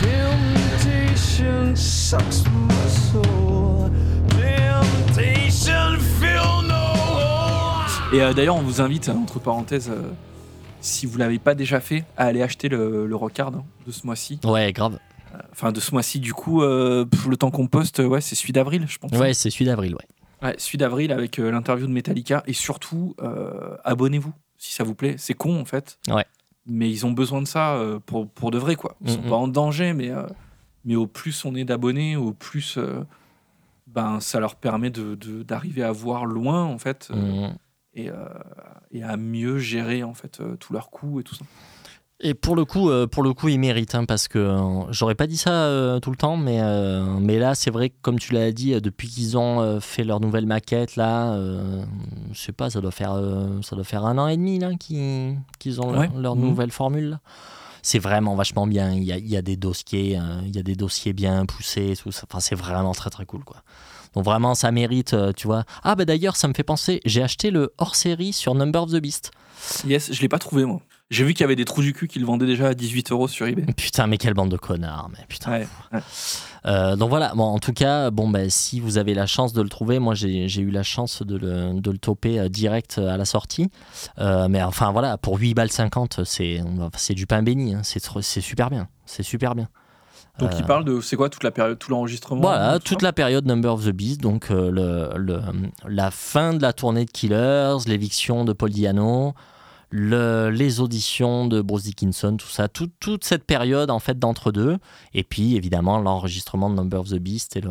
Temptation 0.00 1.76
sucks 1.76 2.44
my 2.46 2.88
soul. 2.88 3.90
Temptation 4.30 5.98
fill 5.98 6.62
no 6.66 6.74
hole. 6.74 8.14
Et 8.14 8.22
euh, 8.22 8.32
d'ailleurs, 8.32 8.56
on 8.56 8.62
vous 8.62 8.80
invite, 8.80 9.10
entre 9.10 9.38
parenthèses, 9.38 9.90
euh, 9.90 10.12
si 10.80 11.04
vous 11.04 11.18
l'avez 11.18 11.38
pas 11.38 11.54
déjà 11.54 11.80
fait, 11.80 12.06
à 12.16 12.24
aller 12.24 12.40
acheter 12.40 12.70
le, 12.70 13.06
le 13.06 13.16
Rockard 13.16 13.48
hein, 13.48 13.64
de 13.86 13.92
ce 13.92 14.06
mois-ci. 14.06 14.40
Ouais, 14.42 14.72
grave. 14.72 14.98
Enfin, 15.52 15.72
de 15.72 15.80
ce 15.80 15.90
mois-ci, 15.92 16.20
du 16.20 16.32
coup, 16.32 16.62
euh, 16.62 17.04
le 17.28 17.36
temps 17.36 17.50
qu'on 17.50 17.66
poste, 17.66 17.98
ouais, 17.98 18.22
c'est 18.22 18.34
celui 18.34 18.54
d'avril, 18.54 18.86
je 18.88 18.96
pense. 18.96 19.10
Ouais, 19.12 19.34
c'est 19.34 19.50
celui 19.50 19.66
d'avril, 19.66 19.94
ouais. 19.94 20.48
Ouais, 20.48 20.54
celui 20.56 20.78
d'avril 20.78 21.12
avec 21.12 21.38
euh, 21.38 21.50
l'interview 21.50 21.86
de 21.86 21.92
Metallica. 21.92 22.42
Et 22.46 22.54
surtout, 22.54 23.14
euh, 23.22 23.76
abonnez-vous, 23.84 24.32
si 24.56 24.72
ça 24.72 24.84
vous 24.84 24.94
plaît. 24.94 25.16
C'est 25.18 25.34
con, 25.34 25.60
en 25.60 25.66
fait. 25.66 25.98
Ouais. 26.08 26.24
Mais 26.66 26.90
ils 26.90 27.04
ont 27.04 27.12
besoin 27.12 27.42
de 27.42 27.46
ça 27.46 27.74
euh, 27.74 27.98
pour, 28.04 28.28
pour 28.28 28.50
de 28.50 28.58
vrai, 28.58 28.74
quoi. 28.76 28.96
Ils 29.04 29.10
sont 29.10 29.22
pas 29.22 29.36
en 29.36 29.48
danger, 29.48 29.92
mais, 29.92 30.10
euh, 30.10 30.26
mais 30.84 30.96
au 30.96 31.06
plus 31.06 31.44
on 31.44 31.54
est 31.54 31.64
d'abonnés, 31.64 32.16
au 32.16 32.32
plus 32.32 32.78
euh, 32.78 33.02
ben, 33.86 34.18
ça 34.20 34.40
leur 34.40 34.56
permet 34.56 34.90
d'arriver 34.90 35.82
de, 35.82 35.86
à 35.86 35.92
voir 35.92 36.24
loin, 36.24 36.64
en 36.64 36.78
fait. 36.78 37.10
et, 37.94 38.10
et 38.90 39.02
à 39.04 39.16
mieux 39.16 39.58
gérer 39.58 40.02
en 40.02 40.14
fait 40.14 40.42
tous 40.58 40.72
leurs 40.72 40.90
coûts 40.90 41.20
et 41.20 41.22
tout 41.22 41.34
ça. 41.34 41.44
Et 42.20 42.32
pour 42.32 42.54
le 42.54 42.64
coup, 42.64 42.90
euh, 42.90 43.06
pour 43.08 43.22
le 43.24 43.34
coup, 43.34 43.48
il 43.48 43.58
mérite, 43.58 43.94
hein, 43.96 44.04
parce 44.04 44.28
que 44.28 44.38
euh, 44.38 44.92
j'aurais 44.92 45.16
pas 45.16 45.26
dit 45.26 45.36
ça 45.36 45.50
euh, 45.50 45.98
tout 45.98 46.10
le 46.10 46.16
temps, 46.16 46.36
mais, 46.36 46.58
euh, 46.60 47.02
mais 47.20 47.38
là, 47.38 47.54
c'est 47.56 47.70
vrai 47.70 47.90
que 47.90 47.94
comme 48.02 48.18
tu 48.20 48.32
l'as 48.32 48.52
dit, 48.52 48.80
depuis 48.80 49.08
qu'ils 49.08 49.36
ont 49.36 49.60
euh, 49.60 49.80
fait 49.80 50.04
leur 50.04 50.20
nouvelle 50.20 50.46
maquette, 50.46 50.94
là, 50.96 51.36
je 51.36 52.38
sais 52.40 52.52
pas, 52.52 52.70
ça 52.70 52.80
doit 52.80 52.92
faire, 52.92 53.20
ça 53.62 53.74
doit 53.74 53.84
faire 53.84 54.04
un 54.06 54.16
an 54.18 54.28
et 54.28 54.36
demi 54.36 54.58
là 54.60 54.70
qu'ils 54.78 55.80
ont 55.80 55.90
leur- 55.90 56.00
Ouais. 56.02 56.10
leur, 56.16 56.36
Mhm. 56.36 56.42
nouvelle 56.42 56.70
formule. 56.70 57.18
c'est 57.86 57.98
vraiment 57.98 58.34
vachement 58.34 58.66
bien. 58.66 58.92
Il 58.92 59.04
y 59.04 59.12
a, 59.12 59.18
il 59.18 59.28
y 59.28 59.36
a 59.36 59.42
des 59.42 59.56
dossiers, 59.58 60.18
il 60.46 60.56
y 60.56 60.58
a 60.58 60.62
des 60.62 60.74
dossiers 60.74 61.12
bien 61.12 61.44
poussés, 61.44 61.94
tout 62.02 62.12
ça. 62.12 62.22
Enfin, 62.30 62.40
c'est 62.40 62.54
vraiment 62.54 62.92
très 62.94 63.10
très 63.10 63.26
cool, 63.26 63.44
quoi. 63.44 63.56
Donc 64.14 64.24
vraiment, 64.24 64.54
ça 64.54 64.70
mérite, 64.70 65.14
tu 65.36 65.46
vois. 65.46 65.64
Ah 65.82 65.94
bah 65.94 66.06
d'ailleurs, 66.06 66.36
ça 66.36 66.48
me 66.48 66.54
fait 66.54 66.62
penser, 66.62 67.02
j'ai 67.04 67.22
acheté 67.22 67.50
le 67.50 67.74
hors-série 67.76 68.32
sur 68.32 68.54
Number 68.54 68.84
of 68.84 68.92
the 68.92 69.00
Beast. 69.02 69.32
Yes, 69.86 70.10
je 70.14 70.22
l'ai 70.22 70.28
pas 70.30 70.38
trouvé 70.38 70.64
moi. 70.64 70.80
J'ai 71.10 71.22
vu 71.24 71.34
qu'il 71.34 71.42
y 71.42 71.44
avait 71.44 71.54
des 71.56 71.66
trous 71.66 71.82
du 71.82 71.92
cul 71.92 72.08
qui 72.08 72.18
le 72.18 72.24
vendaient 72.24 72.46
déjà 72.46 72.68
à 72.68 72.74
18 72.74 73.12
euros 73.12 73.28
sur 73.28 73.46
eBay. 73.46 73.66
Putain, 73.76 74.06
mais 74.06 74.16
quelle 74.16 74.32
bande 74.34 74.50
de 74.50 74.56
connards, 74.56 75.10
mais 75.12 75.24
putain. 75.28 75.50
Ouais, 75.52 75.68
ouais. 75.92 76.00
Euh, 76.66 76.96
donc 76.96 77.10
voilà, 77.10 77.32
bon, 77.34 77.44
en 77.44 77.58
tout 77.58 77.74
cas, 77.74 78.10
bon, 78.10 78.28
ben, 78.30 78.48
si 78.48 78.80
vous 78.80 78.96
avez 78.96 79.12
la 79.12 79.26
chance 79.26 79.52
de 79.52 79.60
le 79.60 79.68
trouver, 79.68 79.98
moi 79.98 80.14
j'ai 80.14 80.46
eu 80.60 80.70
la 80.70 80.82
chance 80.82 81.22
de 81.22 81.36
le, 81.36 81.78
de 81.78 81.90
le 81.90 81.98
toper 81.98 82.40
euh, 82.40 82.48
direct 82.48 82.96
à 82.98 83.18
la 83.18 83.26
sortie. 83.26 83.70
Euh, 84.18 84.48
mais 84.48 84.62
enfin 84.62 84.92
voilà, 84.92 85.18
pour 85.18 85.36
8 85.38 85.52
balles 85.52 85.70
50, 85.70 86.20
c'est 86.24 86.62
du 87.10 87.26
pain 87.26 87.42
béni, 87.42 87.74
hein. 87.74 87.82
c'est 87.84 88.40
super 88.40 88.70
bien. 88.70 88.88
C'est 89.04 89.22
super 89.22 89.54
bien. 89.54 89.68
Donc 90.38 90.52
Euh, 90.52 90.56
il 90.58 90.64
parle 90.64 90.84
de 90.86 91.00
c'est 91.02 91.16
quoi 91.16 91.28
toute 91.28 91.44
la 91.44 91.50
période, 91.52 91.78
tout 91.78 91.90
l'enregistrement 91.92 92.40
Voilà, 92.40 92.78
tout 92.80 92.94
toute 92.94 93.02
la 93.02 93.12
période 93.12 93.44
Number 93.46 93.72
of 93.74 93.84
the 93.84 93.90
Beast, 93.90 94.20
donc 94.20 94.50
euh, 94.50 94.70
le, 94.70 95.10
le- 95.18 95.42
la 95.86 96.10
fin 96.10 96.54
de 96.54 96.62
la 96.62 96.72
tournée 96.72 97.04
de 97.04 97.10
Killers, 97.10 97.76
l'éviction 97.86 98.44
de 98.44 98.52
Paul 98.54 98.70
Diano, 98.70 99.34
le- 99.96 100.50
les 100.50 100.80
auditions 100.80 101.46
de 101.46 101.62
Bruce 101.62 101.84
Dickinson, 101.84 102.36
tout 102.36 102.48
ça, 102.48 102.66
tout- 102.66 102.90
toute 102.98 103.22
cette 103.24 103.44
période 103.44 103.90
en 103.92 104.00
fait 104.00 104.18
d'entre-deux, 104.18 104.78
et 105.14 105.22
puis 105.22 105.54
évidemment 105.54 105.98
l'enregistrement 105.98 106.68
de 106.68 106.74
Number 106.74 106.98
of 107.00 107.10
the 107.10 107.18
Beast 107.20 107.54
et, 107.56 107.60
le, 107.60 107.70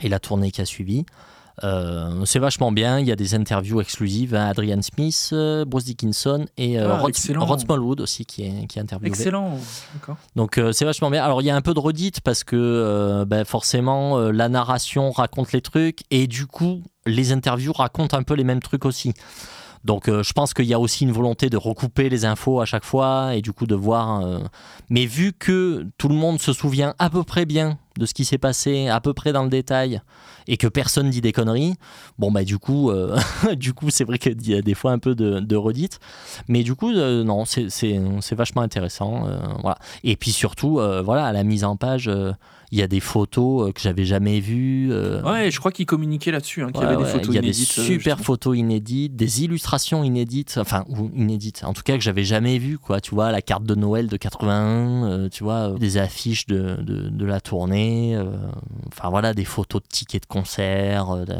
et 0.00 0.08
la 0.08 0.18
tournée 0.20 0.50
qui 0.50 0.62
a 0.62 0.64
suivi. 0.64 1.04
Euh, 1.62 2.24
c'est 2.24 2.38
vachement 2.38 2.72
bien, 2.72 2.98
il 2.98 3.06
y 3.06 3.12
a 3.12 3.16
des 3.16 3.34
interviews 3.34 3.80
exclusives 3.82 4.34
à 4.34 4.46
Adrian 4.48 4.80
Smith, 4.80 5.28
euh, 5.34 5.66
Bruce 5.66 5.84
Dickinson 5.84 6.46
et 6.56 6.80
euh, 6.80 6.88
Ah, 6.90 6.96
Rod, 6.98 7.14
Smallwood 7.14 8.00
aussi 8.00 8.24
qui 8.24 8.42
est, 8.44 8.66
qui 8.66 8.78
est 8.78 8.82
interviewé. 8.82 9.08
Excellent. 9.10 9.58
D'accord. 9.92 10.16
Donc 10.34 10.56
euh, 10.58 10.72
c'est 10.72 10.86
vachement 10.86 11.10
bien. 11.10 11.22
Alors 11.22 11.42
il 11.42 11.44
y 11.44 11.50
a 11.50 11.54
un 11.56 11.60
peu 11.62 11.74
de 11.74 11.78
redite 11.78 12.22
parce 12.22 12.42
que 12.42 13.24
ben, 13.28 13.44
forcément 13.44 14.18
la 14.18 14.48
narration 14.48 15.10
raconte 15.12 15.52
les 15.52 15.60
trucs 15.60 16.00
et 16.10 16.26
du 16.26 16.46
coup 16.46 16.82
les 17.06 17.32
interviews 17.32 17.72
racontent 17.74 18.16
un 18.16 18.22
peu 18.24 18.34
les 18.34 18.44
mêmes 18.44 18.62
trucs 18.62 18.84
aussi. 18.86 19.12
Donc 19.84 20.08
euh, 20.08 20.22
je 20.22 20.32
pense 20.32 20.54
qu'il 20.54 20.64
y 20.64 20.74
a 20.74 20.80
aussi 20.80 21.04
une 21.04 21.12
volonté 21.12 21.50
de 21.50 21.56
recouper 21.56 22.08
les 22.08 22.24
infos 22.24 22.60
à 22.60 22.64
chaque 22.64 22.84
fois 22.84 23.34
et 23.34 23.42
du 23.42 23.52
coup 23.52 23.66
de 23.66 23.74
voir. 23.74 24.24
euh, 24.24 24.38
Mais 24.88 25.06
vu 25.06 25.32
que 25.32 25.86
tout 25.98 26.08
le 26.08 26.14
monde 26.14 26.40
se 26.40 26.52
souvient 26.52 26.94
à 26.98 27.10
peu 27.10 27.22
près 27.22 27.44
bien 27.44 27.78
de 27.98 28.06
ce 28.06 28.14
qui 28.14 28.24
s'est 28.24 28.38
passé, 28.38 28.88
à 28.88 29.00
peu 29.00 29.12
près 29.12 29.32
dans 29.32 29.44
le 29.44 29.48
détail, 29.50 30.00
et 30.48 30.56
que 30.56 30.66
personne 30.66 31.10
dit 31.10 31.20
des 31.20 31.30
conneries, 31.30 31.74
bon 32.18 32.32
bah 32.32 32.42
du 32.42 32.58
coup, 32.58 32.90
euh, 32.90 33.16
c'est 33.90 34.02
vrai 34.04 34.18
qu'il 34.18 34.48
y 34.48 34.54
a 34.56 34.62
des 34.62 34.74
fois 34.74 34.90
un 34.90 34.98
peu 34.98 35.14
de, 35.14 35.38
de 35.38 35.60
mais 36.48 36.64
du 36.64 36.74
coup 36.74 36.92
non 36.92 37.44
c'est 37.44 38.34
vachement 38.34 38.62
intéressant, 38.62 39.28
voilà. 39.60 39.78
Et 40.02 40.16
puis 40.16 40.32
surtout 40.32 40.80
voilà 41.04 41.30
la 41.32 41.44
mise 41.44 41.62
en 41.64 41.76
page, 41.76 42.10
il 42.74 42.80
y 42.80 42.82
a 42.82 42.88
des 42.88 42.98
photos 43.00 43.68
euh, 43.68 43.72
que 43.72 43.80
j'avais 43.80 44.04
jamais 44.04 44.40
vues. 44.40 44.88
euh, 44.92 45.22
Ouais, 45.22 45.50
je 45.50 45.58
crois 45.60 45.70
qu'il 45.70 45.86
communiquait 45.86 46.32
là-dessus, 46.32 46.62
hein, 46.62 46.72
qu'il 46.72 46.82
y 46.82 46.84
Ouais, 46.84 46.86
avait 46.86 46.96
des 46.96 47.04
ouais, 47.04 47.08
photos 47.10 47.28
il 47.28 47.34
y 47.34 47.38
a 47.38 47.40
inédites. 47.42 47.74
des 47.76 47.80
euh, 47.80 47.84
super 47.84 48.18
photos 48.20 48.56
inédites, 48.56 49.14
des 49.14 49.44
illustrations 49.44 50.02
inédites, 50.02 50.56
enfin 50.60 50.84
ou 50.88 51.08
inédites, 51.14 51.62
en 51.64 51.72
tout 51.72 51.82
cas 51.82 51.94
que 51.96 52.02
j'avais 52.02 52.24
jamais 52.24 52.58
vues 52.58 52.78
quoi. 52.78 53.00
Tu 53.00 53.14
vois 53.14 53.30
la 53.30 53.42
carte 53.42 53.62
de 53.64 53.74
Noël 53.76 54.08
de 54.08 54.16
81, 54.16 55.04
euh, 55.08 55.28
tu 55.28 55.44
vois 55.44 55.70
des 55.78 55.98
affiches 55.98 56.46
de, 56.46 56.76
de, 56.82 57.08
de 57.10 57.24
la 57.24 57.40
tournée, 57.40 58.18
enfin 58.88 59.08
voilà 59.08 59.34
des 59.34 59.44
photos 59.44 59.80
de 59.82 59.86
tickets 59.88 60.22
de 60.22 60.26
concert. 60.26 61.24
de- 61.24 61.34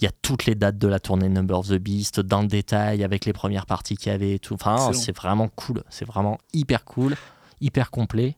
il 0.00 0.04
y 0.04 0.08
a 0.08 0.12
toutes 0.20 0.44
les 0.44 0.54
dates 0.54 0.76
de 0.76 0.88
la 0.88 1.00
tournée 1.00 1.30
Number 1.30 1.58
of 1.58 1.68
the 1.68 1.78
Beast 1.78 2.20
dans 2.20 2.42
le 2.42 2.48
détail 2.48 3.02
avec 3.02 3.24
les 3.24 3.32
premières 3.32 3.64
parties 3.64 3.96
qu'il 3.96 4.12
y 4.12 4.14
avait 4.14 4.32
et 4.34 4.38
tout. 4.38 4.52
Enfin, 4.52 4.92
c'est 4.92 5.16
vraiment 5.16 5.48
cool. 5.48 5.82
C'est 5.88 6.04
vraiment 6.06 6.36
hyper 6.52 6.84
cool, 6.84 7.16
hyper 7.62 7.90
complet. 7.90 8.36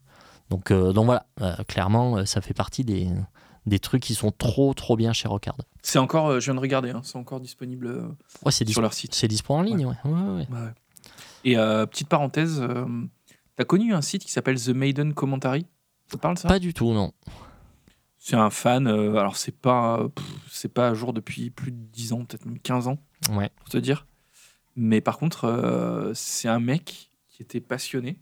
Donc, 0.51 0.71
euh, 0.71 0.93
donc 0.93 1.07
voilà, 1.07 1.27
euh, 1.41 1.55
clairement, 1.65 2.19
euh, 2.19 2.25
ça 2.25 2.41
fait 2.41 2.55
partie 2.55 2.85
des, 2.85 3.09
des 3.67 3.79
trucs 3.79 4.03
qui 4.03 4.15
sont 4.15 4.31
trop, 4.31 4.73
trop 4.75 4.97
bien 4.97 5.13
chez 5.13 5.29
Rockard. 5.29 5.57
C'est 5.83 5.99
encore, 5.99 6.29
euh, 6.29 6.41
je 6.41 6.47
viens 6.47 6.55
de 6.55 6.61
regarder, 6.61 6.91
hein, 6.91 7.01
c'est 7.05 7.17
encore 7.17 7.41
disponible 7.41 7.87
euh, 7.87 8.09
Ouais, 8.45 8.53
sur 8.53 8.65
dispo, 8.65 8.81
leur 8.81 8.93
site. 8.95 9.15
c'est 9.15 9.29
dispo 9.29 9.55
en 9.55 9.63
ligne, 9.63 9.87
ouais. 9.87 9.95
Et 11.45 11.57
euh, 11.59 11.87
petite 11.87 12.09
parenthèse, 12.09 12.63
t'as 13.57 13.65
connu 13.65 13.93
un 13.95 14.03
site 14.03 14.25
qui 14.25 14.33
s'appelle 14.33 14.61
The 14.61 14.71
Maiden 14.71 15.15
Commentary? 15.15 15.67
Ça 16.11 16.19
parle 16.19 16.39
ça? 16.39 16.49
Pas 16.49 16.59
du 16.59 16.73
tout, 16.75 16.93
non. 16.93 17.13
C'est 18.19 18.37
un 18.37 18.51
fan, 18.51 18.87
alors 18.89 19.37
c'est 19.37 19.57
pas, 19.57 20.03
c'est 20.51 20.73
pas 20.73 20.89
à 20.89 20.95
jour 20.95 21.13
depuis 21.13 21.51
plus 21.51 21.71
de 21.71 21.77
10 21.77 22.13
ans, 22.15 22.25
peut-être 22.25 22.45
même 22.47 22.59
15 22.59 22.89
ans, 22.89 22.99
pour 23.27 23.69
te 23.71 23.79
dire. 23.79 24.07
Mais 24.77 25.01
par 25.01 25.19
contre, 25.19 26.11
c'est 26.15 26.49
un 26.49 26.59
mec 26.59 27.11
qui 27.29 27.43
était 27.43 27.61
passionné. 27.61 28.19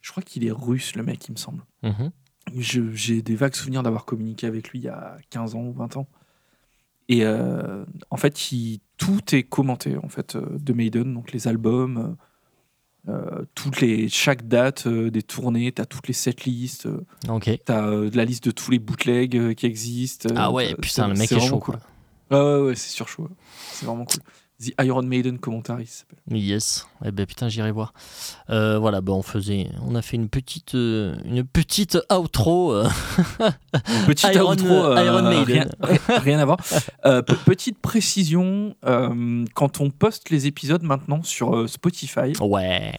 Je 0.00 0.10
crois 0.10 0.22
qu'il 0.22 0.44
est 0.46 0.50
russe, 0.50 0.94
le 0.96 1.02
mec, 1.02 1.26
il 1.28 1.32
me 1.32 1.36
semble. 1.36 1.62
Mhm. 1.82 2.10
J'ai 2.56 3.22
des 3.22 3.36
vagues 3.36 3.54
souvenirs 3.54 3.82
d'avoir 3.82 4.04
communiqué 4.04 4.46
avec 4.46 4.70
lui 4.70 4.78
il 4.80 4.84
y 4.84 4.88
a 4.88 5.16
15 5.30 5.54
ans 5.54 5.62
ou 5.62 5.72
20 5.72 5.96
ans. 5.96 6.08
Et 7.08 7.24
euh, 7.24 7.84
en 8.10 8.16
fait, 8.16 8.52
il- 8.52 8.80
tout 8.96 9.34
est 9.34 9.42
commenté 9.42 9.96
en 9.96 10.08
fait 10.08 10.36
euh, 10.36 10.58
de 10.58 10.72
Maiden, 10.72 11.12
donc 11.14 11.32
les 11.32 11.48
albums, 11.48 12.16
euh, 13.08 13.44
toutes 13.54 13.80
les, 13.80 14.08
chaque 14.08 14.46
date 14.48 14.86
euh, 14.86 15.10
des 15.10 15.22
tournées, 15.22 15.72
t'as 15.72 15.86
toutes 15.86 16.06
les 16.08 16.14
setlists, 16.14 16.86
euh, 16.86 17.04
Ok. 17.28 17.50
t'as 17.64 17.90
la 17.90 18.24
liste 18.24 18.44
de 18.44 18.50
tous 18.50 18.70
les 18.70 18.78
bootlegs 18.78 19.54
qui 19.54 19.66
existent. 19.66 20.28
Ah 20.36 20.50
ouais, 20.52 20.74
putain, 20.76 21.08
le 21.08 21.14
mec 21.14 21.30
est 21.32 21.40
chaud, 21.40 21.58
cool. 21.58 21.78
quoi. 22.30 22.38
Ouais, 22.38 22.58
ouais, 22.60 22.66
ouais, 22.68 22.74
c'est 22.76 22.90
sur 22.90 23.08
chaud. 23.08 23.28
C'est 23.72 23.86
vraiment 23.86 24.04
cool. 24.04 24.20
The 24.60 24.74
Iron 24.84 25.02
Maiden 25.04 25.38
Commentary, 25.38 25.86
ça 25.86 26.00
s'appelle. 26.00 26.36
Yes. 26.36 26.86
Eh 27.04 27.10
ben 27.12 27.24
putain, 27.24 27.48
j'irai 27.48 27.70
voir. 27.72 27.94
Euh, 28.50 28.78
voilà, 28.78 29.00
ben 29.00 29.14
on 29.14 29.22
faisait, 29.22 29.68
on 29.86 29.94
a 29.94 30.02
fait 30.02 30.16
une 30.16 30.28
petite, 30.28 30.74
euh, 30.74 31.16
une 31.24 31.44
petite 31.44 31.96
outro. 32.12 32.72
euh, 32.72 32.86
Petit 34.06 34.26
Iron- 34.34 34.52
outro, 34.52 34.66
euh, 34.68 35.02
Iron 35.04 35.22
Maiden. 35.22 35.70
Rien, 35.80 35.98
rien- 36.08 36.18
rien 36.18 36.38
à 36.40 36.44
voir. 36.44 36.58
Euh, 37.06 37.22
pe- 37.22 37.34
petite 37.36 37.78
précision, 37.78 38.74
euh, 38.84 39.44
quand 39.54 39.80
on 39.80 39.90
poste 39.90 40.28
les 40.30 40.46
épisodes 40.46 40.82
maintenant 40.82 41.22
sur 41.22 41.56
euh, 41.56 41.66
Spotify, 41.66 42.32
Ouais. 42.40 42.92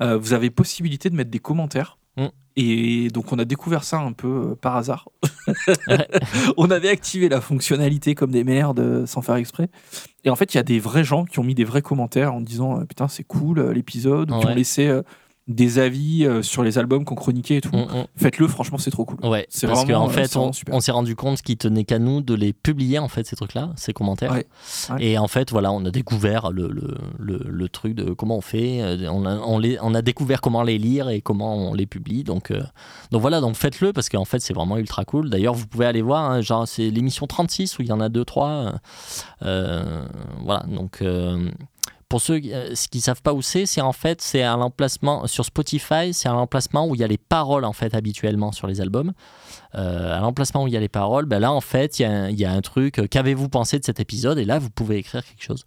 euh, 0.00 0.16
vous 0.16 0.32
avez 0.32 0.48
possibilité 0.50 1.10
de 1.10 1.14
mettre 1.14 1.30
des 1.30 1.38
commentaires. 1.40 1.98
Mm. 2.16 2.26
Et 2.56 3.08
donc 3.08 3.32
on 3.32 3.38
a 3.38 3.44
découvert 3.44 3.82
ça 3.82 3.98
un 3.98 4.12
peu 4.12 4.50
euh, 4.50 4.54
par 4.54 4.76
hasard. 4.76 5.08
on 6.56 6.70
avait 6.70 6.90
activé 6.90 7.28
la 7.28 7.40
fonctionnalité 7.40 8.14
comme 8.14 8.30
des 8.30 8.44
merdes 8.44 8.80
euh, 8.80 9.06
sans 9.06 9.22
faire 9.22 9.36
exprès. 9.36 9.68
Et 10.24 10.30
en 10.30 10.36
fait, 10.36 10.54
il 10.54 10.56
y 10.58 10.60
a 10.60 10.62
des 10.62 10.78
vrais 10.78 11.04
gens 11.04 11.24
qui 11.24 11.38
ont 11.38 11.44
mis 11.44 11.54
des 11.54 11.64
vrais 11.64 11.82
commentaires 11.82 12.34
en 12.34 12.40
disant 12.40 12.80
euh, 12.80 12.84
putain 12.84 13.08
c'est 13.08 13.24
cool 13.24 13.70
l'épisode, 13.70 14.30
ou 14.30 14.40
qui 14.40 14.46
ont 14.46 14.54
laissé 14.54 15.00
des 15.48 15.78
avis 15.80 16.24
euh, 16.24 16.40
sur 16.42 16.62
les 16.62 16.78
albums 16.78 17.04
qu'on 17.04 17.16
chroniquait 17.16 17.56
et 17.56 17.60
tout. 17.60 17.74
Mm, 17.74 17.80
mm. 17.80 18.06
Faites-le, 18.16 18.46
franchement 18.46 18.78
c'est 18.78 18.92
trop 18.92 19.04
cool. 19.04 19.18
Ouais, 19.26 19.46
C'est 19.50 19.66
parce 19.66 19.84
vraiment, 19.84 20.06
qu'en 20.06 20.10
euh, 20.10 20.12
fait, 20.12 20.36
on, 20.36 20.80
s'est 20.80 20.92
rendu 20.92 21.16
compte 21.16 21.42
qu'il 21.42 21.56
tenait 21.56 21.84
qu'à 21.84 21.98
nous 21.98 22.20
de 22.20 22.34
les 22.34 22.52
publier, 22.52 22.98
en 23.00 23.08
fait, 23.08 23.26
ces 23.26 23.34
trucs-là, 23.34 23.70
ces 23.76 23.92
commentaires. 23.92 24.30
Ouais, 24.32 24.46
ouais. 24.90 25.04
Et 25.04 25.18
en 25.18 25.26
fait, 25.26 25.50
voilà, 25.50 25.72
on 25.72 25.84
a 25.84 25.90
découvert 25.90 26.52
le, 26.52 26.68
le, 26.68 26.96
le, 27.18 27.38
le 27.44 27.68
truc 27.68 27.94
de 27.94 28.12
comment 28.12 28.36
on 28.36 28.40
fait. 28.40 28.82
euh, 28.82 29.08
On 29.10 29.26
a, 29.26 29.36
on, 29.38 29.58
les, 29.58 29.78
on 29.82 29.94
a 29.94 30.02
découvert 30.02 30.40
comment 30.40 30.62
les 30.62 30.78
lire 30.78 31.08
et 31.08 31.20
comment 31.20 31.56
on 31.56 31.74
les 31.74 31.86
publie. 31.86 32.22
Donc, 32.22 32.50
euh, 32.52 32.62
donc 33.10 33.20
voilà, 33.20 33.40
donc 33.40 33.56
faites-le 33.56 33.92
parce 33.92 34.08
qu'en 34.08 34.24
fait, 34.24 34.38
c'est 34.38 34.54
vraiment 34.54 34.76
ultra 34.78 35.04
cool. 35.04 35.28
D'ailleurs, 35.28 35.54
vous 35.54 35.66
pouvez 35.66 35.86
aller 35.86 36.02
voir, 36.02 36.30
hein, 36.30 36.40
genre, 36.40 36.68
c'est 36.68 36.88
l'émission 36.90 37.26
36 37.26 37.78
où 37.78 37.82
il 37.82 37.88
y 37.88 37.92
en 37.92 38.00
a 38.00 38.08
2-3. 38.08 38.74
Euh, 39.42 40.04
voilà, 40.44 40.64
donc. 40.68 41.02
euh, 41.02 41.50
pour 42.12 42.20
ceux 42.20 42.42
euh, 42.44 42.74
qui 42.90 42.98
ne 42.98 43.02
savent 43.02 43.22
pas 43.22 43.32
où 43.32 43.40
c'est, 43.40 43.64
c'est 43.64 43.80
en 43.80 43.94
fait 43.94 44.20
c'est 44.20 44.42
à 44.42 44.54
l'emplacement 44.58 45.26
sur 45.26 45.46
Spotify, 45.46 46.12
c'est 46.12 46.28
à 46.28 46.32
l'emplacement 46.32 46.86
où 46.86 46.94
il 46.94 47.00
y 47.00 47.04
a 47.04 47.06
les 47.06 47.16
paroles 47.16 47.64
en 47.64 47.72
fait 47.72 47.94
habituellement 47.94 48.52
sur 48.52 48.66
les 48.66 48.82
albums. 48.82 49.14
Euh, 49.76 50.18
à 50.18 50.20
l'emplacement 50.20 50.64
où 50.64 50.66
il 50.68 50.74
y 50.74 50.76
a 50.76 50.80
les 50.80 50.90
paroles, 50.90 51.24
ben 51.24 51.38
là 51.38 51.50
en 51.50 51.62
fait 51.62 52.00
il 52.00 52.02
y 52.38 52.44
a, 52.44 52.52
un- 52.52 52.60
truc. 52.60 52.98
euh, 52.98 53.06
Qu'avez-vous 53.10 53.48
pensé 53.48 53.78
de 53.78 53.84
cet 53.86 53.98
épisode? 53.98 54.36
Et 54.36 54.44
là 54.44 54.58
vous 54.58 54.68
pouvez 54.68 54.98
écrire 54.98 55.24
quelque 55.24 55.42
chose. 55.42 55.64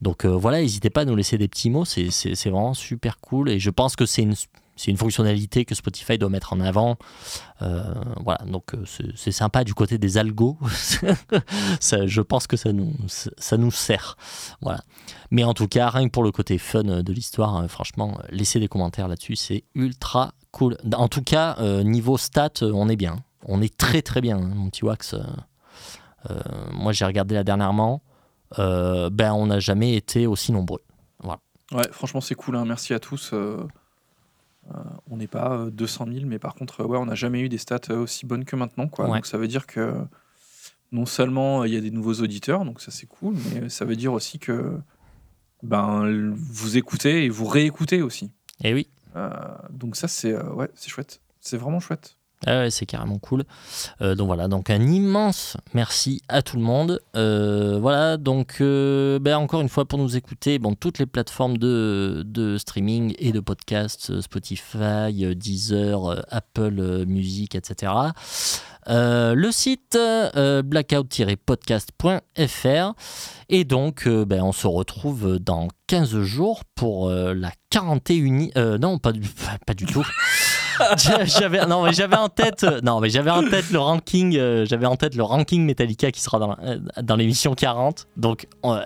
Donc 0.00 0.24
voilà, 0.24 0.62
n'hésitez 0.62 0.88
pas 0.88 1.02
à 1.02 1.04
nous 1.04 1.16
laisser 1.16 1.36
des 1.36 1.48
petits 1.48 1.68
mots, 1.68 1.84
c'est 1.84 2.08
vraiment 2.46 2.72
super 2.72 3.18
cool 3.20 3.50
et 3.50 3.58
je 3.58 3.68
pense 3.68 3.94
que 3.94 4.06
c'est 4.06 4.22
une 4.22 4.34
c'est 4.76 4.90
une 4.90 4.96
fonctionnalité 4.96 5.64
que 5.64 5.74
Spotify 5.74 6.18
doit 6.18 6.28
mettre 6.28 6.52
en 6.52 6.60
avant. 6.60 6.96
Euh, 7.62 7.94
voilà, 8.24 8.44
donc 8.46 8.74
euh, 8.74 8.84
c'est 9.14 9.32
sympa 9.32 9.64
du 9.64 9.74
côté 9.74 9.98
des 9.98 10.18
algos. 10.18 10.58
Je 11.80 12.20
pense 12.20 12.46
que 12.46 12.56
ça 12.56 12.72
nous, 12.72 12.92
ça 13.06 13.56
nous 13.56 13.70
sert. 13.70 14.16
Voilà. 14.60 14.82
Mais 15.30 15.44
en 15.44 15.54
tout 15.54 15.68
cas, 15.68 15.88
rien 15.90 16.06
que 16.06 16.12
pour 16.12 16.24
le 16.24 16.32
côté 16.32 16.58
fun 16.58 16.82
de 16.82 17.12
l'histoire, 17.12 17.56
euh, 17.56 17.68
franchement, 17.68 18.18
euh, 18.18 18.26
laissez 18.30 18.60
des 18.60 18.68
commentaires 18.68 19.08
là-dessus, 19.08 19.36
c'est 19.36 19.64
ultra 19.74 20.32
cool. 20.50 20.76
En 20.94 21.08
tout 21.08 21.22
cas, 21.22 21.56
euh, 21.60 21.82
niveau 21.82 22.16
stats, 22.18 22.62
euh, 22.62 22.72
on 22.74 22.88
est 22.88 22.96
bien. 22.96 23.16
On 23.46 23.60
est 23.62 23.76
très 23.76 24.02
très 24.02 24.20
bien, 24.20 24.38
hein, 24.38 24.52
mon 24.54 24.70
petit 24.70 24.84
Wax. 24.84 25.14
Euh, 25.14 25.22
euh, 26.30 26.40
moi, 26.72 26.92
j'ai 26.92 27.04
regardé 27.04 27.34
là 27.34 27.44
dernièrement. 27.44 28.02
Euh, 28.58 29.10
ben, 29.10 29.32
on 29.32 29.46
n'a 29.46 29.58
jamais 29.60 29.94
été 29.94 30.26
aussi 30.26 30.52
nombreux. 30.52 30.80
Ouais, 31.72 31.88
franchement, 31.90 32.20
c'est 32.20 32.34
cool. 32.34 32.56
hein. 32.56 32.64
Merci 32.66 32.94
à 32.94 33.00
tous. 33.00 33.32
Euh, 34.70 34.76
euh, 34.76 34.82
on 35.10 35.16
n'est 35.16 35.26
pas 35.26 35.52
euh, 35.52 35.70
200 35.70 36.06
000, 36.12 36.26
mais 36.26 36.38
par 36.38 36.54
contre, 36.54 36.80
euh, 36.82 36.86
ouais, 36.86 36.98
on 36.98 37.06
n'a 37.06 37.14
jamais 37.14 37.40
eu 37.40 37.48
des 37.48 37.58
stats 37.58 37.80
euh, 37.90 38.02
aussi 38.02 38.26
bonnes 38.26 38.44
que 38.44 38.56
maintenant. 38.56 38.88
Quoi. 38.88 39.06
Ouais. 39.06 39.16
Donc 39.18 39.26
ça 39.26 39.38
veut 39.38 39.48
dire 39.48 39.66
que 39.66 39.94
non 40.92 41.06
seulement 41.06 41.62
euh, 41.62 41.68
il 41.68 41.74
y 41.74 41.76
a 41.76 41.80
des 41.80 41.90
nouveaux 41.90 42.14
auditeurs, 42.14 42.64
donc 42.64 42.80
ça 42.80 42.90
c'est 42.90 43.06
cool, 43.06 43.34
mais 43.52 43.68
ça 43.68 43.84
veut 43.84 43.96
dire 43.96 44.12
aussi 44.12 44.38
que 44.38 44.78
ben, 45.62 46.32
vous 46.36 46.76
écoutez 46.76 47.24
et 47.24 47.28
vous 47.28 47.46
réécoutez 47.46 48.02
aussi. 48.02 48.30
Et 48.62 48.74
oui, 48.74 48.88
Euh, 49.16 49.30
donc 49.70 49.94
ça, 49.96 50.08
c'est 50.08 50.32
euh, 50.32 50.52
ouais, 50.54 50.68
c'est 50.74 50.90
chouette. 50.90 51.20
C'est 51.40 51.56
vraiment 51.56 51.78
chouette. 51.80 52.16
Ah 52.46 52.70
c'est 52.70 52.86
carrément 52.86 53.18
cool. 53.18 53.44
Euh, 54.02 54.14
donc 54.14 54.26
voilà, 54.26 54.48
donc 54.48 54.70
un 54.70 54.86
immense 54.86 55.56
merci 55.72 56.22
à 56.28 56.42
tout 56.42 56.56
le 56.56 56.62
monde. 56.62 57.00
Euh, 57.16 57.78
voilà, 57.80 58.16
donc 58.16 58.56
euh, 58.60 59.18
ben, 59.18 59.38
encore 59.38 59.60
une 59.60 59.68
fois 59.68 59.84
pour 59.84 59.98
nous 59.98 60.16
écouter, 60.16 60.58
bon, 60.58 60.74
toutes 60.74 60.98
les 60.98 61.06
plateformes 61.06 61.58
de, 61.58 62.22
de 62.26 62.58
streaming 62.58 63.14
et 63.18 63.32
de 63.32 63.40
podcast, 63.40 64.20
Spotify, 64.20 65.34
Deezer, 65.34 66.24
Apple 66.30 67.04
Music, 67.06 67.54
etc. 67.54 67.92
Le 68.86 69.50
site 69.50 69.98
blackout-podcast.fr 70.64 72.92
et 73.48 73.64
donc 73.64 74.08
ben, 74.08 74.42
on 74.42 74.52
se 74.52 74.66
retrouve 74.66 75.38
dans 75.38 75.68
15 75.86 76.20
jours 76.20 76.64
pour 76.74 77.10
la 77.10 77.50
41 77.70 78.48
euh, 78.56 78.78
non 78.78 78.98
pas 78.98 79.12
du, 79.12 79.22
pas 79.66 79.74
du 79.74 79.86
tout 79.86 80.04
j'avais 81.24 81.66
non 81.66 81.82
mais 81.84 81.92
j'avais 81.92 82.16
en 82.16 82.28
tête 82.28 82.64
euh, 82.64 82.80
non 82.82 83.00
mais 83.00 83.10
j'avais 83.10 83.30
en 83.30 83.42
tête 83.48 83.70
le 83.70 83.78
ranking 83.78 84.36
euh, 84.36 84.64
j'avais 84.66 84.86
en 84.86 84.96
tête 84.96 85.14
le 85.14 85.22
ranking 85.22 85.64
Metallica 85.64 86.10
qui 86.10 86.20
sera 86.20 86.38
dans 86.38 86.56
euh, 86.64 86.78
dans 87.02 87.16
l'émission 87.16 87.54
40 87.54 88.06
donc 88.16 88.46
euh, 88.64 88.80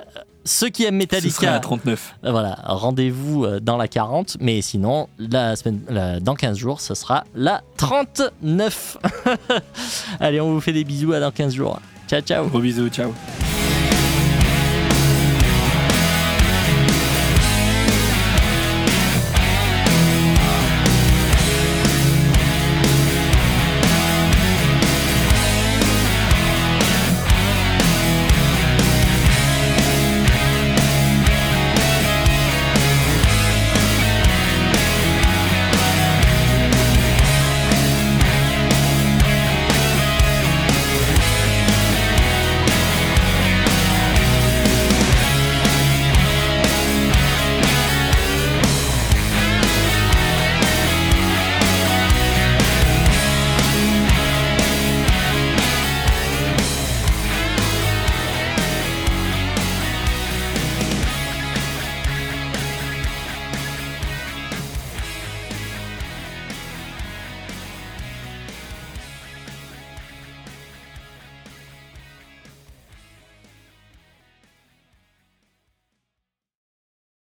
ceux 0.45 0.69
qui 0.71 0.85
aiment 0.85 1.01
Ce 1.01 1.07
sera 1.07 1.19
Metallica 1.21 1.55
à 1.55 1.61
39. 1.61 2.15
euh, 2.25 2.31
voilà 2.31 2.57
rendez-vous 2.65 3.47
dans 3.61 3.77
la 3.77 3.89
40 3.89 4.37
mais 4.41 4.63
sinon 4.63 5.09
la 5.19 5.57
semaine 5.57 5.81
la- 5.89 6.21
dans 6.21 6.35
15 6.35 6.57
jours 6.57 6.81
ce 6.81 6.95
sera 6.95 7.25
la 7.35 7.63
39 7.77 8.99
allez 10.21 10.41
on 10.41 10.53
vous 10.53 10.61
fait 10.61 10.73
des 10.73 10.85
bisous 10.85 11.13
à 11.13 11.21
dans 11.21 11.31
15 11.31 11.55
jours. 11.55 11.79
Ciao 12.09 12.21
ciao. 12.23 12.47
Gros 12.47 12.61
bisous, 12.61 12.89
ciao. 12.89 13.13